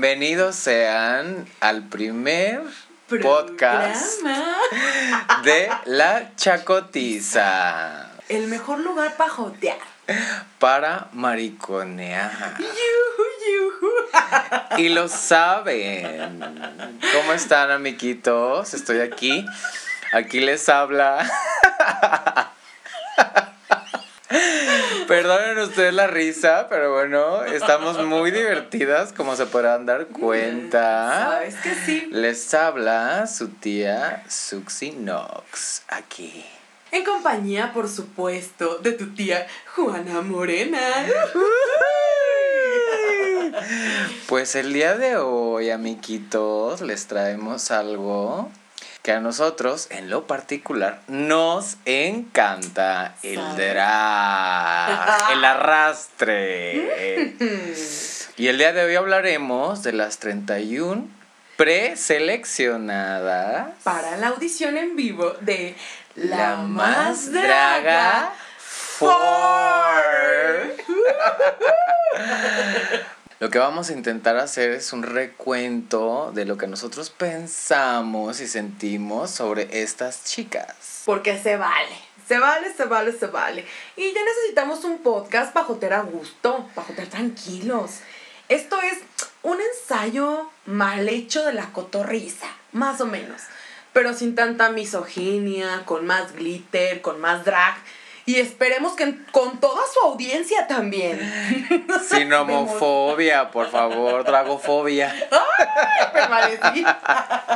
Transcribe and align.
bienvenidos 0.00 0.54
sean 0.54 1.44
al 1.58 1.88
primer 1.88 2.62
podcast 3.20 4.22
de 5.42 5.68
La 5.86 6.36
Chacotiza. 6.36 8.08
El 8.28 8.46
mejor 8.46 8.78
lugar 8.78 9.16
para 9.16 9.28
jotear. 9.28 9.78
Para 10.60 11.08
mariconear. 11.14 12.56
Y 14.76 14.88
lo 14.90 15.08
saben. 15.08 16.38
¿Cómo 17.12 17.32
están, 17.32 17.72
amiguitos? 17.72 18.74
Estoy 18.74 19.00
aquí. 19.00 19.44
Aquí 20.12 20.38
les 20.38 20.68
habla. 20.68 21.28
Perdonen 25.08 25.58
ustedes 25.60 25.94
la 25.94 26.06
risa, 26.06 26.66
pero 26.68 26.92
bueno, 26.92 27.42
estamos 27.42 28.04
muy 28.04 28.30
divertidas, 28.30 29.14
como 29.14 29.36
se 29.36 29.46
podrán 29.46 29.86
dar 29.86 30.08
cuenta. 30.08 31.30
Sabes 31.30 31.54
que 31.56 31.74
sí. 31.74 32.08
Les 32.12 32.52
habla 32.52 33.26
su 33.26 33.48
tía 33.48 34.22
Suxy 34.28 34.90
Knox, 34.90 35.84
aquí. 35.88 36.44
En 36.92 37.06
compañía, 37.06 37.72
por 37.72 37.88
supuesto, 37.88 38.80
de 38.80 38.92
tu 38.92 39.14
tía 39.14 39.46
Juana 39.74 40.20
Morena. 40.20 40.78
Pues 44.26 44.56
el 44.56 44.74
día 44.74 44.94
de 44.98 45.16
hoy, 45.16 45.70
amiguitos, 45.70 46.82
les 46.82 47.06
traemos 47.06 47.70
algo 47.70 48.50
que 49.02 49.12
a 49.12 49.20
nosotros, 49.20 49.86
en 49.90 50.08
lo 50.10 50.26
particular, 50.26 51.00
nos 51.08 51.76
encanta 51.84 53.14
el 53.22 53.40
drag, 53.56 55.32
el 55.32 55.44
arrastre. 55.44 57.36
y 58.36 58.48
el 58.48 58.58
día 58.58 58.72
de 58.72 58.84
hoy 58.84 58.96
hablaremos 58.96 59.82
de 59.82 59.92
las 59.92 60.18
31 60.18 61.06
preseleccionadas 61.56 63.68
para 63.82 64.16
la 64.16 64.28
audición 64.28 64.76
en 64.76 64.94
vivo 64.94 65.32
de 65.40 65.74
La, 66.14 66.56
Más 66.56 67.32
Draga 67.32 68.32
For. 68.56 69.08
Lo 73.40 73.50
que 73.50 73.60
vamos 73.60 73.88
a 73.88 73.92
intentar 73.92 74.36
hacer 74.36 74.72
es 74.72 74.92
un 74.92 75.04
recuento 75.04 76.32
de 76.34 76.44
lo 76.44 76.56
que 76.56 76.66
nosotros 76.66 77.10
pensamos 77.10 78.40
y 78.40 78.48
sentimos 78.48 79.30
sobre 79.30 79.80
estas 79.80 80.24
chicas. 80.24 81.02
Porque 81.04 81.40
se 81.40 81.56
vale. 81.56 81.96
Se 82.26 82.40
vale, 82.40 82.74
se 82.74 82.84
vale, 82.86 83.12
se 83.12 83.28
vale. 83.28 83.64
Y 83.94 84.12
ya 84.12 84.24
necesitamos 84.24 84.82
un 84.82 84.98
podcast 84.98 85.52
para 85.52 85.66
joter 85.66 85.92
a 85.92 86.02
gusto, 86.02 86.68
para 86.74 86.88
joter 86.88 87.06
tranquilos. 87.08 88.00
Esto 88.48 88.82
es 88.82 88.98
un 89.44 89.58
ensayo 89.60 90.50
mal 90.66 91.08
hecho 91.08 91.44
de 91.44 91.52
la 91.52 91.72
cotorriza, 91.72 92.48
más 92.72 93.00
o 93.00 93.06
menos. 93.06 93.42
Pero 93.92 94.14
sin 94.14 94.34
tanta 94.34 94.70
misoginia, 94.70 95.84
con 95.84 96.06
más 96.06 96.32
glitter, 96.32 97.02
con 97.02 97.20
más 97.20 97.44
drag 97.44 97.76
y 98.28 98.36
esperemos 98.36 98.92
que 98.92 99.16
con 99.32 99.58
toda 99.58 99.80
su 99.90 100.06
audiencia 100.06 100.66
también. 100.66 101.18
Sin 102.10 102.30
homofobia, 102.30 103.50
por 103.50 103.70
favor, 103.70 104.22
dragofobia. 104.22 105.14
Permanecí. 106.12 106.84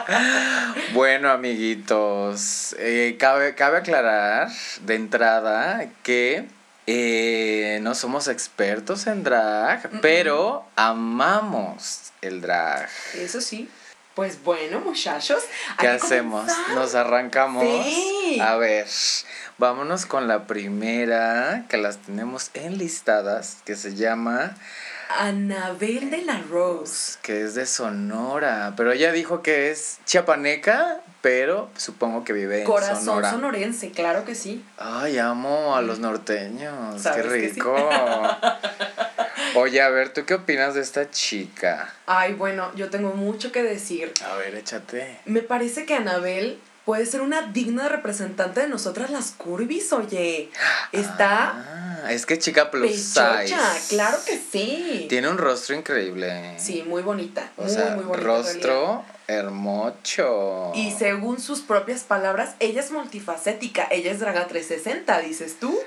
bueno, 0.94 1.30
amiguitos, 1.30 2.74
eh, 2.78 3.18
cabe, 3.20 3.54
cabe 3.54 3.76
aclarar 3.76 4.48
de 4.80 4.94
entrada 4.94 5.90
que 6.02 6.46
eh, 6.86 7.78
no 7.82 7.94
somos 7.94 8.26
expertos 8.28 9.06
en 9.06 9.24
drag, 9.24 10.00
pero 10.00 10.64
amamos 10.74 12.12
el 12.22 12.40
drag. 12.40 12.88
Eso 13.18 13.42
sí. 13.42 13.68
Pues 14.14 14.42
bueno, 14.42 14.80
muchachos. 14.80 15.42
¿Qué 15.78 15.88
hacemos? 15.88 16.50
Nos 16.74 16.94
arrancamos. 16.94 17.64
Sí. 17.64 18.38
A 18.42 18.56
ver, 18.56 18.86
vámonos 19.62 20.06
con 20.06 20.26
la 20.26 20.48
primera 20.48 21.66
que 21.68 21.76
las 21.76 21.98
tenemos 21.98 22.50
enlistadas, 22.54 23.58
que 23.64 23.76
se 23.76 23.94
llama 23.94 24.56
Anabel 25.08 26.10
de 26.10 26.22
la 26.22 26.40
Rose. 26.50 27.20
Que 27.22 27.42
es 27.42 27.54
de 27.54 27.64
Sonora. 27.66 28.74
Pero 28.76 28.90
ella 28.90 29.12
dijo 29.12 29.40
que 29.40 29.70
es 29.70 30.00
chiapaneca, 30.04 31.00
pero 31.20 31.70
supongo 31.76 32.24
que 32.24 32.32
vive 32.32 32.62
en 32.62 32.64
Corazón 32.64 33.04
Sonora. 33.04 33.30
sonorense, 33.30 33.92
claro 33.92 34.24
que 34.24 34.34
sí. 34.34 34.64
Ay, 34.78 35.18
amo 35.18 35.76
a 35.76 35.82
los 35.82 36.00
norteños. 36.00 37.00
Qué 37.00 37.22
rico. 37.22 37.72
Oye, 39.54 39.80
a 39.80 39.90
ver, 39.90 40.12
¿tú 40.12 40.24
qué 40.24 40.34
opinas 40.34 40.74
de 40.74 40.80
esta 40.80 41.08
chica? 41.08 41.88
Ay, 42.06 42.32
bueno, 42.32 42.74
yo 42.74 42.90
tengo 42.90 43.12
mucho 43.12 43.52
que 43.52 43.62
decir. 43.62 44.12
A 44.28 44.34
ver, 44.34 44.56
échate. 44.56 45.20
Me 45.24 45.42
parece 45.42 45.86
que 45.86 45.94
Anabel 45.94 46.58
puede 46.84 47.06
ser 47.06 47.20
una 47.20 47.42
digna 47.52 47.88
representante 47.88 48.60
de 48.60 48.68
nosotras 48.68 49.10
las 49.10 49.30
curvis, 49.32 49.92
oye. 49.92 50.50
Está 50.92 51.98
Ah, 52.04 52.12
es 52.12 52.26
que 52.26 52.38
chica 52.38 52.70
plus 52.72 52.90
pechocha, 53.14 53.74
size. 53.74 53.94
claro 53.94 54.18
que 54.26 54.36
sí. 54.38 55.06
Tiene 55.08 55.28
un 55.28 55.38
rostro 55.38 55.76
increíble. 55.76 56.56
Sí, 56.58 56.82
muy 56.86 57.02
bonita. 57.02 57.50
O 57.56 57.62
muy, 57.62 57.70
sea, 57.72 57.94
muy 57.94 58.04
bonita. 58.04 58.26
rostro 58.26 59.04
hermoso. 59.28 60.72
Y 60.74 60.90
según 60.92 61.40
sus 61.40 61.60
propias 61.60 62.02
palabras, 62.02 62.54
ella 62.60 62.80
es 62.80 62.90
multifacética. 62.90 63.86
Ella 63.90 64.10
es 64.12 64.20
Draga 64.20 64.46
360, 64.48 65.18
dices 65.20 65.56
tú. 65.60 65.78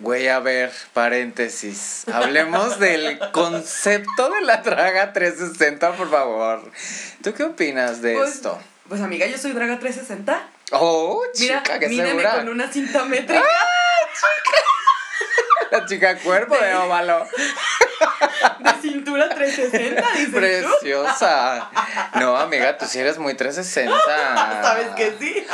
Güey, 0.00 0.28
a 0.28 0.40
ver, 0.40 0.72
paréntesis. 0.94 2.04
Hablemos 2.12 2.78
del 2.80 3.18
concepto 3.32 4.30
de 4.30 4.40
la 4.42 4.62
traga 4.62 5.12
360, 5.12 5.92
por 5.96 6.10
favor. 6.10 6.70
¿Tú 7.22 7.34
qué 7.34 7.44
opinas 7.44 8.00
de 8.00 8.14
Pues, 8.14 8.34
esto? 8.36 8.58
Pues 8.90 9.00
amiga, 9.02 9.24
yo 9.24 9.38
soy 9.38 9.52
Draga 9.52 9.78
360. 9.78 10.48
Oh, 10.72 11.22
Mira, 11.38 11.62
chica, 11.62 11.78
qué 11.78 11.88
mírame 11.88 12.10
segura. 12.10 12.38
con 12.38 12.48
una 12.48 12.72
cinta 12.72 13.04
métrica. 13.04 13.40
La 15.70 15.86
chica 15.86 16.18
cuerpo 16.18 16.56
de 16.56 16.74
óvalo. 16.74 17.24
de 18.58 18.72
cintura 18.82 19.28
360, 19.28 20.10
dices 20.16 20.30
tú. 20.32 20.36
Preciosa. 20.36 21.70
No, 22.16 22.36
amiga, 22.36 22.76
tú 22.78 22.86
sí 22.86 22.98
eres 22.98 23.18
muy 23.18 23.34
360. 23.34 23.96
Sabes 24.62 24.88
que 24.96 25.14
sí. 25.20 25.46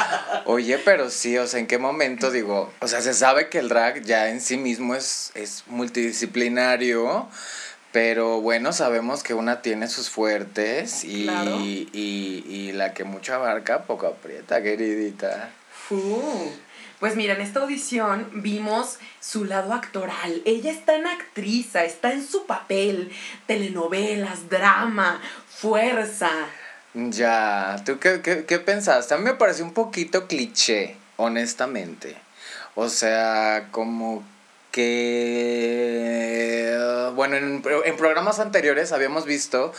Oye, 0.46 0.78
pero 0.78 1.10
sí, 1.10 1.36
o 1.36 1.46
sea, 1.46 1.60
¿en 1.60 1.66
qué 1.66 1.76
momento 1.76 2.30
digo? 2.30 2.72
O 2.80 2.88
sea, 2.88 3.02
se 3.02 3.12
sabe 3.12 3.50
que 3.50 3.58
el 3.58 3.68
drag 3.68 4.00
ya 4.00 4.30
en 4.30 4.40
sí 4.40 4.56
mismo 4.56 4.94
es, 4.94 5.30
es 5.34 5.64
multidisciplinario, 5.66 7.28
pero 7.96 8.42
bueno, 8.42 8.74
sabemos 8.74 9.22
que 9.22 9.32
una 9.32 9.62
tiene 9.62 9.88
sus 9.88 10.10
fuertes 10.10 11.02
y, 11.02 11.22
Claro. 11.24 11.60
y, 11.62 11.88
y 11.94 12.72
la 12.72 12.92
que 12.92 13.04
mucho 13.04 13.32
abarca, 13.32 13.84
poco 13.84 14.06
aprieta, 14.06 14.62
queridita. 14.62 15.48
Fu. 15.70 16.52
Pues 17.00 17.16
mira, 17.16 17.32
en 17.32 17.40
esta 17.40 17.60
audición 17.60 18.28
vimos 18.34 18.98
su 19.18 19.46
lado 19.46 19.72
actoral. 19.72 20.42
Ella 20.44 20.72
está 20.72 20.94
en 20.96 21.06
actriza, 21.06 21.84
está 21.84 22.12
en 22.12 22.22
su 22.22 22.44
papel, 22.44 23.10
telenovelas, 23.46 24.50
drama, 24.50 25.18
fuerza. 25.48 26.28
Ya, 26.92 27.76
¿tú 27.86 27.98
qué, 27.98 28.20
qué, 28.20 28.44
qué 28.44 28.58
pensaste? 28.58 29.14
A 29.14 29.16
mí 29.16 29.24
me 29.24 29.32
pareció 29.32 29.64
un 29.64 29.72
poquito 29.72 30.26
cliché, 30.26 30.98
honestamente. 31.16 32.14
O 32.74 32.90
sea, 32.90 33.68
como 33.70 34.22
que... 34.76 36.76
Bueno, 37.14 37.36
en, 37.36 37.62
en 37.84 37.96
programas 37.96 38.40
anteriores 38.40 38.92
habíamos 38.92 39.24
visto 39.24 39.72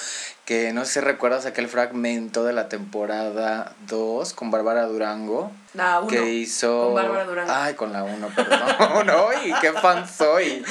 que, 0.46 0.74
no 0.74 0.86
sé 0.86 0.94
si 0.94 1.02
recuerdas 1.02 1.46
aquel 1.46 1.68
fragmento 1.68 2.44
de 2.44 2.54
la 2.54 2.68
temporada 2.68 3.76
2 3.88 4.34
con 4.34 4.50
Bárbara 4.50 4.88
Durango. 4.88 5.52
La 5.76 6.00
uno. 6.00 6.08
que 6.08 6.34
hizo... 6.34 6.86
con 6.86 6.96
Bárbara 6.96 7.26
Durango. 7.26 7.54
Ay, 7.54 7.76
con 7.76 7.94
la 7.94 8.04
1, 8.04 8.28
perdón. 8.36 8.60
no, 9.06 9.28
y 9.46 9.54
qué 9.62 9.72
fan 9.74 10.10
soy. 10.10 10.66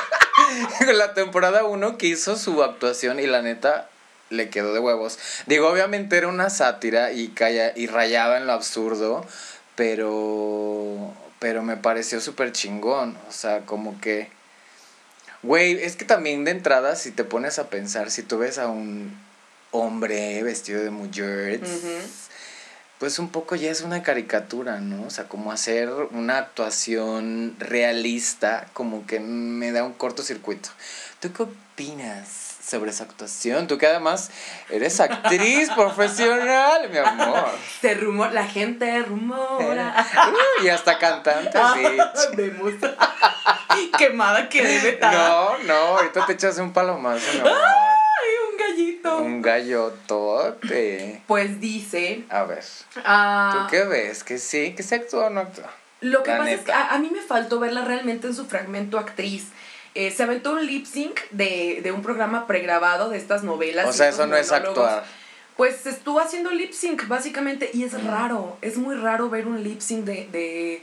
la 0.92 1.14
temporada 1.14 1.64
1 1.64 1.96
que 1.96 2.08
hizo 2.08 2.36
su 2.36 2.62
actuación 2.62 3.18
y 3.18 3.26
la 3.26 3.40
neta 3.40 3.88
le 4.28 4.50
quedó 4.50 4.74
de 4.74 4.80
huevos. 4.80 5.18
Digo, 5.46 5.68
obviamente 5.68 6.18
era 6.18 6.28
una 6.28 6.50
sátira 6.50 7.12
y, 7.12 7.28
calla, 7.28 7.72
y 7.74 7.86
rayaba 7.86 8.36
en 8.36 8.46
lo 8.46 8.52
absurdo, 8.52 9.24
pero, 9.74 11.14
pero 11.38 11.62
me 11.62 11.76
pareció 11.76 12.20
súper 12.20 12.52
chingón. 12.52 13.16
O 13.28 13.32
sea, 13.32 13.64
como 13.66 14.00
que... 14.00 14.30
Güey, 15.42 15.82
es 15.82 15.96
que 15.96 16.04
también 16.04 16.44
de 16.44 16.50
entrada, 16.50 16.96
si 16.96 17.12
te 17.12 17.24
pones 17.24 17.58
a 17.58 17.70
pensar, 17.70 18.10
si 18.10 18.22
tú 18.22 18.38
ves 18.38 18.58
a 18.58 18.68
un 18.68 19.16
hombre 19.70 20.42
vestido 20.42 20.82
de 20.82 20.90
mujer, 20.90 21.60
pues 22.98 23.20
un 23.20 23.28
poco 23.28 23.54
ya 23.54 23.70
es 23.70 23.82
una 23.82 24.02
caricatura, 24.02 24.80
¿no? 24.80 25.06
O 25.06 25.10
sea, 25.10 25.28
como 25.28 25.52
hacer 25.52 25.90
una 26.10 26.38
actuación 26.38 27.54
realista, 27.60 28.68
como 28.72 29.06
que 29.06 29.20
me 29.20 29.70
da 29.70 29.84
un 29.84 29.92
cortocircuito. 29.92 30.70
¿Tú 31.20 31.32
qué 31.32 31.44
opinas, 31.44 32.47
sobre 32.68 32.90
esa 32.90 33.04
actuación. 33.04 33.66
Tú 33.66 33.78
que 33.78 33.86
además 33.86 34.30
eres 34.68 35.00
actriz 35.00 35.70
profesional, 35.74 36.88
mi 36.90 36.98
amor. 36.98 37.48
Se 37.80 37.94
rumora, 37.94 38.32
la 38.32 38.46
gente 38.46 39.02
rumora. 39.02 40.06
Uh, 40.14 40.64
y 40.64 40.68
hasta 40.68 40.98
cantante, 40.98 41.58
bitch. 41.58 42.36
Vemos. 42.36 42.74
Quemada 43.96 44.48
que 44.48 44.62
debe 44.62 44.90
estar. 44.90 45.12
No, 45.12 45.58
no, 45.58 45.74
ahorita 45.74 46.26
te 46.26 46.32
echas 46.34 46.58
un 46.58 46.72
palomazo, 46.72 47.32
mi 47.32 47.40
amor. 47.40 47.52
Ay, 47.52 48.30
un 48.50 48.58
gallito. 48.58 49.18
Un 49.18 49.42
gallotote. 49.42 51.22
Pues 51.26 51.60
dice. 51.60 52.24
A 52.28 52.44
ver, 52.44 52.64
ah, 53.04 53.52
¿tú 53.52 53.70
qué 53.70 53.84
ves? 53.84 54.24
¿Que 54.24 54.38
sí? 54.38 54.74
¿Que 54.74 54.82
se 54.82 54.96
actúa 54.96 55.26
o 55.26 55.30
no 55.30 55.40
actúa? 55.40 55.70
Lo 56.00 56.22
que 56.22 56.30
La 56.30 56.38
pasa 56.38 56.50
es 56.50 56.60
que 56.60 56.72
a, 56.72 56.90
a 56.90 56.98
mí 56.98 57.10
me 57.12 57.20
faltó 57.20 57.58
verla 57.58 57.84
realmente 57.84 58.28
en 58.28 58.34
su 58.34 58.46
fragmento 58.46 58.98
actriz. 58.98 59.48
Eh, 59.94 60.10
se 60.10 60.22
aventó 60.22 60.52
un 60.52 60.64
lip 60.66 60.86
sync 60.86 61.18
de, 61.30 61.80
de 61.82 61.92
un 61.92 62.02
programa 62.02 62.46
pregrabado 62.46 63.08
de 63.10 63.18
estas 63.18 63.42
novelas. 63.42 63.86
O 63.88 63.92
sea, 63.92 64.08
eso 64.08 64.26
no 64.26 64.36
es 64.36 64.52
actuar. 64.52 65.04
Pues 65.56 65.86
estuvo 65.86 66.20
haciendo 66.20 66.50
lip 66.52 66.72
sync, 66.72 67.08
básicamente, 67.08 67.70
y 67.74 67.82
es 67.82 68.04
raro, 68.04 68.56
es 68.62 68.76
muy 68.76 68.94
raro 68.94 69.28
ver 69.28 69.46
un 69.48 69.64
lip 69.64 69.80
sync 69.80 70.04
de, 70.04 70.28
de, 70.30 70.82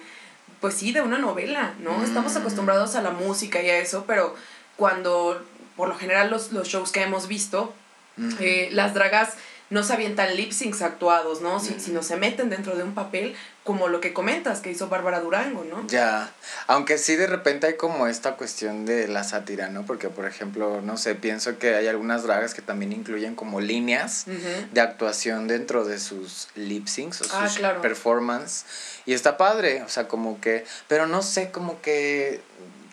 pues 0.59 0.73
sí, 0.73 0.91
de 0.91 1.01
una 1.01 1.17
novela, 1.17 1.73
¿no? 1.79 2.03
Estamos 2.03 2.33
Mm. 2.33 2.37
acostumbrados 2.39 2.95
a 2.95 3.01
la 3.01 3.11
música 3.11 3.61
y 3.61 3.69
a 3.69 3.77
eso, 3.77 4.03
pero 4.05 4.35
cuando, 4.75 5.41
por 5.77 5.87
lo 5.87 5.95
general, 5.95 6.29
los, 6.29 6.51
los 6.51 6.67
shows 6.67 6.91
que 6.91 7.03
hemos 7.03 7.27
visto, 7.29 7.73
Ujú. 8.17 8.35
eh, 8.41 8.67
las 8.73 8.93
dragas 8.93 9.35
no 9.69 9.83
se 9.83 9.93
avientan 9.93 10.35
lip 10.35 10.51
syncs 10.51 10.81
actuados, 10.83 11.41
¿no? 11.41 11.59
Si, 11.59 11.73
Mm. 11.73 11.79
sino 11.79 12.03
se 12.03 12.17
meten 12.17 12.49
dentro 12.49 12.75
de 12.75 12.83
un 12.83 12.93
papel, 12.93 13.35
como 13.63 13.87
lo 13.87 13.99
que 13.99 14.13
comentas 14.13 14.59
que 14.59 14.69
hizo 14.69 14.89
Bárbara 14.89 15.21
Durango, 15.21 15.63
¿no? 15.63 15.87
Ya, 15.87 16.31
aunque 16.67 16.99
sí 16.99 17.15
de 17.15 17.25
repente 17.25 17.65
hay 17.65 17.75
como 17.75 18.05
esta 18.05 18.35
cuestión 18.35 18.85
de 18.85 19.07
la 19.07 19.23
sátira, 19.23 19.69
¿no? 19.69 19.83
Porque, 19.83 20.09
por 20.09 20.27
ejemplo, 20.27 20.81
no 20.83 20.97
sé, 20.97 21.15
pienso 21.15 21.57
que 21.57 21.73
hay 21.75 21.87
algunas 21.87 22.21
dragas 22.21 22.53
que 22.53 22.61
también 22.61 22.93
incluyen 22.93 23.33
como 23.35 23.59
líneas 23.59 24.25
de 24.71 24.81
actuación 24.81 25.47
dentro 25.47 25.83
de 25.83 25.99
sus 25.99 26.47
lip 26.53 26.87
syncs 26.87 27.21
o 27.21 27.23
sus 27.23 27.33
Ah, 27.33 27.49
claro. 27.55 27.81
performance. 27.81 28.65
Y 29.07 29.13
está 29.13 29.35
padre, 29.37 29.81
o 29.81 29.89
sea, 29.89 30.07
como 30.07 30.39
que, 30.41 30.63
pero 30.87 31.07
no 31.07 31.23
sé, 31.23 31.49
como 31.49 31.81
que 31.81 32.41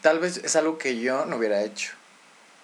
tal 0.00 0.20
vez 0.20 0.38
es 0.38 0.56
algo 0.56 0.78
que 0.78 0.98
yo 0.98 1.26
no 1.26 1.36
hubiera 1.36 1.62
hecho. 1.62 1.92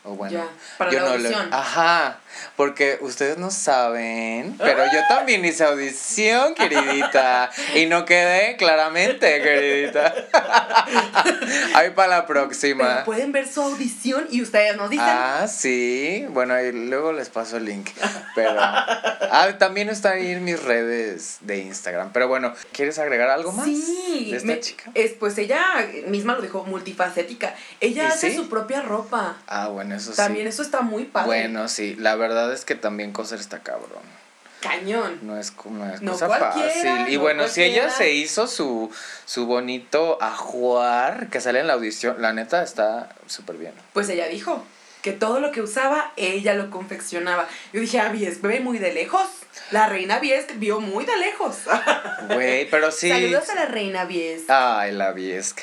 O 0.05 0.15
bueno, 0.15 0.39
Ya, 0.39 0.49
para 0.79 0.91
yo 0.91 1.01
la 1.01 1.05
no 1.07 1.13
audición. 1.13 1.49
Ajá, 1.53 2.21
porque 2.57 2.99
ustedes 3.01 3.39
no 3.39 3.51
saben, 3.51 4.57
pero 4.59 4.85
yo 4.93 5.01
también 5.09 5.45
hice 5.45 5.65
audición, 5.65 6.55
queridita, 6.55 7.51
y 7.75 7.87
no 7.87 8.05
quedé 8.05 8.57
claramente, 8.57 9.43
queridita. 9.43 10.15
Ahí 11.75 11.91
para 11.91 12.09
la 12.09 12.27
Pero 12.27 12.41
próxima. 12.41 13.05
pueden 13.05 13.33
ver 13.33 13.49
su 13.49 13.63
audición 13.63 14.27
y 14.31 14.43
ustedes 14.43 14.77
nos 14.77 14.91
dicen. 14.91 15.07
Ah, 15.09 15.47
sí. 15.49 16.27
Bueno, 16.31 16.55
ahí 16.55 16.73
luego 16.73 17.13
les 17.13 17.29
paso 17.29 17.57
el 17.57 17.65
link. 17.65 17.89
Pero. 18.35 18.57
Ah, 18.61 19.49
también 19.59 19.89
está 19.89 20.11
ahí 20.13 20.31
en 20.33 20.45
mis 20.45 20.63
redes 20.63 21.39
de 21.41 21.59
Instagram. 21.59 22.11
Pero 22.13 22.29
bueno, 22.29 22.55
¿quieres 22.73 22.99
agregar 22.99 23.29
algo 23.31 23.53
más? 23.53 23.67
Sí, 23.67 24.29
De 24.31 24.37
esta 24.39 24.47
me- 24.47 24.61
chica. 24.61 24.91
es 24.95 25.13
pues 25.13 25.37
ella 25.39 25.63
misma 26.07 26.35
lo 26.35 26.43
dijo, 26.43 26.65
multifacética. 26.65 27.55
Ella 27.81 28.05
¿Y 28.05 28.07
hace 28.07 28.31
sí? 28.31 28.37
su 28.37 28.49
propia 28.49 28.81
ropa. 28.83 29.37
Ah, 29.47 29.69
bueno, 29.69 29.95
eso 29.95 30.13
También 30.13 30.47
sí. 30.47 30.49
eso 30.51 30.63
está 30.63 30.81
muy 30.81 31.05
padre. 31.05 31.27
Bueno, 31.27 31.69
sí. 31.69 31.95
La 31.99 32.15
verdad 32.19 32.53
es 32.53 32.65
que 32.65 32.75
también 32.75 33.13
coser 33.13 33.41
está 33.41 33.61
cabrón. 33.61 34.03
Cañón. 34.61 35.21
No 35.23 35.39
es, 35.39 35.53
no 35.65 35.93
es 35.93 36.03
No 36.03 36.13
cosa 36.13 36.29
fácil. 36.29 37.09
Y 37.09 37.15
no 37.15 37.21
bueno, 37.21 37.49
si 37.49 37.63
ella 37.63 37.91
se 37.91 38.13
hizo 38.13 38.47
su, 38.47 38.91
su 39.25 39.47
bonito 39.47 40.19
ajuar 40.21 41.29
que 41.31 41.41
sale 41.41 41.61
en 41.61 41.69
la 41.69 41.75
audición, 41.75 42.21
la 42.21 42.33
neta 42.33 42.63
está 42.63 43.09
súper 43.27 43.57
bien. 43.57 43.73
Pues 43.93 44.09
ella 44.09 44.27
dijo 44.27 44.65
que 45.03 45.13
todo 45.13 45.39
lo 45.39 45.53
que 45.53 45.63
usaba, 45.63 46.13
ella 46.17 46.55
lo 46.55 46.71
confeccionaba. 46.71 47.47
Yo 47.73 47.81
dije, 47.81 48.01
ah, 48.01 48.09
Vies, 48.09 48.43
ve 48.43 48.61
muy 48.61 48.79
de 48.79 48.93
lejos. 48.93 49.27
La 49.71 49.89
reina 49.89 50.19
Vies 50.19 50.47
vio 50.57 50.81
muy 50.81 51.05
de 51.05 51.17
lejos. 51.17 51.59
Güey, 52.35 52.69
pero 52.69 52.91
sí. 52.91 53.09
Saludos 53.09 53.49
a 53.51 53.55
la 53.55 53.67
reina 53.67 54.05
Vies. 54.05 54.43
Ay, 54.49 54.93
la 54.93 55.13
Viesc. 55.13 55.61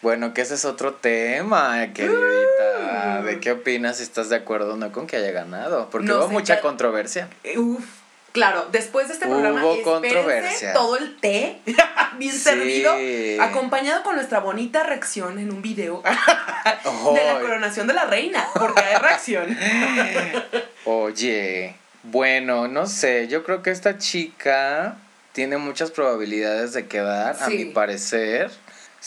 Bueno, 0.00 0.32
que 0.32 0.42
ese 0.42 0.54
es 0.54 0.64
otro 0.64 0.94
tema, 0.94 1.92
queridita. 1.92 3.20
Uh. 3.20 3.24
¿De 3.24 3.40
qué 3.40 3.52
opinas? 3.52 3.96
Si 3.96 4.04
estás 4.04 4.28
de 4.28 4.36
acuerdo 4.36 4.74
o 4.74 4.76
no 4.76 4.92
con 4.92 5.06
que 5.06 5.16
haya 5.16 5.32
ganado. 5.32 5.88
Porque 5.90 6.06
No 6.06 6.18
hubo 6.18 6.28
mucha 6.28 6.60
controversia. 6.60 7.28
Uf. 7.56 7.84
Claro, 8.32 8.66
después 8.70 9.08
de 9.08 9.14
este 9.14 9.26
programa, 9.26 9.64
Hubo 9.64 9.82
controversia. 9.82 10.72
todo 10.74 10.96
el 10.98 11.16
té 11.18 11.60
bien 12.18 12.32
Sí. 12.32 12.38
servido, 12.38 12.94
acompañado 13.42 14.02
con 14.04 14.14
nuestra 14.16 14.38
bonita 14.38 14.82
reacción 14.84 15.38
en 15.38 15.50
un 15.50 15.62
video 15.62 16.02
de 17.14 17.24
la 17.24 17.40
coronación 17.40 17.86
de 17.86 17.94
la 17.94 18.04
reina, 18.04 18.46
porque 18.54 18.82
hay 18.82 18.96
reacción. 19.00 19.56
Oye, 20.84 21.74
bueno, 22.04 22.68
no 22.68 22.86
sé, 22.86 23.28
yo 23.28 23.42
creo 23.44 23.62
que 23.62 23.70
esta 23.70 23.98
chica 23.98 24.96
tiene 25.32 25.56
muchas 25.56 25.90
probabilidades 25.90 26.74
de 26.74 26.86
quedar, 26.86 27.36
a 27.40 27.48
mi 27.48 27.64
parecer. 27.66 28.50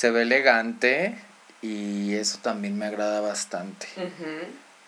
Se 0.01 0.09
ve 0.09 0.24
elegante 0.24 1.13
y 1.62 2.15
eso 2.15 2.39
también 2.42 2.75
me 2.75 2.88
agrada 2.88 3.21
bastante. 3.21 3.86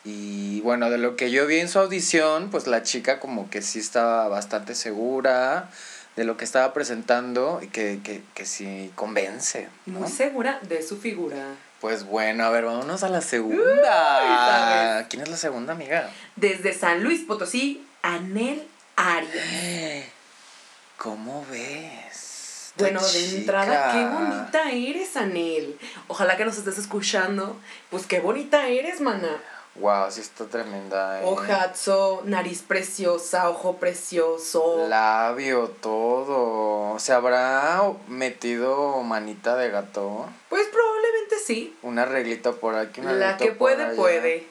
Y 0.04 0.60
bueno, 0.62 0.90
de 0.90 0.98
lo 0.98 1.16
que 1.16 1.30
yo 1.30 1.46
vi 1.46 1.60
en 1.60 1.70
su 1.70 1.78
audición, 1.78 2.50
pues 2.50 2.66
la 2.66 2.82
chica 2.82 3.20
como 3.20 3.48
que 3.52 3.62
sí 3.62 3.78
estaba 3.78 4.28
bastante 4.28 4.74
segura 4.74 5.70
de 6.16 6.24
lo 6.24 6.36
que 6.36 6.46
estaba 6.46 6.74
presentando 6.74 7.60
y 7.62 7.68
que, 7.68 8.00
que, 8.04 8.24
que 8.34 8.48
sí 8.48 8.92
convence. 8.96 9.70
¿no? 9.86 10.00
Muy 10.00 10.10
segura 10.10 10.60
de 10.64 10.82
su 10.82 10.98
figura. 10.98 11.58
Pues 11.80 12.06
bueno, 12.06 12.46
a 12.46 12.50
ver, 12.50 12.66
vámonos 12.66 13.04
a 13.04 13.10
la 13.10 13.22
segunda. 13.22 15.06
¿Quién 15.12 15.22
es 15.22 15.30
la 15.30 15.38
segunda 15.38 15.74
amiga? 15.74 16.10
Desde 16.38 16.74
San 16.74 17.04
Luis 17.04 17.22
Potosí, 17.22 17.86
Anel 18.02 18.68
Arias. 18.96 20.08
¿Cómo 20.98 21.46
ves? 21.52 22.33
Esta 22.76 22.84
Bueno, 22.86 23.02
de 23.08 23.38
entrada, 23.38 23.92
qué 23.94 24.06
bonita 24.06 24.72
eres, 24.72 25.16
Anel. 25.16 25.78
Ojalá 26.08 26.38
que 26.38 26.46
nos 26.46 26.58
estés 26.58 26.78
escuchando. 26.80 27.56
Pues 27.92 28.08
qué 28.08 28.20
bonita 28.20 28.68
eres, 28.68 29.00
mana. 29.00 29.30
Wow, 29.76 30.12
sí 30.12 30.22
está 30.22 30.46
tremenda. 30.46 31.22
¿eh? 31.22 31.26
Ojazo, 31.26 32.22
nariz 32.26 32.62
preciosa, 32.62 33.50
ojo 33.50 33.78
precioso. 33.78 34.88
Labio, 34.88 35.68
todo. 35.82 36.98
¿Se 37.00 37.12
habrá 37.14 37.82
metido 38.08 39.02
manita 39.02 39.56
de 39.56 39.70
gato? 39.70 40.28
Pues 40.50 40.68
probablemente 40.68 41.36
sí. 41.46 41.76
Un 41.84 41.98
arreglito 42.00 42.58
por 42.58 42.76
aquí, 42.76 43.02
un 43.02 43.20
La 43.20 43.38
que 43.38 43.48
por 43.50 43.58
puede, 43.58 43.84
allá. 43.86 43.96
puede. 43.96 44.48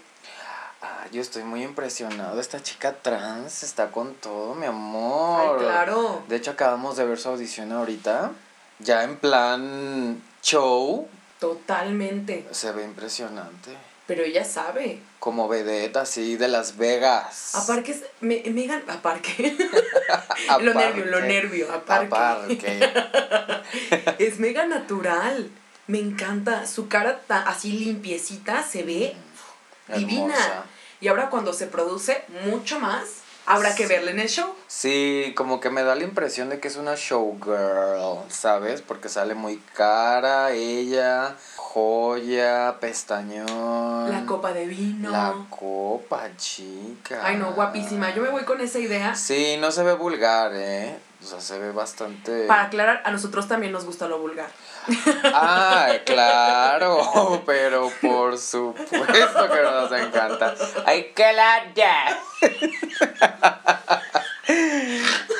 Ah, 0.82 1.06
yo 1.12 1.22
estoy 1.22 1.44
muy 1.44 1.62
impresionado. 1.62 2.40
Esta 2.40 2.60
chica 2.62 2.92
trans 3.02 3.62
está 3.62 3.90
con 3.92 4.14
todo, 4.14 4.54
mi 4.56 4.66
amor. 4.66 5.60
Ay, 5.60 5.64
claro. 5.66 6.24
De 6.28 6.36
hecho, 6.36 6.50
acabamos 6.50 6.96
de 6.96 7.04
ver 7.04 7.18
su 7.18 7.28
audición 7.28 7.70
ahorita. 7.72 8.32
Ya 8.80 9.04
en 9.04 9.16
plan 9.16 10.20
show. 10.42 11.06
Totalmente. 11.38 12.46
Se 12.50 12.72
ve 12.72 12.84
impresionante. 12.84 13.76
Pero 14.08 14.24
ella 14.24 14.44
sabe. 14.44 14.98
Como 15.20 15.46
vedette 15.46 15.96
así 15.98 16.36
de 16.36 16.48
Las 16.48 16.76
Vegas. 16.76 17.54
Aparte, 17.54 17.92
es- 17.92 18.04
me, 18.20 18.42
Megan, 18.50 18.82
aparte. 18.88 19.56
Aparte. 20.48 20.60
lo 20.64 20.74
nervio, 20.74 21.04
lo 21.04 21.20
nervio, 21.20 21.72
aparte. 21.72 22.06
Aparte. 22.06 22.92
es 24.18 24.40
mega 24.40 24.66
natural. 24.66 25.48
Me 25.86 26.00
encanta. 26.00 26.66
Su 26.66 26.88
cara 26.88 27.20
ta- 27.20 27.42
así 27.42 27.70
limpiecita 27.72 28.64
se 28.64 28.82
ve 28.82 29.14
divina. 29.94 30.34
Hermosa. 30.34 30.64
Y 31.02 31.08
ahora 31.08 31.28
cuando 31.30 31.52
se 31.52 31.66
produce 31.66 32.22
mucho 32.46 32.78
más, 32.78 33.02
habrá 33.44 33.74
que 33.74 33.82
Sí. 33.82 33.88
verla 33.92 34.12
en 34.12 34.20
el 34.20 34.28
show. 34.28 34.54
Sí, 34.68 35.32
como 35.36 35.58
que 35.58 35.68
me 35.68 35.82
da 35.82 35.96
la 35.96 36.04
impresión 36.04 36.48
de 36.48 36.60
que 36.60 36.68
es 36.68 36.76
una 36.76 36.94
showgirl, 36.96 38.30
¿sabes? 38.30 38.82
Porque 38.82 39.08
sale 39.08 39.34
muy 39.34 39.58
cara 39.74 40.52
ella, 40.52 41.34
joya, 41.56 42.76
pestañón. 42.78 44.12
La 44.12 44.24
copa 44.26 44.52
de 44.52 44.66
vino. 44.66 45.10
La 45.10 45.34
copa, 45.50 46.28
chica. 46.36 47.20
Ay, 47.24 47.36
no, 47.36 47.52
guapísima. 47.52 48.14
Yo 48.14 48.22
me 48.22 48.28
voy 48.30 48.44
con 48.44 48.60
esa 48.60 48.78
idea. 48.78 49.16
Sí, 49.16 49.56
no 49.58 49.72
se 49.72 49.82
ve 49.82 49.94
vulgar, 49.94 50.52
¿eh? 50.54 50.96
O 51.22 51.26
sea, 51.26 51.40
se 51.40 51.58
ve 51.58 51.70
bastante... 51.70 52.46
Para 52.46 52.64
aclarar, 52.64 53.02
a 53.04 53.10
nosotros 53.12 53.46
también 53.46 53.72
nos 53.72 53.84
gusta 53.84 54.08
lo 54.08 54.18
vulgar. 54.18 54.50
Ah, 55.24 55.92
claro, 56.04 57.42
pero 57.46 57.90
por 58.00 58.36
supuesto 58.38 59.48
que 59.50 59.62
nos 59.62 59.92
encanta. 59.92 60.54
¡Ay, 60.84 61.12
que 61.14 61.32
la 61.32 61.72
ya! 61.74 62.20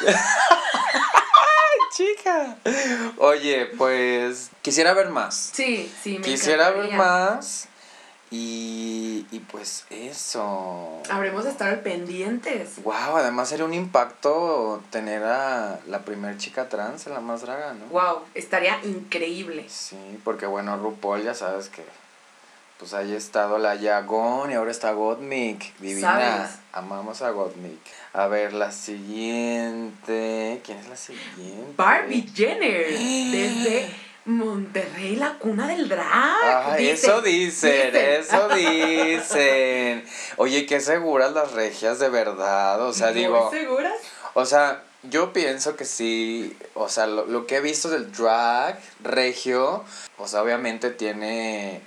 ¡Ay, 0.07 1.79
chica! 1.97 2.57
Oye, 3.19 3.67
pues 3.77 4.51
quisiera 4.63 4.93
ver 4.95 5.09
más. 5.09 5.51
Sí, 5.53 5.93
sí, 6.03 6.19
me 6.19 6.25
Quisiera 6.25 6.71
ver 6.71 6.93
más. 6.93 7.69
Y, 8.33 9.27
y 9.31 9.41
pues 9.41 9.85
eso. 9.91 11.03
Habremos 11.11 11.45
de 11.45 11.51
estar 11.51 11.83
pendientes. 11.83 12.83
Wow, 12.83 13.17
además 13.17 13.51
sería 13.51 13.67
un 13.67 13.75
impacto 13.75 14.83
tener 14.89 15.23
a 15.23 15.79
la 15.87 15.99
primer 16.07 16.39
chica 16.39 16.71
trans 16.71 17.07
en 17.07 17.13
la 17.13 17.21
más 17.21 17.43
draga, 17.43 17.75
¿no? 17.75 17.85
Wow, 17.87 18.23
estaría 18.35 18.83
increíble. 18.85 19.67
Sí, 19.69 20.19
porque 20.25 20.47
bueno, 20.47 20.79
RuPaul 20.79 21.23
ya 21.23 21.35
sabes 21.35 21.69
que 21.69 21.85
pues 22.79 22.95
haya 22.95 23.17
estado 23.17 23.59
la 23.59 23.75
Yagón 23.75 24.51
y 24.51 24.55
ahora 24.55 24.71
está 24.71 24.93
Gottmik. 24.93 25.79
Divina. 25.79 26.01
¿Sabes? 26.01 26.59
Amamos 26.73 27.23
a 27.23 27.31
Gottmik. 27.31 27.79
A 28.15 28.27
ver, 28.27 28.55
la 28.55 28.73
siguiente. 28.73 30.61
¿Quién 30.65 30.79
es 30.79 30.89
la 30.89 30.97
siguiente? 30.97 31.75
Barbie 31.77 32.27
Jenner, 32.35 32.89
desde 32.89 33.89
Monterrey, 34.25 35.17
la 35.17 35.35
cuna 35.39 35.67
del 35.69 35.89
drag. 35.89 36.07
Ah, 36.09 36.75
Dicen, 36.79 36.95
eso 36.95 37.23
dicen, 37.23 37.93
dicen. 37.93 38.21
eso 38.21 38.49
dicen. 38.55 40.05
Oye, 40.37 40.67
qué 40.67 40.81
seguras 40.81 41.33
las 41.33 41.53
regias 41.53 41.99
de 41.99 42.09
verdad. 42.09 42.81
O 42.83 42.93
sea, 42.93 43.09
Muy 43.09 43.15
digo, 43.21 43.51
seguras? 43.51 43.95
o 44.35 44.47
sea, 44.47 44.85
yo 45.03 45.33
pienso 45.33 45.75
que 45.77 45.85
sí, 45.85 46.57
o 46.75 46.89
sea, 46.89 47.07
lo, 47.07 47.27
lo 47.27 47.47
que 47.47 47.57
he 47.57 47.61
visto 47.61 47.89
del 47.91 48.13
drag 48.13 48.79
regio, 49.03 49.85
o 50.19 50.29
sea, 50.29 50.43
obviamente 50.43 50.91
tiene 50.91 51.81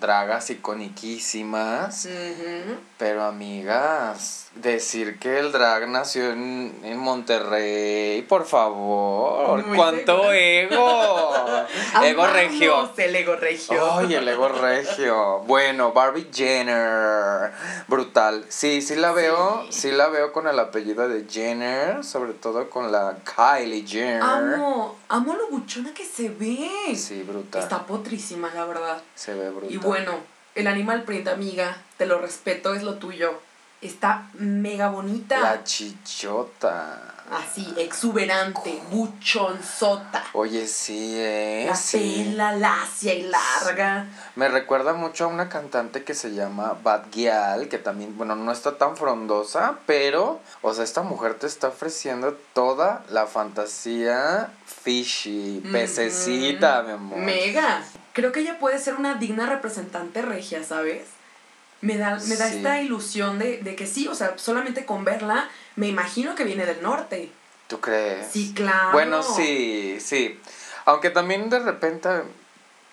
dragas 0.00 0.50
iconiquísimas, 0.50 2.04
Ujú. 2.06 2.76
Pero 3.00 3.24
amigas, 3.24 4.50
decir 4.56 5.18
que 5.18 5.38
el 5.38 5.52
drag 5.52 5.88
nació 5.88 6.32
en, 6.32 6.78
en 6.84 6.98
Monterrey, 6.98 8.20
por 8.20 8.44
favor, 8.44 9.66
Muy 9.66 9.74
cuánto 9.74 10.30
ego, 10.34 11.40
ego 12.04 12.26
regio. 12.26 12.90
El 12.98 13.16
ego 13.16 13.36
regio. 13.36 13.90
Ay, 13.90 14.16
el 14.16 14.28
ego 14.28 14.48
regio. 14.50 15.38
Bueno, 15.46 15.92
Barbie 15.92 16.28
Jenner. 16.30 17.52
Brutal. 17.88 18.44
Sí, 18.50 18.82
sí 18.82 18.96
la 18.96 19.12
veo. 19.12 19.64
Sí. 19.70 19.80
Sí, 19.80 19.92
la 19.92 20.08
veo 20.08 20.30
con 20.30 20.46
el 20.46 20.58
apellido 20.58 21.08
de 21.08 21.24
Jenner. 21.26 22.04
Sobre 22.04 22.34
todo 22.34 22.68
con 22.68 22.92
la 22.92 23.16
Kylie 23.24 23.86
Jenner. 23.86 24.22
Amo, 24.22 24.98
amo 25.08 25.34
lo 25.36 25.48
buchona 25.48 25.94
que 25.94 26.04
se 26.04 26.28
ve. 26.28 26.94
Sí, 26.94 27.22
brutal. 27.22 27.62
Está 27.62 27.86
potrísima, 27.86 28.50
la 28.54 28.66
verdad. 28.66 29.00
Se 29.14 29.32
ve 29.32 29.48
brutal. 29.48 29.72
Y 29.72 29.78
bueno, 29.78 30.12
el 30.54 30.66
animal 30.66 31.04
print, 31.04 31.28
amiga, 31.28 31.78
te 32.00 32.06
lo 32.06 32.18
respeto, 32.18 32.72
es 32.72 32.82
lo 32.82 32.94
tuyo. 32.94 33.38
Está 33.82 34.30
mega 34.32 34.88
bonita. 34.88 35.38
La 35.38 35.64
chichota. 35.64 36.98
Así, 37.30 37.74
exuberante, 37.76 38.80
buchonzota. 38.90 40.24
Oye, 40.32 40.66
sí, 40.66 41.12
eh. 41.18 41.66
La 41.68 41.76
sí. 41.76 42.24
pela 42.26 42.52
lacia 42.52 43.12
y 43.12 43.24
larga. 43.24 44.06
Me 44.34 44.48
recuerda 44.48 44.94
mucho 44.94 45.26
a 45.26 45.26
una 45.26 45.50
cantante 45.50 46.02
que 46.02 46.14
se 46.14 46.32
llama 46.32 46.74
Bad 46.82 47.10
Gyal, 47.12 47.68
que 47.68 47.76
también, 47.76 48.16
bueno, 48.16 48.34
no 48.34 48.50
está 48.50 48.78
tan 48.78 48.96
frondosa, 48.96 49.74
pero, 49.84 50.40
o 50.62 50.72
sea, 50.72 50.84
esta 50.84 51.02
mujer 51.02 51.34
te 51.34 51.48
está 51.48 51.68
ofreciendo 51.68 52.32
toda 52.54 53.04
la 53.10 53.26
fantasía 53.26 54.48
fishy, 54.64 55.62
pececita, 55.70 56.82
mi 56.82 56.92
amor. 56.92 57.18
Mega. 57.18 57.82
Creo 58.14 58.32
que 58.32 58.40
ella 58.40 58.58
puede 58.58 58.78
ser 58.78 58.94
una 58.94 59.16
digna 59.16 59.44
representante 59.44 60.22
regia, 60.22 60.64
¿sabes? 60.64 61.19
Me 61.82 61.96
da, 61.96 62.18
me 62.26 62.36
da 62.36 62.48
Sí. 62.48 62.56
esta 62.58 62.80
ilusión 62.82 63.38
de, 63.38 63.58
de 63.58 63.74
que 63.74 63.86
sí, 63.86 64.06
o 64.08 64.14
sea, 64.14 64.34
solamente 64.36 64.84
con 64.84 65.04
verla, 65.04 65.48
me 65.76 65.88
imagino 65.88 66.34
que 66.34 66.44
viene 66.44 66.66
del 66.66 66.82
norte. 66.82 67.30
¿Tú 67.68 67.80
crees? 67.80 68.26
Sí, 68.30 68.52
claro. 68.54 68.92
Bueno, 68.92 69.22
sí, 69.22 69.98
sí. 70.00 70.38
Aunque 70.84 71.10
también 71.10 71.48
de 71.48 71.58
repente, 71.60 72.08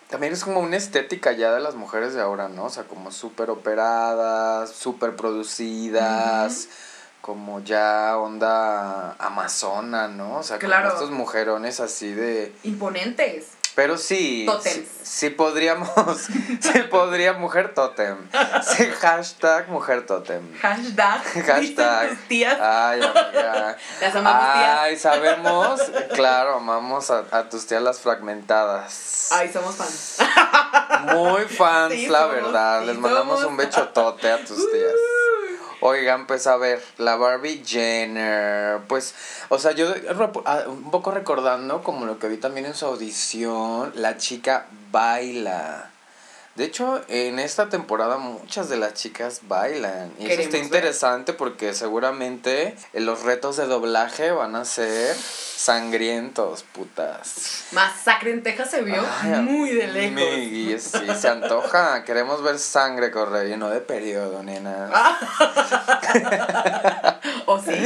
también 0.09 0.31
es 0.33 0.43
como 0.43 0.59
una 0.61 0.77
estética 0.77 1.31
ya 1.33 1.53
de 1.53 1.59
las 1.59 1.75
mujeres 1.75 2.13
de 2.13 2.21
ahora, 2.21 2.47
¿no? 2.47 2.65
O 2.65 2.69
sea, 2.69 2.83
como 2.83 3.11
súper 3.11 3.49
operadas, 3.49 4.71
súper 4.71 5.15
producidas, 5.15 6.69
como 7.21 7.61
ya 7.63 8.17
onda 8.17 9.13
amazona, 9.19 10.07
¿no? 10.07 10.37
O 10.37 10.43
sea, 10.43 10.57
como 10.59 10.69
Claro. 10.69 10.89
estos 10.93 11.11
mujerones 11.11 11.79
así 11.79 12.13
de... 12.13 12.53
Imponentes. 12.63 13.47
Pero 13.77 13.95
sí, 13.99 14.47
sí, 14.63 14.89
sí 15.03 15.29
podríamos, 15.29 15.91
sí 16.59 16.79
podría 16.89 17.33
mujer 17.33 17.75
tótem. 17.75 18.17
Sí, 18.63 18.87
hashtag 18.99 19.69
mujer 19.69 20.03
tótem. 20.07 20.41
Hashtag. 20.59 21.21
Hashtag. 21.45 22.09
Tus 22.09 22.27
tías. 22.27 22.57
Ay, 22.59 23.01
amiga. 23.03 23.77
Las 24.01 24.15
amamos, 24.15 24.53
tías. 24.55 24.79
Ay, 24.79 24.97
sabemos, 24.97 25.81
claro, 26.15 26.55
amamos 26.55 27.11
a, 27.11 27.25
a 27.29 27.49
tus 27.49 27.67
tías 27.67 27.83
las 27.83 27.99
fragmentadas. 27.99 29.29
Ay, 29.31 29.53
somos 29.53 29.75
fans. 29.75 30.17
Muy 31.13 31.43
fans, 31.43 31.93
Sí, 31.93 32.07
la 32.07 32.25
verdad. 32.25 32.83
Les 32.83 32.97
mandamos 32.97 33.43
un 33.43 33.57
bechotote 33.57 34.31
a 34.31 34.39
tus 34.43 34.71
tías. 34.71 34.93
Oigan, 35.79 36.25
pues 36.25 36.47
a 36.47 36.57
ver, 36.57 36.83
la 36.97 37.17
Barbie 37.17 37.63
Jenner, 37.63 38.79
pues, 38.87 39.13
o 39.49 39.59
sea, 39.59 39.73
yo 39.73 39.93
ah, 40.45 40.63
un 40.67 40.89
poco 40.89 41.11
recordando 41.11 41.83
como 41.83 42.05
lo 42.07 42.17
que 42.17 42.27
vi 42.27 42.37
también 42.37 42.65
en 42.65 42.73
su 42.73 42.87
audición, 42.87 43.91
la 43.95 44.17
chica 44.17 44.65
baila. 44.91 45.91
De 46.57 46.65
hecho, 46.65 47.03
en 47.07 47.37
esta 47.37 47.69
temporada 47.69 48.17
muchas 48.17 48.67
de 48.67 48.77
las 48.77 48.95
chicas 48.95 49.41
bailan. 49.43 50.11
Y 50.17 50.21
eso 50.23 50.29
Queremos 50.29 50.45
está 50.45 50.57
ver. 50.57 50.65
interesante 50.65 51.33
porque 51.33 51.75
seguramente 51.75 52.75
eh, 52.93 52.99
los 52.99 53.21
retos 53.21 53.57
de 53.57 53.67
doblaje 53.67 54.31
van 54.31 54.55
a 54.55 54.65
ser 54.65 55.15
sangrientos, 55.15 56.63
putas. 56.63 57.65
Masacre 57.73 58.31
en 58.31 58.41
Texas 58.41 58.71
se 58.71 58.81
vio 58.81 59.05
Ay, 59.21 59.39
muy 59.41 59.69
de 59.69 59.87
lejos. 59.87 60.81
sí, 60.81 61.05
se 61.19 61.27
antoja. 61.27 62.03
Queremos 62.05 62.41
ver 62.41 62.57
sangre 62.57 63.11
correr 63.11 63.51
y 63.51 63.57
no 63.57 63.69
de 63.69 63.81
periodo, 63.81 64.41
nena. 64.41 64.89
¿O 67.45 67.61
sí? 67.61 67.71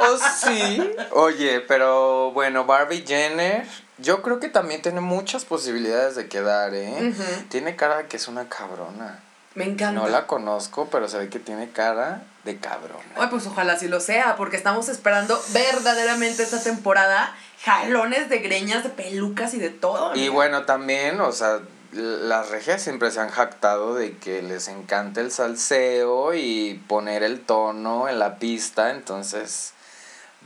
Oh, 0.00 0.16
sí. 0.40 0.94
Oye, 1.10 1.60
pero 1.60 2.30
bueno, 2.30 2.64
Barbie 2.64 3.04
Jenner, 3.06 3.66
yo 3.98 4.22
creo 4.22 4.40
que 4.40 4.48
también 4.48 4.82
tiene 4.82 5.00
muchas 5.00 5.44
posibilidades 5.44 6.16
de 6.16 6.28
quedar, 6.28 6.74
¿eh? 6.74 7.14
Tiene 7.48 7.76
cara 7.76 7.98
de 7.98 8.06
que 8.06 8.16
es 8.16 8.28
una 8.28 8.48
cabrona. 8.48 9.20
Me 9.54 9.64
encanta. 9.64 10.00
No 10.00 10.08
la 10.08 10.26
conozco, 10.26 10.88
pero 10.90 11.08
se 11.08 11.18
ve 11.18 11.28
que 11.28 11.40
tiene 11.40 11.70
cara 11.70 12.22
de 12.44 12.58
cabrona. 12.58 13.02
Ay, 13.16 13.26
pues 13.30 13.46
ojalá 13.46 13.76
sí 13.76 13.88
lo 13.88 14.00
sea, 14.00 14.36
porque 14.36 14.56
estamos 14.56 14.88
esperando 14.88 15.40
verdaderamente 15.52 16.44
esta 16.44 16.62
temporada 16.62 17.34
jalones 17.64 18.28
de 18.28 18.38
greñas, 18.38 18.84
de 18.84 18.90
pelucas 18.90 19.54
y 19.54 19.58
de 19.58 19.70
todo. 19.70 20.14
Y 20.14 20.28
bueno, 20.28 20.64
también, 20.64 21.20
o 21.20 21.32
sea, 21.32 21.60
las 21.92 22.50
regias 22.50 22.82
siempre 22.82 23.10
se 23.10 23.20
han 23.20 23.30
jactado 23.30 23.94
de 23.94 24.16
que 24.16 24.42
les 24.42 24.68
encanta 24.68 25.20
el 25.20 25.32
salseo 25.32 26.34
y 26.34 26.80
poner 26.86 27.22
el 27.22 27.40
tono 27.40 28.08
en 28.08 28.18
la 28.18 28.38
pista, 28.38 28.90
entonces 28.90 29.72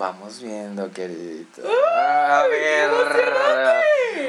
vamos 0.02 0.42
viendo, 0.42 0.90
queridito. 0.90 1.62
A 1.96 2.44
ver, 2.48 2.90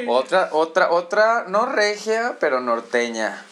otra, 0.08 0.50
otra, 0.51 0.92
otra, 0.92 1.46
no 1.48 1.65
regia, 1.65 2.38
pero 2.39 2.60
norteña. 2.60 3.44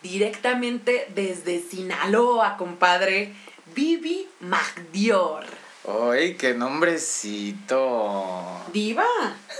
Directamente 0.00 1.08
desde 1.16 1.60
Sinaloa, 1.60 2.56
compadre, 2.58 3.34
Vivi 3.74 4.28
Magdior. 4.38 5.46
¡Ay, 5.88 6.36
qué 6.36 6.54
nombrecito! 6.54 8.24
Diva. 8.72 9.04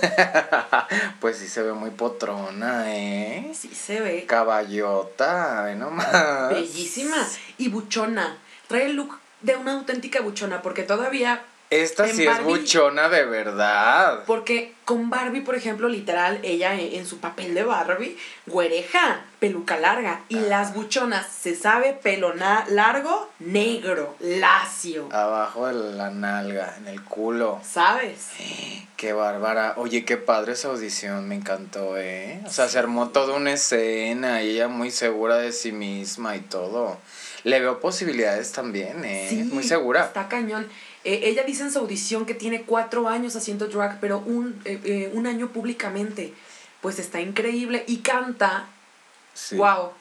Pues 1.21 1.39
sí 1.39 1.49
se 1.49 1.63
ve 1.63 1.73
muy 1.73 1.91
potrona, 1.91 2.95
¿eh? 2.95 3.51
Sí 3.55 3.75
se 3.75 4.01
ve. 4.01 4.25
Caballota, 4.27 5.63
ve 5.63 5.75
nomás. 5.75 6.51
Bellísima. 6.51 7.17
Y 7.59 7.71
buchona. 7.71 8.39
Trae 8.69 8.85
el 8.87 8.95
look 8.95 9.19
de 9.41 9.57
una 9.57 9.73
auténtica 9.73 10.21
buchona, 10.21 10.63
porque 10.63 10.85
todavía 10.85 11.43
Esta 11.75 12.07
En 12.07 12.15
sí 12.15 12.25
es 12.25 12.43
buchona 12.45 13.09
de 13.09 13.25
verdad. 13.25 14.23
Porque 14.27 14.75
con 14.85 15.11
Barbie, 15.11 15.41
por 15.41 15.57
ejemplo, 15.57 15.89
literal, 15.89 16.39
ella 16.43 16.75
en, 16.75 16.95
en 16.95 17.07
su 17.07 17.19
papel 17.19 17.55
de 17.55 17.65
Barbie, 17.65 18.17
güereja, 18.47 19.25
peluca 19.41 19.77
larga. 19.79 20.21
Y 20.29 20.39
las 20.39 20.75
buchonas, 20.75 21.27
se 21.27 21.57
sabe, 21.57 21.93
pelo 21.93 22.33
largo, 22.35 23.29
negro, 23.41 24.15
lacio. 24.21 25.09
Abajo 25.11 25.67
de 25.67 25.97
la 25.97 26.11
nalga, 26.11 26.77
en 26.79 26.87
el 26.87 27.03
culo. 27.03 27.61
¿Sabes? 27.69 28.29
Qué 28.97 29.13
bárbara. 29.13 29.75
Oye, 29.77 30.05
qué 30.05 30.17
padre 30.17 30.53
esa 30.53 30.69
audición, 30.69 31.27
me 31.27 31.35
encantó, 31.35 31.99
¿eh? 31.99 32.41
O 32.47 32.51
sea, 32.51 32.69
se 32.69 32.79
armó 32.79 33.09
toda 33.09 33.35
una 33.35 33.53
escena 33.53 34.43
y 34.43 34.51
ella 34.51 34.69
muy 34.69 34.93
segura 34.93 35.39
de 35.39 35.51
sí 35.51 35.73
misma 35.73 36.37
y 36.37 36.41
todo. 36.41 36.99
Le 37.43 37.61
veo 37.61 37.81
posibilidades 37.81 38.53
también, 38.53 39.05
¿eh? 39.05 39.27
Sí, 39.29 39.43
muy 39.43 39.65
segura. 39.65 40.05
Está 40.05 40.29
cañón. 40.29 40.67
Eh, 41.05 41.21
ella 41.25 41.43
dice 41.43 41.63
en 41.63 41.71
su 41.73 41.79
audición 41.79 42.25
que 42.25 42.35
tiene 42.35 42.63
cuatro 42.63 43.09
años 43.09 43.37
haciendo 43.37 43.67
drag, 43.69 44.01
pero 44.01 44.19
un, 44.21 44.61
eh, 44.65 44.81
eh, 44.85 45.11
un 45.13 45.27
año 45.27 45.49
públicamente. 45.49 46.33
Pues 46.81 46.99
está 46.99 47.21
increíble 47.21 47.85
y 47.87 47.99
canta. 47.99 48.67
Sí. 49.35 49.57
Wow. 49.57 49.93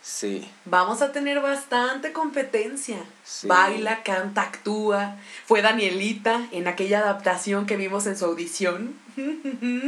Sí. 0.00 0.48
Vamos 0.64 1.02
a 1.02 1.12
tener 1.12 1.40
bastante 1.40 2.12
competencia. 2.12 2.98
Sí. 3.24 3.46
Baila, 3.46 4.02
canta, 4.02 4.42
actúa. 4.42 5.16
Fue 5.44 5.60
Danielita 5.60 6.48
en 6.52 6.66
aquella 6.66 7.00
adaptación 7.00 7.66
que 7.66 7.76
vimos 7.76 8.06
en 8.06 8.16
su 8.16 8.24
audición. 8.24 8.94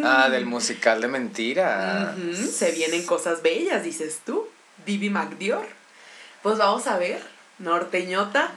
Ah, 0.05 0.29
del 0.31 0.47
musical 0.47 1.01
de 1.01 1.09
mentiras. 1.09 2.19
Ujú, 2.19 2.35
Se 2.35 2.73
vienen 2.73 3.07
cosas 3.07 3.41
bellas, 3.43 3.83
dices 3.85 4.21
tú. 4.27 4.47
Vivi 4.85 5.09
MacDior. 5.09 5.67
Pues 6.43 6.59
vamos 6.59 6.87
a 6.87 6.99
ver. 6.99 7.23
Norteñota. 7.59 8.51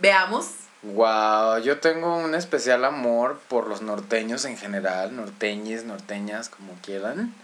Veamos. 0.00 0.46
Wow, 0.94 1.58
yo 1.58 1.80
tengo 1.80 2.16
un 2.16 2.36
especial 2.36 2.84
amor 2.84 3.40
por 3.48 3.66
los 3.66 3.82
norteños 3.82 4.44
en 4.44 4.56
general, 4.56 5.16
norteñes, 5.16 5.84
norteñas, 5.84 6.48
como 6.48 6.74
quieran. 6.80 7.34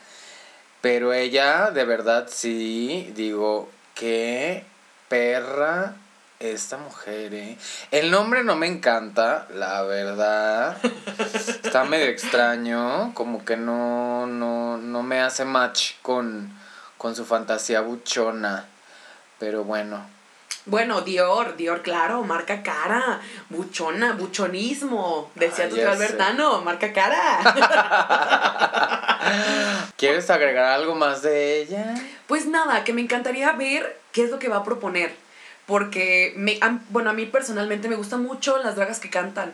Pero 0.80 1.12
ella, 1.12 1.72
de 1.72 1.84
verdad, 1.84 2.28
sí, 2.30 3.11
digo, 3.16 3.68
qué 3.96 4.64
perra 5.08 5.96
esta 6.38 6.76
mujer, 6.78 7.34
¿eh? 7.34 7.58
El 7.90 8.12
nombre 8.12 8.44
no 8.44 8.54
me 8.54 8.68
encanta, 8.68 9.49
la 9.52 9.82
verdad. 9.82 10.76
Está 11.64 11.82
medio 11.82 12.06
extraño, 12.06 13.12
como 13.14 13.44
que 13.44 13.56
no, 13.56 14.25
no, 14.28 14.76
no 14.76 15.02
me 15.02 15.20
hace 15.20 15.44
match 15.44 15.94
con, 16.02 16.49
con 16.96 17.16
su 17.16 17.25
fantasía 17.25 17.80
buchona. 17.80 18.66
Pero 19.40 19.64
bueno. 19.64 20.12
Bueno, 20.64 21.00
Dior, 21.00 21.57
Dior, 21.57 21.83
claro, 21.83 22.23
marca 22.23 22.62
cara, 22.62 23.21
buchona, 23.50 24.12
buchonismo, 24.12 25.31
decía 25.35 25.64
Ay, 25.64 25.71
tu 25.71 25.76
sé. 25.76 25.87
Albertano, 25.87 26.62
marca 26.62 26.92
cara. 26.92 27.40
¿Quieres 29.97 30.31
agregar 30.31 30.66
algo 30.66 30.95
más 30.95 31.23
de 31.23 31.62
ella? 31.62 31.95
Pues 32.28 32.47
nada, 32.47 32.85
que 32.85 32.92
me 32.92 33.00
encantaría 33.00 33.50
ver 33.52 33.99
qué 34.12 34.23
es 34.25 34.31
lo 34.31 34.38
que 34.38 34.49
va 34.49 34.59
a 34.59 34.64
proponer. 34.64 35.14
Porque, 35.66 36.33
me, 36.37 36.61
bueno, 36.90 37.11
a 37.11 37.12
mí 37.12 37.26
personalmente 37.26 37.88
me 37.88 37.97
gustan 37.97 38.23
mucho 38.23 38.59
las 38.59 38.76
dragas 38.76 39.00
que 39.00 39.11
cantan. 39.11 39.52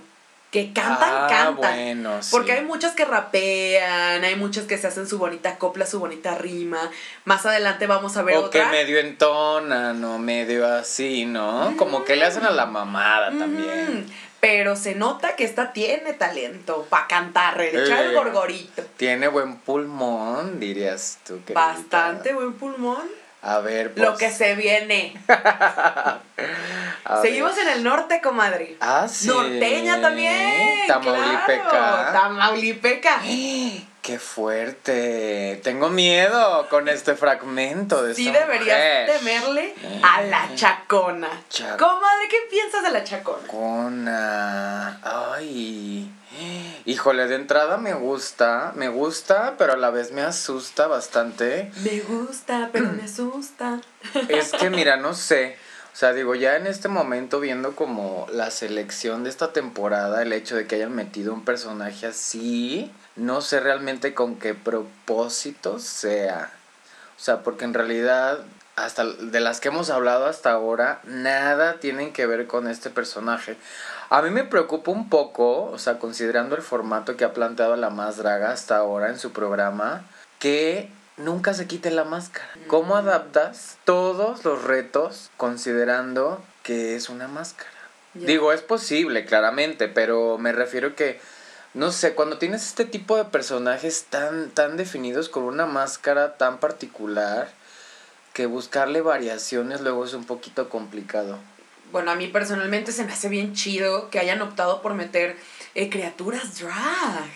Que 0.50 0.72
cantan, 0.72 1.10
ah, 1.12 1.26
cantan. 1.28 1.56
bueno, 1.56 2.22
sí. 2.22 2.30
Porque 2.30 2.52
hay 2.52 2.64
muchas 2.64 2.94
que 2.94 3.04
rapean, 3.04 4.24
hay 4.24 4.34
muchas 4.36 4.64
que 4.64 4.78
se 4.78 4.86
hacen 4.86 5.06
su 5.06 5.18
bonita 5.18 5.58
copla, 5.58 5.84
su 5.84 5.98
bonita 6.00 6.34
rima. 6.36 6.90
Más 7.26 7.44
adelante 7.44 7.86
vamos 7.86 8.16
a 8.16 8.22
ver 8.22 8.36
O 8.38 8.48
que 8.50 8.60
otra. 8.60 8.70
medio 8.72 8.98
entonan 8.98 10.02
o 10.04 10.18
medio 10.18 10.66
así, 10.66 11.26
¿no? 11.26 11.74
Como 11.76 12.04
que 12.04 12.16
le 12.16 12.24
hacen 12.24 12.44
a 12.44 12.50
la 12.50 12.64
mamada 12.64 13.28
también. 13.38 14.06
Mm, 14.06 14.10
pero 14.40 14.74
se 14.76 14.94
nota 14.94 15.36
que 15.36 15.44
esta 15.44 15.72
tiene 15.74 16.14
talento 16.14 16.86
para 16.88 17.06
cantar, 17.08 17.58
de 17.58 17.68
echar 17.84 18.04
el 18.06 18.12
Eh. 18.12 18.14
gorgorito. 18.14 18.82
Tiene 18.96 19.28
buen 19.28 19.56
pulmón, 19.58 20.58
dirías 20.60 21.18
tú. 21.26 21.34
queridita. 21.44 21.60
Bastante 21.60 22.32
buen 22.32 22.54
pulmón. 22.54 23.02
A 23.42 23.60
ver, 23.60 23.94
pues. 23.94 24.04
Lo 24.06 24.16
que 24.16 24.30
se 24.30 24.54
viene. 24.56 25.14
Seguimos 27.22 27.56
ver. 27.56 27.66
en 27.68 27.72
el 27.74 27.84
norte, 27.84 28.20
comadre. 28.20 28.76
Ah, 28.80 29.06
sí. 29.08 29.28
Norteña 29.28 30.00
también. 30.00 30.86
Tamaulipeca. 30.86 31.68
claro, 31.70 32.12
Tamaulipeca. 32.12 33.20
¡Qué 34.02 34.18
fuerte! 34.18 35.60
Tengo 35.62 35.90
miedo 35.90 36.66
con 36.70 36.88
este 36.88 37.14
fragmento 37.14 38.02
de 38.02 38.14
Sí 38.14 38.28
esta 38.28 38.40
deberías 38.40 38.78
mujer. 38.78 39.18
temerle 39.18 39.74
a 40.02 40.22
la 40.22 40.48
chacona. 40.54 41.28
Chac- 41.50 41.76
Comadre, 41.76 42.28
¿qué 42.30 42.38
piensas 42.50 42.82
de 42.84 42.90
la 42.90 43.04
chacona? 43.04 43.42
Chacona. 43.42 45.00
Ay. 45.02 46.10
Híjole, 46.88 47.26
de 47.26 47.34
entrada 47.34 47.76
me 47.76 47.92
gusta, 47.92 48.72
me 48.74 48.88
gusta, 48.88 49.56
pero 49.58 49.74
a 49.74 49.76
la 49.76 49.90
vez 49.90 50.10
me 50.10 50.22
asusta 50.22 50.86
bastante. 50.86 51.70
Me 51.84 52.00
gusta, 52.00 52.70
pero 52.72 52.90
me 52.92 53.02
asusta. 53.02 53.82
Es 54.30 54.52
que 54.52 54.70
mira, 54.70 54.96
no 54.96 55.12
sé. 55.12 55.58
O 55.92 55.96
sea, 55.98 56.14
digo, 56.14 56.34
ya 56.34 56.56
en 56.56 56.66
este 56.66 56.88
momento 56.88 57.40
viendo 57.40 57.76
como 57.76 58.26
la 58.32 58.50
selección 58.50 59.22
de 59.22 59.28
esta 59.28 59.52
temporada, 59.52 60.22
el 60.22 60.32
hecho 60.32 60.56
de 60.56 60.66
que 60.66 60.76
hayan 60.76 60.94
metido 60.94 61.34
un 61.34 61.44
personaje 61.44 62.06
así, 62.06 62.90
no 63.16 63.42
sé 63.42 63.60
realmente 63.60 64.14
con 64.14 64.36
qué 64.36 64.54
propósito 64.54 65.80
sea. 65.80 66.50
O 67.18 67.20
sea, 67.20 67.42
porque 67.42 67.66
en 67.66 67.74
realidad, 67.74 68.38
hasta 68.76 69.04
de 69.04 69.40
las 69.40 69.60
que 69.60 69.68
hemos 69.68 69.90
hablado 69.90 70.24
hasta 70.24 70.52
ahora, 70.52 71.02
nada 71.04 71.80
tienen 71.80 72.14
que 72.14 72.24
ver 72.24 72.46
con 72.46 72.66
este 72.66 72.88
personaje. 72.88 73.58
A 74.10 74.22
mí 74.22 74.30
me 74.30 74.44
preocupa 74.44 74.90
un 74.90 75.10
poco, 75.10 75.64
o 75.64 75.78
sea, 75.78 75.98
considerando 75.98 76.56
el 76.56 76.62
formato 76.62 77.16
que 77.16 77.24
ha 77.24 77.34
planteado 77.34 77.76
la 77.76 77.90
más 77.90 78.16
draga 78.16 78.52
hasta 78.52 78.78
ahora 78.78 79.10
en 79.10 79.18
su 79.18 79.32
programa, 79.32 80.02
que 80.38 80.88
nunca 81.18 81.52
se 81.52 81.66
quite 81.66 81.90
la 81.90 82.04
máscara. 82.04 82.48
¿Cómo 82.68 82.96
adaptas 82.96 83.76
todos 83.84 84.46
los 84.46 84.64
retos 84.64 85.30
considerando 85.36 86.42
que 86.62 86.96
es 86.96 87.10
una 87.10 87.28
máscara? 87.28 87.70
Digo, 88.14 88.54
es 88.54 88.62
posible, 88.62 89.26
claramente, 89.26 89.88
pero 89.88 90.38
me 90.38 90.52
refiero 90.52 90.96
que, 90.96 91.20
no 91.74 91.92
sé, 91.92 92.14
cuando 92.14 92.38
tienes 92.38 92.64
este 92.64 92.86
tipo 92.86 93.14
de 93.18 93.26
personajes 93.26 94.06
tan, 94.08 94.48
tan 94.50 94.78
definidos 94.78 95.28
con 95.28 95.42
una 95.42 95.66
máscara 95.66 96.38
tan 96.38 96.60
particular, 96.60 97.50
que 98.32 98.46
buscarle 98.46 99.02
variaciones 99.02 99.82
luego 99.82 100.06
es 100.06 100.14
un 100.14 100.24
poquito 100.24 100.70
complicado. 100.70 101.38
Bueno, 101.92 102.10
a 102.10 102.14
mí 102.14 102.28
personalmente 102.28 102.92
se 102.92 103.04
me 103.04 103.12
hace 103.12 103.28
bien 103.28 103.54
chido 103.54 104.10
que 104.10 104.18
hayan 104.18 104.42
optado 104.42 104.82
por 104.82 104.94
meter 104.94 105.36
eh, 105.74 105.88
criaturas 105.88 106.58
drag. 106.58 107.28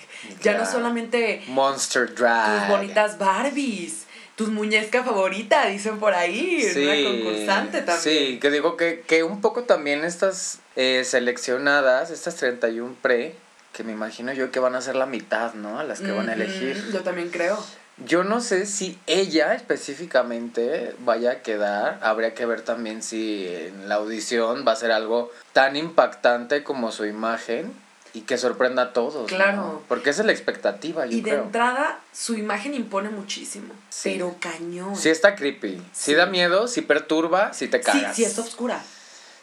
Ya 0.43 0.57
no 0.57 0.67
solamente 0.67 1.43
Monster 1.49 2.15
Drag. 2.15 2.61
tus 2.61 2.77
bonitas 2.77 3.19
Barbies, 3.19 4.07
tus 4.37 4.49
muñecas 4.49 5.05
favoritas, 5.05 5.69
dicen 5.69 5.99
por 5.99 6.15
ahí. 6.15 6.65
una 6.77 7.11
concursante 7.11 7.83
también. 7.83 8.01
Sí, 8.01 8.39
que 8.41 8.51
digo 8.51 8.77
que, 8.77 9.01
que 9.07 9.25
un 9.25 9.41
poco 9.41 9.65
también 9.65 10.05
estas 10.05 10.61
eh, 10.77 11.03
seleccionadas, 11.05 12.11
estas 12.11 12.37
31 12.37 12.95
pre, 13.03 13.35
que 13.73 13.85
me 13.85 13.93
imagino 13.93 14.33
yo 14.33 14.51
que 14.51 14.61
van 14.61 14.75
a 14.75 14.81
ser 14.81 14.97
la 14.97 15.07
mitad, 15.07 15.55
¿no? 15.55 15.79
A 15.79 15.85
las 15.85 16.01
que 16.01 16.13
van 16.13 16.29
a 16.29 16.35
elegir. 16.35 16.91
Yo 16.93 17.01
también 17.03 17.31
creo. 17.31 17.59
Yo 17.99 18.25
no 18.25 18.41
sé 18.41 18.67
si 18.67 18.99
ella 19.07 19.55
específicamente 19.55 20.97
vaya 21.01 21.31
a 21.33 21.43
quedar. 21.43 21.99
Habría 22.03 22.35
que 22.35 22.47
ver 22.47 22.63
también 22.63 23.03
si 23.03 23.47
en 23.49 23.89
la 23.89 23.97
audición 23.97 24.65
va 24.67 24.73
a 24.73 24.77
ser 24.77 24.93
algo 24.93 25.31
tan 25.53 25.77
impactante 25.77 26.65
como 26.65 26.91
su 26.91 27.05
imagen 27.05 27.73
y 28.15 28.23
que 28.23 28.39
sorprenda 28.39 28.83
a 28.83 28.93
todos. 28.93 29.31
¿no? 29.31 29.37
Claro. 29.37 29.83
Porque 29.89 30.11
esa 30.11 30.23
es 30.23 30.27
la 30.27 30.33
expectativa, 30.33 31.07
yo 31.07 31.13
Y 31.13 31.21
de 31.21 31.31
creo. 31.31 31.43
entrada, 31.45 32.01
su 32.13 32.35
imagen 32.35 32.75
impone 32.75 33.09
muchísimo. 33.11 33.73
Sí. 33.91 34.11
Pero 34.15 34.37
cañón. 34.41 34.97
Sí 34.97 35.09
está 35.09 35.35
creepy. 35.35 35.77
Sí. 35.77 35.83
Sí. 35.93 36.15
da 36.15 36.27
miedo, 36.27 36.69
sí 36.69 36.83
perturba, 36.83 37.53
sí 37.53 37.69
te 37.69 37.79
sí, 37.79 37.85
cagas. 37.85 38.17
sí 38.17 38.25
es 38.25 38.39
oscura. 38.39 38.83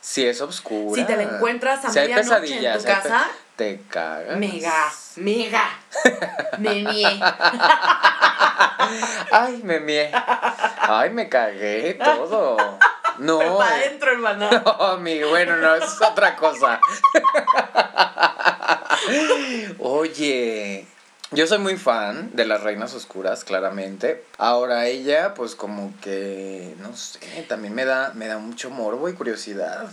Sí 0.02 0.26
es 0.26 0.42
obscura. 0.42 0.96
Si 1.02 1.06
te 1.08 1.16
la 1.18 1.24
encuentras 1.24 1.84
a 1.86 1.90
Si 1.92 2.00
medianoche 2.00 2.66
en 2.68 2.78
tu 2.78 2.84
casa, 2.84 3.28
Te 3.60 3.82
cagas. 3.90 4.38
mega, 4.38 4.90
mega. 5.18 5.70
Me 6.60 6.82
mié. 6.82 7.20
Ay, 9.34 9.60
me 9.66 9.82
mié. 9.82 10.10
Ay, 10.14 11.10
me 11.10 11.28
cagué 11.28 12.00
todo. 12.02 12.56
No. 13.18 13.58
Para 13.58 13.82
eh. 13.82 13.88
adentro, 13.88 14.12
hermana. 14.14 14.50
No, 14.80 14.98
mi, 15.00 15.22
bueno, 15.24 15.58
no, 15.58 15.76
eso 15.76 15.88
es 15.88 16.02
otra 16.02 16.38
cosa. 16.38 16.80
Oye, 19.80 20.88
yo 21.32 21.46
soy 21.46 21.58
muy 21.58 21.76
fan 21.76 22.30
de 22.34 22.46
las 22.46 22.64
reinas 22.64 22.94
oscuras, 22.94 23.44
claramente. 23.44 24.24
Ahora 24.38 24.88
ella, 24.88 25.34
pues 25.34 25.56
como 25.56 25.94
que, 26.00 26.76
no 26.80 26.96
sé, 26.96 27.20
también 27.50 27.76
me 27.76 27.84
da, 27.84 28.14
me 28.16 28.28
da 28.28 28.38
mucho 28.38 28.70
morbo 28.70 29.10
y 29.10 29.14
curiosidad. 29.16 29.90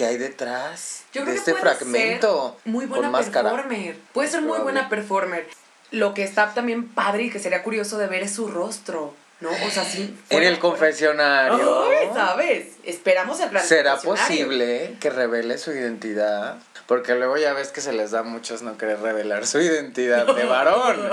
¿Qué 0.00 0.06
hay 0.06 0.16
detrás 0.16 1.02
Yo 1.12 1.26
de 1.26 1.34
este 1.34 1.52
que 1.52 1.60
puede 1.60 1.74
fragmento? 1.76 2.56
ser 2.62 2.72
muy 2.72 2.86
buena 2.86 3.12
performer. 3.12 3.96
Puede 4.14 4.28
ser 4.30 4.40
muy 4.40 4.58
buena 4.60 4.88
performer. 4.88 5.46
Lo 5.90 6.14
que 6.14 6.22
está 6.22 6.54
también 6.54 6.88
padre 6.88 7.24
y 7.24 7.30
que 7.30 7.38
sería 7.38 7.62
curioso 7.62 7.98
de 7.98 8.06
ver 8.06 8.22
es 8.22 8.32
su 8.32 8.48
rostro, 8.48 9.12
¿no? 9.40 9.50
O 9.50 9.70
sea, 9.70 9.84
sí. 9.84 10.18
En 10.30 10.42
el 10.42 10.58
confesionario. 10.58 11.84
¿sabes? 12.14 12.68
Esperamos 12.82 13.40
el 13.40 13.50
gran 13.50 13.62
¿Será 13.62 13.98
posible 13.98 14.96
que 15.00 15.10
revele 15.10 15.58
su 15.58 15.70
identidad? 15.72 16.56
Porque 16.86 17.14
luego 17.14 17.36
ya 17.36 17.52
ves 17.52 17.68
que 17.68 17.82
se 17.82 17.92
les 17.92 18.12
da 18.12 18.20
a 18.20 18.22
muchos 18.22 18.62
no 18.62 18.78
querer 18.78 19.00
revelar 19.00 19.46
su 19.46 19.60
identidad 19.60 20.24
de 20.24 20.44
varón. 20.46 21.10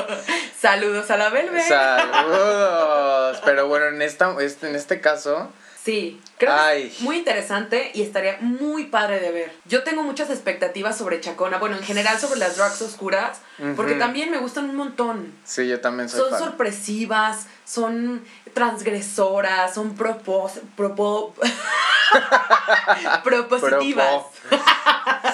Saludos 0.58 1.12
a 1.12 1.18
la 1.18 1.28
Belve. 1.28 1.62
Saludos. 1.68 3.42
Pero 3.44 3.68
bueno, 3.68 3.88
en 3.88 4.02
esta 4.02 4.34
en 4.40 4.76
este 4.78 5.02
caso, 5.02 5.52
Sí, 5.88 6.20
creo 6.38 6.54
que 6.54 6.88
es 6.88 7.00
muy 7.00 7.16
interesante 7.16 7.92
y 7.94 8.02
estaría 8.02 8.40
muy 8.42 8.88
padre 8.88 9.22
de 9.22 9.32
ver. 9.32 9.54
Yo 9.64 9.84
tengo 9.84 10.04
muchas 10.04 10.30
expectativas 10.30 10.98
sobre 10.98 11.22
Chacona, 11.22 11.60
bueno, 11.60 11.78
en 11.78 11.82
general 11.84 12.20
sobre 12.20 12.42
las 12.42 12.58
drags 12.58 12.82
oscuras, 12.82 13.38
porque 13.78 13.94
también 13.96 14.30
me 14.30 14.38
gustan 14.38 14.70
un 14.70 14.76
montón. 14.76 15.32
sí, 15.46 15.66
yo 15.66 15.80
también 15.80 16.10
soy 16.10 16.20
Son 16.20 16.30
fan. 16.32 16.40
sorpresivas, 16.40 17.48
son 17.64 18.22
transgresoras, 18.54 19.74
son 19.76 19.96
propos, 19.96 20.60
propo, 20.76 21.34
propositivas. 23.24 24.08
Propo. 24.50 24.64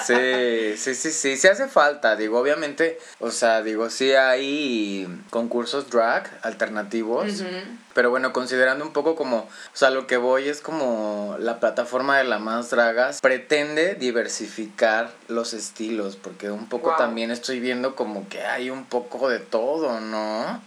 Sí, 0.06 0.76
sí, 0.76 0.94
sí, 0.94 1.10
sí, 1.12 1.36
sí 1.36 1.48
hace 1.48 1.66
falta, 1.68 2.14
digo, 2.16 2.38
obviamente, 2.38 2.98
o 3.20 3.30
sea, 3.30 3.62
digo, 3.62 3.88
sí 3.90 4.12
hay 4.12 5.08
concursos 5.30 5.88
drag 5.90 6.30
alternativos, 6.42 7.42
pero 7.94 8.10
bueno, 8.10 8.32
considerando 8.32 8.84
un 8.84 8.92
poco 8.92 9.14
como, 9.16 9.38
o 9.38 9.48
sea, 9.72 9.90
lo 9.90 10.06
que 10.06 10.16
voy 10.18 10.48
es 10.48 10.60
como 10.60 11.36
la 11.38 11.58
plataforma 11.58 12.18
de 12.18 12.24
la 12.24 12.38
más 12.38 12.70
dragas 12.70 13.20
pretende 13.22 13.94
diversificar 13.94 15.10
los 15.28 15.54
estilos, 15.54 16.16
porque 16.16 16.50
un 16.50 16.68
poco 16.68 16.88
Wow. 16.90 16.98
también 16.98 17.30
estoy 17.30 17.60
viendo 17.60 17.94
como 17.96 18.28
que 18.28 18.42
hay 18.44 18.68
un 18.68 18.84
poco 18.84 19.28
de 19.30 19.38
todo, 19.38 20.00
¿no? 20.00 20.62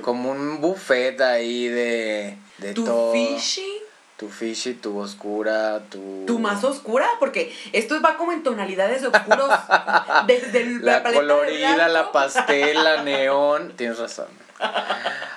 Como 0.00 0.30
un 0.32 0.60
buffet 0.60 1.20
ahí 1.20 1.68
de, 1.68 2.36
de 2.58 2.72
Tu 2.74 2.84
todo. 2.84 3.12
fishy, 3.12 3.80
Tu 4.22 4.28
fishy, 4.28 4.74
tu 4.74 4.96
oscura, 5.00 5.80
tu... 5.90 6.22
tu 6.28 6.38
más 6.38 6.62
oscura, 6.62 7.08
porque 7.18 7.52
esto 7.72 8.00
va 8.00 8.16
como 8.16 8.30
en 8.30 8.44
tonalidades 8.44 9.02
de 9.02 9.08
oscuros 9.08 9.50
desde 10.28 10.62
el- 10.62 10.84
La 10.84 11.00
de 11.00 11.12
colorida, 11.12 11.88
la 11.88 12.12
pastel, 12.12 12.84
la 12.84 13.02
neón. 13.02 13.72
Tienes 13.76 13.98
razón. 13.98 14.28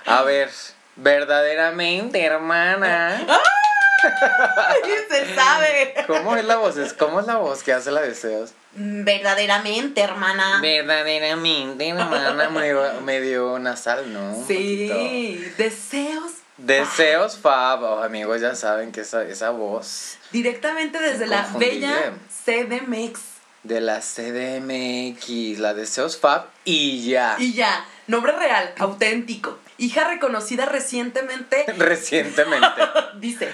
A 0.05 0.21
ver, 0.21 0.51
Verdaderamente, 0.97 2.23
hermana. 2.23 3.25
Se 5.09 5.33
sabe. 5.33 5.95
¿Cómo 6.05 6.35
es 6.35 6.45
la 6.45 6.57
voz? 6.57 6.75
¿Cómo 6.93 7.21
es 7.21 7.25
la 7.25 7.37
voz 7.37 7.63
que 7.63 7.73
hace 7.73 7.89
la 7.89 8.01
deseos? 8.01 8.51
Verdaderamente, 8.75 10.01
hermana. 10.01 10.59
Verdaderamente, 10.61 11.89
hermana, 11.89 12.49
medio, 12.49 13.01
medio 13.01 13.57
nasal, 13.57 14.13
¿no? 14.13 14.45
Sí, 14.45 15.43
deseos. 15.57 16.31
Deseos 16.57 17.37
Fab, 17.37 17.83
oh, 17.83 18.01
amigos, 18.03 18.39
ya 18.41 18.55
saben 18.55 18.91
que 18.91 19.01
esa, 19.01 19.23
esa 19.23 19.49
voz 19.49 20.17
Directamente 20.31 20.99
desde 21.01 21.27
la 21.27 21.47
bella 21.57 22.13
CDMX. 22.29 23.19
de 23.63 23.81
la 23.81 23.99
CDMX, 23.99 25.59
la 25.59 25.73
Deseos 25.73 26.17
Fab 26.17 26.45
y 26.63 27.09
ya. 27.09 27.35
Y 27.39 27.53
ya, 27.53 27.85
nombre 28.07 28.31
real, 28.33 28.73
auténtico. 28.77 29.57
Hija 29.77 30.07
reconocida 30.07 30.65
recientemente, 30.65 31.65
Recientemente. 31.77 32.81
dice, 33.19 33.51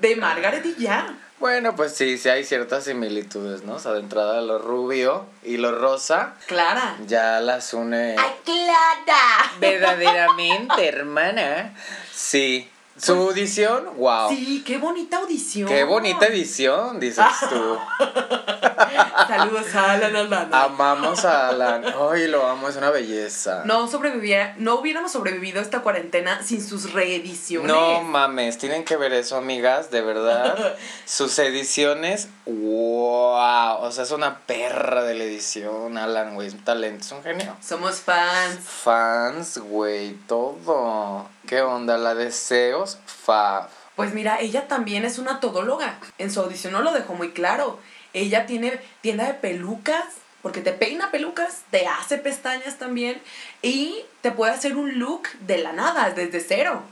de 0.00 0.16
Margaret 0.16 0.66
y 0.66 0.82
ya. 0.82 1.16
Bueno, 1.40 1.74
pues 1.76 1.94
sí, 1.94 2.16
sí 2.16 2.28
hay 2.28 2.44
ciertas 2.44 2.84
similitudes, 2.84 3.64
¿no? 3.64 3.74
O 3.74 3.78
sea, 3.78 3.92
de 3.92 4.00
entrada 4.00 4.40
lo 4.40 4.58
rubio 4.58 5.26
y 5.42 5.56
lo 5.56 5.72
rosa 5.72 6.34
Clara. 6.46 6.96
ya 7.06 7.40
las 7.40 7.74
une 7.74 8.16
¡Ay, 8.18 8.32
Clara! 8.44 9.52
verdaderamente, 9.60 10.88
hermana. 10.88 11.74
Sí. 12.14 12.70
Su 12.96 13.14
audición, 13.14 13.96
wow. 13.96 14.28
Sí, 14.28 14.62
qué 14.64 14.78
bonita 14.78 15.16
audición. 15.16 15.68
Qué 15.68 15.82
bonita 15.82 16.26
edición, 16.26 17.00
dices 17.00 17.24
tú. 17.50 17.78
Saludos 19.28 19.74
a 19.74 19.92
Alan 19.94 20.14
Aldana. 20.14 20.62
Amamos 20.62 21.24
a 21.24 21.48
Alan. 21.48 21.84
Ay, 21.84 22.28
lo 22.28 22.46
amo, 22.46 22.68
es 22.68 22.76
una 22.76 22.90
belleza. 22.90 23.62
No 23.64 23.88
sobreviviera, 23.88 24.54
no 24.58 24.76
hubiéramos 24.76 25.10
sobrevivido 25.10 25.60
esta 25.60 25.80
cuarentena 25.80 26.42
sin 26.44 26.62
sus 26.62 26.92
reediciones. 26.92 27.66
No 27.66 28.02
mames, 28.02 28.58
tienen 28.58 28.84
que 28.84 28.96
ver 28.96 29.12
eso, 29.12 29.36
amigas, 29.36 29.90
de 29.90 30.00
verdad. 30.00 30.76
Sus 31.04 31.38
ediciones, 31.40 32.28
wow. 32.46 33.78
O 33.80 33.90
sea, 33.90 34.04
es 34.04 34.10
una 34.12 34.38
perra 34.40 35.02
de 35.02 35.14
la 35.14 35.24
edición, 35.24 35.98
Alan, 35.98 36.34
güey. 36.34 36.48
Es 36.48 36.54
un 36.54 36.64
talento, 36.64 37.04
es 37.04 37.12
un 37.12 37.22
genio. 37.24 37.56
Somos 37.60 37.96
fans. 37.96 38.60
Fans, 38.60 39.58
güey, 39.58 40.14
todo. 40.28 41.28
¿Qué 41.46 41.60
onda? 41.60 41.98
La 41.98 42.14
deseos, 42.14 42.98
fa. 43.06 43.68
Pues 43.96 44.14
mira, 44.14 44.40
ella 44.40 44.66
también 44.66 45.04
es 45.04 45.18
una 45.18 45.40
todóloga. 45.40 45.98
En 46.18 46.30
su 46.30 46.40
audición 46.40 46.72
no 46.72 46.80
lo 46.82 46.92
dejó 46.92 47.14
muy 47.14 47.32
claro. 47.32 47.78
Ella 48.12 48.46
tiene 48.46 48.80
tienda 49.02 49.26
de 49.26 49.34
pelucas, 49.34 50.04
porque 50.42 50.60
te 50.60 50.72
peina 50.72 51.10
pelucas, 51.10 51.62
te 51.70 51.86
hace 51.86 52.18
pestañas 52.18 52.78
también 52.78 53.20
y 53.62 53.96
te 54.20 54.30
puede 54.30 54.52
hacer 54.52 54.76
un 54.76 54.98
look 54.98 55.28
de 55.40 55.58
la 55.58 55.72
nada, 55.72 56.10
desde 56.10 56.40
cero. 56.40 56.82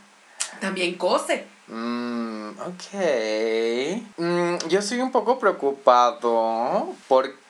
También 0.60 0.94
cose. 0.94 1.46
Mm, 1.68 2.50
ok. 2.50 3.02
Mm, 4.16 4.56
yo 4.68 4.82
soy 4.82 5.00
un 5.00 5.12
poco 5.12 5.38
preocupado 5.38 6.94
porque 7.08 7.41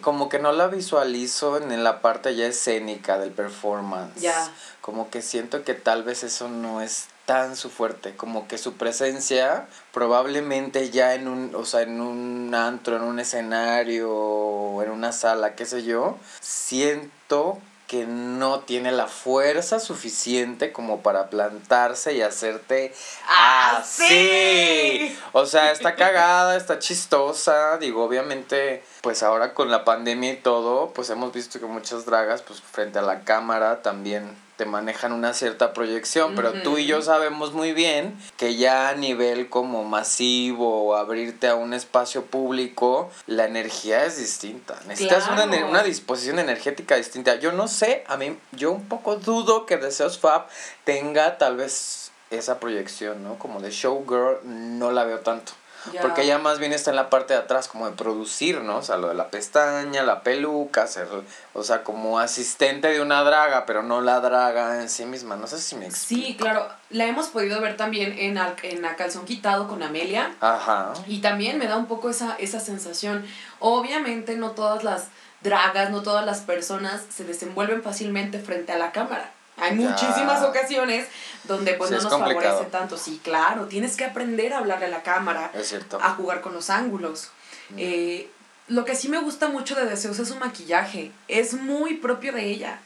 como 0.00 0.28
que 0.28 0.38
no 0.38 0.52
la 0.52 0.68
visualizo 0.68 1.56
en 1.56 1.82
la 1.82 2.00
parte 2.00 2.36
ya 2.36 2.46
escénica 2.46 3.18
del 3.18 3.30
performance. 3.30 4.20
Ya. 4.20 4.52
Como 4.80 5.10
que 5.10 5.22
siento 5.22 5.64
que 5.64 5.74
tal 5.74 6.02
vez 6.02 6.22
eso 6.22 6.48
no 6.48 6.80
es 6.80 7.06
tan 7.26 7.56
su 7.56 7.70
fuerte, 7.70 8.14
como 8.14 8.46
que 8.46 8.58
su 8.58 8.74
presencia 8.74 9.66
probablemente 9.92 10.90
ya 10.90 11.14
en 11.14 11.26
un, 11.26 11.54
o 11.54 11.64
sea, 11.64 11.82
en 11.82 12.00
un 12.00 12.54
antro, 12.54 12.96
en 12.96 13.02
un 13.02 13.18
escenario, 13.18 14.82
en 14.82 14.90
una 14.90 15.12
sala, 15.12 15.54
qué 15.54 15.64
sé 15.64 15.84
yo, 15.84 16.18
siento 16.40 17.58
que 17.94 18.06
no 18.08 18.58
tiene 18.58 18.90
la 18.90 19.06
fuerza 19.06 19.78
suficiente 19.78 20.72
como 20.72 21.00
para 21.02 21.30
plantarse 21.30 22.12
y 22.12 22.22
hacerte 22.22 22.92
¡Ah, 23.28 23.76
así. 23.78 24.04
sí! 24.08 25.18
O 25.30 25.46
sea, 25.46 25.70
está 25.70 25.94
cagada, 25.94 26.56
está 26.56 26.80
chistosa. 26.80 27.78
Digo, 27.78 28.02
obviamente, 28.02 28.82
pues 29.00 29.22
ahora 29.22 29.54
con 29.54 29.70
la 29.70 29.84
pandemia 29.84 30.32
y 30.32 30.36
todo, 30.38 30.92
pues 30.92 31.08
hemos 31.10 31.32
visto 31.32 31.60
que 31.60 31.66
muchas 31.66 32.04
dragas, 32.04 32.42
pues 32.42 32.60
frente 32.60 32.98
a 32.98 33.02
la 33.02 33.20
cámara 33.20 33.80
también 33.80 34.43
te 34.56 34.66
manejan 34.66 35.12
una 35.12 35.34
cierta 35.34 35.72
proyección, 35.72 36.34
pero 36.36 36.52
tú 36.62 36.78
y 36.78 36.86
yo 36.86 37.02
sabemos 37.02 37.52
muy 37.52 37.72
bien 37.72 38.16
que 38.36 38.54
ya 38.56 38.88
a 38.88 38.94
nivel 38.94 39.48
como 39.48 39.84
masivo 39.84 40.84
o 40.84 40.94
abrirte 40.94 41.48
a 41.48 41.56
un 41.56 41.74
espacio 41.74 42.24
público, 42.26 43.10
la 43.26 43.46
energía 43.46 44.04
es 44.04 44.16
distinta. 44.18 44.78
Necesitas 44.86 45.28
una, 45.28 45.46
Claro. 45.48 45.68
una 45.68 45.82
disposición 45.82 46.38
energética 46.38 46.94
distinta. 46.96 47.34
Yo 47.36 47.50
no 47.52 47.66
sé, 47.66 48.04
a 48.06 48.16
mí, 48.16 48.38
yo 48.52 48.70
un 48.70 48.88
poco 48.88 49.16
dudo 49.16 49.66
que 49.66 49.76
Deseos 49.76 50.18
Fab 50.18 50.46
tenga 50.84 51.36
tal 51.38 51.56
vez 51.56 52.12
esa 52.30 52.60
proyección, 52.60 53.22
¿no? 53.24 53.38
Como 53.38 53.60
de 53.60 53.70
showgirl, 53.70 54.38
no 54.44 54.92
la 54.92 55.04
veo 55.04 55.20
tanto. 55.20 55.52
Ya. 55.92 56.00
Porque 56.00 56.22
ella 56.22 56.38
más 56.38 56.58
bien 56.58 56.72
está 56.72 56.90
en 56.90 56.96
la 56.96 57.10
parte 57.10 57.34
de 57.34 57.40
atrás, 57.40 57.68
como 57.68 57.86
de 57.88 57.96
producir, 57.96 58.60
¿no? 58.62 58.78
O 58.78 58.82
sea, 58.82 58.96
lo 58.96 59.08
de 59.08 59.14
la 59.14 59.28
pestaña, 59.30 60.02
la 60.02 60.22
peluca, 60.22 60.86
ser, 60.86 61.08
o 61.52 61.62
sea, 61.62 61.82
como 61.84 62.18
asistente 62.18 62.88
de 62.88 63.00
una 63.00 63.22
draga, 63.22 63.66
pero 63.66 63.82
no 63.82 64.00
la 64.00 64.20
draga 64.20 64.80
en 64.80 64.88
sí 64.88 65.04
misma. 65.04 65.36
No 65.36 65.46
sé 65.46 65.58
si 65.60 65.76
me 65.76 65.86
explico. 65.86 66.26
Sí, 66.26 66.36
claro. 66.36 66.68
La 66.90 67.04
hemos 67.06 67.26
podido 67.28 67.60
ver 67.60 67.76
también 67.76 68.18
en, 68.18 68.38
Al- 68.38 68.56
en 68.62 68.84
A 68.84 68.96
Calzón 68.96 69.24
Quitado 69.24 69.68
con 69.68 69.82
Amelia. 69.82 70.34
Ajá. 70.40 70.92
Y 71.06 71.20
también 71.20 71.58
me 71.58 71.66
da 71.66 71.76
un 71.76 71.86
poco 71.86 72.08
esa, 72.10 72.36
esa 72.38 72.60
sensación. 72.60 73.26
Obviamente 73.58 74.36
no 74.36 74.52
todas 74.52 74.84
las 74.84 75.08
dragas, 75.42 75.90
no 75.90 76.02
todas 76.02 76.24
las 76.24 76.40
personas 76.40 77.02
se 77.14 77.24
desenvuelven 77.24 77.82
fácilmente 77.82 78.38
frente 78.38 78.72
a 78.72 78.78
la 78.78 78.92
cámara. 78.92 79.30
Hay 79.56 79.78
Ya. 79.78 79.88
muchísimas 79.90 80.42
ocasiones 80.42 81.06
donde 81.44 81.74
pues 81.74 81.90
Sí, 81.90 81.96
no 81.96 82.02
nos 82.02 82.12
complicado. 82.12 82.48
favorece 82.56 82.70
tanto. 82.70 82.96
Sí, 82.96 83.20
claro, 83.22 83.66
tienes 83.66 83.96
que 83.96 84.04
aprender 84.04 84.52
a 84.52 84.58
hablarle 84.58 84.86
a 84.86 84.88
la 84.88 85.02
cámara, 85.02 85.50
Es 85.54 85.68
cierto. 85.68 85.98
a 86.02 86.10
jugar 86.10 86.40
con 86.40 86.52
los 86.54 86.70
ángulos. 86.70 87.30
Eh, 87.76 88.28
lo 88.68 88.84
que 88.84 88.94
sí 88.94 89.08
me 89.08 89.18
gusta 89.18 89.48
mucho 89.48 89.74
de 89.74 89.84
Deseos 89.86 90.18
es 90.18 90.28
su 90.28 90.36
maquillaje. 90.36 91.12
Es 91.28 91.54
muy 91.54 91.94
propio 91.98 92.32
de 92.32 92.44
ella. 92.44 92.80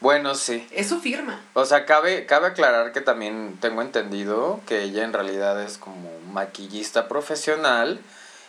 Bueno, 0.00 0.34
sí. 0.34 0.66
Es 0.70 0.88
su 0.88 1.00
firma. 1.00 1.40
O 1.52 1.64
sea, 1.66 1.84
cabe, 1.86 2.24
cabe 2.26 2.48
aclarar 2.48 2.92
que 2.92 3.00
también 3.00 3.58
tengo 3.60 3.82
entendido 3.82 4.60
que 4.66 4.82
ella 4.82 5.04
en 5.04 5.12
realidad 5.12 5.62
es 5.62 5.76
como 5.78 6.10
maquillista 6.32 7.06
profesional 7.06 8.00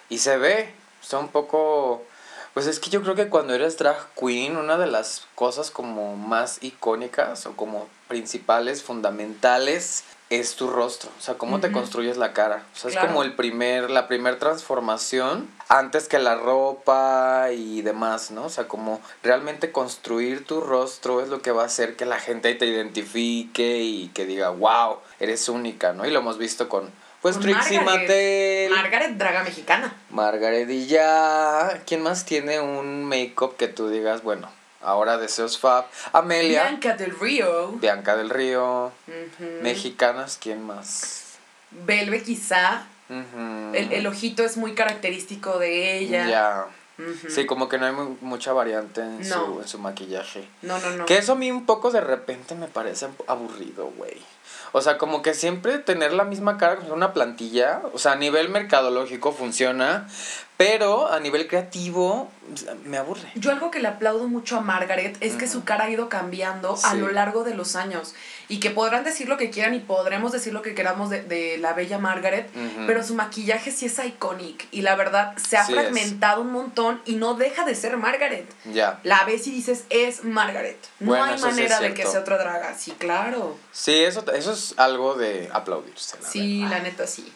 y 0.10 0.20
se 0.20 0.38
ve, 0.38 0.74
o 1.02 1.06
sea, 1.06 1.20
un 1.20 1.28
poco... 1.30 2.06
Pues 2.54 2.68
es 2.68 2.80
que 2.80 2.90
yo 2.90 3.02
creo 3.02 3.16
que 3.16 3.30
cuando 3.30 3.54
eres 3.54 3.78
drag 3.78 3.98
queen, 4.14 4.58
una 4.58 4.78
de 4.78 4.88
las 4.88 5.28
cosas 5.36 5.72
como 5.72 6.18
más 6.18 6.62
icónicas 6.62 7.46
o 7.46 7.56
como 7.56 7.88
principales, 8.08 8.84
fundamentales, 8.84 10.04
es 10.32 10.56
tu 10.56 10.70
rostro. 10.70 11.10
O 11.20 11.22
sea, 11.22 11.36
cómo 11.36 11.60
te 11.60 11.74
construyes 11.74 12.16
la 12.16 12.32
cara. 12.32 12.64
O 12.74 12.78
sea, 12.78 12.90
es 12.90 12.98
como 12.98 13.22
el 13.22 13.36
primer, 13.36 13.90
la 13.90 14.08
primer 14.08 14.40
transformación 14.40 15.50
antes 15.68 16.08
que 16.08 16.20
la 16.20 16.36
ropa 16.36 17.50
y 17.52 17.82
demás, 17.82 18.32
¿no? 18.32 18.46
O 18.46 18.50
sea, 18.50 18.68
como 18.68 19.02
realmente 19.24 19.74
construir 19.74 20.46
tu 20.46 20.62
rostro 20.62 21.22
es 21.22 21.28
lo 21.28 21.42
que 21.42 21.52
va 21.52 21.64
a 21.64 21.66
hacer 21.66 21.98
que 21.98 22.06
la 22.06 22.18
gente 22.18 22.56
te 22.56 22.66
identifique 22.66 23.80
y 23.80 24.08
que 24.14 24.26
diga, 24.26 24.50
wow, 24.52 25.00
eres 25.20 25.50
única, 25.50 25.92
¿no? 25.92 26.08
Y 26.08 26.12
lo 26.12 26.20
hemos 26.20 26.38
visto 26.38 26.70
con, 26.70 26.90
pues, 27.22 27.40
Trixie 27.40 27.80
Margaret. 27.82 28.02
Mattel. 28.02 28.72
Margaret 28.72 29.12
Draga 29.18 29.44
mexicana. 29.44 29.96
Margaret 30.10 30.70
y 30.70 30.88
ya. 30.88 31.82
¿Quién 31.86 32.02
más 32.02 32.26
tiene 32.26 32.60
un 32.60 33.06
make-up 33.06 33.56
que 33.58 33.68
tú 33.68 33.90
digas, 33.90 34.24
bueno, 34.24 34.50
ahora 34.82 35.18
deseos 35.18 35.58
Fab? 35.60 35.86
Amelia. 36.14 36.64
Bianca 36.64 36.96
del 36.96 37.18
Río. 37.20 37.72
Bianca 37.74 38.16
del 38.18 38.30
Río. 38.30 38.92
Mexicanas, 39.62 40.38
¿quién 40.42 40.66
más? 40.66 41.36
Belve 41.72 42.24
quizá. 42.24 42.86
El, 43.10 43.92
el 43.92 44.08
ojito 44.08 44.44
es 44.44 44.56
muy 44.58 44.74
característico 44.74 45.60
de 45.60 45.98
ella. 45.98 46.28
Ya. 46.28 46.66
Sí, 47.30 47.46
como 47.46 47.68
que 47.68 47.78
no 47.78 47.88
hay 47.88 47.92
mu- 47.94 48.16
mucha 48.22 48.54
variante 48.54 49.02
en, 49.02 49.26
su, 49.26 49.60
en 49.62 49.68
su 49.68 49.80
maquillaje. 49.80 50.48
No, 50.62 50.78
no, 50.80 50.92
no. 50.92 51.06
Que 51.06 51.18
eso 51.18 51.34
a 51.34 51.36
mí 51.36 51.50
un 51.52 51.66
poco 51.66 51.90
de 51.92 52.00
repente 52.00 52.54
me 52.56 52.68
parece 52.68 53.08
aburrido, 53.28 53.92
güey. 53.98 54.18
O 54.74 54.82
sea, 54.82 54.98
como 54.98 55.22
que 55.22 55.34
siempre 55.34 55.80
tener 55.80 56.14
la 56.14 56.24
misma 56.24 56.58
cara 56.58 56.80
una 56.92 57.14
plantilla, 57.14 57.82
o 57.94 57.98
sea, 57.98 58.14
a 58.14 58.16
nivel 58.16 58.50
mercadológico 58.50 59.34
funciona, 59.34 60.08
pero 60.62 61.12
a 61.12 61.20
nivel 61.20 61.48
creativo 61.48 62.30
me 62.86 62.98
aburre. 62.98 63.32
Yo 63.36 63.52
algo 63.52 63.72
que 63.72 63.80
le 63.80 63.88
aplaudo 63.88 64.28
mucho 64.28 64.58
a 64.58 64.62
Margaret 64.62 65.18
es 65.22 65.36
que 65.36 65.48
su 65.48 65.64
cara 65.64 65.86
ha 65.86 65.90
ido 65.90 66.10
cambiando 66.10 66.78
a 66.84 66.94
lo 66.96 67.10
largo 67.12 67.44
de 67.44 67.56
los 67.56 67.76
años 67.76 68.14
y 68.50 68.60
que 68.60 68.70
podrán 68.70 69.04
decir 69.04 69.30
lo 69.30 69.38
que 69.38 69.50
quieran 69.50 69.74
y 69.74 69.80
podremos 69.80 70.32
decir 70.34 70.52
lo 70.54 70.62
que 70.62 70.76
queramos 70.76 71.10
de, 71.10 71.24
de 71.24 71.58
la 71.58 71.74
bella 71.74 71.98
Margaret, 71.98 72.50
pero 72.88 73.04
su 73.04 73.16
maquillaje 73.16 73.72
sí 73.72 73.86
es 73.86 73.98
iconic 74.04 74.68
y 74.72 74.82
la 74.82 74.96
verdad 74.96 75.36
se 75.38 75.58
ha 75.58 75.66
Sí 75.66 75.72
es. 75.74 75.80
fragmentado 75.80 76.42
un 76.42 76.52
montón 76.52 77.02
y 77.06 77.16
no 77.16 77.36
deja 77.36 77.64
de 77.66 77.74
ser 77.76 77.96
Margaret. 77.98 78.48
Ya. 78.66 79.00
La 79.04 79.24
ves 79.24 79.48
y 79.48 79.52
dices, 79.52 79.86
es 79.90 80.24
Margaret. 80.26 80.78
No 81.00 81.14
hay 81.24 81.38
sí 81.38 81.46
manera 81.46 81.80
de 81.80 81.94
que 81.94 82.06
sea 82.06 82.20
otra 82.20 82.38
draga. 82.38 82.76
Sí, 82.78 82.92
claro. 82.98 83.58
Sí, 83.72 84.04
eso, 84.04 84.26
eso 84.34 84.52
es 84.52 84.74
algo 84.78 85.16
de 85.16 85.50
aplaudirse. 85.54 86.18
La 86.22 86.28
sí, 86.28 86.62
verdad. 86.64 86.78
la 86.78 86.84
neta 86.84 87.08
sí. 87.08 87.32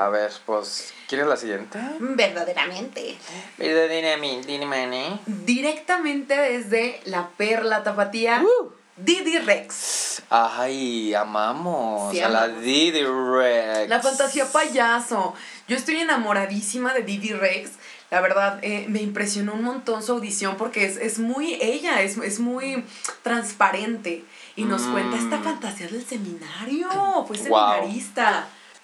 A 0.00 0.08
ver, 0.08 0.30
pues, 0.46 0.94
¿quieres 1.08 1.26
la 1.26 1.36
siguiente? 1.36 1.78
Verdaderamente. 1.98 3.16
Verdaderamente. 3.58 5.18
Directamente 5.26 6.34
desde 6.36 7.00
la 7.04 7.28
perla 7.36 7.82
tapatía. 7.82 8.42
Uh. 8.42 8.70
Didi 8.96 9.38
Rex. 9.38 10.22
Ay, 10.30 11.14
amamos 11.14 12.12
Sí, 12.12 12.20
a 12.20 12.28
la. 12.28 12.48
Didi 12.48 13.02
Rex. 13.02 13.88
La 13.88 14.00
fantasía 14.00 14.46
payaso. 14.50 15.34
Yo 15.68 15.76
estoy 15.76 15.96
enamoradísima 16.00 16.92
de 16.94 17.02
Didi 17.02 17.32
Rex. 17.32 17.70
La 18.10 18.20
verdad, 18.20 18.58
eh, 18.62 18.86
me 18.88 19.00
impresionó 19.00 19.54
un 19.54 19.62
montón 19.62 20.02
su 20.02 20.12
audición 20.12 20.56
porque 20.56 20.84
es, 20.84 20.96
es 20.96 21.18
muy 21.18 21.58
ella, 21.62 22.02
es, 22.02 22.16
es 22.18 22.40
muy 22.40 22.84
transparente. 23.22 24.24
Y 24.56 24.64
nos 24.64 24.82
Mm. 24.82 24.92
cuenta 24.92 25.16
esta 25.16 25.38
fantasía 25.38 25.88
del 25.88 26.04
seminario. 26.04 26.88
Fue 27.26 27.36
Wow. 27.48 27.88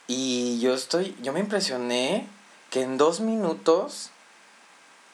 Y 0.07 0.61
yo 0.61 0.75
estoy, 0.75 1.17
yo 1.23 1.33
me 1.33 1.41
impresioné 1.41 2.27
que 2.71 2.83
en 2.83 2.97
dos 2.99 3.21
minutos 3.21 4.11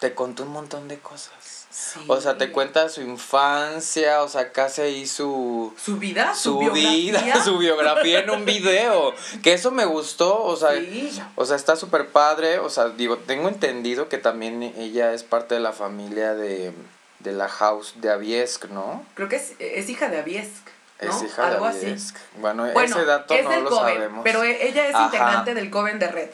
te 0.00 0.14
contó 0.14 0.42
un 0.42 0.50
montón 0.50 0.88
de 0.88 0.98
cosas. 0.98 1.66
Sí. 1.70 2.00
O 2.08 2.20
sea, 2.20 2.36
te 2.36 2.50
cuenta 2.52 2.88
su 2.90 3.00
infancia, 3.00 4.22
o 4.22 4.28
sea, 4.28 4.52
casi 4.52 4.82
ahí 4.82 5.06
su... 5.06 5.72
Su 5.82 5.96
vida, 5.96 6.34
su, 6.34 6.52
Su 6.54 6.58
biografía. 6.58 6.90
vida, 7.22 7.40
su 7.44 7.56
biografía 7.58 8.20
en 8.20 8.30
un 8.30 8.44
video. 8.44 9.14
Que 9.42 9.54
eso 9.54 9.70
me 9.70 9.86
gustó, 9.86 10.42
o 10.42 10.56
sea, 10.56 10.72
Sí. 10.74 11.18
o 11.36 11.46
sea, 11.46 11.56
está 11.56 11.76
súper 11.76 12.08
padre. 12.08 12.58
O 12.58 12.68
sea, 12.68 12.90
digo, 12.90 13.16
tengo 13.18 13.48
entendido 13.48 14.10
que 14.10 14.18
también 14.18 14.62
ella 14.62 15.14
es 15.14 15.22
parte 15.22 15.54
de 15.54 15.60
la 15.60 15.72
familia 15.72 16.34
de, 16.34 16.72
de 17.20 17.32
la 17.32 17.48
house 17.48 17.94
de 17.96 18.10
Aviesk, 18.10 18.66
¿no? 18.66 19.06
Creo 19.14 19.30
que 19.30 19.36
es, 19.36 19.52
es 19.58 19.88
hija 19.88 20.08
de 20.08 20.18
Aviesk. 20.18 20.68
¿No? 21.02 21.16
Es 21.16 21.22
hija 21.22 21.46
Algo 21.48 21.68
de 21.70 21.92
así. 21.94 22.14
Bueno, 22.38 22.66
Bueno, 22.72 22.96
ese 22.96 23.04
dato 23.04 23.34
es 23.34 23.44
no 23.44 23.50
del 23.50 23.64
lo 23.64 23.70
Coven, 23.70 23.94
sabemos. 23.94 24.20
pero 24.24 24.42
e- 24.42 24.68
ella 24.68 24.86
es 24.88 24.94
Ajá. 24.94 25.04
integrante 25.04 25.54
del 25.54 25.70
Coven 25.70 25.98
de 25.98 26.08
Red. 26.08 26.30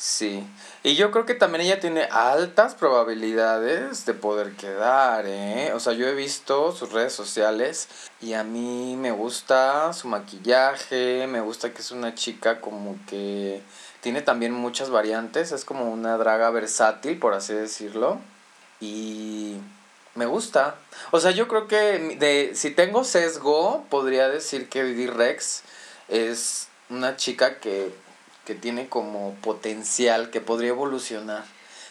Sí, 0.00 0.46
y 0.84 0.94
yo 0.94 1.10
creo 1.10 1.26
que 1.26 1.34
también 1.34 1.62
ella 1.62 1.80
tiene 1.80 2.04
altas 2.04 2.76
probabilidades 2.76 4.06
de 4.06 4.14
poder 4.14 4.52
quedar, 4.52 5.24
¿eh? 5.26 5.72
O 5.74 5.80
sea, 5.80 5.92
yo 5.92 6.06
he 6.06 6.14
visto 6.14 6.70
sus 6.70 6.92
redes 6.92 7.12
sociales 7.12 7.88
y 8.20 8.34
a 8.34 8.44
mí 8.44 8.94
me 8.96 9.10
gusta 9.10 9.92
su 9.92 10.06
maquillaje, 10.06 11.26
me 11.26 11.40
gusta 11.40 11.72
que 11.72 11.80
es 11.82 11.90
una 11.90 12.14
chica 12.14 12.60
como 12.60 12.96
que 13.08 13.60
tiene 14.00 14.22
también 14.22 14.52
muchas 14.52 14.88
variantes, 14.90 15.50
es 15.50 15.64
como 15.64 15.90
una 15.90 16.16
draga 16.16 16.50
versátil, 16.50 17.18
por 17.18 17.34
así 17.34 17.52
decirlo, 17.54 18.20
y 18.80 19.56
me 20.18 20.26
gusta. 20.26 20.74
O 21.12 21.20
sea, 21.20 21.30
yo 21.30 21.48
creo 21.48 21.68
que 21.68 22.16
de 22.18 22.50
si 22.54 22.70
tengo 22.70 23.04
sesgo, 23.04 23.86
podría 23.88 24.28
decir 24.28 24.68
que 24.68 24.82
Didi 24.84 25.06
Rex 25.06 25.62
es 26.08 26.68
una 26.90 27.16
chica 27.16 27.58
que, 27.60 27.94
que 28.44 28.54
tiene 28.54 28.88
como 28.88 29.34
potencial, 29.42 30.30
que 30.30 30.40
podría 30.40 30.70
evolucionar, 30.70 31.44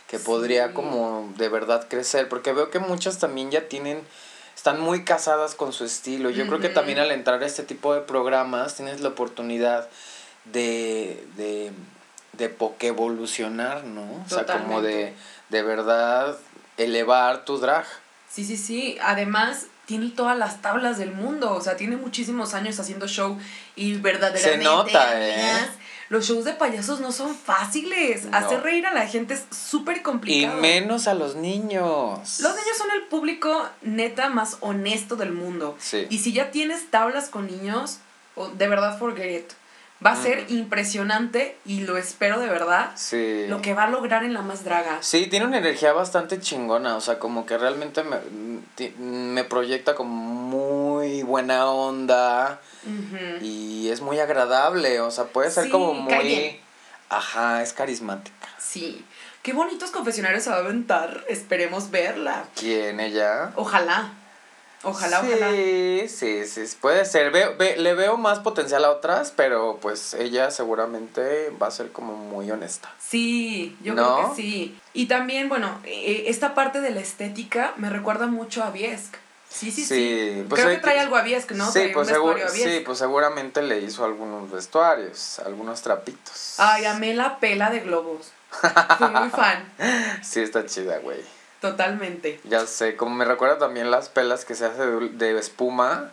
que 0.07 0.19
Sí. 0.19 0.25
podría 0.25 0.73
como 0.73 1.33
de 1.37 1.49
verdad 1.49 1.87
crecer, 1.89 2.27
porque 2.29 2.51
veo 2.53 2.69
que 2.69 2.79
muchas 2.79 3.17
también 3.19 3.49
ya 3.51 3.67
tienen, 3.69 4.01
están 4.55 4.79
muy 4.79 5.03
casadas 5.05 5.55
con 5.55 5.71
su 5.73 5.85
estilo. 5.85 6.29
Yo 6.29 6.47
creo 6.47 6.59
que 6.59 6.69
también 6.69 6.99
al 6.99 7.11
entrar 7.11 7.41
a 7.41 7.45
este 7.45 7.63
tipo 7.63 7.93
de 7.93 8.01
programas 8.01 8.75
tienes 8.75 9.01
la 9.01 9.09
oportunidad 9.09 9.87
de, 10.45 11.23
de, 11.37 11.71
de 12.33 12.55
evolucionar, 12.81 13.83
¿no? 13.83 14.03
O 14.25 14.29
sea, 14.29 14.45
como 14.45 14.81
de, 14.81 15.13
de 15.49 15.61
verdad 15.63 16.37
elevar 16.77 17.45
tu 17.45 17.57
drag. 17.59 17.85
Sí, 18.37 18.45
sí, 18.45 18.55
sí. 18.55 18.97
Además, 19.01 19.65
tiene 19.87 20.11
todas 20.11 20.37
las 20.37 20.61
tablas 20.61 20.99
del 20.99 21.11
mundo. 21.11 21.53
O 21.55 21.61
sea, 21.61 21.75
tiene 21.75 21.97
muchísimos 21.97 22.53
años 22.53 22.79
haciendo 22.79 23.07
show 23.07 23.35
y 23.75 23.95
verdaderamente. 23.95 24.57
Se 24.59 24.63
nota, 24.63 25.27
¿eh? 25.27 25.67
Los 26.09 26.27
shows 26.27 26.45
de 26.45 26.53
payasos 26.53 26.99
no 26.99 27.11
son 27.11 27.33
fáciles. 27.35 28.25
No. 28.25 28.37
Hacer 28.37 28.61
reír 28.61 28.85
a 28.85 28.93
la 28.93 29.07
gente 29.07 29.33
es 29.33 29.43
súper 29.49 29.97
Y 29.97 30.01
complicado. 30.03 30.61
menos 30.61 31.07
a 31.07 31.15
los 31.15 31.35
niños. 31.35 32.19
Los 32.41 32.51
niños 32.55 32.77
son 32.77 32.91
el 32.91 33.07
público 33.07 33.67
neta 33.81 34.29
más 34.29 34.57
honesto 34.59 35.15
del 35.15 35.31
mundo. 35.31 35.75
Sí. 35.79 36.05
Y 36.11 36.19
si 36.19 36.31
ya 36.31 36.51
tienes 36.51 36.91
tablas 36.91 37.29
con 37.29 37.47
niños, 37.47 37.97
de 38.55 38.67
verdad 38.67 38.99
forget 38.99 39.39
it. 39.39 39.51
Va 40.05 40.11
a 40.11 40.15
ser 40.15 40.45
impresionante 40.49 41.57
y 41.65 41.81
lo 41.81 41.97
espero 41.97 42.39
de 42.39 42.47
verdad. 42.47 42.91
Sí. 42.95 43.45
Lo 43.47 43.61
que 43.63 43.73
va 43.73 43.85
a 43.85 43.89
lograr 43.89 44.23
en 44.23 44.33
la 44.35 44.43
más 44.43 44.63
draga. 44.63 44.99
Sí, 45.01 45.25
tiene 45.25 45.47
una 45.47 45.57
energía 45.57 45.91
bastante 45.91 46.39
chingona, 46.39 46.95
o 46.95 47.01
sea, 47.01 47.17
como 47.17 47.47
que 47.47 47.57
realmente 47.57 48.03
me, 48.03 48.17
me 48.99 49.43
proyecta 49.43 49.95
como 49.95 50.13
muy 50.13 51.23
buena 51.23 51.65
onda 51.71 52.61
y 53.41 53.89
es 53.89 54.01
muy 54.01 54.19
agradable, 54.19 54.99
o 54.99 55.09
sea, 55.09 55.25
puede 55.25 55.49
ser 55.49 55.65
Sí, 55.65 55.69
como 55.71 55.93
muy... 55.93 56.59
Ajá, 57.09 57.63
es 57.63 57.73
carismática. 57.73 58.47
Sí. 58.59 59.03
Qué 59.41 59.53
bonitos 59.53 59.91
confesionarios 59.91 60.43
se 60.43 60.49
va 60.49 60.57
a 60.57 60.59
aventar. 60.59 61.23
Esperemos 61.29 61.89
verla. 61.89 62.45
¿Quién, 62.55 62.99
ella? 62.99 63.51
Ojalá. 63.55 64.11
Ojalá, 64.89 65.21
sí, 65.21 65.27
ojalá. 65.33 65.51
Sí, 66.07 66.45
sí, 66.47 66.75
puede 66.81 67.05
ser. 67.05 67.31
Veo, 67.31 67.55
ve- 67.57 67.77
le 67.77 67.93
veo 67.93 68.17
más 68.17 68.39
potencial 68.39 68.83
a 68.85 68.91
otras, 68.91 69.31
pero 69.35 69.77
pues 69.81 70.13
ella 70.13 70.51
seguramente 70.51 71.51
va 71.61 71.67
a 71.67 71.71
ser 71.71 71.91
como 71.91 72.15
muy 72.15 72.49
honesta. 72.51 72.93
Sí, 72.99 73.77
yo 73.81 73.93
¿No? 73.93 74.15
creo 74.15 74.29
que 74.29 74.41
sí. 74.41 74.79
Y 74.93 75.07
también, 75.07 75.49
bueno, 75.49 75.79
eh, 75.83 76.25
esta 76.27 76.53
parte 76.55 76.81
de 76.81 76.89
la 76.91 77.01
estética 77.01 77.73
me 77.77 77.89
recuerda 77.89 78.27
mucho 78.27 78.63
a 78.63 78.71
Viesk. 78.71 79.15
Sí, 79.49 79.71
sí, 79.71 79.85
sí. 79.85 79.95
Sí, 79.95 80.45
pues 80.49 80.61
creo 80.61 80.75
que 80.75 80.81
trae 80.81 80.95
que- 80.95 80.99
algo 81.01 81.15
a 81.15 81.21
Viesk, 81.21 81.51
¿no? 81.51 81.65
Sí, 81.67 81.79
Trae 81.79 81.93
pues, 81.93 82.07
seguro, 82.09 82.45
a 82.45 82.49
sí, 82.49 82.81
pues 82.85 82.97
seguramente 82.99 83.61
le 83.61 83.79
hizo 83.79 84.03
algunos 84.03 84.51
vestuarios, 84.51 85.39
algunos 85.39 85.81
trapitos. 85.81 86.55
Ay, 86.57 86.85
amé 86.85 87.13
la 87.13 87.39
pela 87.39 87.69
de 87.69 87.79
globos. 87.79 88.31
Fui 88.97 89.07
muy 89.09 89.29
fan. 89.29 89.63
Sí, 90.23 90.41
está 90.41 90.65
chida, 90.65 90.97
güey. 90.99 91.19
Totalmente. 91.61 92.39
Ya 92.43 92.65
sé, 92.67 92.95
como 92.95 93.15
me 93.15 93.25
recuerda 93.25 93.57
también 93.57 93.89
las 93.89 94.09
pelas 94.09 94.45
que 94.45 94.53
se 94.55 94.65
hace 94.65 94.85
de, 94.85 95.09
de 95.09 95.39
espuma, 95.39 96.11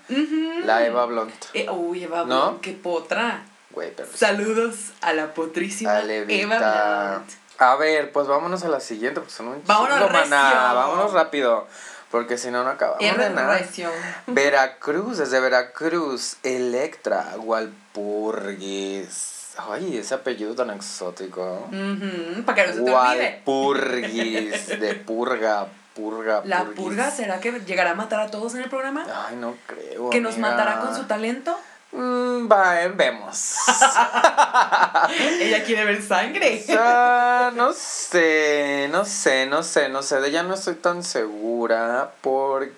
la 0.64 0.87
Eva 0.87 1.04
Blunt. 1.07 1.35
Eh, 1.52 1.68
uy, 1.70 2.04
Eva 2.04 2.24
¿No? 2.24 2.48
Blunt, 2.48 2.62
qué 2.62 2.72
potra. 2.72 3.42
Güey, 3.70 3.92
pero... 3.94 4.09
Saludos 4.14 4.92
a 5.02 5.12
la 5.12 5.35
potrísima 5.35 5.96
A 5.96 6.02
Levita. 6.02 6.40
Eva 6.40 7.18
Blunt. 7.18 7.30
A 7.59 7.76
ver, 7.76 8.11
pues 8.11 8.26
vámonos 8.26 8.64
a 8.64 8.68
la 8.68 8.80
siguiente, 8.80 9.20
porque 9.20 9.35
son 9.35 9.48
un 9.48 9.62
Vámonos 9.66 10.11
maná. 10.11 10.72
Vámonos 10.72 11.12
rápido, 11.12 11.68
porque 12.11 12.38
si 12.38 12.50
no, 12.50 12.64
no 12.64 12.70
acabamos 12.70 13.00
de 13.00 13.30
nada. 13.30 13.61
Veracruz, 14.26 15.18
desde 15.18 15.40
Veracruz, 15.40 16.37
Electra, 16.42 17.35
Walpurgis. 17.38 19.33
Ay, 19.56 19.98
ese 19.98 20.14
apellido 20.14 20.54
tan 20.54 20.70
exótico. 20.70 21.68
Para 22.44 22.62
que 22.62 22.66
no 22.68 22.74
se 22.74 22.82
te 22.82 22.90
olvide. 22.90 23.42
Walpurgis, 23.46 24.68
de 24.80 24.94
purga, 24.94 25.66
purga, 25.94 26.42
¿La 26.44 26.64
purgis. 26.64 26.76
purga 26.76 27.10
será 27.10 27.40
que 27.40 27.52
llegará 27.60 27.92
a 27.92 27.94
matar 27.94 28.20
a 28.20 28.30
todos 28.30 28.54
en 28.54 28.62
el 28.62 28.68
programa? 28.68 29.06
Ay, 29.28 29.36
no 29.36 29.54
creo. 29.66 30.10
¿Que 30.10 30.20
nos 30.20 30.38
matará 30.38 30.80
con 30.80 30.94
su 30.94 31.04
talento? 31.04 31.56
Mm, 31.92 32.50
va, 32.50 32.82
eh, 32.82 32.88
vemos. 32.88 33.54
Ella 35.40 35.62
quiere 35.62 35.84
ver 35.84 36.02
sangre. 36.02 36.64
No 37.54 37.72
sé, 37.72 38.88
no 38.90 39.04
sé, 39.04 39.46
no 39.46 39.62
sé, 39.62 39.88
no 39.88 40.02
sé. 40.02 40.20
De 40.20 40.28
ella 40.28 40.42
no 40.42 40.54
estoy 40.54 40.74
tan 40.74 41.04
segura 41.04 42.10
porque 42.20 42.72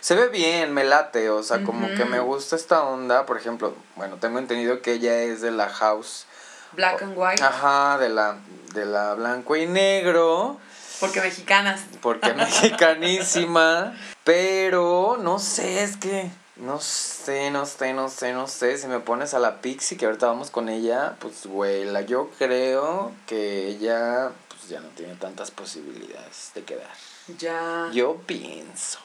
se 0.00 0.14
ve 0.14 0.28
bien, 0.28 0.72
me 0.72 0.84
late. 0.84 1.30
O 1.30 1.42
sea, 1.42 1.62
como 1.62 1.88
que 1.94 2.04
me 2.04 2.20
gusta 2.20 2.56
esta 2.56 2.84
onda. 2.84 3.26
Por 3.26 3.36
ejemplo, 3.36 3.74
bueno, 3.96 4.16
tengo 4.16 4.38
entendido 4.38 4.82
que 4.82 4.92
ella 4.92 5.22
es 5.22 5.40
de 5.40 5.50
la 5.50 5.68
house. 5.68 6.26
Black 6.72 7.02
and 7.02 7.14
white. 7.16 7.42
Ajá, 7.42 7.98
de 7.98 8.08
la, 8.08 8.36
de 8.74 8.84
la 8.84 9.14
blanco 9.14 9.56
y 9.56 9.66
negro. 9.66 10.58
Porque 11.00 11.20
mexicanas. 11.20 11.82
Porque 12.00 12.34
mexicanísima. 12.34 13.96
Pero 14.24 15.18
no 15.20 15.38
sé, 15.38 15.82
es 15.82 15.96
que. 15.96 16.30
No 16.56 16.80
sé, 16.80 17.50
no 17.50 17.66
sé, 17.66 17.92
no 17.92 18.08
sé, 18.08 18.32
no 18.32 18.48
sé. 18.48 18.78
Si 18.78 18.86
me 18.86 19.00
pones 19.00 19.34
a 19.34 19.38
la 19.38 19.60
Pixie, 19.60 19.98
que 19.98 20.06
ahorita 20.06 20.26
vamos 20.26 20.50
con 20.50 20.70
ella, 20.70 21.16
pues, 21.18 21.46
güey, 21.46 21.84
la, 21.84 22.00
yo 22.00 22.30
creo 22.38 23.12
que 23.26 23.68
ella, 23.68 24.30
pues, 24.48 24.68
ya 24.68 24.80
no 24.80 24.88
tiene 24.88 25.16
tantas 25.16 25.50
posibilidades 25.50 26.52
de 26.54 26.64
quedar. 26.64 26.90
Ya. 27.38 27.90
Yo 27.92 28.16
pienso. 28.26 28.98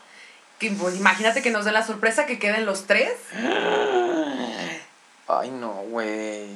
Que, 0.62 0.70
pues, 0.70 0.96
imagínate 0.96 1.42
que 1.42 1.50
nos 1.50 1.66
den 1.66 1.74
la 1.74 1.84
sorpresa 1.84 2.28
que 2.28 2.38
queden 2.38 2.68
los 2.68 2.86
tres. 2.86 3.12
Ay, 5.28 5.50
no, 5.50 5.72
güey. 5.90 6.50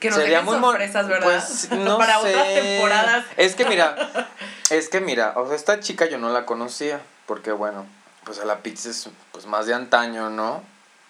Que 0.00 0.08
nos 0.08 0.18
Sería 0.18 0.40
muy 0.40 0.58
sorpresas, 0.58 1.06
¿verdad? 1.08 1.26
Pues, 1.26 1.70
no 1.78 1.98
Para 1.98 2.22
sé. 2.22 2.30
otras 2.30 2.54
temporadas. 2.54 3.26
Es 3.36 3.54
que 3.54 3.66
mira, 3.66 4.28
es 4.70 4.88
que 4.88 5.02
mira, 5.02 5.34
o 5.36 5.46
sea, 5.46 5.56
esta 5.56 5.80
chica 5.80 6.06
yo 6.06 6.16
no 6.16 6.30
la 6.30 6.46
conocía, 6.46 7.02
porque 7.26 7.52
bueno, 7.52 7.84
pues 8.24 8.38
a 8.38 8.46
la 8.46 8.60
pizza 8.60 8.88
es 8.88 9.10
pues 9.30 9.44
más 9.44 9.66
de 9.66 9.74
antaño, 9.74 10.30
¿no? 10.30 10.62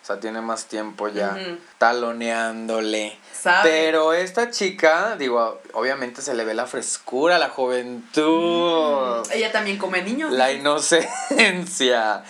O 0.05 0.07
sea, 0.07 0.21
tiene 0.21 0.43
más 0.43 0.67
tiempo 0.67 1.09
ya 1.09 1.35
taloneándole. 1.79 3.19
Pero 3.63 4.13
esta 4.13 4.51
chica, 4.51 5.17
digo, 5.17 5.63
obviamente 5.73 6.21
se 6.21 6.35
le 6.35 6.45
ve 6.45 6.53
la 6.53 6.67
frescura, 6.67 7.39
la 7.39 7.49
juventud, 7.49 9.27
Ella 9.33 9.51
también 9.51 9.79
come 9.79 10.03
niños. 10.03 10.31
la 10.31 10.53
inocencia. 10.53 12.23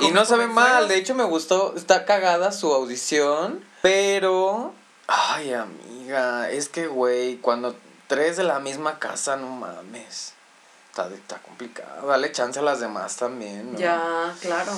Y 0.00 0.10
no 0.10 0.26
se 0.26 0.36
ve 0.36 0.48
mal, 0.48 0.86
de 0.86 0.96
hecho 0.96 1.14
me 1.14 1.24
gustó, 1.24 1.72
está 1.76 2.04
cagada 2.04 2.52
su 2.52 2.74
audición, 2.74 3.64
pero... 3.80 4.74
Ay, 5.06 5.54
amiga, 5.54 6.50
es 6.50 6.68
que, 6.68 6.88
güey, 6.88 7.36
cuando 7.36 7.74
tres 8.06 8.36
de 8.36 8.44
la 8.44 8.58
misma 8.58 8.98
casa, 8.98 9.36
no 9.36 9.48
mames. 9.48 10.34
Está, 10.90 11.08
está 11.08 11.38
complicado, 11.38 12.06
dale 12.06 12.32
chance 12.32 12.58
a 12.58 12.62
las 12.62 12.80
demás 12.80 13.16
también, 13.16 13.72
¿no? 13.72 13.78
Ya, 13.78 14.34
claro. 14.42 14.72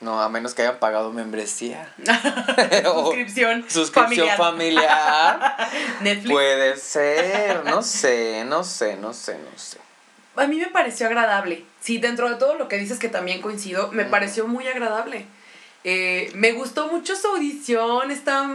No, 0.00 0.20
a 0.20 0.28
menos 0.28 0.54
que 0.54 0.62
hayan 0.62 0.78
pagado 0.78 1.12
membresía. 1.12 1.92
O 2.86 3.06
Suscripción. 3.06 3.64
suscripción 3.68 4.28
familiar. 4.36 5.56
Netflix. 6.02 6.30
Puede 6.30 6.76
ser, 6.76 7.64
no 7.64 7.82
sé, 7.82 8.44
no 8.46 8.64
sé, 8.64 8.96
no 8.96 9.14
sé, 9.14 9.38
no 9.38 9.58
sé. 9.58 9.78
A 10.36 10.46
mí 10.46 10.58
me 10.58 10.66
pareció 10.66 11.06
agradable. 11.06 11.64
Sí, 11.80 11.98
dentro 11.98 12.28
de 12.28 12.36
todo 12.36 12.54
lo 12.56 12.68
que 12.68 12.76
dices 12.76 12.98
que 12.98 13.08
también 13.08 13.40
coincido, 13.40 13.90
me 13.92 14.04
pareció 14.04 14.48
muy 14.48 14.66
agradable. 14.66 15.26
Eh, 15.84 16.32
me 16.34 16.52
gustó 16.52 16.88
mucho 16.88 17.14
su 17.14 17.28
audición, 17.28 18.10
está 18.10 18.48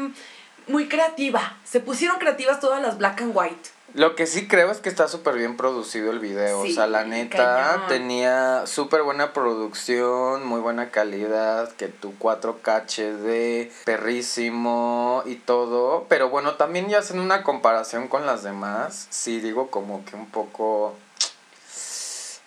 muy 0.67 0.87
creativa. 0.87 1.57
Se 1.63 1.79
pusieron 1.79 2.19
creativas 2.19 2.59
todas 2.59 2.81
las 2.81 2.97
black 2.97 3.21
and 3.21 3.31
white. 3.35 3.69
Lo 3.93 4.15
que 4.15 4.27
sí 4.27 4.47
creo 4.47 4.71
es 4.71 4.79
que 4.79 4.89
está 4.89 5.07
súper 5.07 5.35
bien 5.35 5.57
producido 5.57 6.11
el 6.11 6.19
video. 6.19 6.63
Sí, 6.63 6.71
o 6.71 6.75
sea, 6.75 6.87
la 6.87 7.03
neta 7.05 7.37
cañón. 7.37 7.87
tenía 7.87 8.67
súper 8.67 9.01
buena 9.03 9.33
producción, 9.33 10.45
muy 10.45 10.59
buena 10.59 10.91
calidad, 10.91 11.71
que 11.73 11.87
tu 11.87 12.13
4K 12.17 12.85
HD, 12.85 13.71
perrísimo 13.85 15.23
y 15.25 15.35
todo. 15.35 16.05
Pero 16.09 16.29
bueno, 16.29 16.55
también 16.55 16.89
ya 16.89 16.99
hacen 16.99 17.19
una 17.19 17.43
comparación 17.43 18.07
con 18.07 18.25
las 18.25 18.43
demás. 18.43 19.07
Sí, 19.09 19.39
digo 19.39 19.69
como 19.69 20.05
que 20.05 20.15
un 20.15 20.27
poco... 20.27 20.95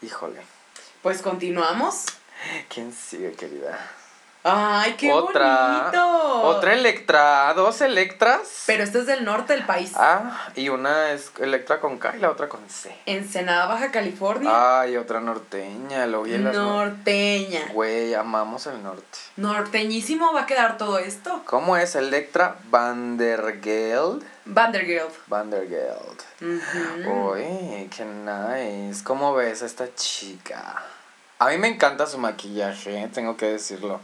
Híjole. 0.02 0.40
Pues 1.02 1.22
continuamos. 1.22 2.07
¿Quién 2.68 2.92
sigue, 2.92 3.33
querida? 3.33 3.78
Ay, 4.44 4.94
qué 4.94 5.12
otra. 5.12 5.83
bonito. 5.92 6.42
Otra 6.42 6.74
Electra. 6.74 7.52
Dos 7.55 7.81
Electras. 7.81 8.64
Pero 8.66 8.83
este 8.83 8.98
es 9.00 9.07
del 9.07 9.24
norte 9.24 9.52
del 9.52 9.64
país. 9.64 9.92
Ah, 9.94 10.48
y 10.57 10.68
una 10.68 11.11
es 11.12 11.31
Electra 11.38 11.78
con 11.81 11.98
K 11.98 12.16
y 12.16 12.20
la 12.20 12.31
otra 12.31 12.48
con 12.48 12.61
C. 12.68 12.92
Ensenada, 13.07 13.66
Baja 13.66 13.92
California. 13.92 14.81
Ay, 14.81 14.96
otra 14.96 15.20
norteña, 15.20 16.07
lo 16.07 16.22
vi 16.22 16.35
en 16.35 16.44
las 16.44 16.55
no- 16.57 16.85
Norteña. 16.85 17.61
Güey, 17.72 18.14
amamos 18.14 18.66
el 18.66 18.83
norte. 18.83 19.18
Norteñísimo 19.37 20.33
va 20.33 20.42
a 20.42 20.46
quedar 20.46 20.76
todo 20.76 20.98
esto. 20.98 21.42
¿Cómo 21.46 21.76
es 21.76 21.94
Electra 21.94 22.57
Vandergeld? 22.70 24.24
Vandergirl. 24.44 25.09
Vandergeld. 25.28 26.20
Ujú. 26.40 27.11
Uy, 27.33 27.88
qué 27.96 28.05
nice. 28.05 29.05
¿Cómo 29.05 29.35
ves 29.35 29.62
a 29.62 29.66
esta 29.66 29.94
chica? 29.94 30.83
A 31.38 31.48
mí 31.48 31.59
me 31.59 31.68
encanta 31.68 32.07
su 32.07 32.18
maquillaje, 32.18 33.09
tengo 33.12 33.37
que 33.37 33.46
decirlo. 33.46 34.00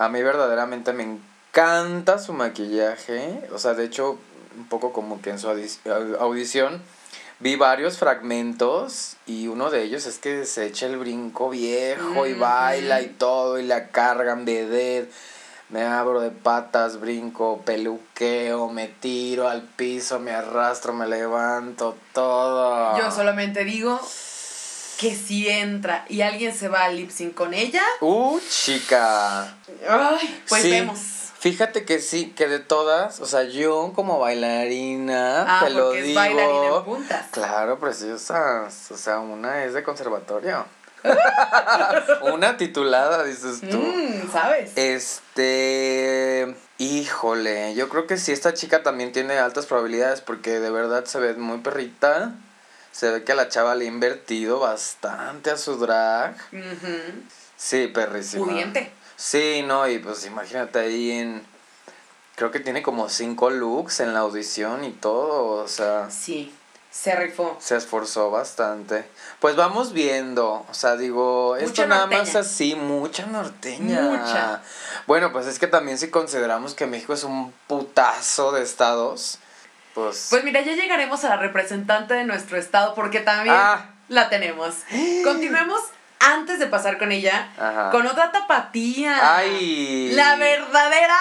A 0.00 0.08
mí 0.08 0.22
verdaderamente 0.22 0.94
me 0.94 1.02
encanta 1.04 2.18
su 2.18 2.32
maquillaje. 2.32 3.46
O 3.52 3.58
sea, 3.58 3.74
de 3.74 3.84
hecho, 3.84 4.16
un 4.56 4.66
poco 4.66 4.94
como 4.94 5.20
que 5.20 5.28
en 5.28 5.38
su 5.38 5.46
audi- 5.48 5.78
au- 5.84 6.16
audición 6.20 6.80
vi 7.38 7.56
varios 7.56 7.98
fragmentos 7.98 9.16
y 9.26 9.46
uno 9.48 9.70
de 9.70 9.82
ellos 9.82 10.06
es 10.06 10.18
que 10.18 10.46
se 10.46 10.64
echa 10.66 10.86
el 10.86 10.96
brinco 10.96 11.50
viejo 11.50 12.26
y 12.26 12.32
Ujú. 12.32 12.40
baila 12.40 13.02
y 13.02 13.08
todo 13.08 13.58
y 13.58 13.66
la 13.66 13.88
cargan 13.88 14.46
vedette. 14.46 15.12
Me 15.68 15.84
abro 15.84 16.20
de 16.20 16.30
patas, 16.30 16.98
brinco, 16.98 17.60
peluqueo, 17.64 18.68
me 18.70 18.88
tiro 18.88 19.48
al 19.48 19.62
piso, 19.62 20.18
me 20.18 20.32
arrastro, 20.32 20.92
me 20.94 21.06
levanto, 21.06 21.94
todo. 22.14 22.98
Yo 22.98 23.10
solamente 23.12 23.64
digo 23.64 24.00
que 25.00 25.14
si 25.16 25.48
entra 25.48 26.04
y 26.08 26.20
alguien 26.20 26.54
se 26.54 26.68
va 26.68 26.84
al 26.84 26.96
lip 26.96 27.10
sync 27.10 27.34
con 27.34 27.54
ella, 27.54 27.82
Uh, 28.00 28.38
chica. 28.50 29.44
ay, 29.88 30.42
pues 30.48 30.62
Sí, 30.62 30.70
vemos. 30.70 30.98
Fíjate 31.38 31.86
que 31.86 32.00
sí, 32.00 32.32
que 32.36 32.48
de 32.48 32.58
todas, 32.58 33.18
o 33.20 33.24
sea, 33.26 33.44
yo 33.44 33.92
como 33.94 34.18
bailarina, 34.18 35.44
Ah, 35.48 35.64
te 35.64 35.70
lo 35.70 35.84
porque 35.86 36.00
es 36.00 36.04
digo. 36.08 36.20
bailarina 36.20 36.76
en 36.76 36.84
puntas. 36.84 37.26
Claro, 37.30 37.78
preciosas. 37.80 38.90
O 38.90 38.96
sea, 38.98 39.20
una 39.20 39.64
es 39.64 39.72
de 39.72 39.82
conservatorio. 39.82 40.66
una 42.34 42.58
titulada, 42.58 43.24
dices 43.24 43.60
tú. 43.62 43.78
Mm, 43.78 44.30
¿Sabes? 44.30 44.72
Este, 44.76 46.54
híjole, 46.78 47.74
yo 47.74 47.88
creo 47.88 48.06
que 48.06 48.18
sí, 48.18 48.32
esta 48.32 48.52
chica 48.52 48.82
también 48.82 49.12
tiene 49.12 49.38
altas 49.38 49.64
probabilidades 49.64 50.20
porque 50.20 50.60
de 50.60 50.70
verdad 50.70 51.06
se 51.06 51.18
ve 51.20 51.32
muy 51.34 51.58
perrita. 51.58 52.34
Se 52.92 53.10
ve 53.10 53.24
que 53.24 53.32
a 53.32 53.34
la 53.36 53.48
chava 53.48 53.74
le 53.74 53.84
ha 53.84 53.88
invertido 53.88 54.58
bastante 54.60 55.50
a 55.50 55.56
su 55.56 55.76
drag. 55.78 56.36
Sí, 57.56 57.86
perrísima. 57.88 58.46
Pudiente. 58.46 58.92
Sí, 59.16 59.62
no, 59.66 59.86
y 59.88 59.98
pues 59.98 60.24
imagínate 60.26 60.78
ahí 60.78 61.10
en... 61.12 61.46
Creo 62.36 62.50
que 62.50 62.60
tiene 62.60 62.82
como 62.82 63.08
cinco 63.10 63.50
looks 63.50 64.00
en 64.00 64.14
la 64.14 64.20
audición 64.20 64.84
y 64.84 64.92
todo, 64.92 65.62
o 65.62 65.68
sea, 65.68 66.10
Sí, 66.10 66.54
se 66.90 67.14
rifó. 67.14 67.54
se 67.60 67.76
esforzó 67.76 68.30
bastante. 68.30 69.04
Pues 69.40 69.56
vamos 69.56 69.92
viendo, 69.92 70.64
o 70.66 70.72
sea, 70.74 70.96
digo, 70.96 71.56
esto 71.56 71.68
Mucha 71.68 71.86
nada 71.86 72.06
más 72.06 72.34
así, 72.36 72.74
mucha 72.74 73.26
norteña. 73.26 74.00
Mucha. 74.00 74.62
Bueno, 75.06 75.32
pues 75.32 75.46
es 75.48 75.58
que 75.58 75.66
también 75.66 75.98
si 75.98 76.08
consideramos 76.08 76.72
que 76.72 76.86
México 76.86 77.12
es 77.12 77.24
un 77.24 77.52
putazo 77.66 78.52
de 78.52 78.62
estados, 78.62 79.38
pues... 80.04 80.26
Pues 80.30 80.44
mira, 80.44 80.60
ya 80.62 80.72
llegaremos 80.72 81.24
a 81.24 81.28
la 81.30 81.36
representante 81.36 82.14
de 82.14 82.24
nuestro 82.24 82.56
estado 82.58 82.94
porque 82.94 83.20
también 83.20 83.54
Ah. 83.58 83.90
la 84.08 84.28
tenemos. 84.28 84.74
Continuemos 85.24 85.80
antes 86.22 86.58
de 86.58 86.66
pasar 86.66 86.98
con 86.98 87.12
ella 87.12 87.48
Ajá. 87.58 87.90
con 87.90 88.06
otra 88.06 88.30
tapatía. 88.30 89.36
¡Ay! 89.36 90.10
La 90.12 90.36
verdadera 90.36 91.16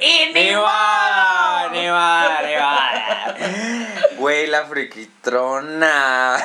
y 0.00 0.32
Nevada, 0.32 1.68
Nevada. 1.70 2.40
Nevada, 2.42 3.36
Nevada. 3.36 3.36
Güey, 4.16 4.46
la 4.46 4.64
friquitrona. 4.64 6.36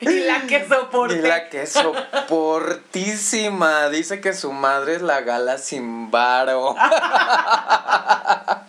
Y 0.00 0.20
la 0.20 0.42
que 0.42 0.66
soporte. 0.68 1.16
Y 1.16 1.20
la 1.22 1.48
que 1.48 1.66
soportísima. 2.76 3.88
Dice 3.88 4.20
que 4.20 4.34
su 4.34 4.52
madre 4.52 4.96
es 4.96 5.02
la 5.02 5.20
gala 5.22 5.56
sin 5.58 6.10
varo. 6.10 6.74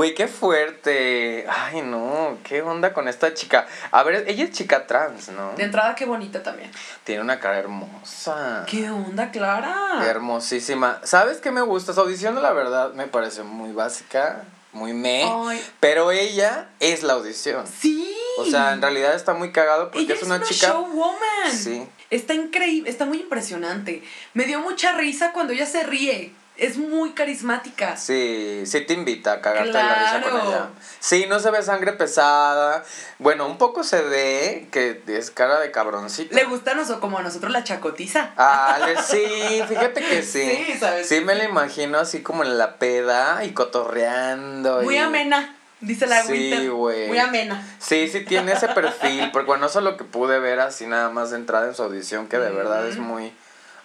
Güey, 0.00 0.14
qué 0.14 0.28
fuerte. 0.28 1.44
Ay, 1.46 1.82
no. 1.82 2.38
¿Qué 2.42 2.62
onda 2.62 2.94
con 2.94 3.06
esta 3.06 3.34
chica? 3.34 3.66
A 3.90 4.02
ver, 4.02 4.24
ella 4.28 4.44
es 4.44 4.50
chica 4.50 4.86
trans, 4.86 5.28
¿no? 5.28 5.52
De 5.58 5.64
entrada, 5.64 5.94
qué 5.94 6.06
bonita 6.06 6.42
también. 6.42 6.70
Tiene 7.04 7.20
una 7.20 7.38
cara 7.38 7.58
hermosa. 7.58 8.64
¿Qué 8.66 8.88
onda, 8.88 9.30
Clara? 9.30 10.02
Hermosísima. 10.06 11.02
¿Sabes 11.04 11.42
qué 11.42 11.50
me 11.50 11.60
gusta? 11.60 11.92
Su 11.92 12.00
audición, 12.00 12.42
la 12.42 12.52
verdad, 12.52 12.94
me 12.94 13.08
parece 13.08 13.42
muy 13.42 13.72
básica, 13.72 14.44
muy 14.72 14.94
me. 14.94 15.24
Ay, 15.24 15.62
Pero 15.80 16.12
ella 16.12 16.68
es 16.80 17.02
la 17.02 17.12
audición. 17.12 17.66
sí. 17.66 18.16
O 18.38 18.46
sea, 18.46 18.72
en 18.72 18.80
realidad 18.80 19.14
está 19.14 19.34
muy 19.34 19.52
cagado 19.52 19.90
porque 19.90 20.04
Ella 20.04 20.14
es 20.14 20.22
una, 20.22 20.40
chica. 20.40 20.68
showwoman. 20.68 21.52
Sí. 21.52 21.86
Está 22.08 22.32
increíble, 22.32 22.88
está 22.88 23.04
muy 23.04 23.18
impresionante. 23.18 24.02
Me 24.32 24.44
dio 24.44 24.60
mucha 24.60 24.92
risa 24.92 25.32
cuando 25.32 25.52
ella 25.52 25.66
se 25.66 25.82
ríe. 25.82 26.32
Es 26.60 26.76
muy 26.76 27.12
carismática. 27.12 27.96
Sí, 27.96 28.62
sí 28.66 28.82
te 28.82 28.92
invita 28.92 29.32
a 29.32 29.40
cagarte 29.40 29.68
de 29.68 29.72
la 29.82 29.94
risa 29.94 30.20
con 30.22 30.30
Claro. 30.32 30.48
ella. 30.50 30.68
Sí, 31.00 31.24
no 31.26 31.40
se 31.40 31.50
ve 31.50 31.62
sangre 31.62 31.92
pesada. 31.94 32.84
Bueno, 33.18 33.46
un 33.46 33.56
poco 33.56 33.82
se 33.82 34.02
ve 34.02 34.68
que 34.70 35.02
es 35.06 35.30
cara 35.30 35.58
de 35.58 35.70
cabroncito. 35.70 36.34
Le 36.34 36.44
gusta 36.44 36.74
nos- 36.74 36.90
como 36.98 37.18
a 37.18 37.22
nosotros 37.22 37.50
la 37.50 37.64
chacotiza. 37.64 38.32
Ah, 38.36 38.78
sí, 39.06 39.62
fíjate 39.68 40.02
que 40.02 40.22
sí. 40.22 40.42
Sí, 40.66 40.78
¿sabes? 40.78 41.08
Sí 41.08 41.20
me 41.22 41.34
la 41.34 41.44
imagino 41.44 41.98
así 41.98 42.22
como 42.22 42.44
en 42.44 42.58
la 42.58 42.76
peda 42.78 43.42
y 43.44 43.52
cotorreando. 43.52 44.82
Muy 44.82 44.96
y- 44.96 44.98
amena, 44.98 45.56
dice 45.80 46.06
la 46.06 46.22
Sí, 46.24 46.68
güey. 46.68 47.08
Muy 47.08 47.18
amena. 47.18 47.66
Sí, 47.78 48.06
sí 48.08 48.20
tiene 48.24 48.52
ese 48.52 48.68
perfil, 48.68 49.30
porque 49.32 49.46
bueno, 49.46 49.64
eso 49.66 49.78
es 49.78 49.84
lo 49.84 49.96
que 49.96 50.04
pude 50.04 50.38
ver 50.38 50.60
así 50.60 50.86
nada 50.86 51.08
más 51.10 51.30
de 51.30 51.36
entrada 51.36 51.66
en 51.68 51.74
su 51.74 51.82
audición, 51.82 52.26
que 52.28 52.38
de 52.38 52.50
verdad 52.50 52.86
es 52.86 52.98
muy, 52.98 53.32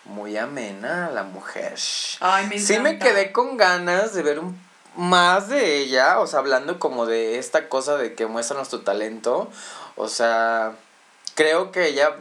muy 0.06 0.38
amena 0.38 1.10
la 1.12 1.24
mujer. 1.24 1.76
Ay, 2.20 2.48
me 2.48 2.60
Sí 2.60 2.80
me 2.80 3.00
quedé 3.00 3.32
con 3.32 3.58
ganas 3.58 4.14
de 4.14 4.24
ver 4.24 4.40
un 4.40 4.58
más 4.96 5.50
de 5.50 5.78
ella, 5.78 6.20
o 6.20 6.28
sea, 6.28 6.40
hablando 6.40 6.80
como 6.80 7.06
de 7.06 7.38
esta 7.38 7.68
cosa 7.68 7.98
de 7.98 8.14
que 8.14 8.28
muéstranos 8.28 8.70
tu 8.70 8.80
talento, 8.80 9.50
o 9.96 10.08
sea, 10.08 10.74
creo 11.36 11.72
que 11.72 11.88
ella 11.88 12.16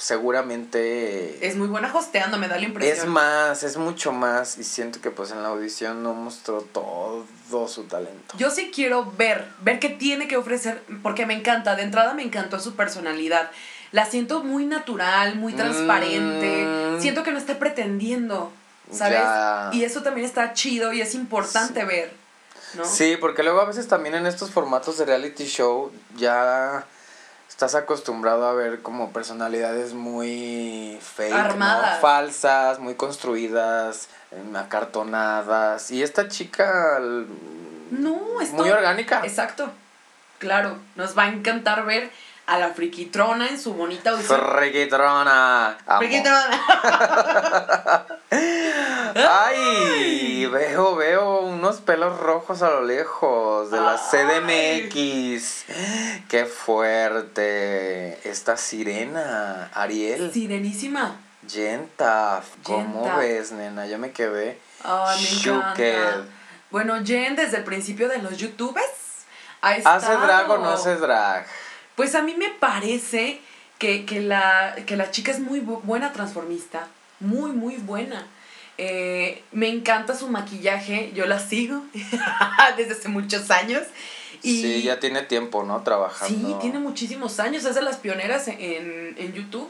seguramente 0.00 1.46
Es 1.46 1.56
muy 1.56 1.68
buena 1.68 1.94
hosteando, 1.94 2.38
me 2.38 2.48
da 2.48 2.56
la 2.56 2.64
impresión. 2.64 2.96
es 2.96 3.06
más, 3.06 3.62
es 3.62 3.76
mucho 3.76 4.12
más, 4.12 4.58
y 4.58 4.64
siento 4.64 5.00
que 5.00 5.10
pues 5.10 5.30
en 5.30 5.42
la 5.42 5.50
audición 5.50 6.02
no 6.02 6.14
mostró 6.14 6.62
todo 6.62 7.26
su 7.68 7.84
talento. 7.84 8.34
Yo 8.38 8.50
sí 8.50 8.70
quiero 8.74 9.12
ver, 9.18 9.46
ver 9.60 9.78
qué 9.78 9.90
tiene 9.90 10.26
que 10.26 10.36
ofrecer, 10.36 10.82
porque 11.02 11.26
me 11.26 11.34
encanta. 11.34 11.76
De 11.76 11.82
entrada 11.82 12.14
me 12.14 12.22
encantó 12.22 12.58
su 12.60 12.74
personalidad. 12.76 13.50
La 13.92 14.06
siento 14.06 14.44
muy 14.44 14.66
natural, 14.66 15.36
muy 15.36 15.52
transparente. 15.52 16.64
Mm. 16.64 17.00
Siento 17.00 17.22
que 17.22 17.32
no 17.32 17.38
está 17.38 17.58
pretendiendo, 17.58 18.52
¿sabes? 18.92 19.18
Ya. 19.18 19.70
Y 19.72 19.84
eso 19.84 20.02
también 20.02 20.26
está 20.26 20.52
chido 20.52 20.92
y 20.92 21.00
es 21.00 21.14
importante 21.14 21.84
ver, 21.84 22.12
¿no? 22.74 22.84
Sí, 22.84 23.16
porque 23.20 23.42
luego 23.42 23.60
a 23.60 23.64
veces 23.64 23.88
también 23.88 24.14
en 24.14 24.26
estos 24.26 24.50
formatos 24.50 24.98
de 24.98 25.06
reality 25.06 25.44
show 25.44 25.90
ya 26.16 26.84
estás 27.48 27.74
acostumbrado 27.74 28.46
a 28.46 28.54
ver 28.54 28.80
como 28.80 29.12
personalidades 29.12 29.92
muy 29.92 30.98
fake, 31.02 31.58
falsas, 32.00 32.78
muy 32.78 32.94
construidas, 32.94 34.08
em, 34.30 34.56
acartonadas. 34.56 35.90
Y 35.90 36.02
esta 36.02 36.28
chica 36.28 37.00
No, 37.90 38.40
es 38.40 38.52
muy 38.52 38.70
orgánica. 38.70 39.20
Exacto. 39.24 39.70
Claro, 40.38 40.78
nos 40.94 41.18
va 41.18 41.24
a 41.24 41.28
encantar 41.28 41.84
ver 41.84 42.10
a 42.50 42.58
la 42.58 42.70
friquitrona 42.70 43.46
en 43.46 43.60
su 43.60 43.74
bonita 43.74 44.10
audición. 44.10 44.40
Friquitrona. 44.56 45.78
Amo. 45.86 45.98
Friquitrona. 45.98 46.60
pelos 51.90 52.18
rojos 52.18 52.62
a 52.62 52.70
lo 52.70 52.82
lejos, 52.82 53.70
de 53.70 53.80
la 53.80 53.96
CDMX. 53.96 55.64
Qué 56.28 56.44
fuerte. 56.44 58.18
Esta 58.28 58.56
sirena, 58.56 59.70
Ariel. 59.74 60.32
Sirenísima. 60.32 61.16
Yenta, 61.46 62.42
¿cómo 62.64 63.02
Yenta. 63.02 63.16
ves, 63.16 63.52
nena? 63.52 63.86
Yo 63.86 63.98
me 63.98 64.10
quedé. 64.10 64.58
Ay, 64.84 65.40
me. 65.44 66.28
Bueno, 66.70 66.94
Jen, 67.04 67.36
desde 67.36 67.58
el 67.58 67.64
principio 67.64 68.08
de 68.08 68.18
los 68.18 68.36
youtubers. 68.36 68.86
¿Hace 69.60 70.16
drag 70.16 70.50
o 70.50 70.58
no 70.58 70.70
hace 70.70 70.96
drag? 70.96 71.46
Pues 72.00 72.14
a 72.14 72.22
mí 72.22 72.34
me 72.34 72.48
parece 72.48 73.40
que, 73.78 74.06
que 74.06 74.22
la, 74.22 74.74
que 74.86 74.96
la 74.96 75.10
chica 75.10 75.30
es 75.32 75.38
muy 75.38 75.60
bu- 75.60 75.82
buena 75.82 76.14
transformista. 76.14 76.88
Muy, 77.18 77.50
muy 77.52 77.76
buena. 77.76 78.26
Eh, 78.78 79.42
me 79.52 79.68
encanta 79.68 80.16
su 80.16 80.26
maquillaje. 80.28 81.12
Yo 81.14 81.26
la 81.26 81.38
sigo 81.38 81.82
desde 82.78 82.92
hace 82.92 83.08
muchos 83.10 83.50
años. 83.50 83.82
Y 84.42 84.62
Sí, 84.62 84.82
ya 84.82 84.98
tiene 84.98 85.20
tiempo, 85.24 85.62
¿no? 85.62 85.82
Trabajando. 85.82 86.48
Sí, 86.48 86.54
tiene 86.62 86.78
muchísimos 86.78 87.38
años, 87.38 87.66
es 87.66 87.74
de 87.74 87.82
las 87.82 87.98
pioneras 87.98 88.48
en, 88.48 89.14
en 89.18 89.34
YouTube. 89.34 89.68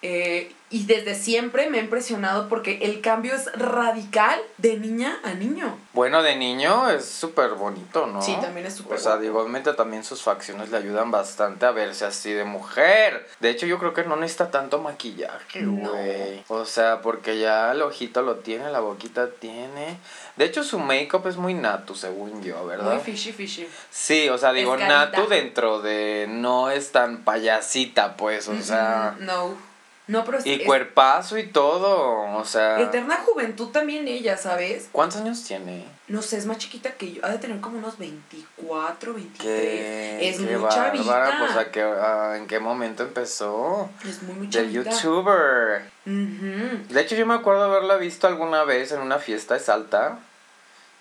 Eh, 0.00 0.50
y 0.72 0.86
desde 0.86 1.14
siempre 1.14 1.68
me 1.68 1.78
ha 1.78 1.82
impresionado 1.82 2.48
porque 2.48 2.78
el 2.82 3.00
cambio 3.02 3.34
es 3.34 3.52
radical 3.52 4.40
de 4.56 4.78
niña 4.78 5.20
a 5.22 5.34
niño. 5.34 5.78
Bueno, 5.92 6.22
de 6.22 6.34
niño 6.34 6.88
es 6.88 7.04
súper 7.04 7.50
bonito, 7.50 8.06
¿no? 8.06 8.22
Sí, 8.22 8.34
también 8.40 8.66
es 8.66 8.74
súper 8.74 8.96
O 8.96 9.00
sea, 9.00 9.22
igualmente 9.22 9.72
también 9.74 10.02
sus 10.02 10.22
facciones 10.22 10.70
le 10.70 10.78
ayudan 10.78 11.10
bastante 11.10 11.66
a 11.66 11.72
verse 11.72 12.06
así 12.06 12.32
de 12.32 12.44
mujer. 12.44 13.28
De 13.40 13.50
hecho, 13.50 13.66
yo 13.66 13.78
creo 13.78 13.92
que 13.92 14.04
no 14.04 14.16
necesita 14.16 14.50
tanto 14.50 14.80
maquillaje, 14.80 15.60
No. 15.60 15.90
güey. 15.90 16.42
O 16.48 16.64
sea, 16.64 17.02
porque 17.02 17.38
ya 17.38 17.72
el 17.72 17.82
ojito 17.82 18.22
lo 18.22 18.36
tiene, 18.36 18.70
la 18.70 18.80
boquita 18.80 19.28
tiene. 19.30 19.98
De 20.36 20.46
hecho, 20.46 20.64
su 20.64 20.78
make-up 20.78 21.26
es 21.26 21.36
muy 21.36 21.52
natu, 21.52 21.94
según 21.94 22.42
yo, 22.42 22.66
¿verdad? 22.66 22.94
Muy 22.94 23.02
fishy, 23.02 23.32
fishy. 23.32 23.68
Sí, 23.90 24.30
o 24.30 24.38
sea, 24.38 24.54
digo, 24.54 24.76
natu 24.78 25.28
dentro 25.28 25.82
de... 25.82 26.26
No 26.30 26.70
es 26.70 26.92
tan 26.92 27.24
payasita, 27.24 28.16
pues, 28.16 28.48
o 28.48 28.60
sea... 28.62 29.16
Mm, 29.20 29.24
no. 29.26 29.71
No, 30.08 30.24
pero 30.24 30.38
Y 30.44 30.54
es 30.54 30.62
cuerpazo 30.66 31.38
y 31.38 31.46
todo, 31.46 32.22
o 32.36 32.44
sea... 32.44 32.80
eterna 32.80 33.18
juventud 33.24 33.68
también 33.68 34.08
ella, 34.08 34.36
¿sabes? 34.36 34.88
¿Cuántos 34.90 35.20
años 35.20 35.44
tiene? 35.44 35.84
No 36.08 36.22
sé, 36.22 36.38
es 36.38 36.44
más 36.46 36.58
chiquita 36.58 36.92
que 36.94 37.12
yo. 37.12 37.24
Ha 37.24 37.28
de 37.30 37.38
tener 37.38 37.60
como 37.60 37.78
unos 37.78 37.98
24, 37.98 39.14
23. 39.14 39.38
¿Qué? 39.46 40.28
es 40.28 40.38
qué 40.38 40.56
muy 40.58 40.68
chavita. 40.68 41.36
Pues, 41.38 41.56
¿a 41.56 41.70
qué- 41.70 41.82
a- 41.82 42.36
¿en 42.36 42.48
qué 42.48 42.58
momento 42.58 43.04
empezó? 43.04 43.88
Es 44.06 44.22
muy, 44.24 44.34
muy 44.34 44.50
chavita. 44.50 44.90
youtuber. 44.90 45.82
De 46.04 47.00
hecho, 47.00 47.14
yo 47.14 47.24
me 47.24 47.34
acuerdo 47.34 47.62
haberla 47.62 47.96
visto 47.96 48.26
alguna 48.26 48.64
vez 48.64 48.90
en 48.90 49.00
una 49.00 49.18
fiesta 49.18 49.54
de 49.54 49.60
Salta. 49.60 50.18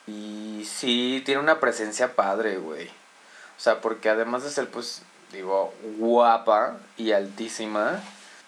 Y 0.08 0.64
sí, 0.70 1.22
tiene 1.26 1.42
una 1.42 1.60
presencia 1.60 2.16
padre, 2.16 2.58
güey. 2.58 2.88
O 2.88 3.60
sea, 3.64 3.82
porque 3.82 4.10
además 4.10 4.44
de 4.44 4.50
ser, 4.52 4.70
pues, 4.70 5.02
digo, 5.32 5.74
guapa 5.98 6.78
y 6.98 7.12
altísima, 7.12 8.00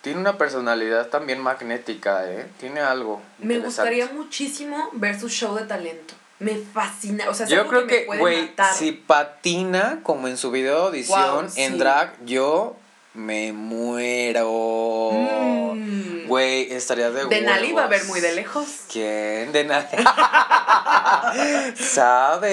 tiene 0.03 0.19
una 0.19 0.37
personalidad 0.37 1.07
también 1.07 1.39
magnética, 1.39 2.29
¿eh? 2.29 2.45
Tiene 2.59 2.81
algo. 2.81 3.21
Me 3.39 3.59
gustaría 3.59 4.07
muchísimo 4.07 4.89
ver 4.91 5.17
su 5.17 5.29
show 5.29 5.55
de 5.55 5.63
talento. 5.63 6.13
Me 6.39 6.57
fascina. 6.57 7.29
O 7.29 7.33
sea, 7.33 7.45
es 7.45 7.51
Yo 7.53 7.61
algo 7.61 7.69
creo 7.69 7.87
que, 7.87 8.03
güey, 8.03 8.51
si 8.75 8.91
patina 8.91 10.01
como 10.03 10.27
en 10.27 10.37
su 10.37 10.51
video 10.51 10.75
de 10.75 10.81
audición 10.87 11.45
Wow, 11.45 11.51
en 11.55 11.71
sí. 11.71 11.77
drag, 11.77 12.17
yo 12.25 12.75
me 13.13 13.53
muero. 13.53 15.11
Mm. 15.13 16.27
Güey, 16.27 16.73
estaría 16.73 17.09
de 17.09 17.25
Denali 17.27 17.71
va 17.71 17.85
a 17.85 17.87
ver 17.87 18.03
muy 18.03 18.19
de 18.19 18.35
lejos. 18.35 18.81
¿Quién? 18.91 19.53
Denali. 19.53 19.87
Sabes. 21.77 22.49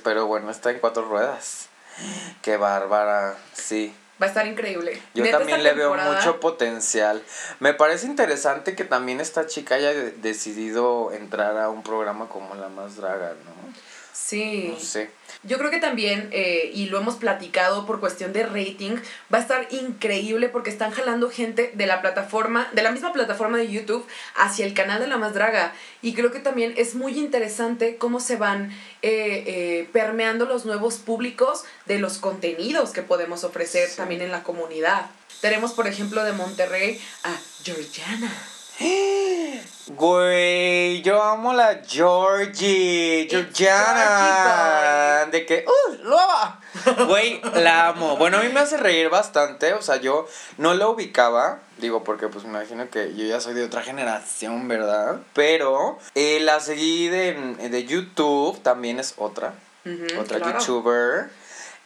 Pero 0.00 0.26
bueno, 0.26 0.50
está 0.50 0.72
en 0.72 0.80
cuatro 0.80 1.04
ruedas. 1.04 1.68
Qué 2.42 2.56
bárbara. 2.56 3.36
Sí. 3.52 3.94
Va 4.22 4.26
a 4.26 4.28
estar 4.28 4.46
increíble. 4.46 5.00
Yo 5.14 5.24
Neta, 5.24 5.38
también 5.38 5.62
le 5.62 5.72
veo 5.72 5.92
mucho 5.94 6.38
potencial. 6.38 7.22
Me 7.58 7.74
parece 7.74 8.06
interesante 8.06 8.76
que 8.76 8.84
también 8.84 9.20
esta 9.20 9.46
chica 9.46 9.74
haya 9.74 9.92
de- 9.92 10.12
decidido 10.12 11.10
entrar 11.12 11.56
a 11.58 11.68
un 11.68 11.82
programa 11.82 12.28
como 12.28 12.54
La 12.54 12.68
Más 12.68 12.96
Draga, 12.96 13.30
¿no? 13.30 13.74
Sí. 14.14 14.68
No 14.72 14.78
sé. 14.78 15.10
Yo 15.42 15.58
creo 15.58 15.70
que 15.70 15.78
también, 15.80 16.28
eh, 16.32 16.70
y 16.72 16.86
lo 16.86 16.98
hemos 16.98 17.16
platicado 17.16 17.84
por 17.84 17.98
cuestión 18.00 18.32
de 18.32 18.44
rating, 18.44 18.96
va 19.32 19.38
a 19.38 19.40
estar 19.40 19.66
increíble 19.72 20.48
porque 20.48 20.70
están 20.70 20.92
jalando 20.92 21.28
gente 21.30 21.72
de 21.74 21.86
la 21.86 22.00
plataforma, 22.00 22.68
de 22.72 22.82
la 22.82 22.92
misma 22.92 23.12
plataforma 23.12 23.58
de 23.58 23.70
YouTube, 23.70 24.06
hacia 24.36 24.64
el 24.64 24.72
canal 24.72 25.00
de 25.00 25.08
La 25.08 25.18
Más 25.18 25.34
Draga. 25.34 25.72
Y 26.00 26.14
creo 26.14 26.30
que 26.30 26.38
también 26.38 26.74
es 26.76 26.94
muy 26.94 27.18
interesante 27.18 27.96
cómo 27.96 28.20
se 28.20 28.36
van 28.36 28.70
eh, 29.02 29.44
eh, 29.46 29.88
permeando 29.92 30.46
los 30.46 30.64
nuevos 30.64 30.96
públicos 30.96 31.64
de 31.86 31.98
los 31.98 32.18
contenidos 32.18 32.90
que 32.90 33.02
podemos 33.02 33.42
ofrecer 33.44 33.88
Sí. 33.90 33.96
también 33.96 34.22
en 34.22 34.30
la 34.30 34.44
comunidad. 34.44 35.10
Tenemos, 35.40 35.72
por 35.72 35.88
ejemplo, 35.88 36.24
de 36.24 36.32
Monterrey 36.32 36.98
a 37.24 37.36
Georgiana. 37.64 38.32
Güey, 39.86 41.02
yo 41.02 41.22
amo 41.22 41.52
la 41.52 41.82
Georgie, 41.86 43.28
Georgiana. 43.28 45.26
De 45.30 45.44
que, 45.44 45.66
¡uh! 45.66 45.96
¡Loba! 46.04 46.58
Güey, 47.06 47.42
la 47.56 47.88
amo. 47.88 48.16
Bueno, 48.16 48.38
a 48.38 48.40
mí 48.42 48.48
me 48.48 48.60
hace 48.60 48.78
reír 48.78 49.10
bastante. 49.10 49.74
O 49.74 49.82
sea, 49.82 49.96
yo 49.96 50.26
no 50.56 50.72
la 50.74 50.88
ubicaba. 50.88 51.60
Digo, 51.78 52.02
porque 52.02 52.28
pues 52.28 52.44
me 52.44 52.50
imagino 52.50 52.88
que 52.88 53.14
yo 53.14 53.26
ya 53.26 53.40
soy 53.40 53.52
de 53.54 53.64
otra 53.64 53.82
generación, 53.82 54.68
¿verdad? 54.68 55.20
Pero 55.34 55.98
eh, 56.14 56.40
la 56.40 56.60
seguí 56.60 57.08
de, 57.08 57.34
de 57.68 57.84
YouTube, 57.84 58.62
también 58.62 58.98
es 58.98 59.14
otra. 59.18 59.52
Otra 60.18 60.38
claro. 60.38 60.58
youtuber. 60.60 61.28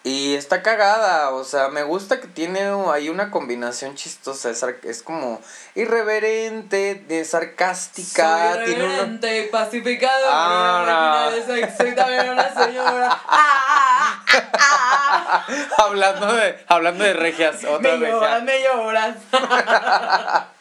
Y 0.08 0.34
está 0.36 0.62
cagada, 0.62 1.32
o 1.32 1.44
sea, 1.44 1.68
me 1.68 1.82
gusta 1.82 2.18
que 2.18 2.28
tiene 2.28 2.62
ahí 2.94 3.10
una 3.10 3.30
combinación 3.30 3.94
chistosa, 3.94 4.48
es, 4.48 4.64
es 4.84 5.02
como 5.02 5.38
irreverente, 5.74 6.94
de 6.94 7.26
sarcástica, 7.26 8.54
Soy 8.54 8.64
tiene 8.64 8.84
una... 8.86 9.02
irreverente 9.02 9.48
Ah, 10.30 11.28
también 11.94 12.30
una 12.30 12.54
señora. 12.54 13.20
Ah, 13.30 14.24
ah, 14.58 15.46
ah, 15.46 15.46
hablando 15.84 16.32
de 16.32 16.58
hablando 16.68 17.04
de 17.04 17.12
regias, 17.12 17.62
otra 17.64 17.96
Me 17.96 18.08
lloras, 18.08 18.42
regia. 18.42 18.44
me 18.44 18.62
lloras. 18.62 19.16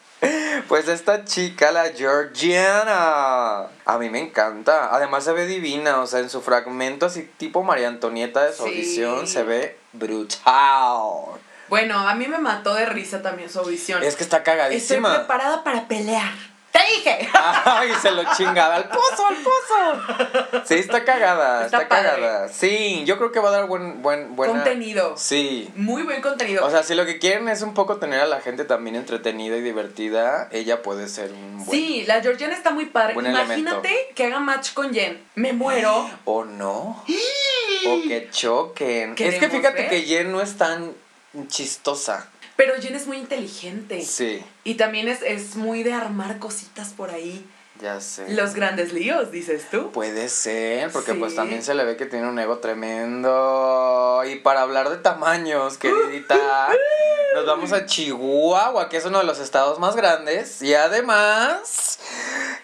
Pues 0.68 0.88
esta 0.88 1.24
chica, 1.24 1.70
la 1.70 1.90
Georgiana, 1.92 3.68
a 3.84 3.98
mí 3.98 4.10
me 4.10 4.18
encanta, 4.20 4.94
además 4.94 5.24
se 5.24 5.32
ve 5.32 5.46
divina, 5.46 6.00
o 6.00 6.06
sea, 6.06 6.20
en 6.20 6.28
su 6.28 6.42
fragmento 6.42 7.06
así 7.06 7.30
tipo 7.38 7.62
María 7.62 7.88
Antonieta 7.88 8.44
de 8.44 8.52
su 8.52 8.64
Sí. 8.64 8.68
audición 8.68 9.26
se 9.26 9.42
ve 9.44 9.78
brutal. 9.92 11.38
Bueno, 11.68 11.98
a 12.08 12.14
mí 12.14 12.26
me 12.26 12.38
mató 12.38 12.74
de 12.74 12.86
risa 12.86 13.22
también 13.22 13.48
su 13.50 13.60
audición. 13.60 14.02
Es 14.02 14.16
que 14.16 14.24
está 14.24 14.38
Estoy 14.38 14.52
cagadísima. 14.54 15.14
preparada 15.14 15.62
para 15.64 15.86
pelear. 15.86 16.32
¡Te 16.72 16.78
dije! 16.94 17.28
Ay, 17.64 17.90
se 18.00 18.10
lo 18.10 18.22
chingaba 18.36 18.76
al 18.76 18.88
pozo, 18.88 19.26
al 19.26 19.36
pozo. 19.36 20.64
Sí, 20.64 20.74
está 20.74 21.04
cagada, 21.04 21.64
Está 21.64 21.82
está, 21.82 21.88
cagada. 21.88 22.48
Sí, 22.48 23.02
yo 23.06 23.16
creo 23.16 23.32
que 23.32 23.40
va 23.40 23.48
a 23.48 23.52
dar 23.52 23.66
buen, 23.66 24.02
buen, 24.02 24.36
buena... 24.36 24.52
Contenido. 24.54 25.14
Sí. 25.16 25.70
Muy 25.76 26.02
buen 26.02 26.20
contenido. 26.20 26.64
O 26.66 26.70
sea, 26.70 26.82
si 26.82 26.94
lo 26.94 27.06
que 27.06 27.18
quieren 27.18 27.48
es 27.48 27.62
un 27.62 27.74
poco 27.74 27.96
tener 27.96 28.20
a 28.20 28.26
la 28.26 28.40
gente 28.40 28.64
también 28.64 28.96
entretenida 28.96 29.56
y 29.56 29.62
divertida, 29.62 30.48
ella 30.52 30.82
puede 30.82 31.08
ser 31.08 31.32
un 31.32 31.64
buen... 31.64 31.70
Sí, 31.70 32.04
la 32.06 32.20
Georgiana 32.20 32.54
está 32.54 32.70
muy 32.70 32.86
padre. 32.86 33.14
Imagínate 33.14 33.88
elemento. 33.88 34.14
que 34.14 34.24
haga 34.26 34.40
match 34.40 34.74
con 34.74 34.92
Jen. 34.92 35.22
Me 35.34 35.52
muero. 35.52 36.10
¿O 36.24 36.44
no? 36.44 37.04
O 37.86 38.02
que 38.02 38.28
choquen. 38.30 39.14
Es 39.18 39.38
que 39.38 39.48
fíjate 39.48 39.82
ver. 39.82 39.90
que 39.90 40.02
Jen 40.02 40.32
no 40.32 40.40
es 40.40 40.56
tan 40.56 40.92
chistosa. 41.48 42.28
Pero 42.58 42.74
Jen 42.82 42.96
es 42.96 43.06
muy 43.06 43.18
inteligente. 43.18 44.02
Sí, 44.04 44.44
Y 44.64 44.74
también 44.74 45.06
es, 45.06 45.22
es 45.22 45.54
muy 45.54 45.84
de 45.84 45.92
armar 45.92 46.40
cositas 46.40 46.88
por 46.88 47.10
ahí. 47.12 47.48
ya 47.80 48.00
sé. 48.00 48.28
Los 48.34 48.54
grandes 48.54 48.92
líos, 48.92 49.30
dices 49.30 49.70
tú. 49.70 49.92
Puede 49.92 50.28
ser, 50.28 50.90
porque 50.90 51.14
pues 51.14 51.36
también 51.36 51.62
se 51.62 51.72
le 51.74 51.84
ve 51.84 51.96
que 51.96 52.04
tiene 52.06 52.26
un 52.28 52.36
ego 52.36 52.58
tremendo. 52.58 54.22
Y 54.26 54.40
para 54.40 54.62
hablar 54.62 54.90
de 54.90 54.96
tamaños, 54.96 55.78
queridita, 55.82 56.70
nos 57.36 57.46
vamos 57.46 57.72
a 57.72 57.86
Chihuahua, 57.86 58.88
que 58.88 58.96
es 58.96 59.04
uno 59.04 59.18
de 59.18 59.24
los 59.24 59.38
estados 59.38 59.78
más 59.78 59.94
grandes. 59.94 60.60
Y 60.60 60.74
además, 60.74 62.00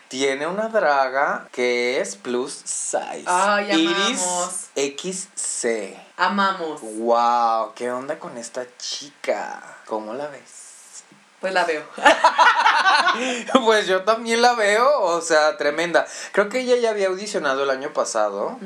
tiene 0.08 0.48
una 0.48 0.70
draga 0.70 1.46
que 1.52 2.00
es 2.00 2.16
plus 2.16 2.52
size. 2.64 3.22
Ay, 3.26 3.70
Iris 3.80 4.20
amamos. 4.20 4.66
XC. 4.74 5.96
Amamos. 6.16 6.80
Wow, 6.82 7.74
¿qué 7.76 7.92
onda 7.92 8.18
con 8.18 8.36
esta 8.38 8.66
chica? 8.76 9.73
¿Cómo 9.86 10.14
la 10.14 10.28
ves? 10.28 11.04
Pues 11.40 11.52
la 11.52 11.64
veo. 11.64 11.82
Pues 13.64 13.86
yo 13.86 14.02
también 14.02 14.42
la 14.42 14.54
veo, 14.54 15.00
o 15.00 15.20
sea, 15.20 15.56
tremenda. 15.56 16.04
Creo 16.32 16.48
que 16.48 16.60
ella 16.60 16.76
ya 16.76 16.90
había 16.90 17.06
audicionado 17.08 17.62
el 17.62 17.70
año 17.70 17.92
pasado. 17.92 18.58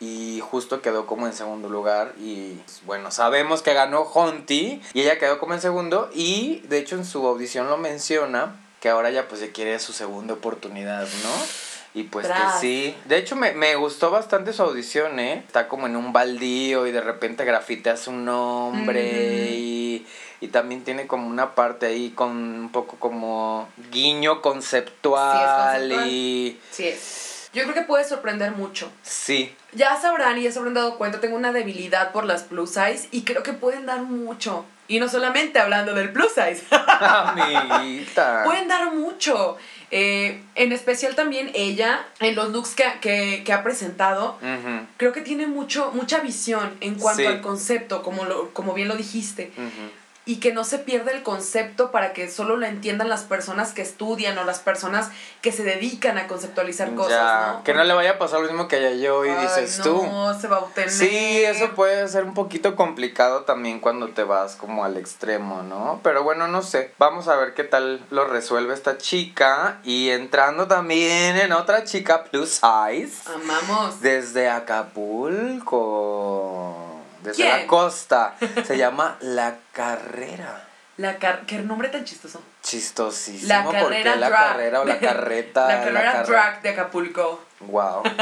Y 0.00 0.42
justo 0.50 0.82
quedó 0.82 1.06
como 1.06 1.26
en 1.26 1.32
segundo 1.32 1.68
lugar 1.68 2.12
y 2.18 2.60
bueno, 2.84 3.10
sabemos 3.10 3.62
que 3.62 3.72
ganó 3.72 4.02
Honti 4.02 4.82
y 4.92 5.00
ella 5.00 5.18
quedó 5.18 5.38
como 5.38 5.54
en 5.54 5.60
segundo 5.60 6.10
y 6.12 6.60
de 6.68 6.78
hecho 6.78 6.96
en 6.96 7.06
su 7.06 7.26
audición 7.26 7.68
lo 7.68 7.78
menciona 7.78 8.56
que 8.80 8.90
ahora 8.90 9.10
ya 9.10 9.26
pues 9.26 9.40
se 9.40 9.52
quiere 9.52 9.78
su 9.78 9.94
segunda 9.94 10.34
oportunidad, 10.34 11.02
¿no? 11.22 11.46
Y 11.96 12.02
pues 12.02 12.26
que 12.26 12.34
sí. 12.60 12.94
De 13.06 13.16
hecho, 13.16 13.36
me, 13.36 13.52
me 13.52 13.74
gustó 13.74 14.10
bastante 14.10 14.52
su 14.52 14.62
audición, 14.62 15.18
¿eh? 15.18 15.42
Está 15.46 15.66
como 15.66 15.86
en 15.86 15.96
un 15.96 16.12
baldío 16.12 16.86
y 16.86 16.92
de 16.92 17.00
repente 17.00 17.46
grafiteas 17.46 18.00
su 18.00 18.12
nombre 18.12 19.48
y, 19.54 20.06
y 20.40 20.48
también 20.48 20.84
tiene 20.84 21.06
como 21.06 21.26
una 21.28 21.54
parte 21.54 21.86
ahí 21.86 22.10
con 22.10 22.30
un 22.30 22.70
poco 22.70 22.96
como 22.96 23.68
guiño 23.90 24.42
conceptual, 24.42 25.80
conceptual. 25.80 26.08
y... 26.10 26.60
Sí 26.70 26.88
es. 26.88 27.32
Yo 27.52 27.62
creo 27.62 27.74
que 27.74 27.82
puede 27.82 28.04
sorprender 28.04 28.52
mucho. 28.52 28.90
Sí. 29.02 29.54
Ya 29.72 29.98
sabrán 29.98 30.36
y 30.36 30.42
ya 30.42 30.52
se 30.52 30.58
habrán 30.58 30.74
dado 30.74 30.98
cuenta, 30.98 31.20
tengo 31.20 31.36
una 31.36 31.52
debilidad 31.52 32.12
por 32.12 32.26
las 32.26 32.42
plus 32.42 32.70
size 32.70 33.08
y 33.12 33.22
creo 33.22 33.42
que 33.42 33.54
pueden 33.54 33.86
dar 33.86 34.02
mucho. 34.02 34.66
Y 34.88 35.00
no 35.00 35.08
solamente 35.08 35.58
hablando 35.58 35.94
del 35.94 36.12
plus 36.12 36.32
size, 36.34 36.62
Amiguita. 36.70 38.42
pueden 38.44 38.68
dar 38.68 38.92
mucho. 38.94 39.56
Eh, 39.90 40.42
en 40.54 40.72
especial 40.72 41.14
también 41.14 41.50
ella, 41.54 42.04
en 42.20 42.34
los 42.34 42.50
looks 42.50 42.74
que, 42.74 42.84
que, 43.00 43.42
que 43.44 43.52
ha 43.52 43.62
presentado, 43.62 44.36
creo 44.96 45.12
que 45.12 45.20
tiene 45.22 45.46
mucho, 45.46 45.92
mucha 45.92 46.18
visión 46.20 46.76
en 46.80 46.96
cuanto 46.96 47.22
Sí. 47.22 47.26
al 47.26 47.40
concepto, 47.40 48.02
como, 48.02 48.24
lo, 48.24 48.52
como 48.52 48.74
bien 48.74 48.88
lo 48.88 48.96
dijiste. 48.96 49.52
ujú. 49.56 49.90
Y 50.26 50.40
que 50.40 50.52
no 50.52 50.64
se 50.64 50.80
pierda 50.80 51.12
el 51.12 51.22
concepto 51.22 51.92
para 51.92 52.12
que 52.12 52.28
solo 52.28 52.56
lo 52.56 52.66
entiendan 52.66 53.08
las 53.08 53.22
personas 53.22 53.72
que 53.72 53.82
estudian 53.82 54.36
o 54.38 54.44
las 54.44 54.58
personas 54.58 55.10
que 55.40 55.52
se 55.52 55.62
dedican 55.62 56.18
a 56.18 56.26
conceptualizar 56.26 56.92
cosas, 56.96 57.54
¿no? 57.54 57.62
que 57.62 57.72
no 57.72 57.84
le 57.84 57.94
vaya 57.94 58.10
a 58.10 58.18
pasar 58.18 58.40
lo 58.40 58.48
mismo 58.48 58.66
que 58.66 58.74
a 58.76 58.90
yo 58.92 59.24
y 59.24 59.28
Ay, 59.30 59.42
dices 59.42 59.78
no, 59.78 59.84
tú. 59.84 60.04
se 60.40 60.48
va 60.48 60.56
a 60.56 60.60
obtener. 60.60 60.90
Sí, 60.90 61.44
eso 61.44 61.70
puede 61.76 62.08
ser 62.08 62.24
un 62.24 62.34
poquito 62.34 62.74
complicado 62.74 63.44
también 63.44 63.78
cuando 63.78 64.08
te 64.08 64.24
vas 64.24 64.56
como 64.56 64.84
al 64.84 64.96
extremo, 64.96 65.62
¿no? 65.62 66.00
Pero 66.02 66.24
bueno, 66.24 66.48
no 66.48 66.62
sé. 66.62 66.92
Vamos 66.98 67.28
a 67.28 67.36
ver 67.36 67.54
qué 67.54 67.62
tal 67.62 68.04
lo 68.10 68.26
resuelve 68.26 68.74
esta 68.74 68.98
chica. 68.98 69.78
Y 69.84 70.10
entrando 70.10 70.66
también 70.66 71.36
en 71.36 71.52
otra 71.52 71.84
chica 71.84 72.24
plus 72.24 72.60
size. 72.60 73.30
Amamos. 73.32 74.00
Desde 74.00 74.50
Acapulco. 74.50 75.66
Desde 77.26 77.42
¿Quién? 77.42 77.60
la 77.62 77.66
costa. 77.66 78.36
Se 78.64 78.78
llama 78.78 79.16
La 79.20 79.56
Carrera. 79.72 80.62
La 80.98 81.18
car 81.18 81.44
¿Qué 81.44 81.58
nombre 81.58 81.88
tan 81.90 82.04
chistoso? 82.06 82.40
Chistosísimo. 82.62 83.48
La 83.48 83.64
porque 83.64 83.80
carrera 83.80 84.16
la 84.16 84.28
drag. 84.30 84.46
carrera 84.48 84.80
o 84.80 84.84
la 84.86 84.98
carreta. 85.00 85.68
La 85.68 85.84
carrera 85.84 86.22
drag 86.22 86.62
de 86.62 86.68
Acapulco. 86.70 87.40
Wow. 87.60 88.02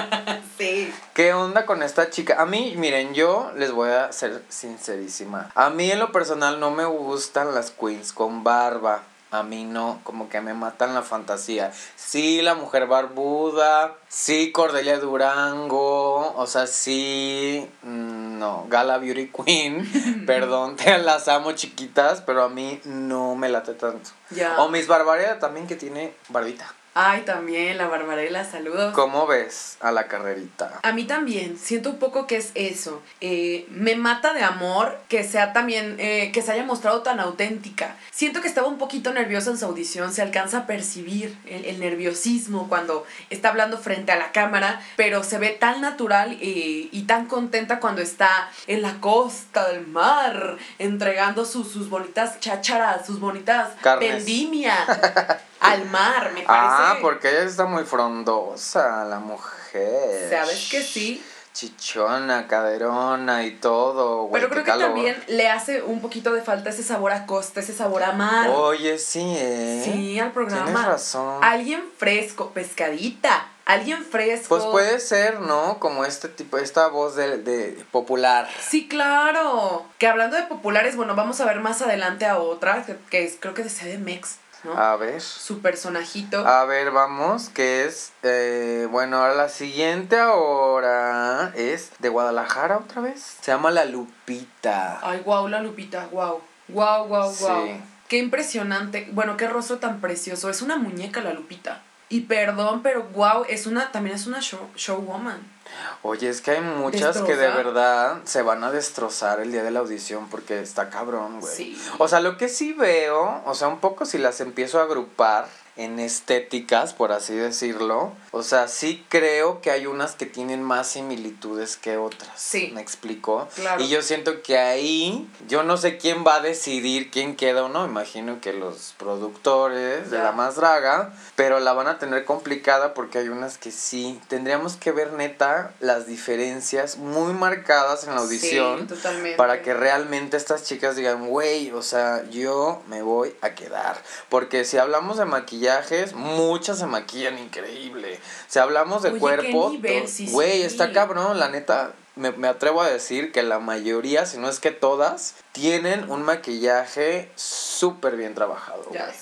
Sí. 0.58 0.92
¿Qué 1.14 1.32
onda 1.34 1.66
con 1.66 1.82
esta 1.82 2.10
chica? 2.10 2.40
A 2.40 2.46
mí, 2.46 2.74
miren, 2.76 3.12
yo 3.12 3.50
les 3.56 3.72
voy 3.72 3.90
a 3.90 4.12
ser 4.12 4.42
sincerísima. 4.48 5.50
A 5.56 5.68
mí 5.70 5.90
en 5.90 5.98
lo 5.98 6.12
personal 6.12 6.60
no 6.60 6.70
me 6.70 6.84
gustan 6.84 7.54
las 7.54 7.72
queens 7.72 8.12
con 8.12 8.44
barba. 8.44 9.02
A 9.32 9.42
mí 9.42 9.64
no, 9.64 9.98
como 10.04 10.28
que 10.28 10.40
me 10.40 10.54
matan 10.54 10.94
la 10.94 11.02
fantasía. 11.02 11.72
Sí, 11.96 12.40
la 12.40 12.54
mujer 12.54 12.86
barbuda. 12.86 13.94
Sí, 14.08 14.52
Cordelia 14.52 14.98
Durango. 15.00 16.34
O 16.36 16.46
sea, 16.46 16.68
sí. 16.68 17.68
mm, 17.82 18.13
No, 18.38 18.66
Gala 18.68 18.98
Beauty 18.98 19.30
Queen. 19.30 20.24
Perdón, 20.26 20.76
te 20.76 20.98
las 20.98 21.28
amo 21.28 21.52
chiquitas, 21.52 22.20
pero 22.20 22.42
a 22.42 22.48
mí 22.48 22.80
no 22.84 23.34
me 23.34 23.48
late 23.48 23.74
tanto. 23.74 24.10
Ya. 24.30 24.60
O 24.60 24.68
Miss 24.68 24.86
Barbaria 24.86 25.38
también 25.38 25.66
que 25.66 25.76
tiene 25.76 26.14
barbita. 26.28 26.74
Ay, 26.96 27.22
también, 27.22 27.76
la 27.76 27.88
Barbarella, 27.88 28.44
saludos. 28.44 28.94
¿Cómo 28.94 29.26
ves 29.26 29.76
a 29.80 29.90
la 29.90 30.06
carrerita? 30.06 30.78
A 30.84 30.92
mí 30.92 31.02
también, 31.02 31.58
siento 31.58 31.90
un 31.90 31.98
poco 31.98 32.28
que 32.28 32.36
es 32.36 32.52
eso. 32.54 33.02
Eh, 33.20 33.66
me 33.68 33.96
mata 33.96 34.32
de 34.32 34.44
amor 34.44 35.00
que 35.08 35.24
sea 35.24 35.52
también, 35.52 35.96
eh, 35.98 36.30
que 36.32 36.40
se 36.40 36.52
haya 36.52 36.62
mostrado 36.62 37.02
tan 37.02 37.18
auténtica. 37.18 37.96
Siento 38.12 38.40
que 38.40 38.46
estaba 38.46 38.68
un 38.68 38.78
poquito 38.78 39.12
nerviosa 39.12 39.50
en 39.50 39.58
su 39.58 39.64
audición, 39.64 40.12
se 40.12 40.22
alcanza 40.22 40.58
a 40.58 40.66
percibir 40.66 41.36
el, 41.46 41.64
el 41.64 41.80
nerviosismo 41.80 42.68
cuando 42.68 43.04
está 43.28 43.48
hablando 43.48 43.76
frente 43.76 44.12
a 44.12 44.16
la 44.16 44.30
cámara, 44.30 44.80
pero 44.94 45.24
se 45.24 45.38
ve 45.38 45.50
tan 45.50 45.80
natural 45.80 46.34
y, 46.34 46.90
y 46.92 47.02
tan 47.02 47.26
contenta 47.26 47.80
cuando 47.80 48.02
está 48.02 48.48
en 48.68 48.82
la 48.82 49.00
costa 49.00 49.68
del 49.68 49.84
mar, 49.88 50.58
entregando 50.78 51.44
sus, 51.44 51.72
sus 51.72 51.90
bonitas 51.90 52.38
chácharas, 52.38 53.04
sus 53.04 53.18
bonitas 53.18 53.70
Carnes. 53.82 54.24
al 55.64 55.86
mar, 55.86 56.32
me 56.32 56.42
parece. 56.42 56.48
Ah, 56.48 56.98
porque 57.00 57.30
ella 57.30 57.44
está 57.44 57.64
muy 57.64 57.84
frondosa, 57.84 59.04
la 59.04 59.18
mujer. 59.18 60.30
¿Sabes 60.30 60.68
que 60.70 60.82
sí? 60.82 61.24
Chichona, 61.54 62.48
caderona 62.48 63.44
y 63.44 63.52
todo, 63.52 64.24
güey. 64.24 64.42
Pero 64.42 64.50
creo 64.50 64.64
que 64.64 64.70
calor. 64.70 64.86
también 64.86 65.24
le 65.28 65.48
hace 65.48 65.82
un 65.82 66.00
poquito 66.00 66.32
de 66.32 66.42
falta 66.42 66.70
ese 66.70 66.82
sabor 66.82 67.12
a 67.12 67.26
costa, 67.26 67.60
ese 67.60 67.72
sabor 67.72 68.02
a 68.02 68.12
mar. 68.12 68.50
Oye, 68.50 68.98
sí, 68.98 69.22
¿eh? 69.36 69.82
sí, 69.84 70.18
al 70.18 70.32
programa. 70.32 70.64
Tienes 70.64 70.84
razón. 70.84 71.44
Alguien 71.44 71.84
fresco, 71.96 72.50
pescadita. 72.50 73.46
Alguien 73.66 74.04
fresco. 74.04 74.48
Pues 74.48 74.64
puede 74.64 74.98
ser, 75.00 75.40
¿no? 75.40 75.78
Como 75.78 76.04
este 76.04 76.28
tipo, 76.28 76.58
esta 76.58 76.88
voz 76.88 77.14
de, 77.14 77.38
de 77.38 77.84
popular. 77.92 78.48
Sí, 78.60 78.88
claro. 78.88 79.86
Que 79.98 80.08
hablando 80.08 80.36
de 80.36 80.42
populares, 80.42 80.96
bueno, 80.96 81.14
vamos 81.14 81.40
a 81.40 81.46
ver 81.46 81.60
más 81.60 81.80
adelante 81.80 82.26
a 82.26 82.38
otra, 82.38 82.84
que, 82.84 82.96
que 83.10 83.24
es, 83.24 83.36
creo 83.40 83.54
que 83.54 83.62
de 83.62 83.70
CDMX, 83.70 84.38
¿no? 84.64 84.72
A 84.76 84.96
ver. 84.96 85.20
Su 85.20 85.60
personajito. 85.60 86.46
A 86.46 86.64
ver, 86.64 86.90
vamos, 86.90 87.48
que 87.48 87.84
es, 87.84 88.12
eh, 88.22 88.88
bueno, 88.90 89.18
ahora 89.18 89.34
la 89.34 89.48
siguiente 89.48 90.18
ahora 90.18 91.52
es 91.54 91.90
de 91.98 92.08
Guadalajara 92.08 92.78
otra 92.78 93.02
vez. 93.02 93.36
Se 93.40 93.52
llama 93.52 93.70
La 93.70 93.84
Lupita. 93.84 94.98
Ay, 95.02 95.20
guau, 95.24 95.48
la 95.48 95.60
Lupita, 95.60 96.06
guau. 96.06 96.40
Guau, 96.68 97.06
guau, 97.08 97.34
guau. 97.34 97.66
Sí. 97.66 97.80
Qué 98.08 98.18
impresionante. 98.18 99.08
Bueno, 99.12 99.36
qué 99.36 99.46
rostro 99.46 99.78
tan 99.78 100.00
precioso. 100.00 100.50
Es 100.50 100.62
una 100.62 100.76
muñeca 100.76 101.20
la 101.20 101.32
Lupita. 101.32 101.82
Y 102.08 102.22
perdón, 102.22 102.82
pero 102.82 103.08
guau, 103.12 103.44
es 103.48 103.66
una, 103.66 103.90
también 103.90 104.16
es 104.16 104.26
una 104.26 104.40
show, 104.40 104.68
showwoman. 104.76 105.53
Oye, 106.02 106.28
es 106.28 106.40
que 106.40 106.52
hay 106.52 106.60
muchas 106.60 107.18
que 107.22 107.36
de 107.36 107.48
verdad 107.48 108.18
se 108.24 108.42
van 108.42 108.62
a 108.64 108.70
destrozar 108.70 109.40
el 109.40 109.52
día 109.52 109.62
de 109.62 109.70
la 109.70 109.80
audición 109.80 110.28
porque 110.28 110.60
está 110.60 110.90
cabrón, 110.90 111.40
güey. 111.40 111.54
Sí. 111.54 111.82
O 111.98 112.08
sea, 112.08 112.20
lo 112.20 112.36
que 112.36 112.48
sí 112.48 112.72
veo, 112.72 113.42
o 113.44 113.54
sea, 113.54 113.68
un 113.68 113.78
poco 113.78 114.04
si 114.04 114.18
las 114.18 114.40
empiezo 114.40 114.80
a 114.80 114.82
agrupar 114.82 115.46
en 115.76 115.98
estéticas, 115.98 116.92
por 116.94 117.10
así 117.12 117.34
decirlo, 117.34 118.12
o 118.30 118.42
sea, 118.42 118.68
sí 118.68 119.04
creo 119.08 119.60
que 119.60 119.70
hay 119.70 119.86
unas 119.86 120.12
que 120.14 120.26
tienen 120.26 120.62
más 120.62 120.88
similitudes 120.88 121.76
que 121.76 121.96
otras. 121.96 122.30
Sí. 122.36 122.70
¿Me 122.74 122.80
explico? 122.80 123.48
Claro. 123.54 123.82
Y 123.82 123.88
yo 123.88 124.02
siento 124.02 124.42
que 124.42 124.58
ahí, 124.58 125.28
yo 125.48 125.62
no 125.62 125.76
sé 125.76 125.98
quién 125.98 126.24
va 126.26 126.36
a 126.36 126.40
decidir 126.40 127.10
quién 127.10 127.34
queda 127.36 127.64
o 127.64 127.68
no, 127.68 127.84
imagino 127.86 128.40
que 128.40 128.52
los 128.52 128.94
productores 128.98 130.10
de 130.10 130.18
la 130.18 130.32
más 130.32 130.56
draga, 130.56 131.12
pero 131.36 131.58
la 131.60 131.72
van 131.72 131.88
a 131.88 131.98
tener 131.98 132.24
complicada 132.24 132.94
porque 132.94 133.18
hay 133.18 133.28
unas 133.28 133.58
que 133.58 133.70
sí, 133.70 134.20
tendríamos 134.28 134.76
que 134.76 134.92
ver 134.92 135.12
neta 135.12 135.72
las 135.80 136.06
diferencias 136.06 136.98
muy 136.98 137.32
marcadas 137.32 138.04
en 138.04 138.14
la 138.14 138.20
audición 138.20 138.80
Sí, 138.80 138.86
totalmente. 138.86 139.36
para 139.36 139.62
que 139.62 139.74
realmente 139.74 140.36
estas 140.36 140.64
chicas 140.64 140.96
digan, 140.96 141.26
güey, 141.26 141.70
o 141.72 141.82
sea, 141.82 142.24
yo 142.30 142.82
me 142.88 143.02
voy 143.02 143.34
a 143.40 143.54
quedar. 143.54 143.96
Porque 144.28 144.64
si 144.64 144.78
hablamos 144.78 145.18
de 145.18 145.24
maquillajes, 145.64 146.14
muchas 146.14 146.78
se 146.78 146.86
maquillan 146.86 147.38
increíble. 147.38 148.18
Si 148.48 148.58
hablamos 148.58 149.02
de 149.02 149.08
Oye, 149.10 149.14
¿qué 149.16 149.20
cuerpo, 149.20 149.72
Sí, 150.06 150.28
güey, 150.30 150.58
sí. 150.60 150.62
está 150.62 150.92
cabrón, 150.92 151.38
la 151.38 151.48
neta. 151.48 151.92
Me, 152.16 152.30
me 152.30 152.46
atrevo 152.46 152.80
a 152.80 152.88
decir 152.88 153.32
que 153.32 153.42
la 153.42 153.58
mayoría, 153.58 154.24
si 154.26 154.38
no 154.38 154.48
es 154.48 154.60
que 154.60 154.70
todas, 154.70 155.34
tienen 155.52 156.10
un 156.10 156.22
maquillaje 156.22 157.28
súper 157.34 158.16
bien 158.16 158.34
trabajado. 158.34 158.86
Ya, 158.92 159.12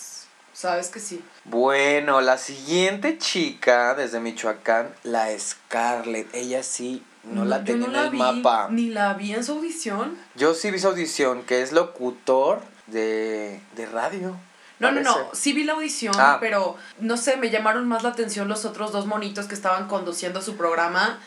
sabes 0.53 0.88
que 0.88 1.01
sí. 1.01 1.24
Bueno, 1.45 2.20
la 2.20 2.36
siguiente 2.36 3.16
chica 3.16 3.95
desde 3.95 4.20
Michoacán, 4.20 4.95
la 5.05 5.28
Scarlett. 5.38 6.34
Ella 6.34 6.62
sí 6.62 7.03
no 7.24 7.47
la 7.47 7.59
yo 7.61 7.64
tenía 7.64 7.88
no 7.88 7.99
en 7.99 8.05
el 8.05 8.11
vi, 8.11 8.18
mapa. 8.18 8.68
Ni 8.70 8.88
la 8.88 9.14
vi 9.14 9.32
en 9.32 9.43
su 9.43 9.53
audición. 9.53 10.18
Yo 10.34 10.53
sí 10.55 10.70
vi 10.70 10.78
su 10.78 10.88
audición, 10.88 11.45
que 11.45 11.62
es 11.62 11.72
locutor 11.72 12.61
de, 12.88 13.59
de 13.74 13.86
radio. 13.86 14.36
No, 14.83 14.93
no, 14.93 15.01
no, 15.01 15.30
sí 15.33 15.53
vi 15.53 15.64
la 15.64 15.72
audición, 15.74 16.14
Ah. 16.18 16.39
pero 16.41 16.76
no 16.99 17.16
sé, 17.16 17.37
me 17.37 17.51
llamaron 17.51 17.87
más 17.89 18.03
la 18.03 18.11
atención 18.11 18.49
los 18.49 18.64
otros 18.64 18.93
dos 18.93 19.07
monitos 19.07 19.47
que 19.47 19.55
estaban 19.55 19.87
conduciendo 19.89 20.43
su 20.43 20.57
programa 20.57 21.18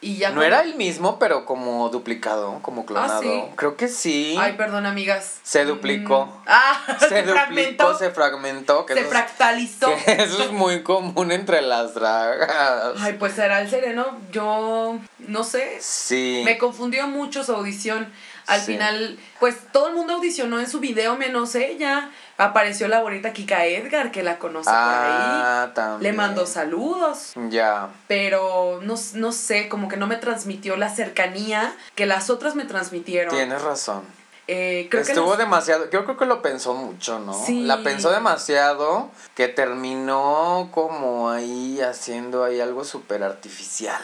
y 0.00 0.18
ya 0.18 0.28
No 0.30 0.42
era 0.42 0.60
el 0.60 0.74
mismo, 0.74 1.18
pero 1.18 1.46
como 1.46 1.88
duplicado, 1.88 2.58
como 2.60 2.84
clonado. 2.84 3.14
Ah, 3.14 3.20
¿sí? 3.22 3.42
Creo 3.56 3.74
que 3.76 3.88
sí. 3.88 4.36
Ay, 4.38 4.52
perdón, 4.52 4.84
amigas. 4.84 5.38
Se 5.42 5.64
duplicó. 5.64 6.26
Mm, 6.26 6.42
Ah, 6.46 6.82
se, 6.98 7.08
se, 7.08 7.22
duplicó, 7.22 7.32
fragmentó, 7.32 7.98
se 7.98 8.10
fragmentó. 8.10 8.84
Que 8.86 8.92
se 8.94 9.00
es, 9.00 9.06
fractalizó. 9.06 9.86
que 10.04 10.12
eso 10.22 10.42
es 10.42 10.50
muy 10.52 10.82
común 10.82 11.32
entre 11.32 11.62
las 11.62 11.94
dragas. 11.94 12.96
Ay, 13.00 13.14
pues 13.14 13.32
será 13.32 13.62
el 13.62 13.70
sereno, 13.70 14.18
yo 14.30 14.98
no 15.20 15.42
sé. 15.44 15.78
sí. 15.80 16.42
Me 16.44 16.58
confundió 16.58 17.06
mucho 17.06 17.42
su 17.42 17.54
audición. 17.54 18.12
Al 18.46 18.60
Sí. 18.60 18.72
final, 18.72 19.18
pues 19.40 19.56
todo 19.72 19.88
el 19.88 19.94
mundo 19.94 20.12
audicionó 20.16 20.60
en 20.60 20.68
su 20.68 20.80
video 20.80 21.16
menos 21.16 21.54
ella. 21.54 22.10
Apareció 22.36 22.88
la 22.88 23.00
bonita 23.00 23.32
Kika 23.32 23.66
Edgar, 23.66 24.10
que 24.10 24.22
la 24.22 24.38
conoce 24.38 24.70
por 24.70 24.74
ah, 24.76 25.62
ahí. 25.64 25.70
también. 25.74 26.02
Le 26.02 26.16
mandó 26.16 26.46
saludos. 26.46 27.32
Ya. 27.48 27.90
Pero 28.08 28.80
no, 28.82 28.94
no 29.14 29.32
sé, 29.32 29.68
como 29.68 29.88
que 29.88 29.96
no 29.96 30.06
me 30.06 30.16
transmitió 30.16 30.76
la 30.76 30.88
cercanía 30.88 31.74
que 31.94 32.06
las 32.06 32.30
otras 32.30 32.56
me 32.56 32.64
transmitieron. 32.64 33.34
Tienes 33.34 33.62
razón. 33.62 34.02
Eh, 34.46 34.88
creo 34.90 35.02
Estuvo 35.02 35.32
que 35.32 35.38
demasiado, 35.38 35.88
yo 35.90 36.04
creo 36.04 36.18
que 36.18 36.26
lo 36.26 36.42
pensó 36.42 36.74
mucho, 36.74 37.18
¿no? 37.18 37.32
Sí. 37.32 37.62
La 37.62 37.82
pensó 37.82 38.10
demasiado 38.10 39.10
que 39.34 39.48
terminó 39.48 40.68
como 40.70 41.30
ahí 41.30 41.80
haciendo 41.80 42.44
ahí 42.44 42.60
algo 42.60 42.84
súper 42.84 43.22
artificial. 43.22 44.02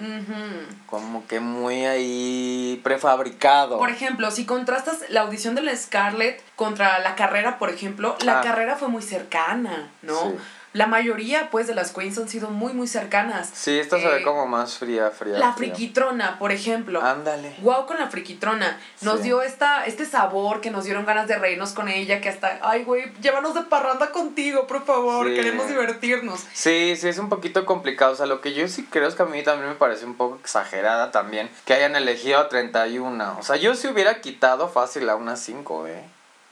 Ujú. 0.00 0.76
Como 0.86 1.26
que 1.26 1.40
muy 1.40 1.84
ahí 1.84 2.80
prefabricado. 2.82 3.78
Por 3.78 3.90
ejemplo, 3.90 4.30
si 4.30 4.46
contrastas 4.46 4.98
la 5.10 5.20
audición 5.20 5.54
de 5.54 5.62
la 5.62 5.76
Scarlett 5.76 6.42
contra 6.56 6.98
la 7.00 7.14
carrera, 7.16 7.58
por 7.58 7.70
ejemplo, 7.70 8.16
la 8.24 8.40
Ah. 8.40 8.42
carrera 8.42 8.76
fue 8.76 8.88
muy 8.88 9.02
cercana, 9.02 9.90
¿no? 10.02 10.14
Sí. 10.22 10.34
La 10.72 10.86
mayoría, 10.86 11.48
pues, 11.50 11.66
de 11.66 11.74
las 11.74 11.90
queens 11.90 12.16
han 12.16 12.28
sido 12.28 12.48
muy, 12.50 12.72
muy 12.72 12.86
cercanas. 12.86 13.50
Sí, 13.52 13.76
esta 13.76 13.98
se 13.98 14.06
ve 14.06 14.20
Eh, 14.20 14.22
como 14.22 14.46
más 14.46 14.78
fría, 14.78 15.10
fría. 15.10 15.36
La 15.36 15.52
fría. 15.52 15.74
friquitrona, 15.74 16.38
por 16.38 16.52
ejemplo. 16.52 17.02
Ándale. 17.02 17.56
Wow 17.62 17.86
con 17.86 17.98
la 17.98 18.06
friquitrona. 18.08 18.78
Nos 19.00 19.16
Sí. 19.18 19.24
dio 19.24 19.42
esta, 19.42 19.84
este 19.86 20.04
sabor 20.06 20.60
que 20.60 20.70
nos 20.70 20.84
dieron 20.84 21.04
ganas 21.06 21.26
de 21.26 21.36
reírnos 21.38 21.72
con 21.72 21.88
ella, 21.88 22.20
que 22.20 22.28
hasta, 22.28 22.60
ay, 22.62 22.84
güey, 22.84 23.12
llévanos 23.20 23.54
de 23.54 23.62
parranda 23.62 24.12
contigo, 24.12 24.68
por 24.68 24.84
favor, 24.84 25.26
Sí. 25.26 25.34
queremos 25.34 25.66
divertirnos. 25.66 26.44
Sí, 26.52 26.94
sí, 26.96 27.08
es 27.08 27.18
un 27.18 27.28
poquito 27.28 27.66
complicado. 27.66 28.12
O 28.12 28.16
sea, 28.16 28.26
lo 28.26 28.40
que 28.40 28.52
yo 28.54 28.68
sí 28.68 28.86
creo 28.88 29.08
es 29.08 29.16
que 29.16 29.22
a 29.24 29.26
mí 29.26 29.42
también 29.42 29.70
me 29.70 29.74
parece 29.74 30.04
un 30.04 30.14
poco 30.14 30.36
exagerada 30.36 31.10
también 31.10 31.50
que 31.64 31.74
hayan 31.74 31.96
elegido 31.96 32.38
a 32.38 32.48
31. 32.48 33.36
O 33.40 33.42
sea, 33.42 33.56
yo 33.56 33.74
sí 33.74 33.88
hubiera 33.88 34.20
quitado 34.20 34.68
fácil 34.68 35.08
a 35.10 35.16
unas 35.16 35.40
5, 35.40 35.88
¿eh? 35.88 36.04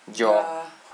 Yo. 0.08 0.42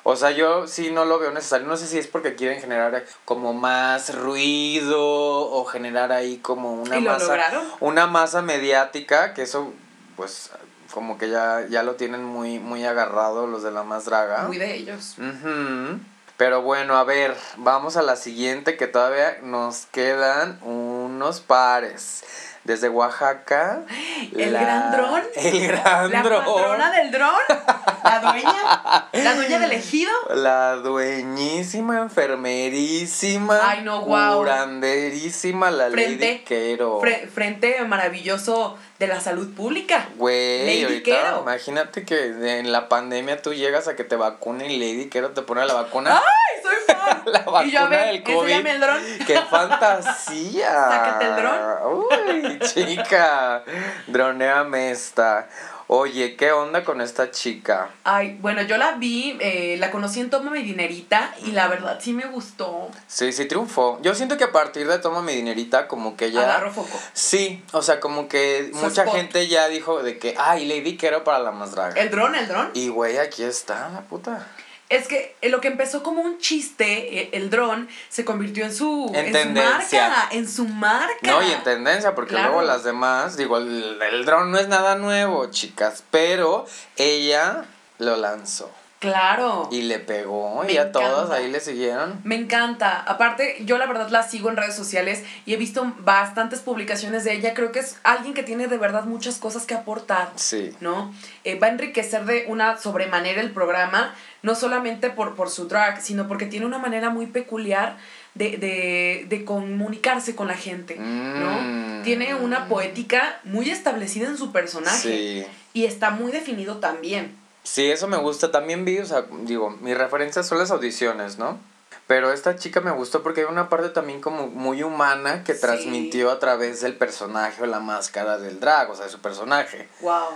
O 0.07 0.16
sea, 0.16 0.30
yo 0.32 0.66
sí 0.66 0.90
no 0.90 1.05
lo 1.07 1.18
veo 1.18 1.30
necesario. 1.32 1.66
No 1.66 1.76
sé 1.78 1.86
si 1.86 1.98
es 1.98 2.07
porque 2.07 2.34
quieren 2.34 2.61
generar 2.61 3.05
como 3.24 3.55
más 3.55 4.14
ruido 4.14 5.00
o 5.00 5.64
generar 5.64 6.12
ahí 6.12 6.36
como 6.38 6.74
una 6.74 6.98
¿Y 6.98 7.00
lo 7.00 7.12
masa. 7.12 7.24
lograron? 7.26 7.64
Una 7.80 8.07
masa 8.07 8.42
mediática, 8.42 9.32
que 9.32 9.42
eso, 9.42 9.72
pues, 10.16 10.50
como 10.92 11.16
que 11.16 11.30
ya, 11.30 11.66
ya 11.70 11.82
lo 11.82 11.94
tienen 11.94 12.22
muy, 12.22 12.59
muy 12.59 12.84
agarrado 12.84 13.46
los 13.46 13.62
de 13.62 13.70
la 13.70 13.82
más 13.82 14.05
draga. 14.05 14.42
Muy 14.42 14.59
de 14.59 14.74
ellos. 14.74 15.16
Ujú. 15.18 15.98
Pero 16.36 16.62
bueno, 16.62 16.96
a 16.96 17.05
ver, 17.05 17.34
vamos 17.57 17.96
a 17.96 18.02
la 18.02 18.16
siguiente 18.16 18.76
que 18.76 18.86
todavía 18.88 19.38
nos 19.42 19.86
quedan 19.86 20.59
unos 20.62 21.40
pares. 21.40 22.24
Desde 22.64 22.88
Oaxaca. 22.88 23.82
¿El 24.36 24.52
gran 24.52 24.90
dron? 24.90 25.22
El 25.36 25.66
gran 25.68 26.11
La 26.11 26.22
dron. 26.22 26.44
patrona 26.44 26.90
del 26.92 27.11
dron, 27.11 27.34
la 28.05 28.20
dueña, 28.20 29.09
la 29.12 29.34
dueña 29.34 29.59
del 29.59 29.72
ejido. 29.72 30.12
La 30.34 30.76
dueñísima, 30.76 31.98
enfermerísima. 32.00 33.59
Ay, 33.70 33.82
no, 33.82 34.00
guau. 34.02 34.38
Curanderísima, 34.40 35.70
la 35.70 35.88
Frente- 35.90 36.26
Lady 36.26 36.38
Quero. 36.44 37.00
Fre- 37.00 37.28
frente 37.28 37.82
maravilloso 37.84 38.76
de 38.98 39.07
la 39.09 39.20
salud 39.20 39.52
pública. 39.55 40.09
Güey, 40.16 40.66
Lady 40.66 40.82
ahorita 40.84 41.05
Quero. 41.05 41.40
imagínate 41.42 42.05
que 42.05 42.59
en 42.59 42.70
la 42.72 42.88
pandemia 42.88 43.40
tú 43.42 43.52
llegas 43.55 43.88
a 43.88 43.96
que 43.96 44.05
te 44.05 44.16
vacunen 44.16 44.70
y 44.70 44.78
Lady 44.78 45.09
Quero 45.09 45.30
te 45.30 45.42
pone 45.42 45.64
la 45.66 45.74
vacuna. 45.74 46.16
¡Ay, 46.18 46.62
soy 46.62 46.76
fan! 46.86 47.22
La 47.26 47.40
vacuna 47.40 47.64
y 47.64 47.70
yo 47.70 47.80
a 47.80 47.88
ver, 47.88 48.07
del 48.07 48.22
COVID. 48.22 48.66
el 48.66 48.80
dron. 48.80 49.02
¡Qué 49.26 49.38
fantasía! 49.50 50.70
Sácate 50.90 51.26
el 51.26 51.36
dron. 51.36 51.59
Uy, 51.92 52.59
chica, 52.61 53.62
droneame 54.07 54.90
esta. 54.90 55.48
Oye, 55.87 56.35
¿qué 56.37 56.51
onda 56.51 56.82
con 56.82 57.03
esta 57.03 57.30
chica? 57.30 57.91
Ay, 58.05 58.39
bueno, 58.41 58.62
yo 58.62 58.78
la 58.78 58.93
vi, 58.93 59.37
eh, 59.41 59.76
la 59.78 59.91
conocí 59.91 60.18
en 60.20 60.30
Toma 60.30 60.51
mi 60.51 60.62
dinerita 60.62 61.35
y 61.45 61.53
la 61.53 61.68
verdad 61.68 61.99
sí 62.01 62.14
me 62.14 62.24
gustó. 62.26 62.89
Sí, 63.07 63.32
sí 63.32 63.45
triunfó. 63.45 63.99
Yo 64.01 64.14
siento 64.14 64.39
que 64.39 64.45
a 64.45 64.53
partir 64.53 64.89
de 64.89 64.99
Toma 64.99 65.20
mi 65.20 65.35
dinerita, 65.35 65.87
como 65.87 66.16
que 66.16 66.30
ya... 66.32 66.43
Agarró 66.43 66.72
foco. 66.72 66.99
Sí, 67.12 67.62
o 67.72 67.82
sea, 67.82 68.01
como 68.01 68.28
que 68.28 68.70
Su 68.72 68.78
mucha 68.78 69.03
spot. 69.03 69.14
gente 69.14 69.47
ya 69.47 69.68
dijo 69.68 70.03
de 70.03 70.18
que, 70.18 70.35
ay, 70.39 70.64
Lady 70.66 70.97
Quero 70.97 71.22
para 71.22 71.41
la 71.41 71.51
más 71.51 71.72
draga. 71.72 72.01
El 72.01 72.11
dron, 72.11 72.35
el 72.35 72.49
dron. 72.49 72.70
Y 72.72 72.89
güey, 72.89 73.18
aquí 73.18 73.43
está 73.43 73.91
la 73.91 74.01
puta. 74.01 74.47
Es 74.91 75.09
que 75.09 75.35
eh, 75.41 75.49
lo 75.49 75.61
que 75.61 75.68
empezó 75.68 76.03
como 76.03 76.20
un 76.22 76.39
chiste, 76.39 77.20
eh, 77.20 77.30
el 77.32 77.49
dron, 77.51 77.89
se 78.11 78.24
convirtió 78.24 78.64
en 78.64 78.74
su, 78.74 79.11
En 79.14 79.35
en 79.35 79.43
su 79.45 79.51
marca. 79.51 80.28
En 80.30 80.49
su 80.49 80.64
marca. 80.66 81.30
No, 81.30 81.43
y 81.43 81.51
en 81.53 81.62
tendencia, 81.62 82.14
porque 82.14 82.35
Claro. 82.35 82.51
luego 82.53 82.62
las 82.66 82.85
demás, 82.85 83.37
digo, 83.37 83.57
el, 83.59 83.99
el 84.03 84.24
dron 84.24 84.51
no 84.51 84.59
es 84.59 84.68
nada 84.68 84.95
nuevo, 84.97 85.47
chicas, 85.51 86.05
pero 86.11 86.66
ella 86.97 87.64
lo 87.99 88.16
lanzó 88.16 88.70
Claro. 89.05 89.68
y 89.70 89.82
le 89.82 89.98
pegó 89.98 90.62
Me 90.64 90.72
y 90.72 90.76
a 90.78 90.90
todas 90.92 91.30
ahí 91.30 91.50
le 91.50 91.61
siguieron. 91.61 92.20
Me 92.24 92.34
encanta. 92.36 93.00
Aparte, 93.07 93.57
yo 93.64 93.78
la 93.78 93.86
verdad 93.86 94.09
la 94.11 94.22
sigo 94.22 94.48
en 94.50 94.57
redes 94.57 94.74
sociales 94.74 95.22
y 95.46 95.55
he 95.55 95.57
visto 95.57 95.92
bastantes 96.00 96.61
publicaciones 96.61 97.24
de 97.24 97.34
ella. 97.34 97.55
Creo 97.55 97.70
que 97.72 97.80
es 97.80 97.96
alguien 98.02 98.34
que 98.34 98.42
tiene 98.42 98.66
de 98.66 98.78
verdad 98.78 99.05
muchas 99.05 99.38
cosas 99.38 99.66
que 99.66 99.74
aportar. 99.74 100.32
Sí. 100.36 100.72
¿no? 100.80 101.14
Eh, 101.44 101.59
va 101.59 101.66
a 101.68 101.70
enriquecer 101.70 102.24
de 102.24 102.44
una 102.48 102.78
sobremanera 102.78 103.40
el 103.40 103.50
programa, 103.50 104.14
no 104.42 104.55
solamente 104.55 105.11
por, 105.11 105.34
por 105.34 105.50
su 105.50 105.68
drag, 105.68 106.00
sino 106.02 106.28
porque 106.28 106.46
tiene 106.46 106.66
una 106.66 106.78
manera 106.78 107.11
muy 107.11 107.26
peculiar 107.26 107.96
de, 108.34 108.57
de, 108.57 109.26
de 109.28 109.44
comunicarse 109.44 110.34
con 110.34 110.48
la 110.48 110.55
gente, 110.55 110.96
¿no? 110.98 111.61
Mm. 111.61 112.02
Tiene 112.02 112.34
una 112.34 112.66
poética 112.68 113.38
muy 113.44 113.70
establecida 113.70 114.26
en 114.26 114.36
su 114.36 114.50
personaje 114.52 114.98
Sí. 114.98 115.46
y 115.72 115.84
está 115.84 116.11
muy 116.11 116.32
definido 116.32 116.78
también. 116.78 117.36
Sí, 117.65 117.91
eso 117.91 118.07
me 118.07 118.19
gusta. 118.19 118.53
También 118.53 118.85
vi, 118.85 118.99
o 119.01 119.07
sea, 119.07 119.25
digo, 119.43 119.71
mi 119.81 119.95
referencia 119.95 120.43
son 120.45 120.59
las 120.59 120.71
audiciones, 120.71 121.39
¿no? 121.39 121.59
Pero 122.07 122.33
esta 122.33 122.57
chica 122.57 122.81
me 122.83 122.91
gustó 122.91 123.23
porque 123.23 123.41
hay 123.41 123.47
una 123.47 123.71
parte 123.71 123.89
también 123.89 124.21
como 124.21 124.47
muy 124.49 124.83
humana 124.83 125.43
que 125.43 125.55
Sí. 125.55 125.61
transmitió 125.62 126.31
a 126.31 126.39
través 126.39 126.83
del 126.83 126.95
personaje 126.97 127.62
o 127.62 127.67
la 127.67 127.81
máscara 127.81 128.39
del 128.39 128.61
drag, 128.61 128.91
o 128.91 128.95
sea, 128.95 129.07
de 129.07 129.11
su 129.11 129.21
personaje. 129.21 129.89
Wow. 130.01 130.29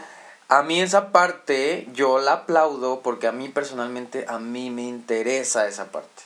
A 0.49 0.62
mí 0.62 0.81
esa 0.81 1.12
parte 1.12 1.87
yo 1.93 2.18
la 2.20 2.33
aplaudo 2.33 3.03
porque 3.03 3.26
a 3.26 3.33
mí 3.33 3.51
personalmente 3.51 4.24
a 4.29 4.39
mí 4.39 4.70
me 4.70 4.83
interesa 4.83 5.68
esa 5.68 5.93
parte. 5.93 6.22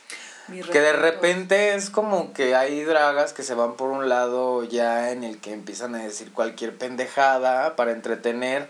Que 0.71 0.79
de 0.79 0.93
repente 0.93 1.73
es 1.75 1.89
como 1.89 2.31
que 2.33 2.55
hay 2.55 2.83
dragas 2.83 3.33
que 3.33 3.43
se 3.43 3.53
van 3.53 3.75
por 3.75 3.89
un 3.89 4.07
lado 4.07 4.63
ya 4.63 5.11
en 5.11 5.23
el 5.25 5.39
que 5.39 5.51
empiezan 5.53 5.95
a 5.95 5.99
decir 6.03 6.31
cualquier 6.31 6.77
pendejada 6.77 7.75
para 7.75 7.91
entretener 7.91 8.69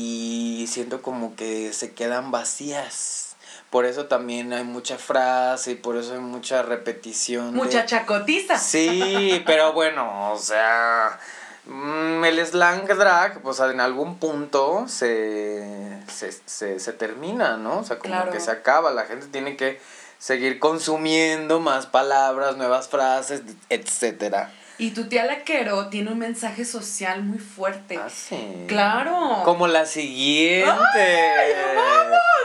y 0.00 0.66
siento 0.68 1.02
como 1.02 1.34
que 1.34 1.72
se 1.72 1.92
quedan 1.92 2.30
vacías. 2.30 3.34
Por 3.68 3.84
eso 3.84 4.06
también 4.06 4.52
hay 4.52 4.62
mucha 4.62 4.96
frase 4.96 5.72
y 5.72 5.74
por 5.74 5.96
eso 5.96 6.12
hay 6.14 6.20
mucha 6.20 6.62
repetición. 6.62 7.52
de- 7.52 7.58
Mucha 7.58 7.84
chacotiza. 7.84 8.58
Sí, 8.58 9.42
pero 9.44 9.72
bueno, 9.72 10.32
o 10.32 10.38
sea, 10.38 11.18
mm, 11.66 12.24
el 12.24 12.46
slang 12.46 12.86
drag, 12.86 13.42
pues 13.42 13.58
en 13.58 13.80
algún 13.80 14.18
punto 14.20 14.86
se, 14.86 15.98
se, 16.06 16.30
se, 16.46 16.78
se 16.78 16.92
termina, 16.92 17.56
¿no? 17.56 17.78
O 17.80 17.84
sea, 17.84 17.98
como 17.98 18.14
Claro. 18.14 18.30
que 18.30 18.38
se 18.38 18.52
acaba, 18.52 18.92
la 18.92 19.04
gente 19.04 19.26
tiene 19.26 19.56
que 19.56 19.80
seguir 20.20 20.60
consumiendo 20.60 21.58
más 21.58 21.86
palabras, 21.86 22.56
nuevas 22.56 22.88
frases, 22.88 23.42
etcétera. 23.68 24.52
Y 24.78 24.90
tu 24.92 25.08
tía 25.08 25.26
Laquero 25.26 25.88
tiene 25.88 26.12
un 26.12 26.18
mensaje 26.18 26.64
social 26.64 27.24
muy 27.24 27.38
fuerte. 27.38 27.98
Ah, 27.98 28.08
sí. 28.08 28.64
Claro. 28.68 29.42
Como 29.44 29.66
la 29.66 29.86
siguiente. 29.86 30.64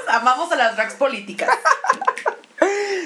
Amamos 0.08 0.52
a 0.52 0.56
las 0.56 0.76
drags 0.76 0.96
políticas. 0.96 1.50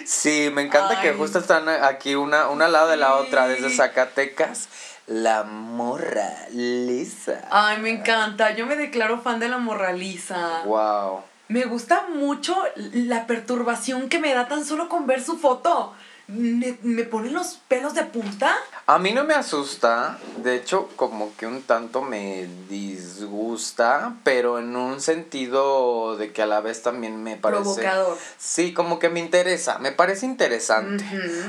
Sí, 0.05 0.49
me 0.53 0.61
encanta 0.61 1.01
que 1.01 1.09
Ay. 1.09 1.15
justo 1.17 1.39
están 1.39 1.67
aquí 1.67 2.15
una, 2.15 2.47
una 2.47 2.65
al 2.65 2.71
lado 2.71 2.87
de 2.87 2.95
la 2.95 3.15
otra, 3.15 3.47
desde. 3.47 3.69
Zacatecas. 3.69 4.69
La 5.05 5.43
morra 5.43 6.47
lisa. 6.51 7.41
Ay, 7.51 7.79
me 7.79 7.89
encanta. 7.89 8.55
Yo 8.55 8.65
me 8.65 8.77
declaro 8.77 9.21
fan 9.21 9.39
de 9.39 9.49
la 9.49 9.57
morraliza. 9.57 10.63
Wow. 10.63 11.23
Me 11.49 11.65
gusta 11.65 12.07
mucho 12.13 12.55
la 12.75 13.27
perturbación 13.27 14.07
que 14.07 14.19
me 14.19 14.33
da 14.33 14.47
tan 14.47 14.63
solo 14.63 14.87
con 14.87 15.07
ver 15.07 15.21
su 15.21 15.37
foto. 15.37 15.93
Me, 16.27 16.77
me 16.83 17.03
ponen 17.03 17.33
los 17.33 17.59
pelos 17.69 17.93
de 17.93 18.03
punta. 18.03 18.57
A 18.85 18.99
mí 18.99 19.13
no 19.13 19.23
me 19.23 19.33
asusta, 19.33 20.19
de 20.43 20.55
hecho 20.55 20.89
como 20.97 21.35
que 21.37 21.47
un 21.47 21.61
tanto 21.61 22.01
me 22.01 22.47
disgusta, 22.69 24.15
pero 24.23 24.59
en 24.59 24.75
un 24.75 24.99
sentido 24.99 26.17
de 26.17 26.33
que 26.33 26.41
a 26.41 26.45
la 26.45 26.59
vez 26.59 26.83
también 26.83 27.23
me 27.23 27.37
parece... 27.37 27.63
Provocador. 27.63 28.17
Sí, 28.37 28.73
como 28.73 28.99
que 28.99 29.09
me 29.09 29.21
interesa, 29.21 29.79
me 29.79 29.93
parece 29.93 30.25
interesante. 30.25 31.05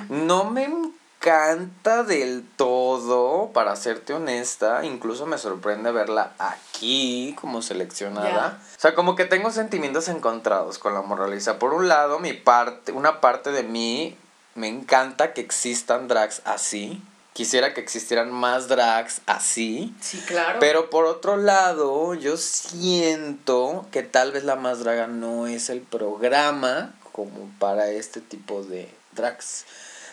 No 0.09 0.51
me 0.51 0.65
encanta 0.65 2.05
del 2.05 2.45
todo, 2.57 3.51
para 3.53 3.75
serte 3.75 4.15
honesta, 4.15 4.85
incluso 4.85 5.27
me 5.27 5.39
sorprende 5.39 5.91
verla 5.91 6.35
aquí 6.39 7.35
como 7.41 7.63
seleccionada. 7.63 8.61
O 8.77 8.81
sea, 8.81 8.95
como 8.95 9.17
que 9.17 9.25
tengo 9.25 9.51
sentimientos 9.51 10.07
encontrados 10.09 10.79
con 10.79 10.95
la 10.95 11.03
moraliza. 11.03 11.59
Por 11.59 11.75
un 11.75 11.89
lado, 11.89 12.21
mi 12.21 12.33
parte, 12.33 12.93
una 12.93 13.21
parte 13.21 13.51
de 13.51 13.65
mí 13.65 14.17
me 14.59 14.69
encanta 14.69 15.33
que 15.33 15.41
existan 15.41 16.09
drags 16.09 16.43
así. 16.45 17.01
Quisiera 17.33 17.73
que 17.73 17.81
existieran 17.81 18.33
más 18.33 18.67
drags 18.67 19.21
así. 19.27 19.95
Sí, 20.01 20.19
claro. 20.27 20.59
Pero 20.59 20.91
por 20.91 21.07
otro 21.07 21.37
lado, 21.37 22.15
yo 22.15 22.37
siento 22.37 23.87
que 23.93 24.03
tal 24.03 24.33
vez 24.33 24.43
la 24.43 24.57
más 24.57 24.81
draga 24.81 25.07
no 25.07 25.47
es 25.47 25.71
el 25.71 25.81
programa 25.81 26.95
como 27.13 27.49
para 27.61 27.91
este 27.91 28.21
tipo 28.21 28.65
de 28.65 28.93
drags. 29.13 29.65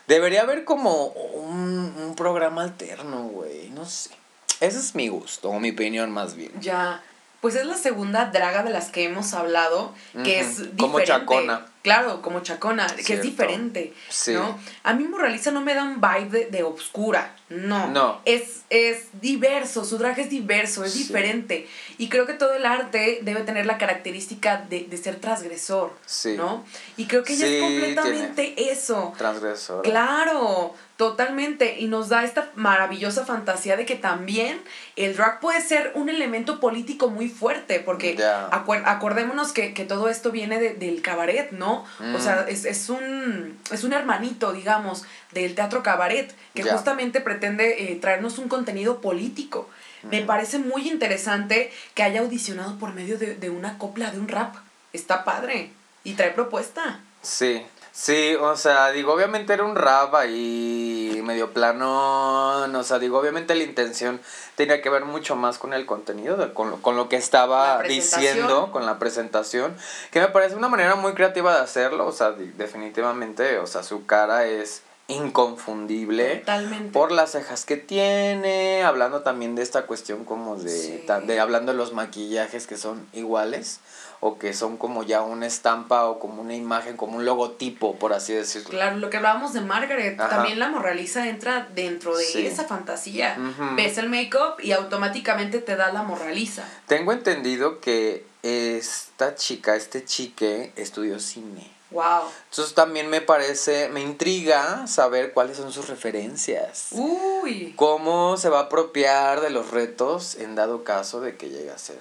Debería 0.07 0.43
haber 0.43 0.65
como 0.65 1.07
un, 1.07 1.95
un 1.97 2.15
programa 2.15 2.61
alterno, 2.61 3.23
güey. 3.23 3.71
No 3.71 3.85
sé. 3.85 4.11
Ese 4.59 4.77
es 4.77 4.93
mi 4.93 5.07
gusto, 5.07 5.49
o 5.49 5.59
mi 5.59 5.71
opinión 5.71 6.11
más 6.11 6.35
bien. 6.35 6.51
Ya. 6.61 7.03
Pues 7.41 7.55
es 7.55 7.65
la 7.65 7.75
segunda 7.77 8.25
draga 8.25 8.63
de 8.63 8.71
las 8.71 8.89
que 8.89 9.03
hemos 9.03 9.33
hablado, 9.33 9.93
que 10.23 10.39
es 10.39 10.57
diferente. 10.57 10.77
Como 10.77 10.99
Chacona. 11.01 11.65
Claro, 11.83 12.23
como 12.23 12.39
Chacona, 12.39 12.87
que 13.05 13.13
es 13.13 13.21
diferente, 13.21 13.93
Sí. 14.09 14.33
¿no? 14.33 14.57
A 14.81 14.93
mí 14.95 15.03
Moraliza 15.03 15.51
no 15.51 15.61
me 15.61 15.75
da 15.75 15.83
un 15.83 16.01
vibe 16.01 16.29
de, 16.39 16.45
de 16.47 16.63
obscura, 16.63 17.35
no. 17.49 17.87
No. 17.89 18.21
Es, 18.25 18.61
es 18.71 19.09
diverso, 19.21 19.85
su 19.85 19.99
traje 19.99 20.23
es 20.23 20.31
diverso, 20.31 20.83
es 20.83 20.93
Sí. 20.93 21.03
diferente. 21.03 21.67
Y 21.99 22.09
creo 22.09 22.25
que 22.25 22.33
todo 22.33 22.55
el 22.55 22.65
arte 22.65 23.19
debe 23.21 23.41
tener 23.41 23.67
la 23.67 23.77
característica 23.77 24.65
de, 24.67 24.85
de 24.89 24.97
ser 24.97 25.17
transgresor, 25.17 25.93
Sí. 26.07 26.33
¿no? 26.35 26.65
Y 26.97 27.05
creo 27.05 27.23
que 27.23 27.33
ella 27.33 27.45
es 27.45 27.61
completamente 27.61 28.71
eso. 28.71 29.13
Transgresora. 29.15 29.83
Claro, 29.83 30.73
totalmente. 30.97 31.79
Y 31.79 31.87
nos 31.87 32.09
da 32.09 32.23
esta 32.23 32.49
maravillosa 32.55 33.25
fantasía 33.25 33.75
de 33.77 33.85
que 33.85 33.95
también 33.95 34.61
el 34.95 35.15
drag 35.15 35.39
puede 35.39 35.61
ser 35.61 35.91
un 35.95 36.09
elemento 36.09 36.59
político 36.59 37.09
muy 37.09 37.29
fuerte, 37.29 37.79
porque 37.79 38.15
acuer- 38.51 38.83
acordémonos 38.85 39.51
que, 39.51 39.73
que 39.73 39.85
todo 39.85 40.09
esto 40.09 40.31
viene 40.31 40.59
de- 40.59 40.73
del 40.73 41.01
cabaret, 41.01 41.51
¿no? 41.51 41.85
O 41.99 42.03
Mm. 42.17 42.19
sea, 42.21 42.45
es, 42.47 42.65
es, 42.65 42.89
un, 42.89 43.57
es 43.71 43.83
un 43.83 43.93
hermanito, 43.93 44.53
digamos, 44.53 45.03
del 45.31 45.53
teatro 45.55 45.83
cabaret, 45.83 46.33
que 46.53 46.63
justamente 46.63 47.21
pretende 47.21 47.91
eh, 47.91 47.95
traernos 47.95 48.37
un 48.37 48.47
contenido 48.47 49.01
político. 49.01 49.69
Me 50.03 50.21
parece 50.21 50.59
muy 50.59 50.87
interesante 50.87 51.71
que 51.95 52.03
haya 52.03 52.19
audicionado 52.21 52.77
por 52.77 52.93
medio 52.93 53.17
de, 53.17 53.33
de 53.35 53.49
una 53.49 53.77
copla, 53.79 54.11
de 54.11 54.19
un 54.19 54.27
rap. 54.27 54.55
Está 54.93 55.23
padre. 55.23 55.71
Y 56.03 56.13
trae 56.13 56.29
propuesta. 56.29 56.99
Sí, 57.23 57.63
sí, 57.95 58.35
o 58.35 58.55
sea, 58.57 58.91
digo, 58.91 59.13
obviamente 59.13 59.53
era 59.53 59.63
un 59.63 59.75
rap 59.75 60.13
ahí 60.15 61.21
medio 61.23 61.51
plano, 61.53 62.61
o 62.61 62.83
sea, 62.83 62.99
digo, 62.99 63.17
obviamente 63.19 63.55
la 63.55 63.63
intención 63.63 64.19
tenía 64.55 64.81
que 64.81 64.89
ver 64.89 65.05
mucho 65.05 65.35
más 65.35 65.57
con 65.57 65.73
el 65.73 65.85
contenido, 65.85 66.35
de- 66.37 66.53
con, 66.53 66.69
lo, 66.71 66.81
con 66.81 66.95
lo 66.97 67.07
que 67.09 67.15
estaba 67.15 67.81
diciendo, 67.83 68.71
con 68.71 68.85
la 68.85 68.99
presentación, 68.99 69.75
que 70.11 70.19
me 70.19 70.27
parece 70.27 70.55
una 70.55 70.67
manera 70.69 70.95
muy 70.95 71.13
creativa 71.13 71.55
de 71.55 71.61
hacerlo, 71.61 72.05
o 72.05 72.11
sea, 72.11 72.31
definitivamente, 72.31 73.57
o 73.59 73.65
sea, 73.67 73.81
su 73.81 74.05
cara 74.05 74.45
es 74.45 74.81
inconfundible. 75.07 76.37
Totalmente. 76.37 76.91
Por 76.91 77.11
las 77.11 77.31
cejas 77.31 77.63
que 77.65 77.77
tiene, 77.77 78.83
hablando 78.83 79.21
también 79.21 79.53
de 79.55 79.61
esta 79.61 79.85
cuestión 79.85 80.25
como 80.25 80.55
de, 80.55 80.69
Sí. 80.69 81.05
de 81.27 81.39
hablando 81.39 81.71
de 81.71 81.77
los 81.77 81.93
maquillajes 81.93 82.65
que 82.67 82.75
son 82.77 83.07
iguales 83.13 83.79
o 84.19 84.37
que 84.39 84.53
son 84.53 84.77
como 84.77 85.03
ya 85.03 85.21
una 85.21 85.45
estampa 85.47 86.05
o 86.05 86.19
como 86.19 86.41
una 86.41 86.55
imagen, 86.55 86.97
como 86.97 87.17
un 87.17 87.25
logotipo, 87.25 87.95
por 87.97 88.13
así 88.13 88.33
decirlo. 88.33 88.69
Claro, 88.69 88.97
lo 88.97 89.09
que 89.09 89.17
hablábamos 89.17 89.53
de 89.53 89.61
Margaret, 89.61 90.19
Ajá. 90.19 90.29
también 90.29 90.59
la 90.59 90.69
morraliza 90.69 91.27
entra 91.27 91.67
dentro 91.73 92.15
de 92.17 92.25
Sí. 92.25 92.45
esa 92.45 92.65
fantasía. 92.65 93.37
Ujú. 93.39 93.75
Ves 93.75 93.97
el 93.97 94.09
make-up 94.09 94.55
y 94.61 94.71
automáticamente 94.71 95.59
te 95.59 95.75
da 95.75 95.91
la 95.91 96.03
morraliza. 96.03 96.63
Tengo 96.87 97.11
entendido 97.11 97.79
que 97.81 98.25
esta 98.43 99.35
chica, 99.35 99.75
este 99.75 100.05
chique, 100.05 100.71
estudió 100.75 101.19
cine. 101.19 101.71
Wow. 101.91 102.23
Entonces 102.49 102.73
también 102.73 103.09
me 103.09 103.21
parece, 103.21 103.89
me 103.89 104.01
intriga 104.01 104.85
saber 104.87 105.33
cuáles 105.33 105.57
son 105.57 105.71
sus 105.71 105.87
referencias. 105.87 106.87
Uy. 106.91 107.73
¿Cómo 107.75 108.37
se 108.37 108.49
va 108.49 108.59
a 108.59 108.63
apropiar 108.63 109.39
de 109.41 109.49
los 109.49 109.71
retos 109.71 110.35
en 110.35 110.55
dado 110.55 110.83
caso 110.83 111.21
de 111.21 111.37
que 111.37 111.49
llegue 111.49 111.71
a 111.71 111.77
ser 111.77 111.99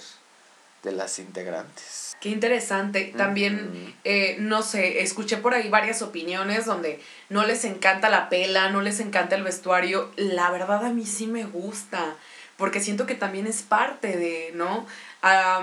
de 0.82 0.92
las 0.92 1.18
integrantes? 1.18 2.03
Qué 2.24 2.30
interesante. 2.30 3.12
También, 3.18 3.94
eh, 4.04 4.36
no 4.40 4.62
sé, 4.62 5.02
escuché 5.02 5.36
por 5.36 5.52
ahí 5.52 5.68
varias 5.68 6.00
opiniones 6.00 6.64
donde 6.64 6.98
no 7.28 7.44
les 7.44 7.66
encanta 7.66 8.08
la 8.08 8.30
pela, 8.30 8.70
no 8.70 8.80
les 8.80 8.98
encanta 9.00 9.36
el 9.36 9.42
vestuario. 9.42 10.10
La 10.16 10.50
verdad 10.50 10.86
a 10.86 10.88
mí 10.88 11.04
sí 11.04 11.26
me 11.26 11.44
gusta, 11.44 12.14
porque 12.56 12.80
siento 12.80 13.04
que 13.04 13.14
también 13.14 13.46
es 13.46 13.60
parte 13.60 14.16
de, 14.16 14.52
¿no? 14.54 14.86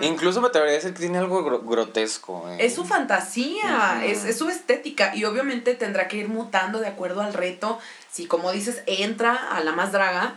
Incluso 0.05 0.39
me 0.39 0.49
atrevería 0.49 0.73
a 0.73 0.77
decir 0.77 0.93
que 0.93 0.99
tiene 0.99 1.17
algo 1.17 1.43
gro- 1.43 1.67
grotesco. 1.67 2.47
¿eh? 2.51 2.57
Es 2.63 2.75
su 2.75 2.85
fantasía, 2.85 3.99
es, 4.05 4.23
es 4.25 4.37
su 4.37 4.47
estética 4.47 5.15
y 5.15 5.23
obviamente 5.25 5.73
tendrá 5.73 6.07
que 6.07 6.17
ir 6.17 6.27
mutando 6.27 6.79
de 6.79 6.87
acuerdo 6.87 7.21
al 7.21 7.33
reto. 7.33 7.79
Si 8.11 8.27
como 8.27 8.51
dices, 8.51 8.83
entra 8.85 9.33
a 9.33 9.63
la 9.63 9.71
más 9.71 9.91
draga, 9.91 10.35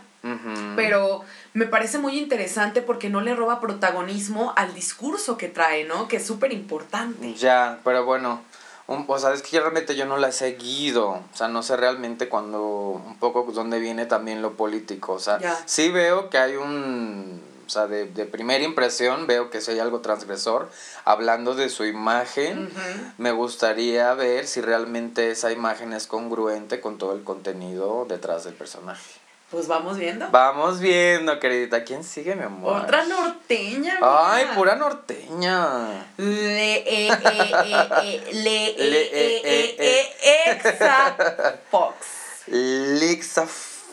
pero 0.75 1.23
me 1.55 1.65
parece 1.65 1.97
muy 1.97 2.19
interesante 2.19 2.81
porque 2.81 3.09
no 3.09 3.21
le 3.21 3.33
roba 3.33 3.59
protagonismo 3.61 4.53
al 4.57 4.73
discurso 4.75 5.37
que 5.37 5.47
trae, 5.47 5.85
¿no? 5.85 6.07
Que 6.07 6.17
es 6.17 6.25
súper 6.27 6.51
importante. 6.53 7.33
Ya, 7.35 7.79
pero 7.85 8.03
bueno, 8.05 8.41
un- 8.87 9.05
o 9.07 9.17
sea, 9.17 9.33
es 9.33 9.41
que 9.41 9.55
yo 9.55 9.61
realmente 9.61 9.95
yo 9.95 10.05
no 10.05 10.17
la 10.17 10.27
he 10.27 10.31
seguido, 10.33 11.09
o 11.11 11.23
sea, 11.33 11.47
no 11.47 11.63
sé 11.63 11.77
realmente 11.77 12.27
cuando, 12.29 12.61
un 12.61 13.17
poco 13.17 13.49
dónde 13.53 13.79
viene 13.79 14.05
también 14.05 14.41
lo 14.41 14.51
político, 14.55 15.13
o 15.13 15.19
sea, 15.19 15.39
Ya. 15.39 15.57
sí 15.65 15.89
veo 15.89 16.29
que 16.29 16.37
hay 16.37 16.55
un, 16.57 17.41
o 17.65 17.69
sea, 17.69 17.87
de, 17.87 18.05
de 18.05 18.25
primera 18.25 18.63
impresión 18.63 19.25
veo 19.25 19.49
que 19.49 19.61
si 19.61 19.71
hay 19.71 19.79
algo 19.79 20.01
transgresor, 20.01 20.69
hablando 21.05 21.55
de 21.55 21.69
su 21.69 21.85
imagen, 21.85 22.69
me 23.17 23.31
gustaría 23.31 24.13
ver 24.13 24.45
si 24.45 24.59
realmente 24.59 25.31
esa 25.31 25.53
imagen 25.53 25.93
es 25.93 26.05
congruente 26.05 26.81
con 26.81 26.97
todo 26.97 27.13
el 27.13 27.23
contenido 27.23 28.05
detrás 28.09 28.43
del 28.43 28.53
personaje. 28.55 29.24
Pues 29.51 29.67
vamos 29.67 29.97
viendo. 29.97 30.27
Vamos 30.31 30.79
viendo, 30.79 31.39
queridita, 31.39 31.83
¿quién 31.83 32.03
sigue, 32.03 32.35
mi 32.35 32.43
amor? 32.43 32.81
Otra 32.81 33.05
norteña. 33.05 33.93
amiga. 33.93 34.33
Ay, 34.33 34.47
pura 34.55 34.75
norteña. 34.75 36.07
Le, 36.17 36.77
e, 36.77 37.07
e, 37.07 37.11
e, 37.11 37.13
e, 38.03 38.33
le, 38.33 38.67
e, 38.67 38.89
Le, 38.89 39.01
e, 39.01 39.37
e, 39.43 39.75
e, 39.77 40.15
e, 40.23 40.51
exa, 40.51 41.15
Fox. 41.71 41.95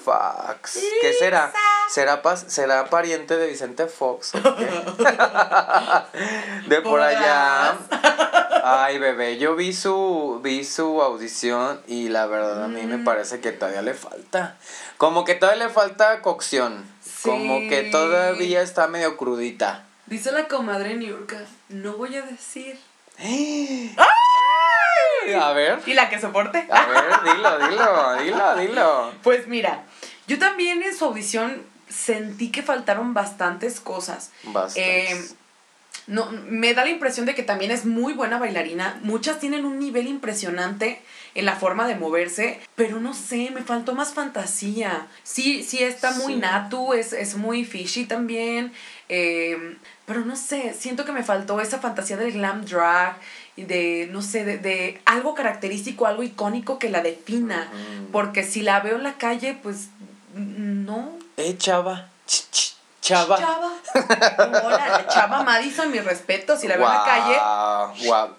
Fox. 0.05 0.79
¿Qué 1.01 1.13
será? 1.15 1.53
¿Será, 1.89 2.23
pas- 2.23 2.47
¿Será 2.49 2.87
pariente 2.91 3.37
de 3.37 3.47
Vicente 3.49 3.87
Fox? 3.87 4.33
de 6.67 6.81
por 6.83 7.01
allá. 7.01 7.77
Ay, 8.65 8.99
bebé, 8.99 9.39
yo 9.39 9.55
vi 9.57 9.73
su, 9.73 10.41
vi 10.43 10.65
su 10.65 11.03
audición 11.03 11.81
y 11.87 12.09
la 12.09 12.27
verdad 12.27 12.65
a 12.65 12.69
mí 12.69 12.83
me 12.83 12.99
Mm. 12.99 13.05
parece 13.05 13.41
que 13.41 13.53
todavía 13.53 13.83
le 13.83 13.95
falta. 13.95 14.57
Como 14.99 15.25
que 15.25 15.35
todavía 15.35 15.67
le 15.67 15.73
falta 15.73 16.21
cocción. 16.23 16.85
Como 17.23 17.69
que 17.69 17.83
todavía 17.91 18.63
está 18.63 18.87
medio 18.89 19.17
crudita. 19.17 19.85
Dice 20.07 20.33
la 20.33 20.49
comadre 20.49 20.95
Niurka, 20.95 21.39
no 21.69 21.97
voy 21.97 22.17
a 22.17 22.23
decir. 22.23 22.79
A 25.41 25.53
ver, 25.53 25.81
Y 25.87 25.95
la 25.95 26.09
que 26.09 26.21
soporte. 26.21 26.67
a 26.71 26.87
ver, 26.87 27.05
dilo, 27.35 27.59
dilo, 27.69 28.17
dilo, 28.23 28.57
dilo. 28.57 29.13
Pues 29.23 29.47
mira, 29.47 29.85
yo 30.27 30.39
también 30.39 30.83
en 30.83 30.95
su 30.97 31.05
audición 31.05 31.63
sentí 31.89 32.51
que 32.51 32.63
faltaron 32.63 33.15
bastantes 33.15 33.81
cosas. 33.81 34.31
Bastante. 34.45 35.13
Eh, 35.13 35.25
no, 36.09 36.27
me 36.49 36.75
da 36.75 36.85
la 36.85 36.91
impresión 36.91 37.27
de 37.27 37.35
que 37.35 37.43
también 37.43 37.71
es 37.71 37.85
muy 37.85 38.13
buena 38.13 38.39
bailarina. 38.39 38.99
Muchas 39.03 39.39
tienen 39.39 39.65
un 39.65 39.79
nivel 39.79 40.07
impresionante 40.09 41.01
en 41.35 41.45
la 41.47 41.55
forma 41.57 41.87
de 41.87 41.95
moverse, 41.95 42.61
pero 42.75 42.99
no 43.01 43.15
sé, 43.15 43.51
me 43.55 43.63
faltó 43.63 43.95
más 43.95 44.13
fantasía. 44.13 45.07
Sí, 45.23 45.63
sí 45.63 45.83
está 45.83 46.11
muy 46.13 46.35
Sí. 46.35 46.39
natu, 46.41 46.93
es, 46.93 47.13
es 47.13 47.37
muy 47.37 47.65
fishy 47.65 48.05
también, 48.05 48.73
eh, 49.09 49.77
pero 50.05 50.21
no 50.27 50.37
sé, 50.37 50.75
siento 50.79 51.05
que 51.05 51.13
me 51.13 51.23
faltó 51.23 51.61
esa 51.61 51.79
fantasía 51.79 52.17
del 52.19 52.33
glam 52.33 52.65
drag 52.67 53.17
de, 53.57 54.09
no 54.11 54.23
sé, 54.23 54.45
de, 54.45 54.59
de 54.59 55.01
algo 55.05 55.35
característico, 55.35 56.07
algo 56.07 56.23
icónico 56.23 56.79
que 56.79 56.89
la 56.89 57.03
defina. 57.03 57.71
Porque 58.11 58.45
si 58.45 58.63
la 58.63 58.81
veo 58.81 58.97
en 58.97 59.03
la 59.03 59.15
calle, 59.15 59.59
pues 59.63 59.89
no, 60.35 61.13
Eh, 61.37 61.57
chava. 61.59 62.09
Ch, 62.27 62.45
ch, 62.51 62.75
chava. 63.01 63.37
Chava. 63.37 63.71
Hola, 64.65 64.89
la 64.89 65.07
Chava 65.09 65.43
Madison, 65.43 65.91
mi 65.91 66.01
respeto. 66.01 66.57
Si 66.57 66.69
la 66.69 66.77
veo 66.77 66.87
en 66.87 66.93
la 66.93 67.05
calle. 67.05 68.07
Guau. 68.07 68.35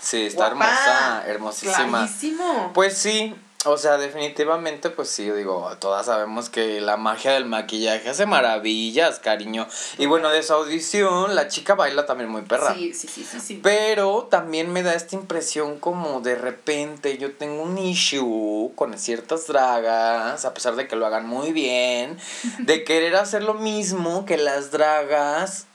Sí, 0.00 0.26
está 0.26 0.50
guapa, 0.50 0.64
hermosa, 0.66 1.22
hermosísima. 1.26 1.98
Clarísimo. 2.00 2.70
Pues 2.74 2.98
sí, 2.98 3.34
o 3.64 3.76
sea, 3.76 3.96
definitivamente, 3.96 4.90
pues 4.90 5.08
sí, 5.08 5.30
digo, 5.30 5.70
todas 5.78 6.06
sabemos 6.06 6.50
que 6.50 6.80
la 6.80 6.96
magia 6.96 7.32
del 7.32 7.44
maquillaje 7.44 8.10
hace 8.10 8.26
maravillas, 8.26 9.20
cariño. 9.20 9.68
Y 9.98 10.06
bueno, 10.06 10.30
de 10.30 10.42
su 10.42 10.52
audición, 10.52 11.34
la 11.34 11.48
chica 11.48 11.74
baila 11.74 12.04
también 12.04 12.28
muy 12.28 12.42
perra. 12.42 12.74
Sí, 12.74 12.92
sí, 12.92 13.06
sí, 13.06 13.24
sí, 13.24 13.40
sí. 13.40 13.60
Pero 13.62 14.26
también 14.30 14.72
me 14.72 14.82
da 14.82 14.94
esta 14.94 15.14
impresión 15.14 15.78
como 15.78 16.20
de 16.20 16.34
repente 16.34 17.18
yo 17.18 17.32
tengo 17.34 17.62
un 17.62 17.78
issue 17.78 18.72
con 18.74 18.98
ciertas 18.98 19.46
dragas, 19.46 20.44
a 20.44 20.54
pesar 20.54 20.74
de 20.74 20.88
que 20.88 20.96
lo 20.96 21.06
hagan 21.06 21.26
muy 21.26 21.52
bien, 21.52 22.18
de 22.58 22.84
querer 22.84 23.14
hacer 23.16 23.44
lo 23.44 23.54
mismo 23.54 24.24
que 24.24 24.38
las 24.38 24.72
dragas 24.72 25.66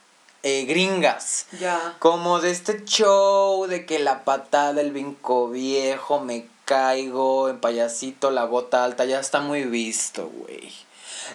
eh, 0.44 0.66
gringas. 0.66 1.46
Ya. 1.60 1.96
Como 2.00 2.40
de 2.40 2.52
este 2.52 2.84
show 2.86 3.66
de 3.66 3.86
que 3.86 4.00
la 4.00 4.24
patada, 4.24 4.82
el 4.82 4.92
vinco 4.92 5.50
viejo, 5.50 6.20
me 6.20 6.48
caigo, 6.68 7.50
en 7.50 7.60
payasito, 7.60 8.30
la 8.30 8.44
bota 8.44 8.84
alta, 8.84 9.06
ya 9.06 9.20
está 9.20 9.40
muy 9.40 9.64
visto, 9.64 10.30
güey. 10.30 10.72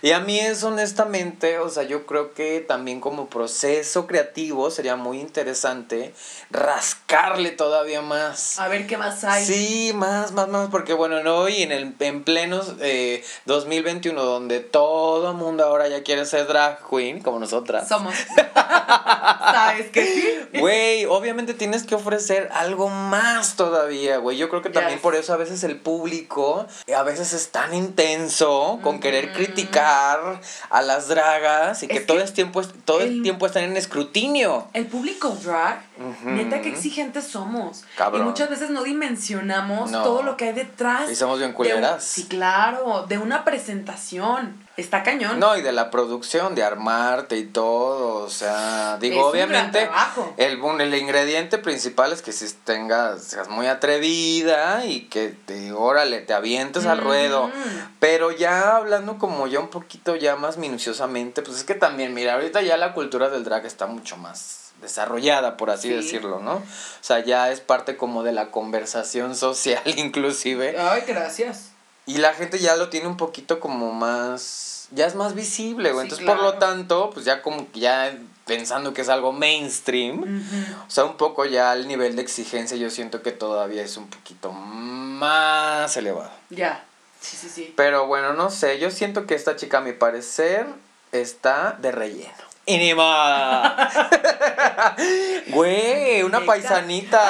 Y 0.01 0.13
a 0.13 0.21
mí 0.21 0.39
es 0.41 0.63
honestamente, 0.65 1.59
o 1.59 1.69
sea, 1.69 1.83
yo 1.83 2.07
creo 2.07 2.33
que 2.33 2.61
también 2.61 3.01
como 3.01 3.29
proceso 3.29 4.07
creativo 4.07 4.71
sería 4.71 4.97
muy 4.97 5.21
interesante 5.21 6.15
rascarle 6.51 7.51
todavía 7.51 8.01
más. 8.03 8.59
A 8.59 8.69
ver 8.69 8.87
qué 8.87 8.97
más 8.97 9.25
hay. 9.25 9.45
Sí, 9.45 9.93
más, 9.95 10.33
más, 10.33 10.49
más, 10.49 10.71
porque 10.71 10.95
bueno, 10.95 11.23
no, 11.23 11.49
y 11.49 11.63
en 11.63 11.73
el 11.73 11.95
en 12.01 12.25
plenos 12.25 12.75
eh, 12.81 13.25
2021 13.47 14.23
donde 14.23 14.61
todo 14.61 15.35
mundo 15.35 15.65
ahora 15.65 15.89
ya 15.89 16.03
quiere 16.03 16.25
ser 16.27 16.47
drag 16.47 16.79
queen 16.89 17.21
como 17.23 17.39
nosotras. 17.39 17.89
Somos. 17.89 18.15
¿Sabes 18.55 19.91
qué 19.91 20.07
sí? 20.07 20.59
Güey, 20.59 21.05
obviamente 21.07 21.55
tienes 21.55 21.85
que 21.85 21.95
ofrecer 21.95 22.49
algo 22.53 22.89
más 22.89 23.57
todavía, 23.57 24.19
güey. 24.19 24.37
Yo 24.37 24.49
creo 24.49 24.63
que 24.63 24.69
también 24.71 24.93
Yes. 24.97 25.03
por 25.03 25.15
eso 25.15 25.33
a 25.33 25.37
veces 25.37 25.63
el 25.65 25.77
público 25.77 26.67
a 26.95 27.03
veces 27.03 27.33
es 27.33 27.49
tan 27.51 27.73
intenso 27.75 28.79
con 28.83 29.01
querer 29.01 29.27
Ujú. 29.27 29.35
Criticar 29.83 30.41
a 30.71 30.83
las 30.83 31.09
dragas 31.09 31.83
y 31.83 31.89
que, 31.89 32.01
todo 32.01 32.21
el 32.21 32.33
tiempo 32.33 32.63
todo 32.85 33.01
el 33.01 33.09
el- 33.19 33.23
tiempo 33.23 33.47
están 33.47 33.65
en 33.65 33.77
escrutinio. 33.77 34.69
El 34.73 34.87
público 34.87 35.31
drag, 35.31 35.83
Ujú. 35.99 36.31
neta 36.31 36.61
que 36.61 36.69
exigentes 36.69 37.27
somos. 37.27 37.85
Cabrón. 37.97 38.23
Y 38.23 38.25
muchas 38.25 38.49
veces 38.51 38.71
no 38.71 38.83
dimensionamos 38.83 39.91
No. 39.91 40.03
todo 40.03 40.23
lo 40.23 40.37
que 40.37 40.47
hay 40.47 40.53
detrás. 40.53 41.11
Y 41.11 41.17
somos 41.17 41.39
bien 41.39 41.51
de 41.51 41.53
un- 41.53 41.57
culeras. 41.57 42.03
sí, 42.05 42.27
claro, 42.27 43.07
de 43.07 43.19
una 43.19 43.45
presentación. 43.45 44.61
Está 44.77 45.03
cañón. 45.03 45.39
No, 45.39 45.55
y 45.57 45.61
de 45.61 45.73
la 45.73 45.91
producción, 45.91 46.55
de 46.55 46.63
armarte 46.63 47.37
y 47.37 47.45
todo, 47.45 48.25
o 48.25 48.31
sea, 48.31 48.97
digo, 48.99 49.21
Es 49.21 49.27
obviamente 49.27 49.91
el, 50.39 50.59
el 50.81 50.95
ingrediente 50.95 51.59
principal 51.59 52.11
es 52.13 52.23
que 52.23 52.33
si 52.33 52.51
tengas, 52.65 53.23
seas 53.23 53.49
muy 53.49 53.67
atrevida 53.67 54.87
y 54.87 55.09
que 55.09 55.29
te, 55.45 55.73
órale, 55.73 56.21
te 56.23 56.33
avientes 56.33 56.87
al 56.87 56.99
ruedo. 57.03 57.49
Mm. 57.49 57.53
Pero 58.01 58.31
ya 58.33 58.77
hablando 58.77 59.19
como 59.19 59.47
ya 59.47 59.61
un 59.61 59.69
poquito 59.69 60.17
ya 60.17 60.37
más 60.37 60.57
minuciosamente, 60.57 61.43
pues 61.43 61.59
es 61.59 61.65
que 61.65 61.75
también, 61.75 62.15
mira, 62.15 62.35
ahorita 62.35 62.63
ya 62.63 62.79
la 62.79 62.95
cultura 62.95 63.29
del 63.29 63.45
drag 63.45 63.67
está 63.67 63.87
mucho 63.87 64.17
más 64.17 64.73
desarrollada, 64.81 65.57
por 65.59 65.71
así 65.71 65.89
Sí. 65.89 65.95
decirlo, 65.95 66.41
¿no? 66.41 66.55
O 66.55 66.63
sea, 67.03 67.23
ya 67.25 67.51
es 67.51 67.61
parte 67.61 67.97
como 67.99 68.23
de 68.23 68.33
la 68.33 68.51
conversación 68.51 69.37
social 69.37 69.83
inclusive. 69.85 70.77
Ay, 70.79 71.03
gracias. 71.07 71.72
Y 72.07 72.19
la 72.19 72.35
gente 72.35 72.59
ya 72.59 72.77
lo 72.77 72.89
tiene 72.89 73.07
un 73.07 73.17
poquito 73.17 73.61
como 73.61 73.93
más, 73.93 74.89
ya 74.91 75.07
es 75.07 75.15
más 75.15 75.35
visible, 75.35 75.93
güey. 75.93 76.09
Sí, 76.09 76.15
Entonces, 76.15 76.27
por 76.27 76.43
lo 76.43 76.59
tanto, 76.59 77.11
pues 77.11 77.25
ya 77.25 77.43
como 77.43 77.71
que 77.71 77.81
ya 77.81 78.17
pensando 78.45 78.93
que 78.93 79.03
es 79.03 79.09
algo 79.09 79.33
mainstream, 79.33 80.45
o 80.87 80.91
sea, 80.91 81.05
un 81.05 81.17
poco 81.17 81.45
ya 81.45 81.73
el 81.75 81.87
nivel 81.87 82.17
de 82.17 82.23
exigencia 82.23 82.77
yo 82.77 82.91
siento 82.91 83.23
que 83.23 83.31
todavía 83.31 83.83
es 83.83 83.97
un 83.97 84.09
poquito 84.09 84.51
más 84.51 85.97
elevado. 85.97 86.31
Ya. 86.51 86.85
Sí, 87.21 87.37
sí, 87.37 87.49
sí. 87.49 87.73
Pero 87.77 88.07
bueno, 88.09 88.33
no 88.33 88.51
sé, 88.51 88.81
yo 88.81 88.91
siento 88.91 89.27
que 89.27 89.37
esta 89.37 89.55
chica 89.55 89.79
a 89.79 89.81
mi 89.81 89.93
parecer 89.93 90.67
está 91.13 91.77
de 91.81 91.93
relleno. 91.93 92.53
Y 92.67 92.79
ni 92.79 92.95
más. 92.95 93.93
Güey, 95.49 96.23
una 96.23 96.45
paisanita. 96.45 97.21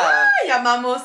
Ay, 0.43 0.49
llamamos 0.49 1.03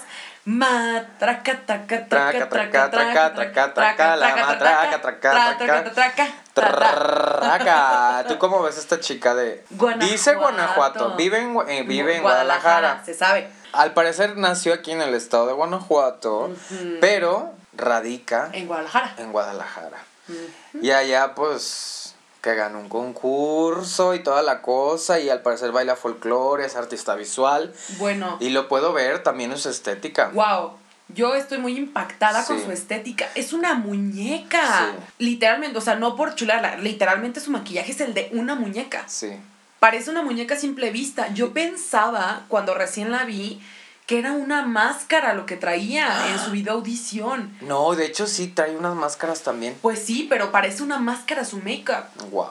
matraca, 0.48 1.60
traca, 1.66 2.08
traca, 2.08 2.48
traca, 2.48 2.90
traca, 2.90 3.34
traca, 3.34 3.74
traca, 3.74 4.16
la 4.16 4.36
matraca, 4.38 5.02
traca, 5.02 5.58
traca. 5.58 6.28
traca, 6.54 7.40
traca. 7.42 8.26
¿Tú 8.30 8.38
cómo 8.38 8.64
ves 8.64 8.78
a 8.78 8.80
esta 8.80 9.02
chica 9.02 9.36
de 9.36 9.66
Guanajuato. 9.72 10.10
Dice 10.10 10.36
Guanajuato, 10.36 11.16
vive 11.18 11.40
en, 11.42 11.58
eh, 11.68 11.84
vive 11.84 12.16
en 12.16 12.22
Guadalajara. 12.22 13.04
Se 13.06 13.14
sabe. 13.14 13.50
Al 13.74 13.94
parecer 13.94 14.38
nació 14.38 14.74
aquí 14.74 14.94
en 14.94 15.02
el 15.02 15.14
estado 15.16 15.48
de 15.48 15.54
Guanajuato, 15.54 16.52
pero 17.02 17.52
radica 17.74 18.50
En 18.54 18.68
Guadalajara. 18.68 19.16
en 19.18 19.34
Guadalajara. 19.34 19.98
Y 20.82 20.92
allá 20.92 21.36
pues 21.36 21.97
que 22.42 22.56
ganó 22.56 22.80
un 22.80 22.90
concurso 22.90 24.14
y 24.16 24.20
toda 24.20 24.42
la 24.44 24.62
cosa 24.62 25.20
y 25.20 25.30
al 25.30 25.42
parecer 25.42 25.72
baila 25.72 25.96
folclore, 25.96 26.66
es 26.66 26.76
artista 26.76 27.16
visual 27.16 27.74
Bueno, 27.98 28.38
y 28.40 28.50
lo 28.50 28.68
puedo 28.68 28.94
ver 28.94 29.24
también 29.24 29.52
en 29.52 29.58
su 29.58 29.70
estética. 29.70 30.30
wow. 30.34 30.72
Yo 31.10 31.36
estoy 31.36 31.58
muy 31.60 31.78
impactada 31.78 32.46
con 32.46 32.62
su 32.62 32.70
estética. 32.70 33.30
Es 33.34 33.54
una 33.54 33.76
muñeca. 33.76 34.92
Sí. 34.92 35.04
Literalmente, 35.20 35.78
o 35.78 35.82
sea, 35.82 35.96
no 35.96 36.18
por 36.18 36.36
chularla. 36.36 36.76
Literalmente 36.80 37.40
su 37.40 37.50
maquillaje 37.50 37.94
es 37.94 38.02
el 38.02 38.14
de 38.14 38.30
una 38.34 38.56
muñeca. 38.56 39.06
Sí. 39.08 39.32
Parece 39.80 40.10
una 40.12 40.22
muñeca 40.22 40.56
a 40.56 40.58
simple 40.58 40.92
vista. 40.92 41.34
Yo 41.34 41.54
pensaba, 41.54 42.44
cuando 42.50 42.74
recién 42.74 43.12
la 43.14 43.24
vi, 43.24 43.62
que 44.08 44.18
era 44.18 44.32
una 44.32 44.66
máscara 44.66 45.34
lo 45.34 45.46
que 45.46 45.58
traía 45.58 46.32
en 46.32 46.40
su 46.40 46.52
video 46.52 46.74
audición. 46.74 47.56
No, 47.62 47.94
de 47.94 48.06
hecho 48.06 48.26
sí 48.26 48.48
trae 48.48 48.76
unas 48.76 48.96
máscaras 48.96 49.44
también. 49.44 49.78
Pues 49.82 50.00
sí, 50.00 50.26
pero 50.28 50.52
parece 50.52 50.82
una 50.82 50.98
máscara 50.98 51.46
su 51.46 51.58
make-up. 51.58 52.06
Wow. 52.32 52.48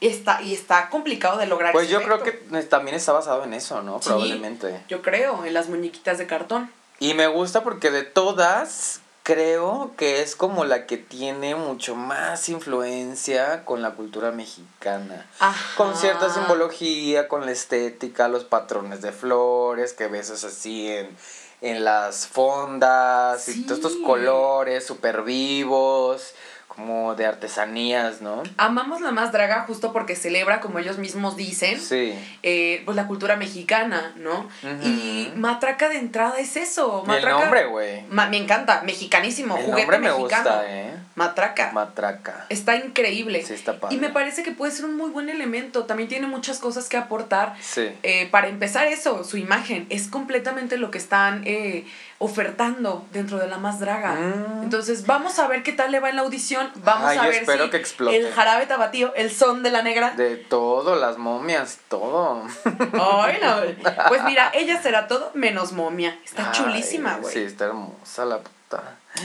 Está, 0.00 0.42
y 0.42 0.52
está 0.52 0.90
complicado 0.90 1.38
de 1.38 1.46
lograr 1.46 1.72
Pues 1.72 1.88
yo 1.88 2.02
creo 2.02 2.22
que 2.22 2.44
eh, 2.52 2.62
también 2.64 2.96
está 2.96 3.12
basado 3.12 3.44
en 3.44 3.54
eso, 3.54 3.82
¿no? 3.82 4.00
Sí. 4.02 4.08
Probablemente. 4.08 4.80
Yo 4.88 5.00
creo, 5.00 5.44
en 5.44 5.54
las 5.54 5.68
muñequitas 5.68 6.18
de 6.18 6.26
cartón. 6.26 6.70
Y 6.98 7.14
me 7.14 7.26
gusta 7.26 7.62
porque 7.62 7.90
de 7.90 8.02
todas, 8.02 9.00
creo 9.22 9.92
que 9.96 10.22
es 10.22 10.34
como 10.36 10.64
la 10.64 10.86
que 10.86 10.96
tiene 10.96 11.54
mucho 11.54 11.94
más 11.94 12.48
influencia 12.48 13.64
con 13.64 13.82
la 13.82 13.92
cultura 13.92 14.32
mexicana. 14.32 15.26
Ajá. 15.38 15.76
Con 15.76 15.96
cierta 15.96 16.32
simbología, 16.32 17.28
con 17.28 17.46
la 17.46 17.52
estética, 17.52 18.28
los 18.28 18.44
patrones 18.44 19.00
de 19.02 19.12
flores 19.12 19.92
que 19.92 20.08
ves 20.08 20.30
así 20.30 20.88
en, 20.88 21.16
en 21.60 21.84
las 21.84 22.26
fondas 22.26 23.48
y 23.48 23.62
todos 23.62 23.78
estos 23.78 23.96
colores 24.04 24.84
súper 24.84 25.22
vivos, 25.22 26.34
como 26.74 27.14
de 27.14 27.26
artesanías, 27.26 28.22
¿no? 28.22 28.42
Amamos 28.56 29.00
la 29.02 29.10
más 29.10 29.30
draga 29.32 29.64
justo 29.66 29.92
porque 29.92 30.16
celebra, 30.16 30.60
como 30.60 30.78
ellos 30.78 30.98
mismos 30.98 31.36
dicen, 31.36 31.78
Sí. 31.80 32.14
eh, 32.42 32.82
pues 32.84 32.96
la 32.96 33.06
cultura 33.06 33.36
mexicana, 33.36 34.12
¿no? 34.16 34.48
Ujú. 34.62 34.82
Y 34.88 35.32
Matraca 35.36 35.88
de 35.88 35.98
entrada 35.98 36.38
es 36.38 36.56
eso. 36.56 37.00
Y 37.06 37.10
el 37.10 37.16
Matraca, 37.16 37.38
nombre, 37.40 37.66
güey. 37.66 38.02
Ma- 38.08 38.28
me 38.28 38.38
encanta, 38.38 38.82
mexicanísimo, 38.84 39.56
El 39.56 39.64
juguete 39.64 39.82
nombre 39.82 39.98
me 39.98 40.08
mexicano. 40.08 40.50
gusta, 40.50 40.62
¿eh? 40.66 40.94
Matraca. 41.14 41.72
Matraca. 41.72 42.46
Está 42.48 42.76
increíble. 42.76 43.42
Sí, 43.44 43.52
está 43.54 43.78
padre. 43.78 43.94
y 43.94 43.98
me 43.98 44.08
parece 44.08 44.42
que 44.42 44.52
puede 44.52 44.72
ser 44.72 44.86
un 44.86 44.96
muy 44.96 45.10
buen 45.10 45.28
elemento. 45.28 45.84
También 45.84 46.08
tiene 46.08 46.26
muchas 46.26 46.58
cosas 46.58 46.88
que 46.88 46.96
aportar. 46.96 47.54
Sí. 47.60 47.90
Eh, 48.02 48.28
para 48.30 48.48
empezar 48.48 48.86
eso, 48.86 49.22
su 49.24 49.36
imagen 49.36 49.86
es 49.90 50.08
completamente 50.08 50.78
lo 50.78 50.90
que 50.90 50.96
están 50.98 51.42
eh, 51.44 51.84
ofertando 52.22 53.04
dentro 53.12 53.38
de 53.38 53.48
la 53.48 53.58
más 53.58 53.80
draga. 53.80 54.12
Mm. 54.12 54.62
Entonces 54.62 55.06
vamos 55.06 55.38
a 55.38 55.48
ver 55.48 55.62
qué 55.62 55.72
tal 55.72 55.90
le 55.90 55.98
va 56.00 56.08
en 56.08 56.16
la 56.16 56.22
audición. 56.22 56.70
Vamos 56.76 57.10
Ay, 57.10 57.18
a 57.18 57.22
ver 57.22 57.34
espero 57.34 57.64
si 57.64 57.70
que 57.70 57.76
explote. 57.78 58.16
el 58.16 58.32
jarabe 58.32 58.66
tabatío, 58.66 59.12
el 59.16 59.30
son 59.30 59.62
de 59.62 59.70
la 59.70 59.82
negra. 59.82 60.10
De 60.12 60.36
todo, 60.36 60.94
las 60.94 61.18
momias, 61.18 61.78
todo. 61.88 62.44
Ay, 62.64 63.38
no. 63.42 63.92
Pues 64.08 64.22
mira, 64.24 64.50
ella 64.54 64.80
será 64.80 65.08
todo 65.08 65.30
menos 65.34 65.72
momia. 65.72 66.18
Está 66.24 66.46
Ay, 66.46 66.52
chulísima, 66.52 67.16
güey. 67.16 67.32
Sí, 67.32 67.40
está 67.40 67.64
hermosa 67.66 68.24
la 68.24 68.38
puta. 68.38 68.82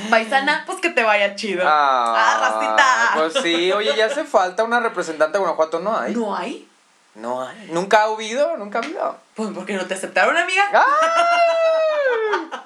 Paisana, 0.10 0.64
pues 0.66 0.80
que 0.80 0.90
te 0.90 1.04
vaya 1.04 1.36
chido. 1.36 1.64
Ah, 1.66 2.38
racita. 2.42 3.12
Pues 3.16 3.44
sí, 3.44 3.72
oye, 3.72 3.96
ya 3.96 4.08
hace 4.08 4.24
falta 4.26 4.64
una 4.64 4.80
representante 4.80 5.38
de 5.38 5.40
Guanajuato, 5.40 5.80
¿no 5.80 5.98
hay? 5.98 6.14
¿No 6.14 6.36
hay? 6.36 6.68
No 7.16 7.42
hay. 7.42 7.70
Nunca 7.72 8.02
ha 8.02 8.04
habido, 8.04 8.58
nunca 8.58 8.80
ha 8.80 8.84
habido. 8.84 9.18
Pues 9.36 9.50
porque 9.56 9.74
no 9.74 9.86
te 9.86 9.94
aceptaron, 9.94 10.38
amiga. 10.38 10.64
¡Ay! 10.74 12.60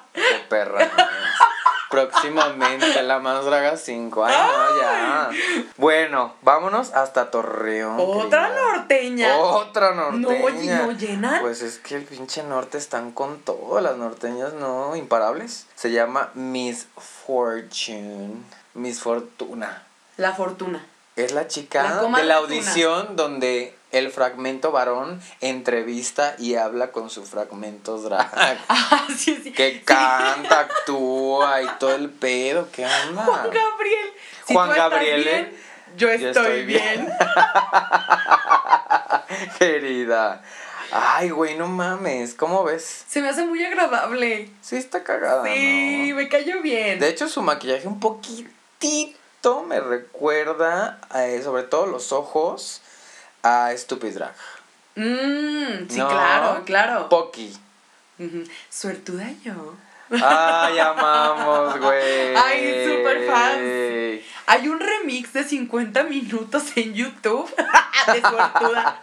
Perra. 0.52 0.90
Próximamente 1.90 3.02
la 3.02 3.18
más 3.18 3.44
draga 3.44 3.76
5. 3.76 4.24
Ay, 4.24 4.34
no, 4.34 4.80
ya. 4.80 5.30
Bueno, 5.76 6.34
vámonos 6.42 6.90
hasta 6.92 7.30
Torreón. 7.30 7.96
Otra 7.98 8.48
querida. 8.48 8.72
norteña. 8.72 9.36
Otra 9.38 9.94
No, 9.94 10.10
norteña. 10.12 10.44
oye, 10.44 10.74
¿no 10.74 10.92
llenan? 10.92 11.40
Pues 11.42 11.60
es 11.62 11.78
que 11.78 11.96
el 11.96 12.04
pinche 12.04 12.42
norte 12.44 12.78
están 12.78 13.12
con 13.12 13.40
todo, 13.40 13.78
las 13.80 13.96
norteñas 13.96 14.54
no 14.54 14.96
imparables. 14.96 15.66
Se 15.74 15.90
llama 15.90 16.30
Miss 16.34 16.86
Fortune. 17.26 18.36
Miss 18.74 19.00
Fortuna. 19.00 19.82
La 20.16 20.32
fortuna. 20.32 20.84
Es 21.16 21.32
la 21.32 21.46
chica 21.46 21.82
de 21.82 21.88
la 21.90 21.94
Fortuna. 22.00 22.36
audición 22.36 23.16
donde 23.16 23.76
el 23.92 24.10
fragmento 24.10 24.72
varón 24.72 25.20
entrevista 25.40 26.34
y 26.38 26.56
habla 26.56 26.92
con 26.92 27.10
su 27.10 27.24
fragmento 27.24 27.98
drag. 27.98 28.58
Ah, 28.68 29.06
sí, 29.16 29.40
sí. 29.42 29.52
Que 29.52 29.82
canta, 29.82 30.60
actúa 30.60 31.62
y 31.62 31.66
todo 31.78 31.94
el 31.94 32.10
pedo. 32.10 32.68
¿Qué 32.72 32.84
onda? 33.08 33.24
Juan 33.24 33.50
Gabriel. 33.50 34.12
Si 34.46 34.54
Juan 34.54 34.70
Gabriel, 34.70 35.24
bien, 35.24 35.44
¿eh? 35.44 35.52
yo 35.96 36.08
Yo 36.08 36.14
estoy, 36.28 36.28
estoy 36.28 36.64
bien. 36.64 37.06
bien. 37.06 37.12
Querida. 39.58 40.42
Ay, 40.90 41.30
güey, 41.30 41.56
no 41.56 41.68
mames. 41.68 42.34
¿Cómo 42.34 42.64
ves? 42.64 43.04
Se 43.08 43.22
me 43.22 43.30
hace 43.30 43.46
muy 43.46 43.64
agradable. 43.64 44.50
Sí, 44.60 44.76
está 44.76 45.02
cagada. 45.02 45.42
Sí, 45.44 46.08
¿no? 46.10 46.16
me 46.16 46.28
cayó 46.28 46.60
bien. 46.60 47.00
De 47.00 47.08
hecho, 47.08 47.28
su 47.28 47.40
maquillaje 47.40 47.88
un 47.88 47.98
poquitito 47.98 49.62
me 49.66 49.80
recuerda, 49.80 51.00
eh, 51.14 51.40
sobre 51.42 51.62
todo 51.62 51.86
los 51.86 52.12
ojos, 52.12 52.81
a 53.42 53.70
Stupid 53.76 54.14
Drag. 54.14 54.32
Mm, 54.94 55.88
sí, 55.88 55.98
No. 55.98 56.08
claro, 56.08 56.62
claro. 56.64 57.08
Pocky. 57.08 57.56
Ujú. 58.18 58.44
Suertuda 58.70 59.24
yo. 59.42 59.74
Ay, 60.10 60.78
amamos, 60.78 61.78
güey. 61.80 62.36
Ay, 62.36 62.84
super 62.86 63.26
fans. 63.26 64.22
Hay 64.46 64.68
un 64.68 64.78
remix 64.78 65.32
de 65.32 65.44
50 65.44 66.02
minutos 66.02 66.64
en 66.76 66.92
YouTube 66.92 67.48
de 68.12 68.20
suertuda. 68.20 69.00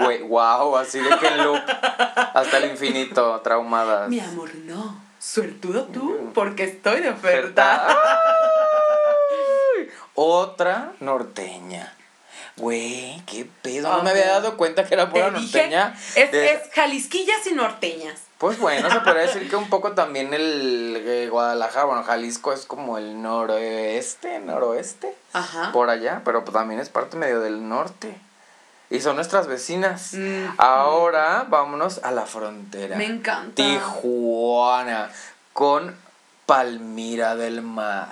Güey, 0.00 0.22
wow, 0.22 0.76
así 0.76 0.98
de 1.00 1.16
que 1.18 1.28
en 1.28 1.44
loop. 1.44 1.62
Hasta 2.34 2.58
el 2.58 2.70
infinito, 2.72 3.40
traumadas. 3.40 4.08
Mi 4.10 4.20
amor, 4.20 4.54
no. 4.66 5.00
Suertudo 5.18 5.84
tú, 5.84 6.30
porque 6.34 6.64
estoy 6.64 7.00
de 7.00 7.10
oferta. 7.10 7.96
Otra 10.14 10.92
norteña. 11.00 11.94
Güey, 12.60 13.22
qué 13.26 13.48
pedo. 13.62 13.88
No 13.96 14.02
me 14.02 14.10
había 14.10 14.28
dado 14.28 14.56
cuenta 14.56 14.84
que 14.84 14.94
era 14.94 15.08
pura 15.10 15.30
dije, 15.30 15.40
norteña. 15.42 15.94
es, 16.14 16.30
De- 16.30 16.52
es 16.52 16.60
jalisquillas 16.72 17.46
y 17.46 17.54
norteñas. 17.54 18.20
Pues 18.38 18.58
bueno, 18.58 18.90
se 18.90 19.00
podría 19.00 19.22
decir 19.22 19.48
que 19.50 19.56
un 19.56 19.68
poco 19.70 19.92
también 19.92 20.32
el 20.34 21.02
eh, 21.06 21.28
Guadalajara, 21.30 21.84
bueno, 21.86 22.02
Jalisco 22.04 22.52
es 22.52 22.64
como 22.66 22.96
el 22.98 23.20
noroeste, 23.20 24.38
noroeste, 24.40 25.14
Ajá. 25.32 25.72
por 25.72 25.90
allá, 25.90 26.22
pero 26.24 26.44
pues 26.44 26.54
también 26.54 26.80
es 26.80 26.88
parte 26.88 27.16
medio 27.16 27.40
del 27.40 27.68
norte. 27.68 28.16
Y 28.88 29.00
son 29.00 29.16
nuestras 29.16 29.46
vecinas. 29.46 30.14
Mm. 30.14 30.46
Ahora 30.58 31.44
vámonos 31.48 32.00
a 32.02 32.10
la 32.10 32.26
frontera. 32.26 32.96
Me 32.96 33.04
encanta. 33.06 33.54
Tijuana 33.54 35.10
con 35.52 35.94
Palmira 36.46 37.36
del 37.36 37.62
Mar. 37.62 38.08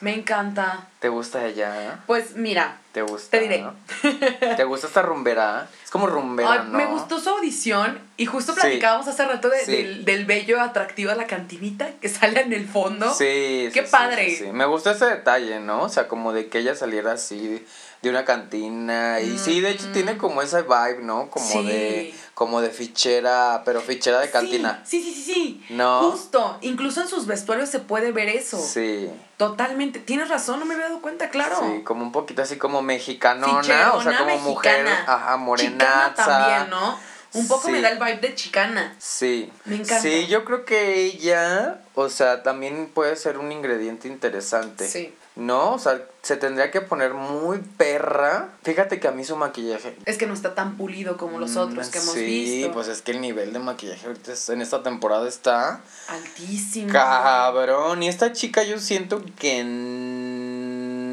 Me 0.00 0.14
encanta. 0.14 0.88
¿Te 1.02 1.08
gusta 1.08 1.40
allá? 1.40 1.98
Pues 2.06 2.36
mira, 2.36 2.78
¿Te 2.92 3.02
gusta? 3.02 3.30
Te 3.36 3.40
diré. 3.40 3.64
¿Te 4.56 4.62
gusta 4.64 4.86
esta 4.86 5.02
rumbera? 5.02 5.68
Es 5.82 5.90
como 5.90 6.06
rumbera, 6.06 6.52
ay, 6.52 6.68
¿no? 6.70 6.78
me 6.78 6.86
gustó 6.86 7.18
su 7.18 7.28
audición 7.30 7.98
y 8.16 8.26
justo 8.26 8.52
Sí. 8.54 8.60
platicábamos 8.60 9.08
hace 9.08 9.24
rato 9.24 9.48
de- 9.48 9.64
Sí. 9.64 9.72
del, 9.72 10.04
del 10.04 10.26
bello 10.26 10.60
atractivo 10.60 11.10
a 11.10 11.14
la 11.16 11.26
cantinita 11.26 11.90
que 12.00 12.08
sale 12.08 12.42
en 12.42 12.52
el 12.52 12.68
fondo. 12.68 13.12
Sí, 13.12 13.68
Qué 13.74 13.82
sí, 13.84 13.90
padre. 13.90 14.50
Me 14.52 14.64
gusta 14.66 14.92
ese 14.92 15.06
detalle, 15.06 15.58
¿no? 15.58 15.82
O 15.82 15.88
sea, 15.88 16.06
como 16.06 16.32
de 16.32 16.48
que 16.48 16.58
ella 16.58 16.74
saliera 16.76 17.12
así 17.12 17.64
de 18.02 18.10
una 18.10 18.24
cantina. 18.24 19.20
Y 19.20 19.38
sí, 19.38 19.60
de 19.60 19.70
hecho 19.70 19.88
Mm. 19.88 19.92
tiene 19.92 20.16
como 20.18 20.40
esa 20.42 20.60
vibe, 20.62 21.02
¿no? 21.02 21.30
Como 21.30 21.62
de 21.64 22.14
como 22.34 22.60
de 22.60 22.70
fichera, 22.70 23.62
pero 23.64 23.80
fichera 23.80 24.18
de 24.20 24.30
cantina. 24.30 24.82
Sí, 24.84 25.00
sí, 25.02 25.12
sí, 25.14 25.22
sí. 25.22 25.32
sí. 25.34 25.66
No. 25.70 26.10
Justo. 26.10 26.58
Incluso 26.62 27.00
en 27.00 27.08
sus 27.08 27.26
vestuarios 27.26 27.68
se 27.68 27.78
puede 27.78 28.10
ver 28.12 28.28
eso. 28.28 28.58
Sí. 28.58 29.08
Totalmente. 29.36 29.98
Tienes 30.00 30.28
razón, 30.28 30.58
no 30.60 30.64
me 30.66 30.74
había 30.74 30.88
dado 30.92 31.02
cuenta, 31.02 31.28
claro. 31.30 31.56
Sí, 31.60 31.82
como 31.82 32.02
un 32.02 32.12
poquito 32.12 32.42
así 32.42 32.56
como 32.56 32.82
mexicanona, 32.82 33.92
o 33.94 34.02
sea, 34.02 34.18
como 34.18 34.36
mujer, 34.38 34.84
mexicana. 34.84 35.04
ajá, 35.06 35.24
Chicana 35.24 35.36
morenaza. 35.36 36.14
también, 36.14 36.70
¿no? 36.70 36.98
Un 37.34 37.48
poco 37.48 37.66
Sí. 37.66 37.72
me 37.72 37.80
da 37.80 37.88
el 37.88 37.98
vibe 37.98 38.18
de 38.18 38.34
chicana. 38.34 38.94
Sí. 38.98 39.50
Me 39.64 39.76
encanta. 39.76 40.00
Sí, 40.00 40.26
yo 40.26 40.44
creo 40.44 40.66
que 40.66 40.96
ella, 40.96 41.80
o 41.94 42.10
sea, 42.10 42.42
también 42.42 42.90
puede 42.92 43.16
ser 43.16 43.38
un 43.38 43.50
ingrediente 43.52 44.06
interesante. 44.06 44.86
Sí. 44.86 45.14
¿No? 45.34 45.72
O 45.72 45.78
sea, 45.78 45.98
se 46.20 46.36
tendría 46.36 46.70
que 46.70 46.82
poner 46.82 47.14
muy 47.14 47.56
perra. 47.78 48.50
Fíjate 48.64 49.00
que 49.00 49.08
a 49.08 49.12
mí 49.12 49.24
su 49.24 49.34
maquillaje. 49.34 49.96
Es 50.04 50.18
que 50.18 50.26
no 50.26 50.34
está 50.34 50.54
tan 50.54 50.76
pulido 50.76 51.16
como 51.16 51.38
los 51.38 51.56
otros 51.56 51.88
que 51.88 52.00
hemos 52.00 52.14
Mm, 52.14 52.18
sí, 52.18 52.24
visto. 52.26 52.72
pues 52.72 52.88
es 52.88 53.00
que 53.00 53.12
el 53.12 53.22
nivel 53.22 53.54
de 53.54 53.58
maquillaje 53.58 54.06
ahorita 54.08 54.32
en 54.48 54.60
esta 54.60 54.82
temporada 54.82 55.26
está 55.26 55.80
Altísimo. 56.08 56.92
cabrón. 56.92 58.02
Y 58.02 58.08
esta 58.08 58.32
chica 58.34 58.62
yo 58.62 58.78
siento 58.78 59.22
que 59.38 59.64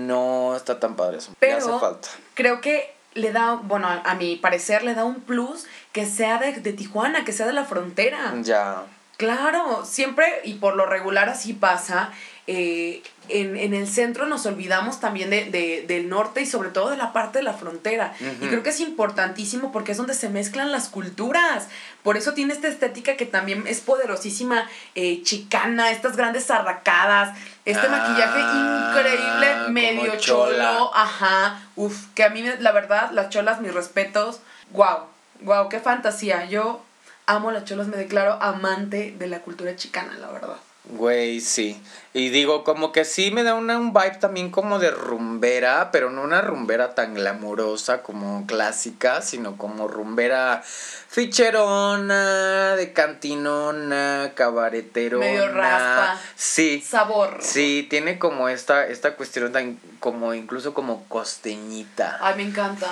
no 0.10 0.56
está 0.56 0.80
tan 0.80 0.96
padre 0.96 1.18
eso. 1.20 1.32
Pero- 1.40 1.58
hace 1.58 1.80
falta. 1.80 2.10
Creo 2.34 2.60
que 2.62 2.94
le 3.14 3.32
da, 3.32 3.54
bueno, 3.56 3.88
a, 3.88 4.02
a 4.06 4.16
mi 4.16 4.36
parecer 4.36 4.84
le 4.84 4.94
da 4.96 5.04
un 5.06 5.22
plus 5.22 5.66
que 5.94 6.06
sea 6.06 6.38
de, 6.38 6.54
de 6.54 6.74
Tijuana, 6.74 7.24
que 7.26 7.32
sea 7.32 7.46
de 7.48 7.54
la 7.54 7.66
frontera. 7.66 8.34
Ya. 8.42 8.84
Claro, 9.18 9.84
siempre 9.86 10.26
y 10.46 10.54
por 10.56 10.76
lo 10.76 10.86
regular 10.86 11.28
así 11.30 11.54
pasa. 11.54 12.12
eh, 12.48 13.04
en, 13.28 13.56
en 13.58 13.76
el 13.76 13.88
centro 13.88 14.26
nos 14.26 14.48
olvidamos 14.48 15.00
también 15.00 15.30
de, 15.30 15.46
de- 15.52 15.86
del 15.88 16.10
norte 16.10 16.42
y 16.42 16.46
sobre 16.48 16.70
todo 16.70 16.90
de 16.90 16.98
la 16.98 17.14
parte 17.14 17.38
de 17.40 17.44
la 17.44 17.54
frontera. 17.54 18.14
Y 18.42 18.48
creo 18.48 18.64
que 18.64 18.72
es 18.72 18.80
importantísimo 18.80 19.72
porque 19.72 19.92
es 19.92 19.98
donde 20.00 20.16
se 20.16 20.30
mezclan 20.30 20.72
las 20.72 20.88
culturas. 20.90 21.68
Por 22.02 22.18
eso 22.18 22.34
tiene 22.34 22.54
esta 22.54 22.68
estética 22.68 23.18
que 23.18 23.28
también 23.28 23.68
es 23.68 23.82
poderosísima, 23.82 24.68
eh, 24.96 25.22
chicana, 25.22 25.92
estas 25.92 26.16
grandes 26.18 26.50
arracadas, 26.50 27.38
este 27.72 27.88
Ah, 27.88 27.90
maquillaje 27.90 28.40
increíble, 28.40 29.54
como 29.60 29.70
medio 29.70 30.16
chola. 30.18 30.74
cholo, 30.74 30.92
ajá. 30.96 31.60
Uf, 31.76 32.08
que 32.16 32.24
a 32.24 32.30
mí 32.30 32.44
la 32.60 32.72
verdad, 32.72 33.12
las 33.12 33.30
cholas, 33.30 33.62
mis 33.62 33.74
respetos. 33.74 34.40
Wow, 34.72 35.00
wow, 35.42 35.70
qué 35.70 35.80
fantasía. 35.80 36.46
Yo 36.46 36.84
amo 37.26 37.52
las 37.52 37.66
cholas, 37.66 37.88
me 37.88 37.98
declaro 37.98 38.34
amante 38.42 39.16
de 39.18 39.28
la 39.28 39.40
cultura 39.40 39.76
chicana, 39.76 40.14
la 40.20 40.28
verdad. 40.32 40.58
Güey, 40.90 41.40
sí. 41.40 41.82
Y 42.14 42.30
digo, 42.30 42.64
como 42.64 42.92
que 42.92 43.06
sí 43.06 43.30
me 43.30 43.44
da 43.44 43.54
una, 43.54 43.78
un 43.78 43.94
vibe 43.94 44.18
también 44.20 44.50
como 44.50 44.80
de 44.80 44.90
rumbera, 44.90 45.92
pero 45.92 46.10
no 46.10 46.24
una 46.24 46.42
rumbera 46.42 46.96
tan 46.96 47.14
glamurosa 47.14 48.02
como 48.02 48.48
clásica, 48.48 49.22
sino 49.22 49.58
como 49.58 49.88
rumbera 49.88 50.64
ficherona, 50.64 52.76
de 52.76 52.94
cantinona, 52.94 54.32
cabareterona. 54.34 55.26
Medio 55.26 55.52
raspa. 55.52 56.20
Sí. 56.36 56.82
Sabor. 56.82 57.38
Sí, 57.42 57.86
tiene 57.88 58.18
como 58.18 58.50
esta, 58.50 58.88
esta 58.88 59.16
cuestión 59.16 59.52
tan, 59.52 59.80
como 60.00 60.34
incluso 60.34 60.74
como 60.74 61.04
costeñita. 61.08 62.18
Ay, 62.22 62.38
me 62.38 62.44
encanta. 62.44 62.88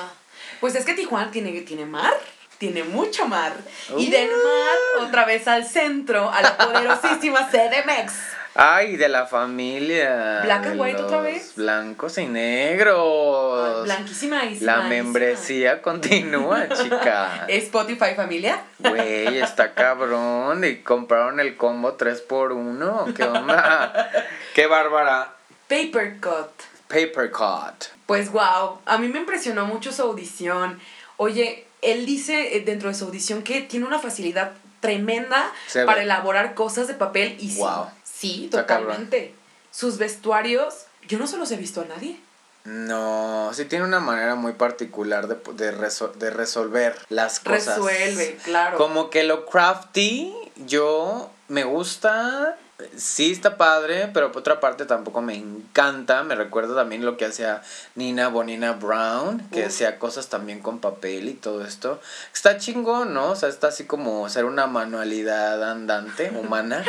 Pues 0.59 0.75
es 0.75 0.85
que 0.85 0.93
Tijuana 0.93 1.31
tiene, 1.31 1.51
tiene 1.61 1.85
mar, 1.85 2.13
tiene 2.57 2.83
mucho 2.83 3.27
mar. 3.27 3.53
Y 3.97 4.09
del 4.09 4.29
mar, 4.29 5.07
otra 5.07 5.25
vez 5.25 5.47
al 5.47 5.65
centro, 5.65 6.29
a 6.31 6.41
la 6.41 6.57
poderosísima 6.57 7.47
CDMX. 7.51 8.13
Ay, 8.59 8.95
de 8.97 9.07
la 9.07 9.27
familia. 9.27 10.41
Black 10.43 10.65
and 10.65 10.81
white 10.81 10.99
otra 10.99 11.21
vez. 11.21 11.53
Blancos 11.55 12.17
y 12.17 12.25
negros. 12.25 13.83
Blanquísima 13.83 14.45
y 14.45 14.59
La 14.61 14.81
membresía 14.81 15.83
continúa, 15.83 16.67
chica. 16.81 17.45
Spotify 17.47 18.15
familia. 18.15 18.63
Güey, 18.79 19.37
está 19.37 19.73
cabrón. 19.75 20.63
Y 20.63 20.77
compraron 20.77 21.39
el 21.39 21.55
combo 21.55 21.97
3x1. 21.97 23.13
¿Qué 23.13 23.23
onda? 23.25 24.09
Qué 24.55 24.65
bárbara. 24.65 25.35
Paper 25.67 26.19
Cut. 26.19 26.49
Paper 26.87 27.29
cut. 27.29 27.85
Pues 28.07 28.31
wow, 28.31 28.79
a 28.85 28.97
mí 28.97 29.07
me 29.09 29.19
impresionó 29.19 29.65
mucho 29.65 29.91
su 29.91 30.01
audición. 30.01 30.79
Oye, 31.17 31.66
él 31.81 32.05
dice 32.05 32.55
eh, 32.57 32.61
dentro 32.61 32.89
de 32.89 32.95
su 32.95 33.05
audición 33.05 33.43
que 33.43 33.61
tiene 33.61 33.85
una 33.85 33.99
facilidad 33.99 34.53
tremenda 34.79 35.51
para 35.85 36.03
elaborar 36.03 36.53
cosas 36.53 36.87
de 36.87 36.93
papel 36.93 37.35
y 37.39 37.49
sí, 37.51 37.59
Wow. 37.59 37.85
sí, 38.03 38.49
cabrón. 38.51 38.67
totalmente. 38.87 39.33
Sus 39.71 39.97
vestuarios, 39.97 40.85
yo 41.07 41.17
no 41.19 41.27
se 41.27 41.37
los 41.37 41.51
he 41.51 41.57
visto 41.57 41.81
a 41.81 41.85
nadie. 41.85 42.19
No, 42.63 43.51
sí 43.53 43.63
tiene 43.65 43.85
una 43.85 43.99
manera 44.01 44.35
muy 44.35 44.51
particular 44.53 45.27
de, 45.27 45.35
de, 45.53 45.71
de 45.71 46.29
resolver 46.31 46.95
las 47.09 47.39
cosas. 47.39 47.77
Resuelve, 47.77 48.37
claro. 48.43 48.77
Como 48.77 49.09
que 49.09 49.23
lo 49.23 49.45
crafty, 49.45 50.33
yo 50.65 51.31
me 51.47 51.63
gusta, 51.63 52.57
sí 52.95 53.31
está 53.31 53.57
padre, 53.57 54.09
pero 54.13 54.31
por 54.31 54.41
otra 54.41 54.59
parte 54.59 54.85
tampoco 54.85 55.21
me 55.21 55.35
encanta. 55.35 56.23
Me 56.23 56.35
recuerda 56.35 56.75
también 56.75 57.05
lo 57.05 57.17
que 57.17 57.25
hacía 57.25 57.61
Nina 57.95 58.27
Bonina 58.29 58.73
Brown, 58.73 59.47
que 59.51 59.65
hacía 59.65 59.97
cosas 59.99 60.29
también 60.29 60.59
con 60.61 60.79
papel 60.79 61.29
y 61.29 61.33
todo 61.33 61.65
esto. 61.65 61.99
Está 62.33 62.57
chingón, 62.57 63.13
¿no? 63.13 63.31
O 63.31 63.35
sea, 63.35 63.49
está 63.49 63.67
así 63.69 63.85
como 63.85 64.29
ser 64.29 64.45
una 64.45 64.67
manualidad 64.67 65.63
andante, 65.71 66.29
humana. 66.35 66.83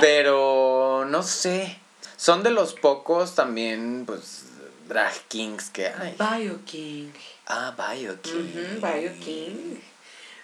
pero 0.00 1.04
no 1.08 1.22
sé. 1.22 1.78
Son 2.16 2.42
de 2.42 2.50
los 2.50 2.74
pocos 2.74 3.34
también, 3.34 4.04
pues, 4.06 4.44
drag 4.88 5.12
kings 5.28 5.70
que 5.70 5.88
hay. 5.88 6.16
Bioking. 6.18 7.12
Ah, 7.46 7.74
Bioking. 7.76 8.78
Ujú, 8.80 8.86
Bioking. 8.86 9.82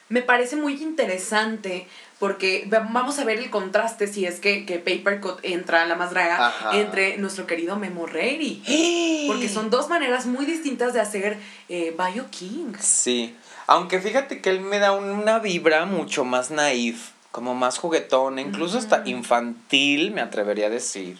Me 0.08 0.20
parece 0.20 0.56
muy 0.56 0.74
interesante 0.82 1.88
porque 2.22 2.68
va- 2.72 2.86
vamos 2.88 3.18
a 3.18 3.24
ver 3.24 3.40
el 3.40 3.50
contraste 3.50 4.06
si 4.06 4.24
es 4.26 4.38
que, 4.38 4.64
que 4.64 4.78
Paper 4.78 5.20
Cut 5.20 5.40
entra 5.42 5.82
a 5.82 5.86
la 5.86 5.96
más 5.96 6.10
draga 6.12 6.46
Ajá. 6.46 6.78
entre 6.78 7.16
nuestro 7.18 7.48
querido 7.48 7.74
Memo 7.74 8.06
Reilly. 8.06 9.24
Porque 9.26 9.48
son 9.48 9.70
dos 9.70 9.88
maneras 9.88 10.26
muy 10.26 10.46
distintas 10.46 10.94
de 10.94 11.00
hacer 11.00 11.36
eh, 11.68 11.92
Bioking. 11.98 12.76
Sí, 12.78 13.34
aunque 13.66 13.98
fíjate 14.00 14.40
que 14.40 14.50
él 14.50 14.60
me 14.60 14.78
da 14.78 14.92
un- 14.92 15.10
una 15.10 15.40
vibra 15.40 15.84
mucho 15.84 16.24
más 16.24 16.52
naif, 16.52 17.10
como 17.32 17.56
más 17.56 17.78
juguetona, 17.78 18.40
incluso 18.40 18.78
hasta 18.78 19.02
infantil, 19.04 20.12
me 20.12 20.20
atrevería 20.20 20.66
a 20.66 20.70
decir. 20.70 21.18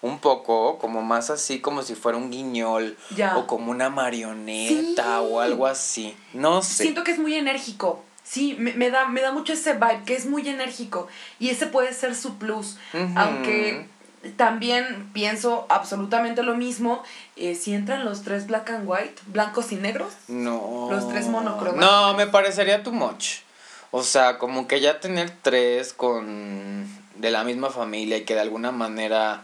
Un 0.00 0.20
poco, 0.20 0.78
como 0.78 1.02
más 1.02 1.28
así, 1.30 1.58
como 1.58 1.82
si 1.82 1.96
fuera 1.96 2.18
un 2.18 2.30
guiñol 2.30 2.96
Ya. 3.16 3.36
o 3.36 3.48
como 3.48 3.72
una 3.72 3.90
marioneta 3.90 5.18
Sí. 5.18 5.26
o 5.28 5.40
algo 5.40 5.66
así. 5.66 6.14
No 6.34 6.62
sé. 6.62 6.84
Siento 6.84 7.02
que 7.02 7.10
es 7.10 7.18
muy 7.18 7.34
enérgico. 7.34 8.04
Sí, 8.28 8.56
me, 8.58 8.72
me 8.74 8.90
da, 8.90 9.06
me 9.06 9.20
da 9.20 9.30
mucho 9.30 9.52
ese 9.52 9.74
vibe, 9.74 10.02
que 10.04 10.16
es 10.16 10.26
muy 10.26 10.48
enérgico. 10.48 11.06
Y 11.38 11.50
ese 11.50 11.66
puede 11.66 11.92
ser 11.92 12.16
su 12.16 12.38
plus. 12.38 12.76
Aunque 13.14 13.86
también 14.36 15.10
pienso 15.12 15.66
absolutamente 15.68 16.42
lo 16.42 16.56
mismo. 16.56 17.02
eh, 17.36 17.54
si 17.54 17.72
entran 17.74 18.04
los 18.04 18.22
tres 18.22 18.46
black 18.46 18.70
and 18.70 18.88
white, 18.88 19.14
blancos 19.26 19.70
y 19.72 19.76
negros. 19.76 20.12
No. 20.26 20.88
Los 20.90 21.08
tres 21.08 21.26
monocromáticos. 21.28 21.86
No, 21.88 22.14
me 22.14 22.26
parecería 22.26 22.82
too 22.82 22.92
much. 22.92 23.40
O 23.92 24.02
sea, 24.02 24.38
como 24.38 24.66
que 24.66 24.80
ya 24.80 25.00
tener 25.00 25.30
tres 25.42 25.92
con 25.92 26.86
de 27.14 27.30
la 27.30 27.44
misma 27.44 27.70
familia 27.70 28.16
y 28.18 28.24
que 28.24 28.34
de 28.34 28.40
alguna 28.40 28.72
manera 28.72 29.42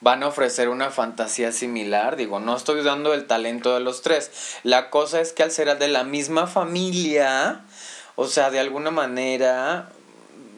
van 0.00 0.22
a 0.22 0.26
ofrecer 0.28 0.68
una 0.68 0.90
fantasía 0.90 1.52
similar. 1.52 2.16
Digo, 2.16 2.40
no 2.40 2.56
estoy 2.56 2.80
dudando 2.80 3.12
del 3.12 3.26
talento 3.26 3.72
de 3.72 3.80
los 3.80 4.02
tres. 4.02 4.30
La 4.62 4.90
cosa 4.90 5.20
es 5.20 5.32
que 5.32 5.42
al 5.42 5.50
ser 5.50 5.78
de 5.78 5.88
la 5.88 6.04
misma 6.04 6.46
familia, 6.46 7.62
o 8.16 8.26
sea, 8.26 8.50
de 8.50 8.60
alguna 8.60 8.90
manera 8.90 9.88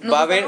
Nos 0.01 0.13
va 0.15 0.21
a 0.21 0.23
haber 0.23 0.45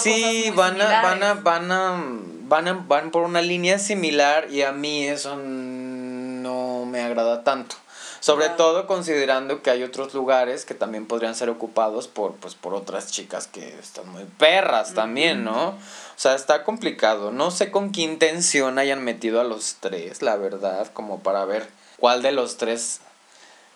sí, 0.00 0.44
cosas 0.52 0.56
van 0.56 0.80
a, 0.80 1.02
van 1.02 1.22
a 1.22 1.34
van 1.34 1.72
a 1.72 2.04
van 2.46 2.68
a 2.68 2.72
van 2.74 3.10
por 3.10 3.22
una 3.22 3.42
línea 3.42 3.78
similar 3.78 4.48
y 4.50 4.62
a 4.62 4.72
mí 4.72 5.06
eso 5.06 5.36
no 5.36 6.86
me 6.86 7.02
agrada 7.02 7.42
tanto. 7.44 7.76
Sobre 8.20 8.48
todo 8.48 8.86
considerando 8.86 9.60
que 9.60 9.68
hay 9.68 9.82
otros 9.82 10.14
lugares 10.14 10.64
que 10.64 10.72
también 10.72 11.04
podrían 11.04 11.34
ser 11.34 11.50
ocupados 11.50 12.08
por 12.08 12.32
pues 12.36 12.54
por 12.54 12.72
otras 12.72 13.10
chicas 13.10 13.46
que 13.46 13.78
están 13.78 14.08
muy 14.08 14.24
perras 14.24 14.94
también, 14.94 15.44
¿no? 15.44 15.68
O 15.70 15.76
sea, 16.16 16.34
está 16.34 16.64
complicado. 16.64 17.32
No 17.32 17.50
sé 17.50 17.70
con 17.70 17.92
qué 17.92 18.00
intención 18.00 18.78
hayan 18.78 19.04
metido 19.04 19.42
a 19.42 19.44
los 19.44 19.76
tres, 19.80 20.22
la 20.22 20.36
verdad, 20.36 20.86
como 20.94 21.20
para 21.22 21.44
ver 21.44 21.68
cuál 21.98 22.22
de 22.22 22.32
los 22.32 22.56
tres 22.56 23.00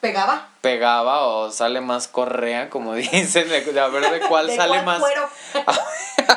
Pegaba. 0.01 0.47
pegaba 0.61 1.23
o 1.27 1.51
sale 1.51 1.81
más 1.81 2.07
correa, 2.09 2.71
como 2.71 2.95
dicen, 2.95 3.49
de, 3.49 3.81
a 3.81 3.89
ver 3.89 4.11
de 4.11 4.21
cuál 4.29 4.47
¿De 4.47 4.57
sale 4.57 4.75
cuál 4.75 4.85
más. 4.85 5.01
cuero? 5.01 5.29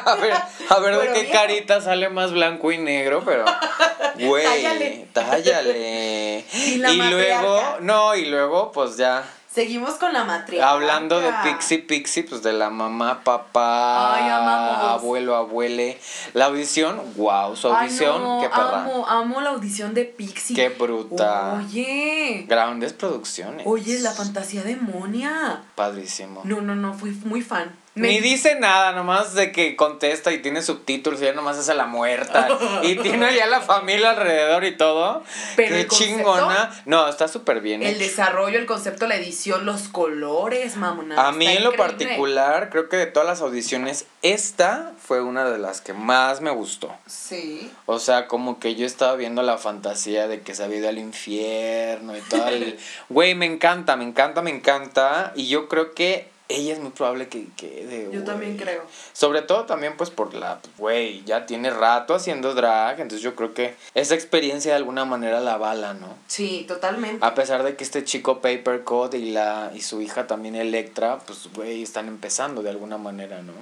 A 0.05 0.15
ver, 0.15 0.33
a 0.69 0.79
ver 0.79 0.97
de 0.99 1.07
qué 1.13 1.21
viejo. 1.23 1.33
carita 1.33 1.81
sale 1.81 2.07
más 2.09 2.31
blanco 2.31 2.71
y 2.71 2.77
negro, 2.77 3.23
pero 3.25 3.43
güey, 4.19 4.43
Tállale. 4.45 5.07
tállale. 5.13 6.45
Y 6.53 6.77
la 6.77 6.93
luego, 6.93 7.77
no, 7.81 8.15
y 8.15 8.25
luego 8.25 8.71
pues 8.71 8.95
ya 8.97 9.23
Seguimos 9.53 9.95
con 9.95 10.13
la 10.13 10.23
matriarca. 10.23 10.71
hablando 10.71 11.19
de 11.19 11.29
Pixie 11.43 11.79
Pixie, 11.79 12.23
pues 12.23 12.41
de 12.41 12.53
la 12.53 12.69
mamá, 12.69 13.21
papá, 13.25 14.15
Ay, 14.15 14.29
abuelo, 14.29 15.35
abuele. 15.35 15.99
La 16.33 16.45
audición, 16.45 17.01
wow, 17.17 17.53
su 17.57 17.67
Ay, 17.67 17.87
audición, 17.87 18.23
no, 18.23 18.39
qué 18.41 18.47
perra. 18.47 18.83
amo, 18.83 19.05
amo 19.07 19.41
la 19.41 19.49
audición 19.49 19.93
de 19.93 20.05
Pixie. 20.05 20.55
Qué 20.55 20.69
bruta. 20.69 21.55
Oye. 21.65 22.45
Grandes 22.47 22.93
producciones. 22.93 23.67
Oye, 23.67 23.99
la 23.99 24.11
fantasía 24.11 24.63
demonia. 24.63 25.63
Padrísimo. 25.75 26.41
No, 26.45 26.61
no, 26.61 26.75
no, 26.75 26.93
fui 26.93 27.11
muy 27.25 27.41
fan. 27.41 27.75
Me- 27.93 28.07
Ni 28.07 28.19
dice 28.21 28.55
nada, 28.55 28.93
nomás 28.93 29.33
de 29.33 29.51
que 29.51 29.75
contesta 29.75 30.31
y 30.31 30.37
tiene 30.41 30.61
subtítulos 30.61 31.21
y 31.21 31.25
ya 31.25 31.33
nomás 31.33 31.57
hace 31.57 31.73
la 31.73 31.87
muerta. 31.87 32.47
y 32.83 32.95
tiene 32.95 33.35
ya 33.35 33.47
la 33.47 33.59
familia 33.59 34.11
alrededor 34.11 34.63
y 34.63 34.77
todo. 34.77 35.23
Pero 35.57 35.75
Qué 35.75 35.87
concepto, 35.87 36.15
chingona. 36.15 36.83
No, 36.85 37.07
está 37.09 37.27
súper 37.27 37.59
bien. 37.59 37.83
El 37.83 37.95
hecho. 37.95 37.99
desarrollo, 37.99 38.57
el 38.59 38.65
concepto, 38.65 39.07
la 39.07 39.15
edición, 39.17 39.65
los 39.65 39.89
colores, 39.89 40.77
mamona. 40.77 41.27
A 41.27 41.33
mí 41.33 41.45
en 41.45 41.63
lo 41.65 41.73
increíble. 41.73 41.77
particular, 42.07 42.69
creo 42.69 42.87
que 42.87 42.95
de 42.95 43.07
todas 43.07 43.27
las 43.27 43.41
audiciones, 43.41 44.05
esta 44.21 44.93
fue 44.97 45.21
una 45.21 45.49
de 45.49 45.57
las 45.57 45.81
que 45.81 45.91
más 45.91 46.39
me 46.39 46.51
gustó. 46.51 46.95
Sí. 47.07 47.69
O 47.87 47.99
sea, 47.99 48.27
como 48.27 48.57
que 48.61 48.75
yo 48.75 48.85
estaba 48.85 49.15
viendo 49.15 49.43
la 49.43 49.57
fantasía 49.57 50.29
de 50.29 50.39
que 50.39 50.55
se 50.55 50.63
había 50.63 50.77
ido 50.77 50.87
al 50.87 50.97
infierno 50.97 52.15
y 52.17 52.21
todo 52.21 52.47
el... 52.47 52.79
Güey, 53.09 53.35
me 53.35 53.47
encanta, 53.47 53.97
me 53.97 54.05
encanta, 54.05 54.41
me 54.41 54.51
encanta. 54.51 55.33
Y 55.35 55.49
yo 55.49 55.67
creo 55.67 55.93
que 55.93 56.30
ella 56.55 56.73
es 56.73 56.79
muy 56.79 56.91
probable 56.91 57.27
que 57.27 57.47
quede. 57.55 58.09
Yo 58.11 58.23
también 58.23 58.57
creo. 58.57 58.83
Sobre 59.13 59.41
todo 59.41 59.65
también 59.65 59.97
pues 59.97 60.09
por 60.09 60.33
la, 60.33 60.59
güey, 60.77 61.23
ya 61.23 61.45
tiene 61.45 61.69
rato 61.69 62.13
haciendo 62.13 62.53
drag, 62.53 62.99
entonces 62.99 63.21
yo 63.21 63.35
creo 63.35 63.53
que 63.53 63.75
esa 63.93 64.15
experiencia 64.15 64.71
de 64.71 64.77
alguna 64.77 65.05
manera 65.05 65.39
la 65.39 65.53
avala, 65.53 65.93
¿no? 65.93 66.15
Sí, 66.27 66.65
totalmente. 66.67 67.25
A 67.25 67.33
pesar 67.33 67.63
de 67.63 67.75
que 67.75 67.83
este 67.83 68.03
chico 68.03 68.41
Papercut 68.41 69.13
y 69.13 69.31
la 69.31 69.71
y 69.73 69.81
su 69.81 70.01
hija 70.01 70.27
también 70.27 70.55
Electra, 70.55 71.19
pues 71.25 71.49
güey, 71.53 71.83
están 71.83 72.07
empezando 72.07 72.61
de 72.61 72.69
alguna 72.69 72.97
manera, 72.97 73.41
¿no? 73.41 73.53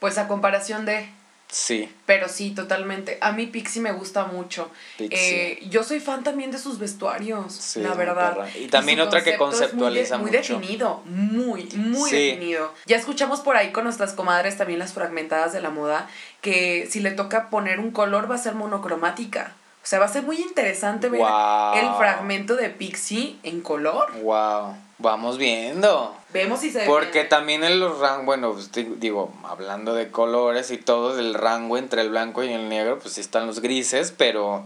Pues 0.00 0.18
a 0.18 0.28
comparación 0.28 0.84
de. 0.84 1.08
Sí, 1.56 1.88
Pero 2.04 2.28
sí, 2.28 2.50
totalmente. 2.50 3.16
A 3.20 3.30
mí 3.30 3.46
Pixie 3.46 3.80
me 3.80 3.92
gusta 3.92 4.24
mucho. 4.24 4.72
Eh, 4.98 5.60
yo 5.70 5.84
soy 5.84 6.00
fan 6.00 6.24
también 6.24 6.50
de 6.50 6.58
sus 6.58 6.80
vestuarios, 6.80 7.54
Sí, 7.54 7.80
la 7.80 7.90
muy 7.90 7.98
verdad. 7.98 8.48
Y 8.60 8.66
también 8.66 8.98
otra 9.00 9.20
que 9.22 9.30
muy 9.30 9.32
de- 9.34 9.38
conceptualiza 9.38 10.18
muy, 10.18 10.32
mucho. 10.32 10.54
definido, 10.58 11.02
muy, 11.06 11.68
muy 11.76 12.10
Sí. 12.10 12.26
definido. 12.30 12.74
Ya 12.86 12.96
escuchamos 12.96 13.38
por 13.40 13.56
ahí 13.56 13.70
con 13.70 13.84
nuestras 13.84 14.14
comadres 14.14 14.56
también 14.58 14.80
las 14.80 14.94
fragmentadas 14.94 15.52
de 15.52 15.60
la 15.60 15.70
moda, 15.70 16.08
que 16.40 16.88
si 16.90 16.98
le 16.98 17.12
toca 17.12 17.50
poner 17.50 17.78
un 17.78 17.92
color 17.92 18.28
va 18.28 18.34
a 18.34 18.38
ser 18.38 18.56
monocromática. 18.56 19.54
O 19.84 19.86
sea, 19.86 19.98
va 19.98 20.06
a 20.06 20.08
ser 20.08 20.22
muy 20.22 20.40
interesante 20.40 21.10
ver 21.10 21.20
el 21.20 21.94
fragmento 21.98 22.56
de 22.56 22.70
Pixie 22.70 23.36
en 23.42 23.60
color. 23.60 24.10
wow, 24.22 24.74
vamos 24.98 25.36
viendo. 25.36 26.16
Vemos 26.32 26.60
si 26.60 26.70
se 26.70 26.86
Porque 26.86 27.24
también 27.24 27.62
en 27.64 27.78
los 27.78 27.98
rangos, 27.98 28.24
bueno, 28.24 28.52
pues, 28.54 28.72
di- 28.72 28.94
digo, 28.96 29.30
hablando 29.44 29.92
de 29.94 30.10
colores 30.10 30.70
y 30.70 30.78
todo, 30.78 31.14
del 31.14 31.34
rango 31.34 31.76
entre 31.76 32.00
el 32.00 32.08
blanco 32.08 32.42
y 32.42 32.50
el 32.52 32.68
negro, 32.70 32.98
pues 32.98 33.12
sí 33.14 33.20
están 33.20 33.46
los 33.46 33.60
grises, 33.60 34.12
pero 34.16 34.64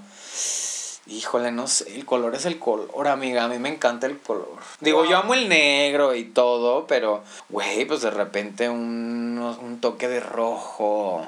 híjole, 1.08 1.50
no 1.50 1.66
sé, 1.66 1.94
el 1.96 2.04
color 2.04 2.34
es 2.34 2.44
el 2.44 2.58
color, 2.58 3.08
amiga, 3.08 3.44
a 3.44 3.48
mí 3.48 3.58
me 3.58 3.70
encanta 3.70 4.06
el 4.06 4.18
color. 4.18 4.58
Digo, 4.80 4.98
Wow. 5.00 5.10
yo 5.10 5.16
amo 5.18 5.34
el 5.34 5.48
negro 5.48 6.14
y 6.14 6.24
todo, 6.24 6.86
pero, 6.86 7.24
güey, 7.48 7.84
pues 7.86 8.02
de 8.02 8.10
repente 8.10 8.68
un, 8.68 9.38
un 9.60 9.80
toque 9.80 10.06
de 10.06 10.20
rojo 10.20 11.26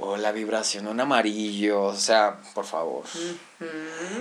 o 0.00 0.16
la 0.16 0.32
vibración 0.32 0.84
de 0.84 0.90
un 0.90 1.00
amarillo, 1.00 1.82
o 1.82 1.94
sea, 1.94 2.36
por 2.54 2.64
favor. 2.64 3.04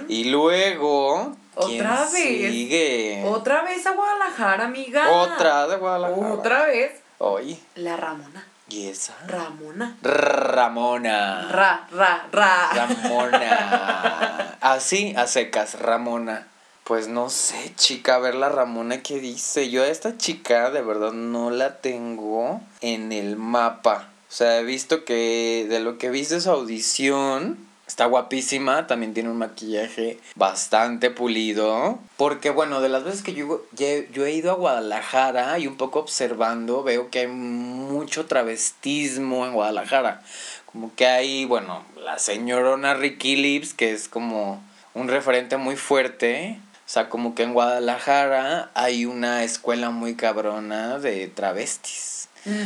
Y 0.08 0.26
luego, 0.26 1.36
¿quién 1.66 1.82
Otra 1.86 2.02
vez. 2.04 2.12
sigue? 2.12 3.24
Otra 3.26 3.62
vez 3.64 3.86
a 3.86 3.92
Guadalajara, 3.92 4.66
amiga. 4.66 5.10
Otra 5.12 5.68
de 5.68 5.78
Guadalajara. 5.78 6.34
Otra 6.34 6.66
vez. 6.66 6.92
Oye, 7.20 7.60
La 7.76 7.98
Ramona. 7.98 8.46
¿y 8.70 8.88
esa? 8.90 9.16
Ramona. 9.28 9.96
Ramona. 10.02 11.48
Ra, 11.50 11.88
ra, 11.92 12.28
ra. 12.32 12.70
Ramona. 12.74 14.58
Así, 14.62 15.14
a 15.16 15.28
secas, 15.28 15.80
Ramona. 15.80 16.48
Pues 16.84 17.08
no 17.08 17.30
sé, 17.30 17.74
chica, 17.76 18.16
a 18.16 18.20
ver 18.20 18.36
la 18.36 18.50
Ramona 18.50 19.02
qué 19.04 19.20
dice. 19.20 19.70
Yo 19.70 19.84
a 19.84 19.88
esta 19.88 20.18
chica 20.18 20.70
de 20.72 20.82
verdad 20.82 21.12
no 21.12 21.50
la 21.50 21.78
tengo 21.78 22.62
en 22.82 23.12
el 23.12 23.36
mapa. 23.36 24.10
O 24.30 24.34
sea, 24.34 24.60
he 24.60 24.64
visto 24.64 25.06
que 25.06 25.66
de 25.70 25.80
lo 25.80 25.98
que 25.98 26.08
he 26.08 26.12
visto 26.12 26.40
su 26.40 26.50
audición, 26.50 27.58
está 27.88 28.06
guapísima, 28.06 28.86
también 28.86 29.14
tiene 29.14 29.30
un 29.30 29.38
maquillaje 29.38 30.20
bastante 30.36 31.10
pulido. 31.10 32.00
Porque 32.18 32.50
bueno, 32.50 32.82
de 32.82 32.90
las 32.90 33.06
veces 33.06 33.24
que 33.24 33.34
yo, 33.34 33.64
yo 33.78 34.26
he 34.26 34.32
ido 34.34 34.52
a 34.52 34.56
Guadalajara 34.56 35.58
y 35.60 35.68
un 35.68 35.78
poco 35.78 36.00
observando, 36.00 36.84
veo 36.84 37.10
que 37.10 37.20
hay 37.20 37.28
mucho 37.28 38.26
travestismo 38.26 39.46
en 39.46 39.54
Guadalajara. 39.54 40.22
Como 40.66 40.94
que 40.94 41.08
hay, 41.08 41.46
bueno, 41.46 41.86
la 42.04 42.20
señorona 42.20 42.94
Ricky 42.94 43.38
Lips, 43.38 43.74
que 43.74 43.94
es 43.94 44.10
como 44.10 44.62
un 44.94 45.08
referente 45.08 45.56
muy 45.56 45.78
fuerte. 45.78 46.60
O 46.86 46.90
sea, 46.90 47.10
como 47.10 47.36
que 47.36 47.44
en 47.44 47.54
Guadalajara 47.54 48.70
hay 48.74 49.06
una 49.06 49.44
escuela 49.44 49.90
muy 49.90 50.16
cabrona 50.16 51.00
de 51.00 51.28
travestis. 51.28 52.17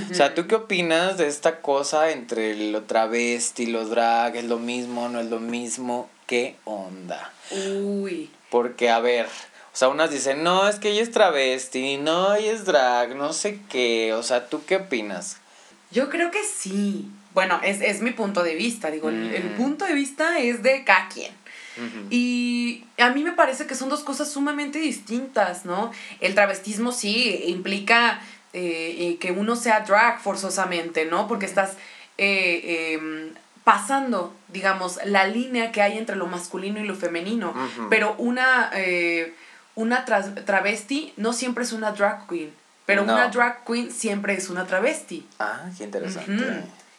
O 0.10 0.14
sea, 0.14 0.36
¿tú 0.36 0.48
qué 0.48 0.56
opinas 0.56 1.18
de 1.18 1.28
esta 1.28 1.62
cosa 1.62 2.12
entre 2.12 2.56
lo 2.72 2.84
travesti, 2.84 3.66
los 3.66 3.90
drag? 3.90 4.36
¿Es 4.36 4.46
lo 4.46 4.60
mismo? 4.60 5.10
¿No 5.10 5.20
es 5.20 5.28
lo 5.28 5.40
mismo? 5.40 6.10
¿Qué 6.28 6.56
onda? 6.66 7.32
Uy. 7.52 8.30
Porque, 8.50 8.90
a 8.90 9.00
ver, 9.00 9.26
o 9.26 9.78
sea, 9.78 9.88
unas 9.88 10.12
dicen, 10.12 10.44
no, 10.44 10.68
es 10.68 10.78
que 10.78 10.92
ella 10.92 11.02
es 11.02 11.12
travesti, 11.12 11.98
no, 11.98 12.36
ella 12.36 12.52
es 12.52 12.66
drag, 12.66 13.16
no 13.16 13.34
sé 13.34 13.60
qué. 13.70 14.14
O 14.14 14.24
sea, 14.24 14.48
¿tú 14.50 14.64
qué 14.66 14.78
opinas? 14.78 15.38
Yo 15.92 16.10
creo 16.10 16.30
que 16.32 16.44
sí. 16.44 17.10
Bueno, 17.34 17.60
es, 17.64 17.82
es 17.82 18.02
mi 18.02 18.12
punto 18.12 18.44
de 18.44 18.56
vista. 18.56 18.92
Digo, 18.92 19.10
el, 19.10 19.34
el 19.34 19.50
punto 19.52 19.86
de 19.86 19.94
vista 19.94 20.40
es 20.40 20.62
de 20.64 20.84
cada 20.84 21.08
quien. 21.08 21.32
Y 22.10 22.84
a 22.98 23.10
mí 23.10 23.24
me 23.24 23.32
parece 23.32 23.66
que 23.66 23.76
son 23.76 23.90
dos 23.90 24.02
cosas 24.02 24.30
sumamente 24.30 24.78
distintas, 24.80 25.66
¿no? 25.66 25.92
El 26.20 26.36
travestismo 26.36 26.92
sí 26.92 27.44
implica 27.48 28.22
eh, 28.54 29.18
que 29.20 29.32
uno 29.32 29.56
sea 29.56 29.82
drag 29.82 30.20
forzosamente, 30.22 31.06
¿no? 31.06 31.28
Porque 31.28 31.46
estás 31.46 31.78
eh, 32.18 32.94
em, 32.94 33.34
pasando, 33.64 34.34
digamos, 34.50 35.00
la 35.06 35.26
línea 35.28 35.72
que 35.72 35.82
hay 35.82 35.98
entre 35.98 36.16
lo 36.16 36.28
masculino 36.28 36.80
y 36.80 36.84
lo 36.84 36.96
femenino. 36.96 37.54
Pero 37.90 38.16
una, 38.18 38.70
eh, 38.74 39.34
una 39.76 40.04
travesti 40.06 41.14
no 41.18 41.34
siempre 41.34 41.64
es 41.64 41.72
una 41.72 41.92
drag 41.92 42.28
queen, 42.28 42.52
pero 42.86 43.06
No. 43.06 43.14
una 43.14 43.28
drag 43.30 43.64
queen 43.66 43.92
siempre 43.92 44.34
es 44.34 44.50
una 44.50 44.66
travesti. 44.66 45.26
Ah, 45.40 45.62
qué 45.78 45.86
interesante. 45.86 46.44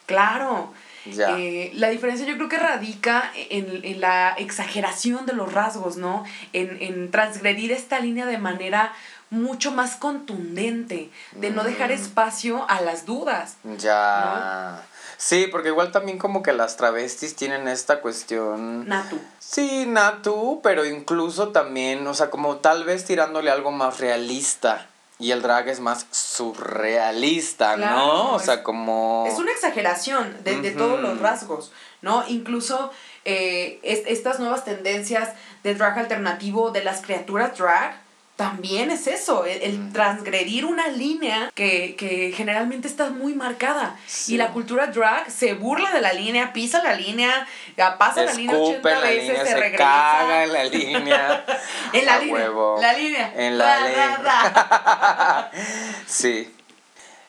Claro. 0.05 0.73
Ya. 1.05 1.37
Eh, 1.37 1.71
la 1.75 1.89
diferencia 1.89 2.25
yo 2.25 2.35
creo 2.37 2.47
que 2.47 2.57
radica 2.57 3.29
en, 3.35 3.81
en 3.83 3.99
la 3.99 4.33
exageración 4.37 5.25
de 5.25 5.33
los 5.33 5.51
rasgos, 5.51 5.97
¿no? 5.97 6.23
En, 6.53 6.77
en 6.81 7.11
transgredir 7.11 7.73
esta 7.73 7.99
línea 7.99 8.25
de 8.25 8.37
manera 8.37 8.93
mucho 9.33 9.71
más 9.71 9.95
contundente, 9.97 11.09
de 11.33 11.49
no 11.51 11.63
dejar 11.63 11.89
Mm. 11.89 11.93
espacio 11.93 12.65
a 12.69 12.81
las 12.81 13.05
dudas. 13.05 13.57
Ya. 13.79 14.81
Sí, 15.17 15.47
porque 15.51 15.69
igual 15.69 15.91
también 15.91 16.17
como 16.17 16.43
que 16.43 16.51
las 16.53 16.75
travestis 16.77 17.35
tienen 17.35 17.67
esta 17.67 18.01
cuestión. 18.01 18.87
Natu. 18.87 19.19
Sí, 19.39 19.85
Natu, 19.87 20.59
pero 20.63 20.85
incluso 20.85 21.49
también, 21.49 22.05
o 22.07 22.13
sea, 22.13 22.29
como 22.29 22.57
tal 22.57 22.83
vez 22.83 23.05
tirándole 23.05 23.49
algo 23.51 23.71
más 23.71 23.99
realista 23.99 24.87
Y 25.19 25.31
el 25.31 25.41
drag 25.43 25.69
es 25.69 25.79
más 25.79 26.07
surrealista, 26.11 27.75
Claro, 27.75 27.95
¿no? 27.97 28.31
O 28.33 28.37
es- 28.37 28.45
sea, 28.45 28.63
como... 28.63 29.25
Es 29.27 29.37
una 29.39 29.51
exageración 29.51 30.35
de, 30.43 30.59
de 30.59 30.71
todos 30.71 30.99
los 30.99 31.19
rasgos, 31.19 31.71
¿no? 32.01 32.25
Incluso 32.27 32.91
eh, 33.23 33.79
es- 33.83 34.03
estas 34.07 34.39
nuevas 34.39 34.65
tendencias 34.65 35.29
de 35.63 35.75
drag 35.75 35.97
alternativo, 35.99 36.71
de 36.71 36.83
las 36.83 37.01
criaturas 37.01 37.57
drag, 37.57 37.95
también 38.35 38.89
es 38.89 39.05
eso, 39.05 39.45
el, 39.45 39.61
el 39.61 39.93
transgredir 39.93 40.65
una 40.65 40.87
línea 40.87 41.51
que, 41.53 41.95
que 41.95 42.33
generalmente 42.35 42.87
está 42.87 43.09
muy 43.11 43.33
marcada. 43.35 43.95
Sí. 44.07 44.33
Y 44.33 44.37
la 44.37 44.49
cultura 44.51 44.87
drag 44.87 45.29
se 45.29 45.53
burla 45.53 45.91
de 45.91 46.01
la 46.01 46.13
línea, 46.13 46.51
pisa 46.51 46.81
la 46.83 46.95
línea, 46.95 47.47
ya 47.77 47.97
pasa 47.99 48.23
la 48.23 48.33
línea 48.33 48.55
80 48.57 48.71
Escupe 48.71 48.91
la 48.91 48.99
veces, 49.01 49.23
línea, 49.27 49.43
se, 49.43 49.49
se, 49.51 49.55
regresa. 49.57 49.83
caga 49.83 50.43
en 50.45 50.53
la 50.53 50.63
línea. 50.65 51.45
En 51.93 52.05
la 52.05 52.15
A 52.15 52.19
línea. 52.19 52.33
huevo. 52.33 52.77
La 52.81 52.93
línea. 52.93 53.33
En 53.35 53.57
la 53.57 53.79
ley. 53.81 53.95
ra. 54.23 55.51
Sí. 56.07 56.51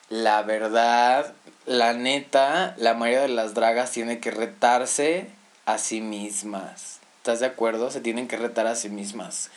La 0.09 0.41
verdad, 0.43 1.33
la 1.65 1.93
neta, 1.93 2.73
la 2.77 2.93
mayoría 2.95 3.21
de 3.21 3.27
las 3.29 3.53
dragas 3.53 3.91
tiene 3.91 4.19
que 4.19 4.31
retarse 4.31 5.27
a 5.65 5.77
sí 5.77 6.01
mismas. 6.01 6.99
¿Estás 7.17 7.39
de 7.39 7.47
acuerdo? 7.47 7.89
Se 7.91 8.01
tienen 8.01 8.27
que 8.27 8.37
retar 8.37 8.67
a 8.67 8.75
sí 8.75 8.89
mismas. 8.89 9.49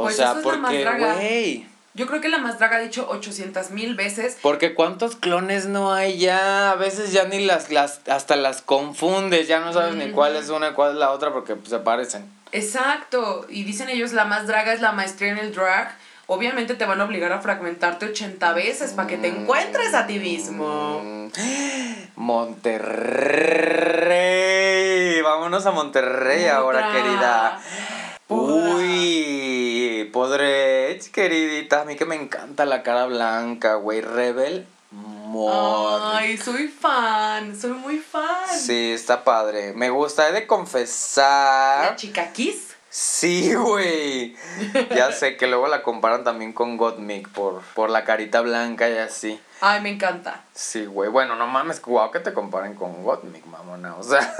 O 0.00 0.04
Pues 0.04 0.16
sea, 0.16 0.30
eso 0.30 0.40
es 0.40 0.46
la 0.46 0.52
más 0.56 0.70
porque, 0.70 0.80
draga. 0.82 1.14
güey. 1.14 1.66
Yo 1.92 2.06
creo 2.06 2.20
que 2.20 2.28
la 2.28 2.38
más 2.38 2.58
drag 2.58 2.72
ha 2.74 2.78
dicho 2.78 3.06
800 3.10 3.72
mil 3.72 3.96
veces 3.96 4.38
Porque 4.40 4.74
cuántos 4.74 5.16
clones 5.16 5.66
no 5.66 5.92
hay 5.92 6.18
ya, 6.18 6.70
a 6.70 6.76
veces 6.76 7.12
ya 7.12 7.24
ni 7.24 7.44
las, 7.44 7.70
las, 7.70 8.00
hasta 8.08 8.36
las 8.36 8.62
confundes, 8.62 9.48
ya 9.48 9.58
no 9.60 9.72
sabes 9.72 9.96
ni 9.96 10.10
cuál 10.12 10.36
es 10.36 10.48
una 10.50 10.68
y 10.68 10.72
cuál 10.72 10.92
es 10.92 10.96
la 10.98 11.10
otra 11.10 11.32
porque 11.32 11.56
pues, 11.56 11.68
se 11.70 11.78
parecen. 11.80 12.24
Exacto, 12.52 13.44
y 13.48 13.64
dicen 13.64 13.88
ellos 13.88 14.12
la 14.12 14.24
más 14.24 14.46
draga 14.46 14.72
es 14.72 14.80
la 14.80 14.92
maestría 14.92 15.32
en 15.32 15.38
el 15.38 15.52
drag. 15.52 15.94
Obviamente 16.26 16.74
te 16.74 16.84
van 16.86 17.00
a 17.00 17.04
obligar 17.04 17.32
a 17.32 17.40
fragmentarte 17.40 18.06
80 18.06 18.52
veces 18.52 18.92
para 18.92 19.08
que 19.08 19.16
te 19.18 19.26
encuentres 19.26 19.92
a 19.94 20.06
ti 20.06 20.20
mismo. 20.20 21.02
Mm. 21.04 21.30
Monterrey. 23.90 25.20
Vámonos 25.22 25.66
a 25.66 25.72
Monterrey 25.72 26.46
ahora, 26.46 26.92
querida. 26.92 27.60
Uy, 28.28 29.49
podré, 30.04 30.98
queridita. 31.12 31.82
A 31.82 31.84
mí 31.84 31.96
que 31.96 32.04
me 32.04 32.16
encanta 32.16 32.64
la 32.64 32.82
cara 32.82 33.06
blanca, 33.06 33.74
güey. 33.74 34.00
Rebel 34.00 34.66
Mod. 34.90 36.14
Ay, 36.16 36.36
soy 36.36 36.68
fan, 36.68 37.58
soy 37.58 37.70
muy 37.70 37.98
fan. 37.98 38.58
Sí, 38.58 38.92
está 38.92 39.22
padre. 39.22 39.72
Me 39.74 39.90
gusta, 39.90 40.28
he 40.28 40.32
de 40.32 40.46
confesar. 40.46 41.90
La 41.90 41.96
chica 41.96 42.32
Kiss. 42.32 42.74
Sí, 42.92 43.54
güey. 43.54 44.36
Ya 44.90 45.12
sé 45.12 45.36
que 45.36 45.46
luego 45.46 45.68
la 45.68 45.84
comparan 45.84 46.24
también 46.24 46.52
con 46.52 46.76
Gottmik 46.76 47.28
por, 47.28 47.62
por 47.74 47.88
la 47.88 48.04
carita 48.04 48.40
blanca 48.40 48.88
y 48.90 48.98
así. 48.98 49.40
Ay, 49.60 49.80
me 49.80 49.90
encanta. 49.90 50.42
Sí, 50.54 50.86
güey. 50.86 51.08
Bueno, 51.08 51.36
no 51.36 51.46
mames, 51.46 51.80
guau 51.80 52.10
que 52.10 52.18
te 52.18 52.32
comparen 52.32 52.74
con 52.74 53.04
Gottmik, 53.04 53.46
mamona. 53.46 53.94
O 53.94 54.02
sea, 54.02 54.34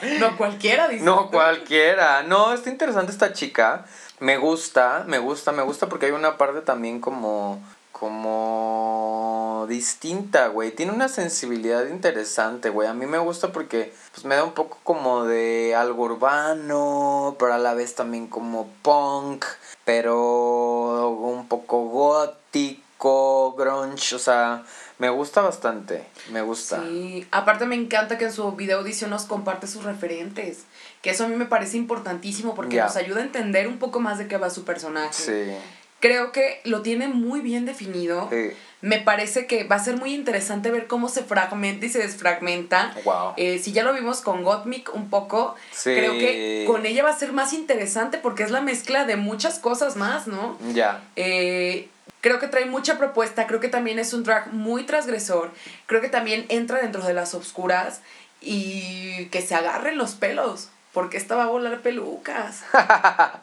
Increíble. 0.00 0.18
No 0.18 0.36
cualquiera 0.36 0.88
dice. 0.88 1.04
no 1.04 1.30
cualquiera. 1.30 2.24
No, 2.24 2.52
está 2.52 2.70
interesante 2.70 3.12
esta 3.12 3.32
chica. 3.32 3.84
Me 4.20 4.36
gusta, 4.36 5.04
me 5.06 5.18
gusta, 5.18 5.52
me 5.52 5.62
gusta 5.62 5.88
porque 5.88 6.06
hay 6.06 6.12
una 6.12 6.36
parte 6.36 6.60
también 6.62 7.00
como 7.00 7.60
como 7.98 9.66
distinta, 9.68 10.48
güey. 10.48 10.70
Tiene 10.70 10.92
una 10.92 11.08
sensibilidad 11.08 11.86
interesante, 11.86 12.70
güey. 12.70 12.88
A 12.88 12.94
mí 12.94 13.06
me 13.06 13.18
gusta 13.18 13.50
porque 13.50 13.92
pues 14.12 14.24
me 14.24 14.36
da 14.36 14.44
un 14.44 14.52
poco 14.52 14.78
como 14.84 15.24
de 15.24 15.74
algo 15.74 16.04
urbano, 16.04 17.36
pero 17.38 17.54
a 17.54 17.58
la 17.58 17.74
vez 17.74 17.96
también 17.96 18.28
como 18.28 18.68
punk, 18.82 19.44
pero 19.84 21.10
un 21.10 21.48
poco 21.48 21.86
gótico, 21.86 23.54
grunge, 23.58 24.14
o 24.14 24.18
sea, 24.20 24.64
me 24.98 25.10
gusta 25.10 25.40
bastante, 25.40 26.06
me 26.30 26.42
gusta. 26.42 26.82
Sí, 26.82 27.26
aparte 27.32 27.66
me 27.66 27.74
encanta 27.74 28.16
que 28.16 28.26
en 28.26 28.32
su 28.32 28.52
video 28.52 28.78
audición 28.78 29.10
nos 29.10 29.24
comparte 29.24 29.66
sus 29.66 29.82
referentes. 29.82 30.64
Que 31.02 31.10
eso 31.10 31.24
a 31.24 31.28
mí 31.28 31.36
me 31.36 31.46
parece 31.46 31.76
importantísimo 31.76 32.54
porque 32.54 32.76
nos 32.76 32.96
ayuda 32.96 33.20
a 33.20 33.24
entender 33.24 33.68
un 33.68 33.78
poco 33.78 34.00
más 34.00 34.18
de 34.18 34.26
qué 34.26 34.36
va 34.36 34.50
su 34.50 34.64
personaje. 34.64 35.12
Sí. 35.12 35.56
Creo 36.00 36.30
que 36.32 36.60
lo 36.64 36.82
tiene 36.82 37.08
muy 37.08 37.40
bien 37.40 37.66
definido. 37.66 38.28
Sí. 38.30 38.50
Me 38.80 39.00
parece 39.00 39.46
que 39.48 39.64
va 39.64 39.74
a 39.76 39.84
ser 39.84 39.96
muy 39.96 40.14
interesante 40.14 40.70
ver 40.70 40.86
cómo 40.86 41.08
se 41.08 41.24
fragmenta 41.24 41.86
y 41.86 41.88
se 41.88 41.98
desfragmenta. 41.98 42.94
Wow. 43.04 43.32
Eh, 43.36 43.58
si 43.58 43.72
ya 43.72 43.82
lo 43.82 43.92
vimos 43.92 44.20
con 44.20 44.44
Gottmik 44.44 44.94
un 44.94 45.10
poco, 45.10 45.56
Sí. 45.72 45.90
creo 45.94 46.12
que 46.12 46.64
con 46.68 46.86
ella 46.86 47.02
va 47.02 47.10
a 47.10 47.18
ser 47.18 47.32
más 47.32 47.52
interesante 47.52 48.18
porque 48.18 48.44
es 48.44 48.52
la 48.52 48.60
mezcla 48.60 49.04
de 49.04 49.16
muchas 49.16 49.58
cosas 49.58 49.96
más, 49.96 50.28
¿no? 50.28 50.56
Ya. 50.72 51.02
Eh, 51.16 51.88
creo 52.20 52.38
que 52.38 52.46
trae 52.46 52.66
mucha 52.66 52.98
propuesta, 52.98 53.48
creo 53.48 53.58
que 53.58 53.68
también 53.68 53.98
es 53.98 54.12
un 54.12 54.22
drag 54.22 54.52
muy 54.52 54.84
transgresor, 54.84 55.50
creo 55.86 56.00
que 56.00 56.08
también 56.08 56.46
entra 56.48 56.80
dentro 56.80 57.04
de 57.04 57.14
las 57.14 57.34
obscuras 57.34 58.00
y 58.40 59.26
que 59.26 59.42
se 59.42 59.56
agarren 59.56 59.98
los 59.98 60.12
pelos, 60.14 60.68
porque 60.92 61.16
esta 61.16 61.36
va 61.36 61.44
a 61.44 61.48
volar 61.48 61.80
pelucas. 61.80 62.62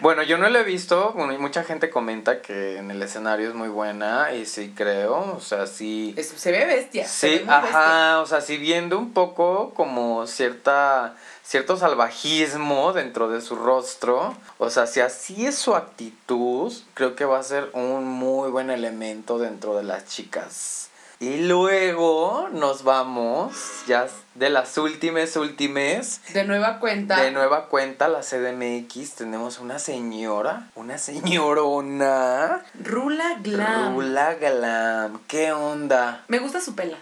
Bueno, 0.00 0.22
yo 0.22 0.38
no 0.38 0.48
lo 0.48 0.58
he 0.58 0.64
visto, 0.64 1.12
bueno, 1.12 1.32
y 1.32 1.38
mucha 1.38 1.62
gente 1.62 1.90
comenta 1.90 2.40
que 2.42 2.78
en 2.78 2.90
el 2.90 3.02
escenario 3.02 3.48
es 3.48 3.54
muy 3.54 3.68
buena 3.68 4.32
y 4.32 4.46
sí 4.46 4.72
creo, 4.76 5.34
o 5.36 5.40
sea, 5.40 5.66
sí... 5.66 6.14
Es- 6.16 6.28
se 6.28 6.50
ve 6.50 6.64
bestia. 6.64 7.06
Sí, 7.06 7.28
ve 7.28 7.44
muy 7.44 7.54
bestia. 7.54 7.58
ajá, 7.78 8.20
o 8.20 8.26
sea, 8.26 8.40
sí 8.40 8.56
viendo 8.56 8.98
un 8.98 9.12
poco 9.12 9.72
como 9.74 10.26
cierta 10.26 11.14
cierto 11.44 11.76
salvajismo 11.76 12.92
dentro 12.94 13.28
de 13.28 13.40
su 13.42 13.56
rostro, 13.56 14.34
o 14.58 14.70
sea, 14.70 14.86
si 14.86 15.00
así 15.00 15.44
es 15.46 15.56
su 15.56 15.74
actitud, 15.76 16.72
creo 16.94 17.14
que 17.14 17.24
va 17.26 17.38
a 17.38 17.42
ser 17.42 17.68
un 17.74 18.04
muy 18.06 18.50
buen 18.50 18.70
elemento 18.70 19.38
dentro 19.38 19.76
de 19.76 19.84
las 19.84 20.06
chicas. 20.06 20.88
Y 21.22 21.36
luego 21.44 22.48
nos 22.50 22.82
vamos 22.82 23.54
ya 23.86 24.08
de 24.34 24.50
las 24.50 24.76
últimas 24.76 25.36
últimas 25.36 26.20
De 26.32 26.42
nueva 26.42 26.80
cuenta. 26.80 27.22
de 27.22 27.30
nueva 27.30 27.66
cuenta, 27.66 28.08
la 28.08 28.22
CDMX, 28.22 29.14
tenemos 29.14 29.60
una 29.60 29.78
señora, 29.78 30.68
una 30.74 30.98
señorona, 30.98 32.64
Rula 32.74 33.36
Glam. 33.40 33.94
Rula 33.94 34.34
Glam, 34.34 35.20
¿qué 35.28 35.52
onda? 35.52 36.24
Me 36.26 36.40
gusta 36.40 36.60
su 36.60 36.74
pela. 36.74 36.98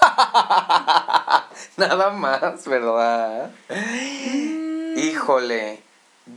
Nada 1.76 2.08
más, 2.08 2.66
¿verdad? 2.66 3.50
Híjole, 4.96 5.82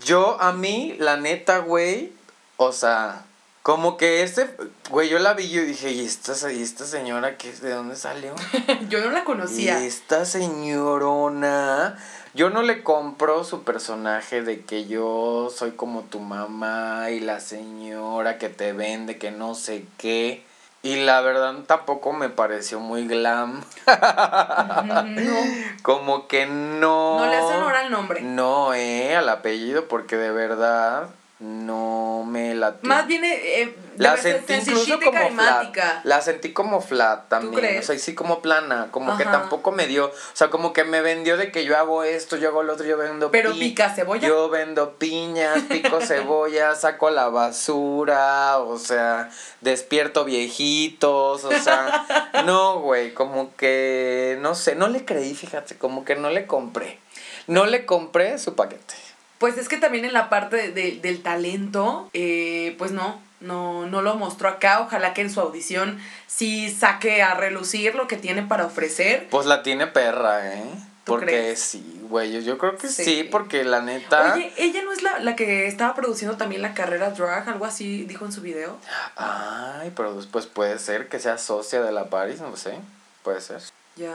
yo 0.04 0.36
a 0.42 0.52
mí, 0.52 0.98
la 1.00 1.16
neta, 1.16 1.60
güey, 1.60 2.12
o 2.58 2.74
sea, 2.74 3.24
como 3.64 3.96
que 3.98 4.24
este, 4.24 4.50
güey, 4.90 5.10
yo 5.10 5.20
la 5.20 5.34
vi 5.34 5.44
y 5.44 5.50
yo 5.50 5.62
dije, 5.64 5.92
¿y 5.92 6.04
esta, 6.06 6.52
y 6.52 6.62
esta 6.64 6.86
señora 6.86 7.38
qué, 7.38 7.52
de 7.54 7.72
dónde 7.74 7.96
salió? 7.96 8.34
Yo 8.90 9.02
no 9.02 9.12
la 9.12 9.20
Y 9.20 9.24
conocía. 9.24 9.84
esta 9.86 10.26
señorona, 10.26 11.98
yo 12.34 12.50
no 12.50 12.62
le 12.64 12.82
compro 12.84 13.44
su 13.44 13.64
personaje 13.64 14.42
de 14.42 14.62
que 14.62 14.86
yo 14.88 15.52
soy 15.56 15.72
como 15.72 16.02
tu 16.04 16.20
mamá 16.20 17.10
y 17.12 17.20
la 17.20 17.40
señora 17.40 18.38
que 18.38 18.50
te 18.50 18.74
vende, 18.74 19.18
que 19.18 19.32
no 19.32 19.54
sé 19.54 19.86
qué. 19.98 20.44
Y 20.84 20.96
la 20.96 21.22
verdad 21.22 21.54
tampoco 21.68 22.12
me 22.14 22.30
pareció 22.30 22.80
muy 22.80 23.06
glam. 23.08 23.62
No, 23.86 25.34
Como 25.84 26.28
que 26.28 26.48
no. 26.48 27.20
no 27.20 27.26
le 27.28 27.36
hace 27.36 27.54
honor 27.58 27.76
al 27.76 27.92
nombre. 27.92 28.22
No, 28.22 28.74
eh, 28.74 29.16
al 29.16 29.30
apellido, 29.30 29.88
porque 29.88 30.18
de 30.18 30.32
verdad 30.32 31.10
no 31.42 32.24
me 32.28 32.54
la 32.54 32.76
Más 32.84 33.08
bien 33.08 33.24
eh, 33.26 33.76
la 33.98 34.12
debe 34.12 34.22
ser 34.22 34.44
sentí 34.46 34.70
incluso 34.72 35.00
como 35.04 35.30
flat. 35.32 35.76
La 36.04 36.22
sentí 36.22 36.54
como 36.54 36.82
flat 36.82 37.30
también. 37.30 37.80
O 37.80 37.82
sea, 37.82 37.98
sí 37.98 38.14
como 38.14 38.42
plana. 38.42 38.90
Como 38.92 39.18
que 39.18 39.26
tampoco 39.26 39.72
me 39.72 39.88
dio. 39.88 40.06
O 40.06 40.12
sea, 40.34 40.50
como 40.50 40.72
que 40.72 40.84
me 40.84 41.02
vendió 41.02 41.38
de 41.38 41.52
que 41.52 41.66
yo 41.66 41.78
hago 41.78 42.04
esto, 42.04 42.38
yo 42.38 42.50
hago 42.50 42.62
lo 42.64 42.74
otro, 42.74 42.86
yo 42.86 42.96
vendo 42.98 43.32
Pero 43.32 43.54
pi- 43.54 43.60
pica 43.60 43.90
cebolla. 43.90 44.28
Yo 44.28 44.50
vendo 44.50 44.94
piñas, 44.98 45.62
pico 45.64 46.00
cebolla, 46.06 46.76
saco 46.76 47.10
la 47.10 47.30
basura, 47.30 48.60
o 48.60 48.78
sea, 48.78 49.30
despierto 49.62 50.24
viejitos, 50.26 51.44
o 51.44 51.52
sea, 51.52 52.06
no, 52.46 52.80
güey, 52.82 53.14
como 53.14 53.56
que, 53.56 54.38
no 54.42 54.54
sé, 54.56 54.76
no 54.76 54.88
le 54.88 55.06
creí, 55.06 55.34
fíjate, 55.34 55.76
como 55.78 56.06
que 56.06 56.16
no 56.16 56.30
le 56.30 56.46
compré. 56.46 57.00
No 57.48 57.66
le 57.66 57.86
compré 57.86 58.38
su 58.38 58.56
paquete. 58.56 58.94
Pues 59.42 59.58
es 59.58 59.68
que 59.68 59.76
también 59.76 60.06
en 60.06 60.14
la 60.14 60.30
parte 60.30 60.56
de- 60.56 60.72
de- 60.72 61.00
del 61.02 61.22
talento, 61.22 62.10
eh, 62.14 62.76
pues 62.78 62.92
no, 62.92 63.20
no, 63.42 63.86
no 63.88 64.02
lo 64.02 64.16
mostró 64.16 64.48
acá. 64.48 64.80
Ojalá 64.80 65.14
que 65.14 65.22
en 65.22 65.30
su 65.32 65.42
audición 65.42 66.00
sí 66.28 66.70
saque 66.72 67.22
a 67.24 67.34
relucir 67.34 67.96
lo 67.96 68.08
que 68.08 68.16
tiene 68.16 68.44
para 68.44 68.66
ofrecer. 68.66 69.28
Pues 69.30 69.46
la 69.48 69.64
tiene 69.64 69.88
perra, 69.88 70.54
¿eh? 70.56 70.64
¿Tú 71.04 71.14
Porque 71.14 71.26
crees? 71.26 71.60
sí, 71.60 72.00
güey, 72.04 72.32
yo, 72.32 72.40
yo 72.42 72.60
creo 72.60 72.78
que 72.78 72.88
sí. 72.88 73.04
Sí. 73.04 73.24
porque 73.24 73.64
la 73.64 73.82
neta... 73.82 74.36
Oye, 74.36 74.54
ella 74.58 74.84
no 74.84 74.92
es 74.94 75.02
la, 75.02 75.18
la 75.18 75.36
que 75.36 75.66
estaba 75.66 75.96
produciendo 75.96 76.38
también 76.38 76.62
la 76.62 76.76
carrera 76.76 77.10
drag, 77.10 77.50
algo 77.50 77.66
así 77.66 78.04
dijo 78.04 78.24
en 78.26 78.32
su 78.32 78.42
video. 78.42 78.78
Ay, 79.16 79.92
pero 79.96 80.14
después 80.16 80.46
puede 80.46 80.78
ser 80.78 81.10
que 81.10 81.20
sea 81.20 81.40
socia 81.40 81.82
de 81.82 81.92
la 81.92 82.06
Paris, 82.12 82.40
no 82.42 82.56
sé, 82.56 82.78
puede 83.24 83.42
ser. 83.42 83.62
Ya. 83.96 84.14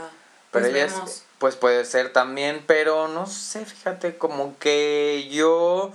Pero 0.52 0.64
Pues 0.64 0.66
ella 0.66 0.86
vemos. 0.86 1.10
es, 1.10 1.24
pues 1.38 1.56
puede 1.56 1.84
ser 1.84 2.12
también, 2.12 2.62
pero 2.66 3.08
no 3.08 3.26
sé, 3.26 3.64
fíjate, 3.64 4.16
como 4.16 4.58
que 4.58 5.28
yo 5.30 5.92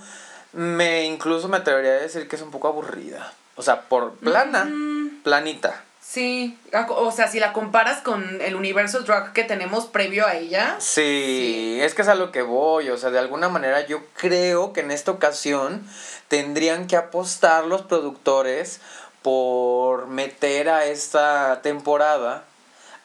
me 0.52 1.04
incluso 1.04 1.48
me 1.48 1.56
atrevería 1.58 1.92
a 1.92 1.96
decir 1.96 2.28
que 2.28 2.36
es 2.36 2.42
un 2.42 2.50
poco 2.50 2.68
aburrida. 2.68 3.32
O 3.56 3.62
sea, 3.62 3.82
por 3.82 4.12
plana, 4.14 4.64
Mm, 4.64 5.22
planita. 5.22 5.82
sí, 6.00 6.58
o 6.88 7.10
sea, 7.10 7.28
si 7.28 7.40
la 7.40 7.52
comparas 7.52 8.00
con 8.02 8.40
el 8.40 8.54
universo 8.54 9.00
drag 9.00 9.32
que 9.32 9.44
tenemos 9.44 9.86
previo 9.86 10.26
a 10.26 10.34
ella, 10.34 10.76
Sí, 10.78 11.78
es 11.80 11.94
que 11.94 12.02
es 12.02 12.08
a 12.08 12.14
lo 12.14 12.30
que 12.32 12.42
voy, 12.42 12.90
o 12.90 12.96
sea, 12.98 13.10
de 13.10 13.18
alguna 13.18 13.48
manera 13.48 13.86
yo 13.86 14.00
creo 14.16 14.72
que 14.72 14.80
en 14.80 14.90
esta 14.90 15.10
ocasión 15.10 15.86
tendrían 16.28 16.86
que 16.86 16.96
apostar 16.96 17.64
los 17.64 17.82
productores 17.82 18.80
por 19.22 20.06
meter 20.08 20.68
a 20.68 20.84
esta 20.86 21.60
temporada 21.62 22.44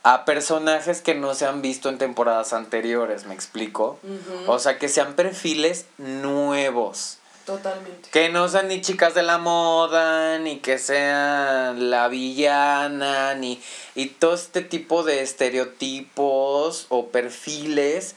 a 0.08 0.24
personajes 0.24 1.02
que 1.02 1.16
no 1.16 1.36
se 1.36 1.46
han 1.46 1.62
visto 1.62 1.90
en 1.90 1.98
temporadas 1.98 2.54
anteriores, 2.54 3.26
¿me 3.26 3.34
explico? 3.34 4.00
O 4.46 4.58
sea, 4.58 4.80
que 4.80 4.88
sean 4.88 5.16
perfiles 5.16 5.86
nuevos. 5.98 7.18
totalmente. 7.46 8.10
Que 8.10 8.30
no 8.30 8.48
sean 8.48 8.70
ni 8.70 8.80
chicas 8.80 9.14
de 9.16 9.24
la 9.24 9.38
moda, 9.38 10.40
ni 10.40 10.60
que 10.60 10.78
sean 10.80 11.90
la 11.90 12.08
villana, 12.08 13.36
ni 13.36 13.62
y 13.96 14.06
todo 14.06 14.36
este 14.36 14.62
tipo 14.62 15.04
de 15.04 15.24
estereotipos 15.24 16.86
o 16.88 17.08
perfiles 17.08 18.16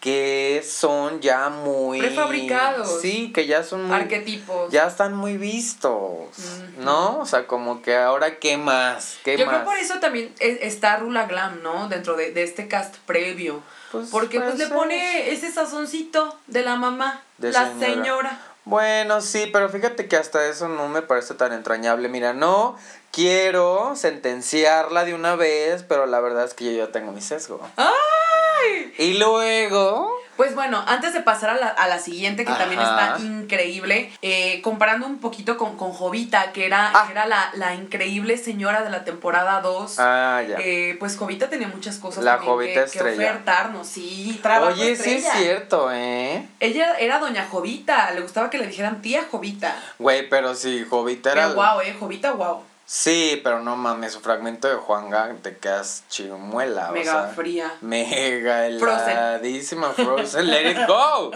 que 0.00 0.64
son 0.66 1.20
ya 1.20 1.50
muy 1.50 1.98
Prefabricados. 2.00 3.00
Sí, 3.02 3.32
que 3.34 3.46
ya 3.46 3.62
son 3.62 3.84
muy 3.84 3.94
Arquetipos. 3.96 4.72
ya 4.72 4.86
están 4.86 5.14
muy 5.14 5.36
vistos. 5.36 6.28
¿no? 6.78 7.18
O 7.18 7.26
sea, 7.26 7.46
como 7.46 7.82
que 7.82 7.94
ahora 7.96 8.38
qué 8.38 8.56
más, 8.56 9.18
qué 9.24 9.36
Yo 9.36 9.44
más. 9.46 9.56
creo 9.56 9.64
por 9.66 9.76
eso 9.76 10.00
también 10.00 10.34
es- 10.38 10.58
está 10.62 10.96
Rula 10.96 11.26
Glam, 11.26 11.62
¿no? 11.62 11.88
Dentro 11.88 12.16
de, 12.16 12.32
de 12.32 12.42
este 12.42 12.66
cast 12.68 12.96
previo. 13.06 13.62
Pues, 13.92 14.08
Porque 14.10 14.40
pues 14.40 14.56
le 14.56 14.68
pone 14.68 15.30
ese 15.32 15.52
sazoncito 15.52 16.38
de 16.46 16.62
la 16.62 16.76
mamá, 16.76 17.22
De 17.38 17.52
la 17.52 17.66
señora. 17.66 17.86
señora. 17.94 18.40
Bueno, 18.64 19.20
sí, 19.20 19.48
pero 19.52 19.68
fíjate 19.68 20.06
que 20.06 20.16
hasta 20.16 20.46
eso 20.46 20.68
no 20.68 20.88
me 20.88 21.02
parece 21.02 21.34
tan 21.34 21.52
entrañable. 21.52 22.08
Mira, 22.08 22.32
no 22.32 22.76
quiero 23.10 23.96
sentenciarla 23.96 25.04
de 25.04 25.14
una 25.14 25.34
vez, 25.34 25.82
pero 25.82 26.06
la 26.06 26.20
verdad 26.20 26.44
es 26.44 26.54
que 26.54 26.64
yo 26.66 26.86
ya 26.86 26.92
tengo 26.92 27.10
mi 27.12 27.20
sesgo. 27.20 27.60
¡Ay! 28.64 28.92
Y 28.98 29.14
luego... 29.18 30.16
Pues 30.36 30.54
bueno, 30.54 30.82
antes 30.86 31.12
de 31.12 31.20
pasar 31.20 31.50
a 31.50 31.54
la, 31.54 31.66
a 31.68 31.86
la 31.86 31.98
siguiente, 31.98 32.46
que 32.46 32.52
también 32.52 32.80
está 32.80 33.18
increíble, 33.20 34.10
eh, 34.22 34.62
comparando 34.62 35.06
un 35.06 35.18
poquito 35.18 35.58
con, 35.58 35.76
con 35.76 35.92
Jovita, 35.92 36.52
que 36.52 36.64
era, 36.64 36.90
Ah. 36.94 37.04
que 37.04 37.12
era 37.12 37.26
la, 37.26 37.50
la 37.52 37.74
increíble 37.74 38.38
señora 38.38 38.82
de 38.82 38.88
la 38.88 39.04
temporada 39.04 39.60
2. 39.60 39.96
Ah, 39.98 40.42
ya. 40.48 40.56
Eh, 40.58 40.96
pues 40.98 41.18
Jovita 41.18 41.50
tenía 41.50 41.68
muchas 41.68 41.98
cosas 41.98 42.24
La 42.24 42.38
Jovita 42.38 42.72
que, 42.86 42.90
que 42.90 42.96
estrella. 42.98 43.30
ofertarnos, 43.32 43.86
sí, 43.86 44.40
trabajo 44.42 44.72
Oye, 44.72 44.96
sí 44.96 45.16
es 45.16 45.30
cierto, 45.30 45.92
¿eh? 45.92 46.48
Ella 46.58 46.94
era 46.98 47.18
doña 47.18 47.46
Jovita, 47.50 48.10
le 48.12 48.22
gustaba 48.22 48.48
que 48.48 48.56
le 48.56 48.66
dijeran 48.66 49.02
tía 49.02 49.26
Jovita. 49.30 49.76
Güey, 49.98 50.26
pero 50.30 50.54
sí, 50.54 50.86
Jovita 50.88 51.32
era... 51.32 51.42
Pero 51.42 51.54
guau, 51.54 51.80
eh, 51.82 51.94
Jovita, 52.00 52.30
guau. 52.30 52.62
Sí, 52.92 53.40
pero 53.44 53.60
no 53.60 53.76
mames, 53.76 54.14
su 54.14 54.20
fragmento 54.20 54.66
de 54.66 54.74
Juanga 54.74 55.32
te 55.42 55.56
quedas 55.58 56.02
chimuela, 56.08 56.90
Mega 56.90 57.18
o 57.18 57.24
sea... 57.26 57.34
fría. 57.36 57.72
Mega 57.82 58.66
Frozen. 58.80 59.10
heladísima 59.10 59.90
Frozen, 59.92 60.50
let 60.50 60.72
it 60.72 60.78
go. 60.88 61.30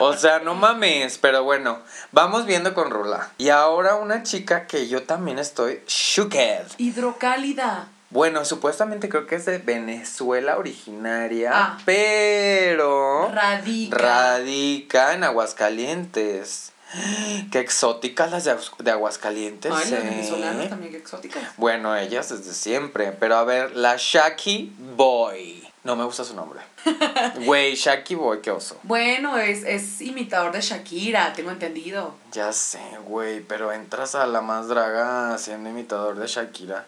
O 0.00 0.12
sea, 0.14 0.40
no 0.40 0.54
mames, 0.54 1.16
pero 1.16 1.44
bueno, 1.44 1.78
vamos 2.12 2.44
viendo 2.44 2.74
con 2.74 2.90
Rula. 2.90 3.30
Y 3.38 3.48
ahora 3.48 3.94
una 3.94 4.22
chica 4.22 4.66
que 4.66 4.86
yo 4.88 5.04
también 5.04 5.38
estoy 5.38 5.80
shooked. 5.86 6.66
Hidrocálida. 6.76 7.88
Bueno, 8.10 8.44
supuestamente 8.44 9.08
creo 9.08 9.26
que 9.26 9.36
es 9.36 9.46
de 9.46 9.56
Venezuela 9.56 10.58
originaria, 10.58 11.50
Ah. 11.54 11.78
pero 11.86 13.30
Radica. 13.32 13.96
radica 13.96 15.14
en 15.14 15.24
Aguascalientes. 15.24 16.72
Qué 17.52 17.60
exóticas 17.60 18.30
las 18.30 18.44
de, 18.44 18.56
de 18.78 18.90
Aguascalientes. 18.90 19.72
Ay, 19.72 19.90
las 19.90 20.00
¿eh? 20.00 20.08
venezolanas 20.08 20.68
también, 20.68 20.92
qué 20.92 20.98
exóticas. 20.98 21.42
Bueno, 21.56 21.96
ellas 21.96 22.30
desde 22.30 22.54
siempre. 22.54 23.12
Pero 23.12 23.36
a 23.36 23.44
ver, 23.44 23.76
la 23.76 23.96
Shaki 23.98 24.74
Boy. 24.96 25.64
No 25.84 25.96
me 25.96 26.04
gusta 26.04 26.24
su 26.24 26.34
nombre. 26.34 26.60
Güey, 27.44 27.74
Shaki 27.74 28.14
Boy, 28.14 28.40
qué 28.40 28.50
oso. 28.50 28.78
Bueno, 28.82 29.38
es, 29.38 29.62
es 29.64 30.00
imitador 30.00 30.52
de 30.52 30.60
Shakira, 30.60 31.32
tengo 31.32 31.50
entendido. 31.50 32.14
Ya 32.32 32.52
sé, 32.52 32.80
güey, 33.06 33.40
pero 33.40 33.72
entras 33.72 34.14
a 34.14 34.26
la 34.26 34.40
más 34.40 34.68
draga 34.68 35.36
siendo 35.38 35.70
imitador 35.70 36.18
de 36.18 36.26
Shakira. 36.26 36.86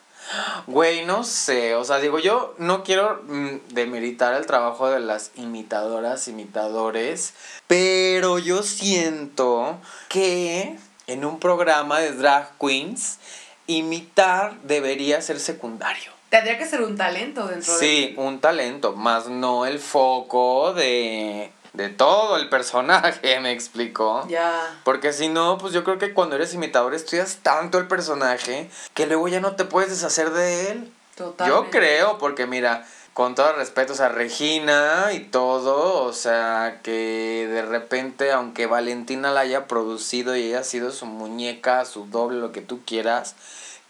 Güey, 0.67 1.05
no 1.05 1.25
sé, 1.25 1.75
o 1.75 1.85
sea, 1.85 1.99
digo, 1.99 2.19
yo 2.19 2.55
no 2.59 2.85
quiero 2.85 3.23
mm, 3.27 3.75
demeritar 3.75 4.35
el 4.35 4.47
trabajo 4.47 4.89
de 4.89 5.01
las 5.01 5.33
imitadoras, 5.35 6.29
imitadores, 6.29 7.35
pero 7.67 8.39
yo 8.39 8.63
siento 8.63 9.79
que 10.09 10.77
en 11.07 11.25
un 11.25 11.41
programa 11.41 11.99
de 11.99 12.13
drag 12.13 12.57
queens, 12.59 13.19
imitar 13.67 14.61
debería 14.63 15.21
ser 15.23 15.41
secundario. 15.41 16.13
Tendría 16.29 16.57
que 16.59 16.67
ser 16.67 16.83
un 16.83 16.97
talento 16.97 17.49
dentro 17.49 17.77
Sí, 17.77 18.15
un 18.17 18.39
talento, 18.39 18.93
más 18.93 19.27
no 19.27 19.67
el 19.67 19.81
foco 19.81 20.73
de, 20.73 21.51
de 21.73 21.89
todo 21.89 22.37
el 22.37 22.49
personaje, 22.49 23.41
me 23.41 23.53
explico. 23.53 24.23
de... 24.25 24.33
Ya. 24.33 24.81
Porque 24.85 25.13
si 25.13 25.29
no, 25.29 25.59
pues 25.59 25.73
yo 25.73 25.85
creo 25.85 25.99
que 25.99 26.13
cuando 26.15 26.37
eres 26.37 26.55
imitador 26.55 26.95
estudias 26.95 27.39
tanto 27.43 27.79
el 27.79 27.87
personaje 27.87 28.71
que 28.95 29.07
luego 29.07 29.29
ya 29.29 29.41
no 29.41 29.57
te 29.57 29.65
puedes 29.65 29.91
deshacer 29.91 30.31
de 30.31 30.71
él. 30.71 30.93
Totalmente. 31.15 31.65
Yo 31.65 31.71
creo, 31.71 32.19
porque 32.19 32.47
mira, 32.47 32.87
con 33.13 33.35
todo 33.35 33.53
respeto, 33.53 33.93
o 33.93 33.97
sea, 33.97 34.09
Regina 34.09 35.13
y 35.13 35.21
todo, 35.21 36.05
o 36.05 36.13
sea, 36.13 36.81
que 36.83 37.47
de 37.51 37.63
repente, 37.63 38.33
aunque 38.33 38.67
Valentina 38.67 39.31
la 39.31 39.41
haya 39.41 39.67
producido 39.67 40.37
y 40.37 40.45
ella 40.45 40.61
ha 40.61 40.65
sido 40.65 40.91
su 40.93 41.07
muñeca, 41.07 41.85
su 41.85 42.07
doble, 42.07 42.39
lo 42.39 42.53
que 42.53 42.63
tú 42.63 42.81
quieras, 42.87 43.35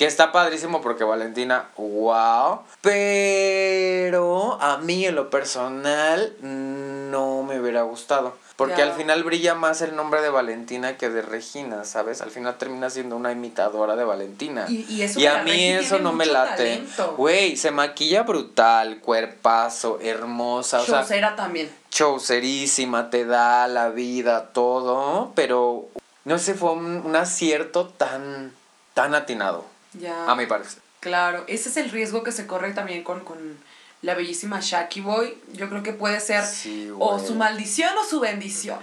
que 0.01 0.07
está 0.07 0.33
padrísimo 0.33 0.81
porque 0.81 1.05
Valentina, 1.05 1.69
wow, 1.77 2.61
pero 2.81 4.57
a 4.59 4.79
mí 4.79 5.05
en 5.05 5.15
lo 5.15 5.29
personal 5.29 6.33
no 6.41 7.43
me 7.43 7.61
hubiera 7.61 7.83
gustado. 7.83 8.35
Porque 8.57 8.81
al 8.81 8.95
final 8.95 9.25
brilla 9.25 9.55
más 9.55 9.83
el 9.83 9.95
nombre 9.95 10.23
de 10.23 10.31
Valentina 10.31 10.97
que 10.97 11.11
de 11.11 11.21
Regina, 11.21 11.85
¿sabes? 11.85 12.23
Al 12.23 12.31
final 12.31 12.57
termina 12.57 12.89
siendo 12.89 13.15
una 13.15 13.31
imitadora 13.31 13.95
de 13.95 14.05
Valentina. 14.05 14.65
Y, 14.71 14.87
y, 14.89 15.03
eso 15.03 15.21
Y 15.21 15.27
a 15.27 15.43
mí 15.43 15.51
Regi 15.51 15.85
eso 15.85 15.99
no 15.99 16.15
me 16.15 16.25
late. 16.25 16.83
Güey, 17.19 17.59
se 17.59 17.71
maquilla 17.71 18.23
brutal, 18.23 19.01
cuerpazo, 19.01 19.99
hermosa, 20.01 20.81
o 20.81 20.87
sea, 20.87 21.37
también. 21.37 21.71
showcerísima, 21.91 23.11
te 23.11 23.27
da 23.27 23.69
la 23.69 23.91
vida, 23.91 24.47
todo, 24.55 25.33
pero 25.35 25.89
no 26.25 26.39
sé, 26.39 26.55
fue 26.55 26.73
un, 26.73 27.03
un 27.05 27.17
acierto 27.17 27.89
tan, 27.89 28.55
tan 28.95 29.15
atinado, 29.15 29.67
Ya. 29.95 30.31
a 30.31 30.35
mi 30.35 30.47
parecer. 30.47 30.81
Claro, 31.01 31.45
ese 31.49 31.69
es 31.71 31.77
el 31.77 31.91
riesgo 31.91 32.23
que 32.23 32.33
se 32.33 32.47
corre 32.47 32.73
también 32.73 33.03
con, 33.03 33.21
con 33.21 33.59
la 34.03 34.15
bellísima 34.15 34.61
Shaki 34.61 35.01
Boy. 35.01 35.37
Yo 35.53 35.69
creo 35.69 35.83
que 35.83 35.93
puede 35.93 36.21
ser 36.21 36.45
Sí, 36.45 36.91
o 36.99 37.19
su 37.19 37.35
maldición 37.35 37.97
o 37.99 38.05
su 38.05 38.21
bendición. 38.21 38.79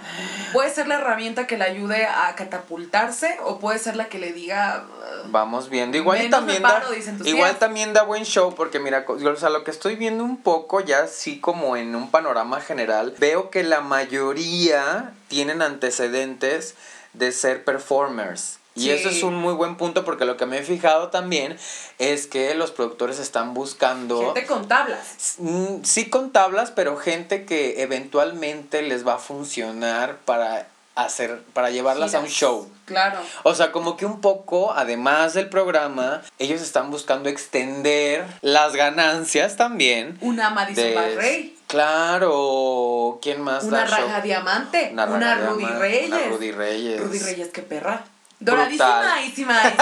Puede 0.52 0.70
ser 0.70 0.88
la 0.88 0.96
herramienta 0.96 1.46
que 1.46 1.56
le 1.56 1.64
ayude 1.64 2.06
a 2.06 2.34
catapultarse 2.34 3.38
o 3.44 3.58
puede 3.58 3.78
ser 3.78 3.96
la 3.96 4.08
que 4.08 4.18
le 4.18 4.32
diga... 4.32 4.84
"Ugh". 4.88 5.30
Vamos 5.30 5.68
viendo. 5.70 5.96
Igual 5.96 6.24
y 6.24 6.30
también 6.30 6.62
paro, 6.62 6.88
da, 6.90 7.28
igual 7.28 7.56
también 7.58 7.92
da 7.92 8.02
buen 8.02 8.24
show 8.24 8.54
porque 8.54 8.78
mira, 8.78 9.04
o 9.06 9.36
sea, 9.36 9.50
lo 9.50 9.64
que 9.64 9.70
estoy 9.70 9.96
viendo 9.96 10.24
un 10.24 10.38
poco 10.42 10.80
ya 10.80 11.00
así 11.00 11.38
como 11.40 11.76
en 11.76 11.94
un 11.94 12.10
panorama 12.10 12.60
general, 12.60 13.14
veo 13.18 13.50
que 13.50 13.62
la 13.62 13.80
mayoría 13.80 15.12
tienen 15.28 15.62
antecedentes 15.62 16.74
de 17.12 17.32
ser 17.32 17.64
performers. 17.64 18.58
Y 18.78 18.82
Sí. 18.82 18.90
eso 18.90 19.08
es 19.08 19.22
un 19.22 19.34
muy 19.34 19.54
buen 19.54 19.76
punto 19.76 20.04
porque 20.04 20.24
lo 20.24 20.36
que 20.36 20.46
me 20.46 20.58
he 20.58 20.62
fijado 20.62 21.08
también 21.08 21.58
es 21.98 22.26
que 22.26 22.54
los 22.54 22.70
productores 22.70 23.18
están 23.18 23.52
buscando 23.54 24.20
Gente 24.32 24.46
con 24.46 24.68
tablas. 24.68 25.34
Mm, 25.38 25.82
Sí 25.82 26.08
con 26.08 26.30
tablas, 26.32 26.70
pero 26.70 26.96
gente 26.96 27.44
que 27.44 27.82
eventualmente 27.82 28.82
les 28.82 29.06
va 29.06 29.14
a 29.14 29.18
funcionar 29.18 30.16
para 30.24 30.68
hacer, 30.94 31.42
para 31.52 31.70
llevarlas 31.70 32.14
a 32.14 32.20
un 32.20 32.26
show. 32.26 32.68
Claro. 32.84 33.18
O 33.44 33.54
sea, 33.54 33.70
como 33.70 33.96
que 33.96 34.04
un 34.06 34.20
poco, 34.20 34.72
además 34.72 35.34
del 35.34 35.48
programa, 35.48 36.22
ellos 36.40 36.60
están 36.60 36.90
buscando 36.90 37.28
extender 37.28 38.26
las 38.40 38.74
ganancias 38.74 39.56
también. 39.56 40.18
Una 40.20 40.50
Madison 40.50 40.84
de- 40.84 40.94
Barrey. 40.94 41.54
Claro, 41.68 43.18
¿quién 43.22 43.40
más 43.42 43.64
Una 43.64 43.80
da 43.84 43.86
show? 43.86 44.06
Raja 44.08 44.20
Diamante. 44.22 44.90
Una, 44.92 45.06
Rudy 45.06 45.58
Diamante, 45.58 45.78
Reyes. 45.78 46.06
Una 46.08 46.18
Rudy 46.28 46.50
Reyes. 46.52 47.00
Rudy 47.00 47.18
Reyes, 47.18 47.48
qué 47.48 47.62
perra. 47.62 48.04
Doradísima. 48.40 49.62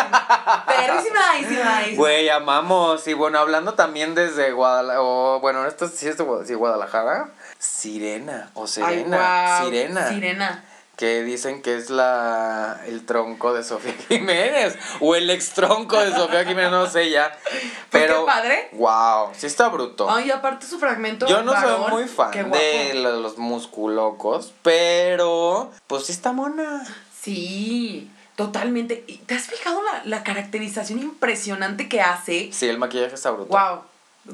Güey, 1.96 2.28
amamos. 2.28 3.06
Y 3.06 3.14
bueno, 3.14 3.38
hablando 3.38 3.74
también 3.74 4.14
desde 4.14 4.52
Guadalajara, 4.52 5.02
o 5.02 5.40
bueno, 5.40 5.66
esto 5.66 5.88
sí 5.88 6.08
es 6.08 6.16
de 6.18 6.54
Guadalajara. 6.54 7.30
Sirena, 7.58 8.50
o 8.54 8.62
Ay, 8.64 8.68
Serena, 8.68 9.60
Sirena. 9.64 10.08
Sirena. 10.08 10.64
que 10.96 11.22
dicen 11.22 11.62
que 11.62 11.76
es 11.76 11.88
la 11.90 12.80
el 12.86 13.04
tronco 13.06 13.52
de 13.54 13.64
Sofía 13.64 13.94
Jiménez 14.08 14.76
o 15.00 15.14
el 15.14 15.30
ex 15.30 15.50
tronco 15.54 15.98
de 15.98 16.12
Sofía 16.12 16.44
Jiménez, 16.44 16.70
no 16.70 16.86
sé 16.86 17.10
ya. 17.10 17.36
Pues 17.90 18.04
Pero 18.04 18.20
qué 18.20 18.26
padre. 18.26 18.68
Wow, 18.72 19.30
sí 19.34 19.46
está 19.46 19.68
bruto. 19.68 20.10
Ay, 20.10 20.30
aparte 20.30 20.66
su 20.66 20.78
fragmento. 20.78 21.26
Yo 21.26 21.42
no 21.42 21.52
varón, 21.52 21.82
soy 21.84 21.90
muy 21.92 22.04
fan 22.08 22.50
de 22.50 22.92
lo- 22.94 23.20
los 23.20 23.38
musculocos, 23.38 24.52
pero 24.62 25.70
pues 25.86 26.06
sí 26.06 26.12
está 26.12 26.32
mona. 26.32 26.84
Sí. 27.22 28.10
Totalmente. 28.36 29.04
¿Y 29.06 29.16
¿Te 29.18 29.34
has 29.34 29.46
fijado 29.46 29.82
la, 29.82 30.02
la 30.04 30.22
caracterización 30.22 31.00
impresionante 31.00 31.88
que 31.88 32.00
hace? 32.00 32.50
Sí, 32.52 32.68
el 32.68 32.78
maquillaje 32.78 33.14
está 33.14 33.30
brutal. 33.30 33.48
Wow. 33.74 33.82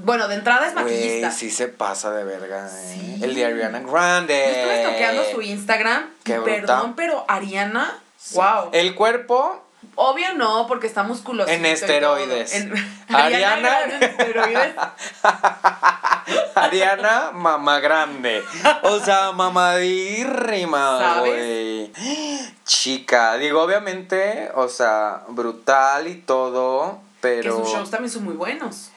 Bueno, 0.04 0.26
de 0.28 0.36
entrada 0.36 0.66
es 0.66 0.74
maquillista. 0.74 1.28
Güey, 1.28 1.38
sí 1.38 1.50
se 1.50 1.68
pasa 1.68 2.10
de 2.12 2.24
verga, 2.24 2.66
¿eh? 2.66 2.94
Sí. 2.94 3.18
El 3.24 3.34
de 3.34 3.44
Ariana 3.44 3.80
Grande. 3.80 4.34
Yo 4.34 4.50
estuve 4.50 4.84
toqueando 4.92 5.24
su 5.30 5.42
Instagram. 5.42 6.10
Qué 6.24 6.38
brutal. 6.38 6.54
perdón, 6.60 6.94
pero 6.96 7.24
Ariana, 7.28 7.98
Sí. 8.18 8.34
wow. 8.36 8.70
El 8.72 8.94
cuerpo 8.94 9.62
Obvio 9.94 10.32
no, 10.34 10.66
porque 10.66 10.86
está 10.86 11.02
musculoso. 11.02 11.50
En 11.50 11.66
esteroides. 11.66 12.52
Ariana, 13.08 13.68
Ariana- 13.78 13.94
en 13.96 14.02
esteroides. 14.02 14.74
Ariana, 16.54 17.30
mamá 17.32 17.80
grande. 17.80 18.42
O 18.82 18.98
sea, 19.00 19.32
mamadírrima, 19.32 21.20
güey. 21.20 21.92
Chica, 22.64 23.36
digo, 23.36 23.62
obviamente, 23.62 24.50
o 24.54 24.68
sea, 24.68 25.22
brutal 25.28 26.06
y 26.08 26.14
todo, 26.16 27.00
Que 27.20 27.40
pero. 27.40 27.58
sus 27.58 27.68
shows 27.72 27.90
también 27.90 28.10
son 28.10 28.24
muy 28.24 28.34
buenos. 28.34 28.90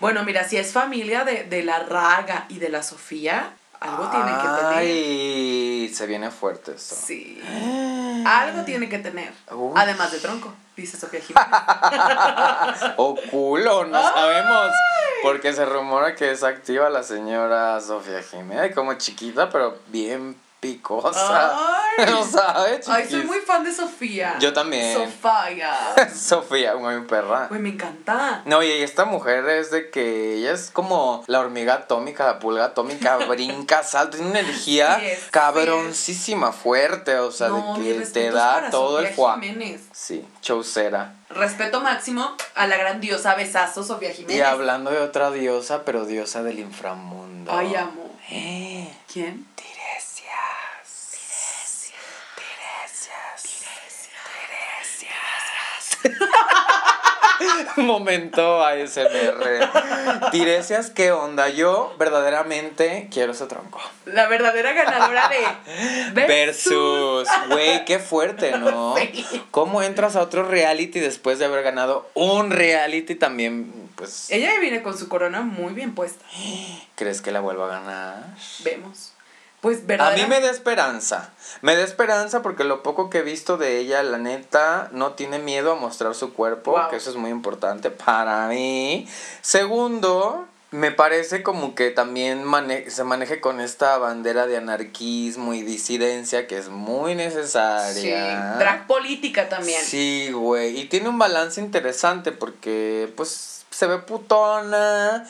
Bueno, 0.00 0.22
mira, 0.24 0.44
si 0.44 0.56
es 0.56 0.72
familia 0.72 1.24
de, 1.24 1.44
de 1.44 1.62
la 1.64 1.80
Raga 1.80 2.46
y 2.48 2.58
de 2.58 2.68
la 2.68 2.82
Sofía, 2.82 3.54
algo 3.80 4.08
tiene 4.10 4.26
que 4.32 4.48
tener. 4.48 4.72
Ay, 4.76 5.92
se 5.94 6.06
viene 6.06 6.30
fuerte 6.30 6.72
esto. 6.76 6.94
Sí. 6.94 7.40
Algo 8.28 8.62
tiene 8.64 8.88
que 8.88 8.98
tener. 8.98 9.32
Además 9.74 10.12
de 10.12 10.18
tronco, 10.18 10.52
dice 10.76 10.96
Sofía 10.98 11.20
Jiménez. 11.26 12.94
O 12.96 13.14
culo, 13.30 13.84
no 13.86 13.98
Ay. 13.98 14.04
sabemos. 14.14 14.70
Porque 15.22 15.52
se 15.52 15.64
rumora 15.64 16.14
que 16.14 16.30
es 16.30 16.44
activa 16.44 16.88
la 16.90 17.02
señora 17.02 17.80
Sofía 17.80 18.22
Jiménez, 18.22 18.74
como 18.74 18.94
chiquita, 18.94 19.50
pero 19.50 19.78
bien 19.88 20.36
picosa. 20.60 21.56
Ay. 21.98 22.06
¿No 22.10 22.24
sabes? 22.24 22.88
Ay, 22.88 23.08
soy 23.08 23.24
muy 23.24 23.38
fan 23.38 23.64
de 23.64 23.72
Sofía. 23.72 24.36
Yo 24.38 24.52
también. 24.52 24.94
Sofía. 24.94 25.76
Sofía, 26.14 26.74
muy 26.76 27.00
perra. 27.02 27.46
Güey, 27.48 27.60
me 27.60 27.70
encanta. 27.70 28.42
No, 28.44 28.62
y 28.62 28.70
esta 28.70 29.04
mujer 29.04 29.48
es 29.48 29.70
de 29.70 29.90
que 29.90 30.34
ella 30.34 30.52
es 30.52 30.70
como 30.70 31.24
la 31.26 31.40
hormiga 31.40 31.74
atómica, 31.74 32.26
la 32.26 32.38
pulga 32.38 32.66
atómica, 32.66 33.16
brinca, 33.28 33.82
salta, 33.82 34.16
tiene 34.16 34.30
una 34.30 34.40
energía 34.40 35.00
cabroncísima, 35.30 36.52
fuerte, 36.52 37.18
o 37.18 37.32
sea, 37.32 37.48
no, 37.48 37.78
de 37.78 37.98
que 37.98 38.06
te 38.06 38.30
da 38.30 38.70
todo 38.70 39.00
el 39.00 39.06
Sofía 39.06 39.16
fuá. 39.16 39.40
Jiménez. 39.40 39.82
Sí, 39.92 40.26
chaucera. 40.40 41.14
Respeto 41.30 41.80
máximo 41.80 42.36
a 42.54 42.66
la 42.66 42.76
gran 42.76 43.00
diosa 43.00 43.34
besazo 43.34 43.82
Sofía 43.82 44.12
Jiménez. 44.12 44.38
Y 44.38 44.40
hablando 44.40 44.90
de 44.90 45.00
otra 45.00 45.30
diosa, 45.30 45.84
pero 45.84 46.06
diosa 46.06 46.42
del 46.42 46.60
inframundo. 46.60 47.52
Ay, 47.52 47.74
amo. 47.74 48.16
Eh, 48.30 48.90
¿Quién? 49.10 49.46
Tiresias. 49.54 51.10
Tiresias. 51.10 51.92
Tiresias. 53.42 54.18
Momento 57.76 58.64
ASMR. 58.64 60.30
Tiresias, 60.32 60.90
¿qué 60.90 61.12
onda? 61.12 61.48
Yo 61.48 61.94
verdaderamente 61.98 63.08
quiero 63.12 63.32
ese 63.32 63.46
tronco. 63.46 63.80
La 64.06 64.26
verdadera 64.26 64.72
ganadora 64.72 65.28
de 65.28 66.26
Versus, 66.26 67.28
güey, 67.48 67.84
qué 67.84 67.98
fuerte, 67.98 68.52
¿no? 68.58 68.94
Sí. 69.08 69.42
¿Cómo 69.50 69.82
entras 69.82 70.16
a 70.16 70.22
otro 70.22 70.42
reality 70.42 71.00
después 71.00 71.38
de 71.38 71.44
haber 71.44 71.62
ganado 71.62 72.10
un 72.14 72.50
reality 72.50 73.14
también? 73.14 73.72
Pues, 73.96 74.30
Ella 74.30 74.58
viene 74.60 74.82
con 74.82 74.96
su 74.98 75.08
corona 75.08 75.42
muy 75.42 75.72
bien 75.72 75.94
puesta. 75.94 76.24
¿crees 76.96 77.22
que 77.22 77.30
la 77.30 77.40
vuelva 77.40 77.66
a 77.66 77.80
ganar? 77.80 78.24
Vemos. 78.64 79.12
Pues 79.60 79.78
A 79.78 79.86
verdadera. 79.86 80.22
mí 80.22 80.28
me 80.28 80.40
da 80.40 80.50
esperanza. 80.50 81.30
Me 81.62 81.74
da 81.74 81.82
esperanza 81.82 82.42
porque 82.42 82.62
lo 82.62 82.82
poco 82.84 83.10
que 83.10 83.18
he 83.18 83.22
visto 83.22 83.56
de 83.56 83.78
ella, 83.78 84.02
la 84.04 84.18
neta, 84.18 84.88
no 84.92 85.12
tiene 85.14 85.38
miedo 85.40 85.72
a 85.72 85.74
mostrar 85.74 86.14
su 86.14 86.32
cuerpo, 86.32 86.72
Wow. 86.72 86.90
que 86.90 86.96
eso 86.96 87.10
es 87.10 87.16
muy 87.16 87.30
importante 87.30 87.90
para 87.90 88.46
mí. 88.46 89.08
Segundo, 89.42 90.46
me 90.70 90.92
parece 90.92 91.42
como 91.42 91.74
que 91.74 91.90
también 91.90 92.44
mane- 92.44 92.88
se 92.90 93.02
maneje 93.02 93.40
con 93.40 93.58
esta 93.60 93.98
bandera 93.98 94.46
de 94.46 94.58
anarquismo 94.58 95.54
y 95.54 95.62
disidencia 95.62 96.46
que 96.46 96.56
es 96.58 96.68
muy 96.68 97.12
Sí. 97.12 97.16
necesaria. 97.16 98.54
Drag 98.58 98.86
política 98.86 99.48
también. 99.48 99.82
Sí, 99.82 100.30
güey. 100.30 100.78
Y 100.78 100.84
tiene 100.84 101.08
un 101.08 101.18
balance 101.18 101.60
interesante 101.60 102.30
porque, 102.30 103.12
pues, 103.16 103.64
se 103.70 103.86
ve 103.86 103.98
putona, 103.98 105.26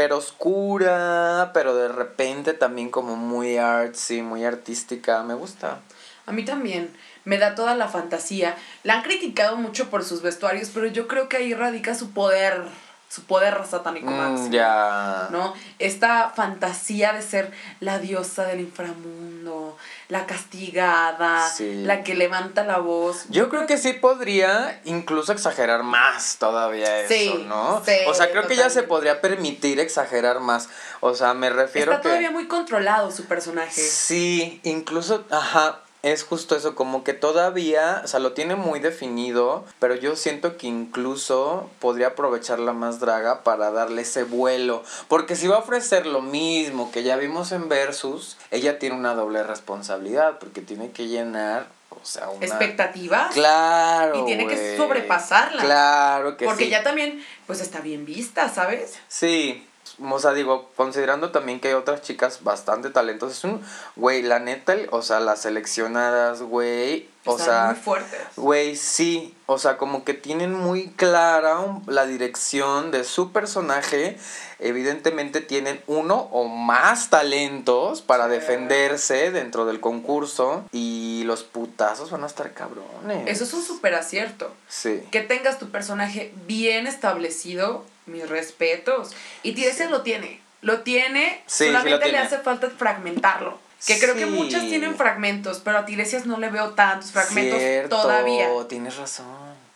pero 0.00 0.16
oscura, 0.16 1.50
pero 1.52 1.74
de 1.74 1.88
repente 1.88 2.54
también 2.54 2.88
como 2.90 3.16
muy 3.16 3.58
artsy, 3.58 4.22
muy 4.22 4.46
artística. 4.46 5.22
Me 5.24 5.34
gusta. 5.34 5.80
A 6.24 6.32
mí 6.32 6.42
también. 6.42 6.96
Me 7.26 7.36
da 7.36 7.54
toda 7.54 7.74
la 7.74 7.86
fantasía. 7.86 8.56
La 8.82 8.94
han 8.94 9.02
criticado 9.02 9.56
mucho 9.58 9.90
por 9.90 10.02
sus 10.02 10.22
vestuarios, 10.22 10.70
pero 10.72 10.86
yo 10.86 11.06
creo 11.06 11.28
que 11.28 11.36
ahí 11.36 11.52
radica 11.52 11.94
su 11.94 12.12
poder. 12.12 12.62
Su 13.10 13.24
poder 13.24 13.58
satánico 13.68 14.10
Mm, 14.10 14.16
máximo. 14.16 14.50
ya. 14.52 15.28
¿no? 15.32 15.52
Esta 15.78 16.30
fantasía 16.30 17.12
de 17.12 17.20
ser 17.20 17.50
la 17.80 17.98
diosa 17.98 18.44
del 18.46 18.60
inframundo, 18.60 19.76
la 20.10 20.26
castigada, 20.26 21.48
Sí. 21.48 21.82
la 21.84 22.02
que 22.02 22.14
levanta 22.14 22.64
la 22.64 22.78
voz. 22.78 23.24
Yo 23.30 23.48
creo 23.48 23.66
que 23.66 23.78
sí 23.78 23.92
podría 23.92 24.80
incluso 24.84 25.32
exagerar 25.32 25.82
más 25.84 26.36
todavía 26.38 27.00
eso, 27.00 27.14
Sí, 27.14 27.44
¿no? 27.48 27.82
sí, 27.84 27.92
o 28.06 28.14
sea, 28.14 28.30
creo 28.30 28.46
que 28.46 28.56
ya 28.56 28.68
se 28.70 28.82
podría 28.82 29.20
permitir 29.20 29.80
exagerar 29.80 30.40
más. 30.40 30.68
O 31.00 31.14
sea, 31.14 31.32
me 31.34 31.48
refiero 31.48 31.92
Está 31.92 32.02
que... 32.02 32.08
todavía 32.08 32.30
muy 32.30 32.46
controlado 32.48 33.10
su 33.10 33.24
personaje. 33.26 33.80
Sí, 33.80 34.60
incluso, 34.64 35.24
ajá, 35.30 35.80
es 36.02 36.24
justo 36.24 36.56
eso, 36.56 36.74
como 36.74 37.04
que 37.04 37.12
todavía, 37.12 38.00
o 38.04 38.08
sea, 38.08 38.20
lo 38.20 38.32
tiene 38.32 38.56
muy 38.56 38.80
definido, 38.80 39.64
pero 39.78 39.94
yo 39.94 40.16
siento 40.16 40.56
que 40.56 40.66
incluso 40.66 41.68
podría 41.78 42.08
aprovechar 42.08 42.58
la 42.58 42.72
más 42.72 43.00
draga 43.00 43.42
para 43.42 43.70
darle 43.70 44.02
ese 44.02 44.24
vuelo, 44.24 44.82
porque 45.08 45.36
si 45.36 45.46
va 45.46 45.56
a 45.56 45.60
ofrecer 45.60 46.06
lo 46.06 46.22
mismo 46.22 46.90
que 46.90 47.02
ya 47.02 47.16
vimos 47.16 47.52
en 47.52 47.68
Versus, 47.68 48.38
ella 48.50 48.78
tiene 48.78 48.96
una 48.96 49.14
doble 49.14 49.42
responsabilidad, 49.42 50.38
porque 50.38 50.62
tiene 50.62 50.90
que 50.90 51.06
llenar, 51.08 51.68
o 51.90 52.04
sea, 52.04 52.30
una... 52.30 52.46
Expectativa. 52.46 53.28
Claro. 53.34 54.20
Y 54.20 54.24
tiene 54.24 54.46
que 54.46 54.76
sobrepasarla. 54.78 55.62
Claro 55.62 56.36
que 56.38 56.46
porque 56.46 56.64
sí. 56.64 56.70
ya 56.70 56.82
también, 56.82 57.22
pues 57.46 57.60
está 57.60 57.80
bien 57.80 58.06
vista, 58.06 58.48
¿sabes? 58.48 58.98
Sí, 59.08 59.66
o 60.00 60.18
sea, 60.18 60.32
digo, 60.32 60.68
considerando 60.76 61.30
también 61.30 61.60
que 61.60 61.68
hay 61.68 61.74
otras 61.74 62.02
chicas 62.02 62.42
bastante 62.44 62.90
talentosas, 62.90 63.38
es 63.38 63.44
un, 63.44 63.62
güey, 63.96 64.22
la 64.22 64.38
neta, 64.38 64.74
o 64.90 65.02
sea, 65.02 65.20
las 65.20 65.42
seleccionadas, 65.42 66.42
güey, 66.42 67.08
o 67.26 67.32
Están 67.36 67.46
sea, 67.46 67.66
muy 67.72 67.74
fuertes. 67.76 68.20
güey, 68.36 68.76
sí, 68.76 69.34
o 69.46 69.58
sea, 69.58 69.76
como 69.76 70.04
que 70.04 70.14
tienen 70.14 70.54
muy 70.54 70.88
clara 70.92 71.58
la 71.86 72.06
dirección 72.06 72.90
de 72.90 73.04
su 73.04 73.30
personaje, 73.32 74.16
evidentemente 74.58 75.40
tienen 75.40 75.80
uno 75.86 76.28
o 76.32 76.46
más 76.48 77.10
talentos 77.10 78.02
para 78.02 78.24
Sí. 78.26 78.30
defenderse 78.32 79.30
dentro 79.30 79.66
del 79.66 79.80
concurso 79.80 80.64
y 80.72 81.22
los 81.24 81.42
putazos 81.42 82.10
van 82.10 82.24
a 82.24 82.26
estar 82.26 82.52
cabrones. 82.52 83.26
Eso 83.26 83.44
es 83.44 83.52
un 83.54 83.62
súper 83.62 83.94
acierto. 83.94 84.50
Sí. 84.68 85.02
Que 85.10 85.20
tengas 85.20 85.58
tu 85.58 85.70
personaje 85.70 86.32
bien 86.46 86.86
establecido, 86.86 87.84
mis 88.10 88.28
respetos. 88.28 89.10
Y 89.42 89.52
Tiresias 89.52 89.90
lo 89.90 90.02
tiene. 90.02 90.40
Lo 90.62 90.80
tiene, 90.80 91.42
Sí, 91.46 91.64
sí 91.64 91.66
solamente 91.66 92.12
le 92.12 92.18
hace 92.18 92.38
falta 92.38 92.68
fragmentarlo. 92.70 93.58
Que 93.86 93.98
creo 93.98 94.14
que 94.14 94.24
Sí. 94.24 94.30
muchas 94.30 94.62
tienen 94.68 94.94
fragmentos, 94.96 95.62
pero 95.64 95.78
a 95.78 95.86
Tiresias 95.86 96.26
no 96.26 96.38
le 96.38 96.50
veo 96.50 96.70
tantos 96.74 97.12
fragmentos 97.12 97.58
Cierto, 97.58 98.02
todavía. 98.02 98.48
Tienes 98.68 98.96
razón. 98.98 99.26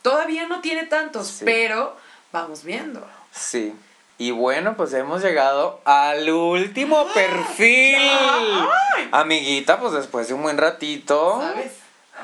Todavía 0.03 0.47
no 0.47 0.61
tiene 0.61 0.85
tantos, 0.85 1.29
Sí. 1.29 1.45
pero 1.47 1.97
vamos 2.33 2.65
viendo. 2.65 3.03
Sí. 3.33 3.75
Y 4.19 4.31
bueno, 4.31 4.77
pues 4.77 4.93
hemos 4.93 5.23
llegado 5.23 5.81
al 5.87 6.29
último 6.31 7.07
perfil. 7.15 7.97
Amiguita, 9.11 9.81
pues 9.81 9.93
después 9.95 10.29
de 10.29 10.35
un 10.35 10.43
buen 10.43 10.59
ratito. 10.59 11.41
¿Sabes? 11.41 11.73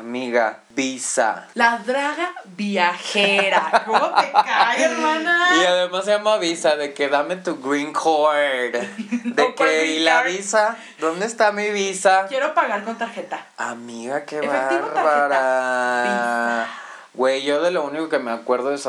Amiga, 0.01 0.61
Visa. 0.71 1.47
La 1.53 1.77
draga 1.77 2.33
viajera. 2.57 3.83
¿Cómo 3.85 4.15
te 4.15 4.33
cae, 4.33 4.83
hermana? 4.91 5.49
Y 5.61 5.67
además 5.67 6.07
se 6.07 6.13
llama 6.13 6.39
Visa, 6.39 6.77
de 6.77 6.95
que 6.95 7.09
dame 7.09 7.37
tu 7.37 7.61
green 7.61 7.93
card. 7.93 8.73
De 9.11 9.43
No, 9.43 9.55
¿cuál 9.55 9.69
que, 9.69 9.87
¿y 9.89 9.99
la 10.01 10.23
visa? 10.23 10.79
¿Dónde 10.99 11.27
está 11.27 11.53
mi 11.53 11.69
visa? 11.69 12.25
Quiero 12.29 12.55
pagar 12.55 12.83
con 12.85 12.97
tarjeta. 12.97 13.45
Amiga, 13.59 14.25
qué 14.25 14.39
Efectivo, 14.39 14.91
bárbara. 14.95 16.67
Güey, 17.15 17.43
yo 17.43 17.61
de 17.61 17.71
lo 17.73 17.85
único 17.85 18.09
que 18.09 18.19
me 18.19 18.31
acuerdo 18.31 18.73
es 18.73 18.87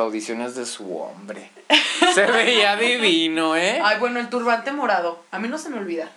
de 0.56 0.66
su 0.66 0.96
hombre. 0.98 1.52
Se 2.14 2.26
veía 2.26 2.76
divino, 2.78 3.56
¿eh? 3.56 3.80
Ay, 3.84 3.98
bueno, 4.00 4.20
el 4.20 4.30
turbante 4.30 4.72
morado. 4.72 5.24
A 5.32 5.40
mí 5.40 5.48
no 5.48 5.58
se 5.58 5.70
me 5.70 5.80
olvida. 5.80 6.10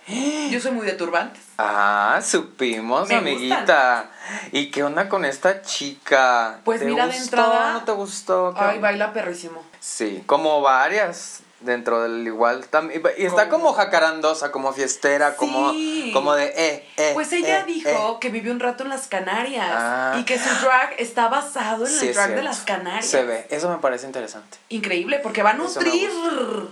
Yo 0.51 0.59
soy 0.59 0.71
muy 0.71 0.85
de 0.85 0.93
turbantes. 0.93 1.41
Ah, 1.57 2.19
supimos, 2.23 3.09
Me 3.09 3.15
amiguita. 3.15 4.09
¿Y 4.51 4.69
qué 4.71 4.83
onda 4.83 5.09
con 5.09 5.25
esta 5.25 5.61
chica? 5.61 6.59
Pues 6.63 6.79
¿Te 6.79 6.85
mira, 6.85 7.07
de 7.07 7.17
entrada- 7.17 7.73
¿No 7.73 7.83
te 7.83 7.91
gustó? 7.93 8.53
¿Qué 8.53 8.63
Ay, 8.63 8.79
baila 8.79 9.11
perrísimo. 9.13 9.63
Sí, 9.79 10.23
como 10.25 10.61
varias 10.61 11.41
dentro 11.65 12.01
del 12.03 12.25
igual 12.25 12.65
también 12.67 13.01
y 13.17 13.25
está 13.25 13.49
como 13.49 13.73
jacarandosa 13.73 14.51
como 14.51 14.71
fiestera 14.73 15.35
como 15.35 15.71
Sí. 15.71 16.11
como 16.13 16.33
de 16.33 16.53
eh 16.55 16.85
eh 16.97 17.11
Pues 17.13 17.31
ella 17.33 17.61
eh, 17.61 17.63
dijo 17.65 17.89
eh. 17.89 18.17
que 18.21 18.29
vivió 18.29 18.51
un 18.51 18.59
rato 18.59 18.83
en 18.83 18.89
las 18.89 19.07
Canarias 19.07 19.67
Ah. 19.69 20.15
y 20.19 20.23
que 20.23 20.37
su 20.37 20.49
drag 20.65 20.93
está 20.97 21.27
basado 21.27 21.85
en 21.85 21.91
Sí, 21.91 22.07
el 22.09 22.13
drag 22.13 22.35
de 22.35 22.43
las 22.43 22.59
Canarias. 22.61 23.05
se 23.07 23.23
ve 23.23 23.47
eso 23.49 23.69
me 23.69 23.77
parece 23.77 24.05
interesante 24.05 24.57
Increíble, 24.69 25.19
porque 25.21 25.43
va 25.43 25.51
a 25.51 25.53
nutrir 25.53 26.09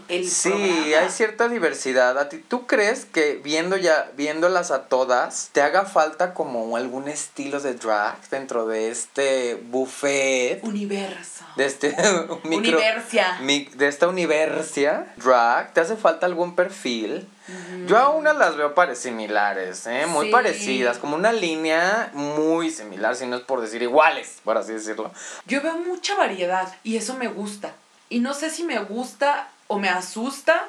el 0.09 0.29
sí 0.29 0.49
programa. 0.49 0.97
hay 0.99 1.09
cierta 1.09 1.47
diversidad 1.47 2.17
a 2.17 2.29
ti 2.29 2.37
tú 2.47 2.67
crees 2.67 3.05
que 3.05 3.39
viendo 3.43 3.77
ya 3.77 4.11
viéndolas 4.15 4.71
a 4.71 4.83
todas 4.85 5.49
te 5.51 5.61
haga 5.61 5.85
falta 5.85 6.33
como 6.33 6.77
algún 6.77 7.07
estilo 7.07 7.59
de 7.59 7.73
drag 7.73 8.17
dentro 8.29 8.67
de 8.67 8.89
este 8.91 9.55
buffet 9.69 10.63
Universo. 10.63 11.45
de 11.55 11.65
este 11.65 11.89
micro 12.43 12.77
Universia. 12.77 13.37
mi- 13.41 13.65
de 13.73 13.87
esta 13.87 14.07
drag 15.17 15.73
te 15.73 15.81
hace 15.81 15.95
falta 15.95 16.25
algún 16.25 16.55
perfil 16.55 17.27
yo 17.87 17.97
a 17.97 18.09
unas 18.09 18.37
las 18.37 18.55
veo 18.55 18.73
similares 18.95 19.85
eh 19.87 20.05
muy 20.07 20.27
Sí. 20.27 20.31
parecidas 20.31 20.97
como 20.97 21.15
una 21.15 21.31
línea 21.33 22.09
muy 22.13 22.69
similar 22.69 23.15
si 23.15 23.25
no 23.27 23.35
es 23.35 23.41
por 23.41 23.59
decir 23.61 23.81
iguales 23.81 24.39
por 24.43 24.57
así 24.57 24.73
decirlo 24.73 25.11
Yo 25.45 25.61
veo 25.61 25.77
mucha 25.77 26.15
variedad 26.15 26.73
y 26.83 26.95
eso 26.97 27.13
me 27.15 27.27
gusta. 27.27 27.71
Y 28.09 28.19
no 28.19 28.33
sé 28.33 28.49
si 28.49 28.63
me 28.63 28.79
gusta 28.79 29.47
o 29.67 29.79
me 29.79 29.89
asusta. 29.89 30.67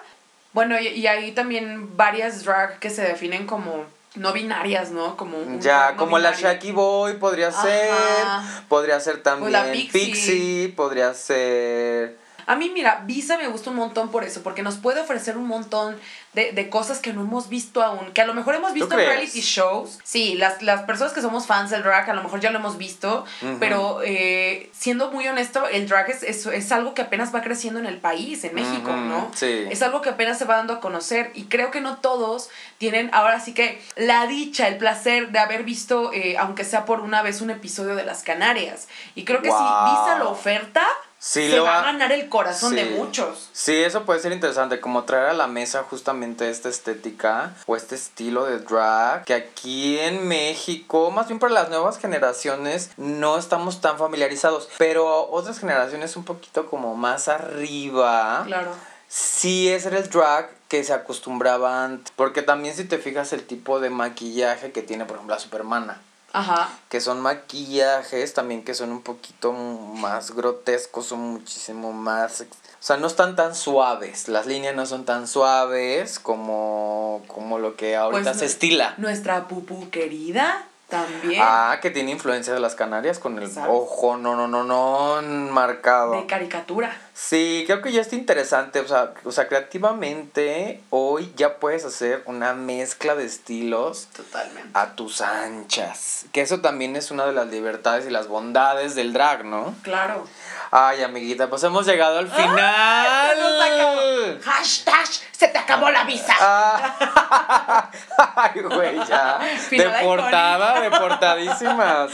Bueno, 0.53 0.81
y, 0.81 0.89
y 0.89 1.07
hay 1.07 1.33
también 1.33 1.97
varias 1.97 2.45
drag 2.45 2.79
que 2.79 2.91
se 2.91 3.03
definen 3.03 3.47
como 3.47 3.85
no 4.15 4.33
binarias, 4.33 4.91
¿no? 4.93 5.17
Como 5.17 5.37
un 5.39 5.61
ya 5.61 5.93
no 5.93 5.97
como 5.99 6.19
la. 6.19 6.33
Shaki 6.33 6.73
Boy 6.73 7.15
podría 7.19 7.49
Ajá. 7.49 7.63
ser 7.63 8.65
podría 8.69 8.99
ser 9.01 9.23
también 9.23 9.53
la 9.53 9.71
Pixie. 9.73 10.07
Pixie 10.07 10.69
podría 10.77 11.13
ser 11.15 12.17
A 12.47 12.57
mí, 12.57 12.71
mira, 12.73 13.03
Visa 13.07 13.39
me 13.39 13.49
gusta 13.49 13.71
un 13.71 13.77
montón 13.77 14.11
por 14.11 14.25
eso, 14.25 14.43
porque 14.43 14.63
nos 14.63 14.77
puede 14.77 15.01
ofrecer 15.01 15.37
un 15.37 15.47
montón 15.47 15.97
de, 16.33 16.53
de 16.53 16.69
cosas 16.69 16.99
que 16.99 17.13
no 17.13 17.21
hemos 17.23 17.49
visto 17.49 17.83
aún, 17.83 18.13
que 18.13 18.21
a 18.21 18.27
lo 18.27 18.35
mejor 18.35 18.55
hemos 18.55 18.73
visto 18.73 18.93
en 18.99 19.07
reality 19.07 19.41
shows. 19.41 19.99
Sí, 20.03 20.35
las, 20.35 20.63
las 20.63 20.83
personas 20.83 21.13
que 21.13 21.23
somos 21.23 21.47
fans 21.47 21.71
del 21.71 21.83
drag, 21.83 22.11
a 22.11 22.15
lo 22.15 22.23
mejor 22.23 22.41
ya 22.41 22.51
lo 22.51 22.59
hemos 22.59 22.77
visto, 22.77 23.25
pero 23.61 24.01
eh, 24.05 24.71
siendo 24.73 25.11
muy 25.11 25.27
honesto, 25.29 25.67
el 25.69 25.89
drag 25.89 26.11
es, 26.11 26.23
es, 26.23 26.47
es 26.47 26.73
algo 26.73 26.95
que 26.95 27.03
apenas 27.03 27.35
va 27.35 27.43
creciendo 27.43 27.79
en 27.81 27.87
el 27.87 27.99
país, 27.99 28.43
en 28.45 28.55
México, 28.55 28.91
¿no? 28.93 29.31
sí. 29.35 29.65
Es 29.71 29.83
algo 29.83 30.01
que 30.01 30.11
apenas 30.11 30.39
se 30.39 30.45
va 30.45 30.57
dando 30.57 30.75
a 30.75 30.81
conocer 30.81 31.31
y 31.35 31.45
creo 31.45 31.71
que 31.71 31.81
no 31.81 31.99
todos 31.99 32.51
tienen 32.79 33.11
ahora 33.13 33.41
sí 33.41 33.55
que 33.55 33.81
la 33.97 34.27
dicha, 34.27 34.69
el 34.69 34.77
placer 34.79 35.31
de 35.31 35.39
haber 35.39 35.65
visto, 35.65 36.13
eh, 36.13 36.37
aunque 36.39 36.65
sea 36.65 36.85
por 36.85 37.01
una 37.01 37.23
vez, 37.23 37.41
un 37.41 37.51
episodio 37.51 37.95
de 37.95 38.05
Las 38.05 38.23
Canarias. 38.23 38.89
Y 39.15 39.25
creo 39.25 39.41
que 39.41 39.49
si 39.49 39.55
Wow. 39.55 39.85
Visa 39.85 40.19
lo 40.19 40.31
oferta, 40.31 40.87
Sí, 41.27 41.49
se 41.49 41.57
lo 41.57 41.65
va 41.65 41.79
a 41.81 41.85
ganar 41.85 42.13
el 42.13 42.29
corazón 42.29 42.77
de 42.77 42.85
muchos. 42.85 43.49
Sí, 43.55 43.73
eso 43.83 44.05
puede 44.05 44.21
ser 44.21 44.33
interesante, 44.33 44.79
como 44.79 45.05
traer 45.05 45.31
a 45.31 45.33
la 45.33 45.47
mesa 45.47 45.83
justamente 45.89 46.51
esta 46.51 46.69
estética 46.69 47.55
o 47.65 47.77
este 47.77 47.95
estilo 47.95 48.45
de 48.45 48.59
drag 48.59 49.25
que 49.25 49.33
aquí 49.33 49.99
en 49.99 50.29
México, 50.29 51.11
más 51.11 51.29
bien 51.29 51.39
para 51.39 51.55
las 51.55 51.71
nuevas 51.71 51.97
generaciones, 51.99 52.91
no 52.99 53.39
estamos 53.39 53.81
tan 53.81 53.97
familiarizados, 53.97 54.69
pero 54.77 55.31
otras 55.31 55.59
generaciones 55.61 56.15
un 56.17 56.25
poquito 56.25 56.67
como 56.69 56.95
más 56.95 57.29
arriba, 57.29 58.43
Claro. 58.47 58.73
sí 59.09 59.71
ese 59.71 59.89
era 59.89 60.01
el 60.01 60.11
drag 60.11 60.51
que 60.69 60.85
se 60.85 60.93
acostumbraban, 60.93 62.05
porque 62.17 62.43
también 62.43 62.77
si 62.77 62.85
te 62.85 62.99
fijas 62.99 63.33
el 63.33 63.47
tipo 63.47 63.81
de 63.81 63.89
maquillaje 63.89 64.73
que 64.73 64.83
tiene, 64.83 65.07
por 65.07 65.17
ejemplo, 65.17 65.35
la 65.37 65.41
Supermana 65.41 66.03
Ajá. 66.35 66.69
que 66.89 67.01
son 67.01 67.21
maquillajes 67.21 68.35
también 68.35 68.65
que 68.65 68.75
son 68.75 68.91
un 68.91 69.03
poquito 69.03 69.53
más 69.53 70.33
grotescos, 70.33 71.07
son 71.07 71.21
muchísimo 71.21 71.93
más... 71.93 72.41
O 72.41 72.87
sea, 72.87 72.97
no 72.99 73.07
están 73.07 73.37
tan 73.37 73.55
suaves, 73.55 74.29
las 74.29 74.45
líneas 74.45 74.75
no 74.75 74.85
son 74.85 75.05
tan 75.05 75.27
suaves 75.27 76.19
como, 76.19 77.23
como 77.29 77.59
lo 77.59 77.77
que 77.77 77.97
ahorita 77.97 78.33
Pues 78.33 78.39
se 78.41 78.47
estila. 78.47 78.95
Nuestra 78.99 79.49
pupu 79.49 79.89
querida 79.91 80.67
también. 80.89 81.41
Ah, 81.43 81.79
que 81.81 81.91
tiene 81.91 82.11
influencia 82.11 82.53
de 82.53 82.61
las 82.61 82.75
Canarias 82.75 83.19
con 83.19 83.39
el 83.39 83.51
¿Sabes? 83.51 83.71
ojo, 83.73 84.17
no, 84.17 84.37
no, 84.37 84.49
no, 84.49 84.65
no, 84.65 85.23
marcado. 85.51 86.13
de 86.13 86.27
caricatura. 86.27 86.95
Sí, 87.17 87.63
creo 87.69 87.81
que 87.81 87.93
ya 87.93 88.01
está 88.01 88.17
interesante, 88.17 88.81
o 88.81 88.89
sea, 88.89 89.15
o 89.25 89.31
sea, 89.31 89.47
creativamente 89.47 90.81
hoy 90.91 91.33
ya 91.37 91.59
puedes 91.59 91.85
hacer 91.85 92.25
una 92.27 92.55
mezcla 92.55 93.15
de 93.15 93.25
estilos 93.25 94.09
Totalmente. 94.17 94.71
a 94.75 94.97
tus 94.97 95.21
anchas. 95.21 96.27
Que 96.33 96.41
eso 96.41 96.61
también 96.61 96.97
es 96.97 97.13
una 97.13 97.25
de 97.25 97.33
las 97.33 97.47
libertades 97.47 98.05
y 98.07 98.11
las 98.11 98.27
bondades 98.27 98.97
del 98.97 99.13
drag, 99.13 99.45
¿no? 99.45 99.77
Claro. 99.83 100.27
Ay, 100.73 101.05
amiguita, 101.05 101.49
pues 101.49 101.63
hemos 101.63 101.87
llegado 101.87 102.19
al 102.19 102.27
final. 102.27 103.37
Se 103.37 103.41
nos 103.41 103.63
acabó. 103.63 104.41
Hashtag, 104.43 105.07
se 105.31 105.47
te 105.47 105.59
acabó 105.59 105.91
la 105.91 106.03
visa. 106.03 106.35
Ah. 106.41 107.91
Ay, 108.35 108.61
güey, 108.61 108.97
ya. 109.07 109.39
Final 109.69 109.93
Deportada, 109.93 110.81
deportadísimas. 110.81 112.11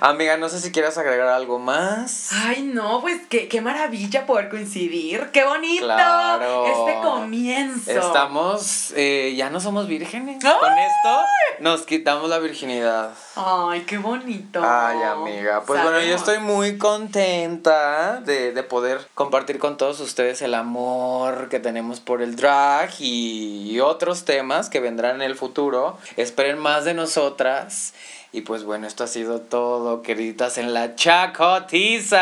Amiga, 0.00 0.38
no 0.38 0.48
sé 0.48 0.60
si 0.60 0.72
quieras 0.72 0.96
agregar 0.96 1.28
algo 1.28 1.58
más. 1.58 2.30
Ay, 2.32 2.62
no, 2.62 3.02
pues 3.02 3.20
qué, 3.28 3.48
qué 3.48 3.60
maravilla 3.60 4.24
poder 4.30 4.48
coincidir. 4.48 5.30
Qué 5.32 5.44
bonito. 5.44 5.84
Claro. 5.84 6.66
Este 6.66 7.00
comienzo. 7.02 7.90
Estamos, 7.90 8.92
eh, 8.96 9.34
ya 9.36 9.50
no 9.50 9.60
somos 9.60 9.88
vírgenes. 9.88 10.44
¡Ay! 10.44 10.52
Con 10.60 10.72
esto 10.78 11.24
nos 11.58 11.82
quitamos 11.82 12.30
la 12.30 12.38
virginidad. 12.38 13.10
Ay, 13.34 13.80
qué 13.80 13.98
bonito. 13.98 14.62
Ay, 14.64 15.02
amiga. 15.02 15.62
Pues 15.66 15.82
bueno, 15.82 16.00
yo 16.00 16.14
estoy 16.14 16.38
muy 16.38 16.78
contenta 16.78 18.20
de, 18.20 18.52
de 18.52 18.62
poder 18.62 19.00
compartir 19.14 19.58
con 19.58 19.76
todos 19.76 19.98
ustedes 19.98 20.42
el 20.42 20.54
amor 20.54 21.48
que 21.48 21.58
tenemos 21.58 21.98
por 21.98 22.22
el 22.22 22.36
drag 22.36 22.90
y, 23.00 23.72
y 23.72 23.80
otros 23.80 24.24
temas 24.24 24.70
que 24.70 24.78
vendrán 24.78 25.16
en 25.16 25.22
el 25.22 25.34
futuro. 25.34 25.98
Esperen 26.16 26.58
más 26.58 26.84
de 26.84 26.94
nosotras. 26.94 27.94
Y 28.32 28.42
pues 28.42 28.62
bueno, 28.62 28.86
esto 28.86 29.02
ha 29.02 29.08
sido 29.08 29.40
todo, 29.40 30.02
queriditas, 30.02 30.56
en 30.56 30.72
la 30.72 30.94
chacotiza. 30.94 32.20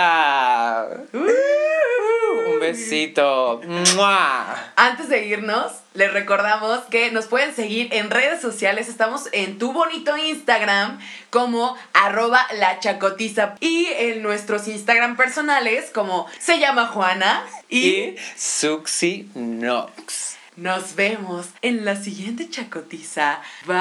Un 1.12 2.60
besito. 2.60 3.60
¡Mua! 3.94 4.72
Antes 4.76 5.10
de 5.10 5.26
irnos, 5.26 5.70
les 5.92 6.10
recordamos 6.10 6.78
que 6.90 7.10
nos 7.10 7.26
pueden 7.26 7.54
seguir 7.54 7.92
en 7.92 8.08
redes 8.08 8.40
sociales. 8.40 8.88
Estamos 8.88 9.28
en 9.32 9.58
tu 9.58 9.74
bonito 9.74 10.16
Instagram 10.16 10.98
como 11.28 11.76
arroba 11.92 12.46
la 12.54 12.80
chacotiza 12.80 13.56
y 13.60 13.86
en 13.98 14.22
nuestros 14.22 14.66
Instagram 14.66 15.14
personales 15.16 15.90
como 15.92 16.26
se 16.38 16.58
llama 16.58 16.86
Juana 16.86 17.44
y 17.68 17.86
Y 17.86 18.16
Suxi 18.34 19.28
Nox. 19.34 20.37
Nos 20.58 20.94
vemos 20.96 21.48
en 21.62 21.84
la 21.84 21.94
siguiente 21.94 22.50
chacotiza. 22.50 23.40
Bye. 23.64 23.76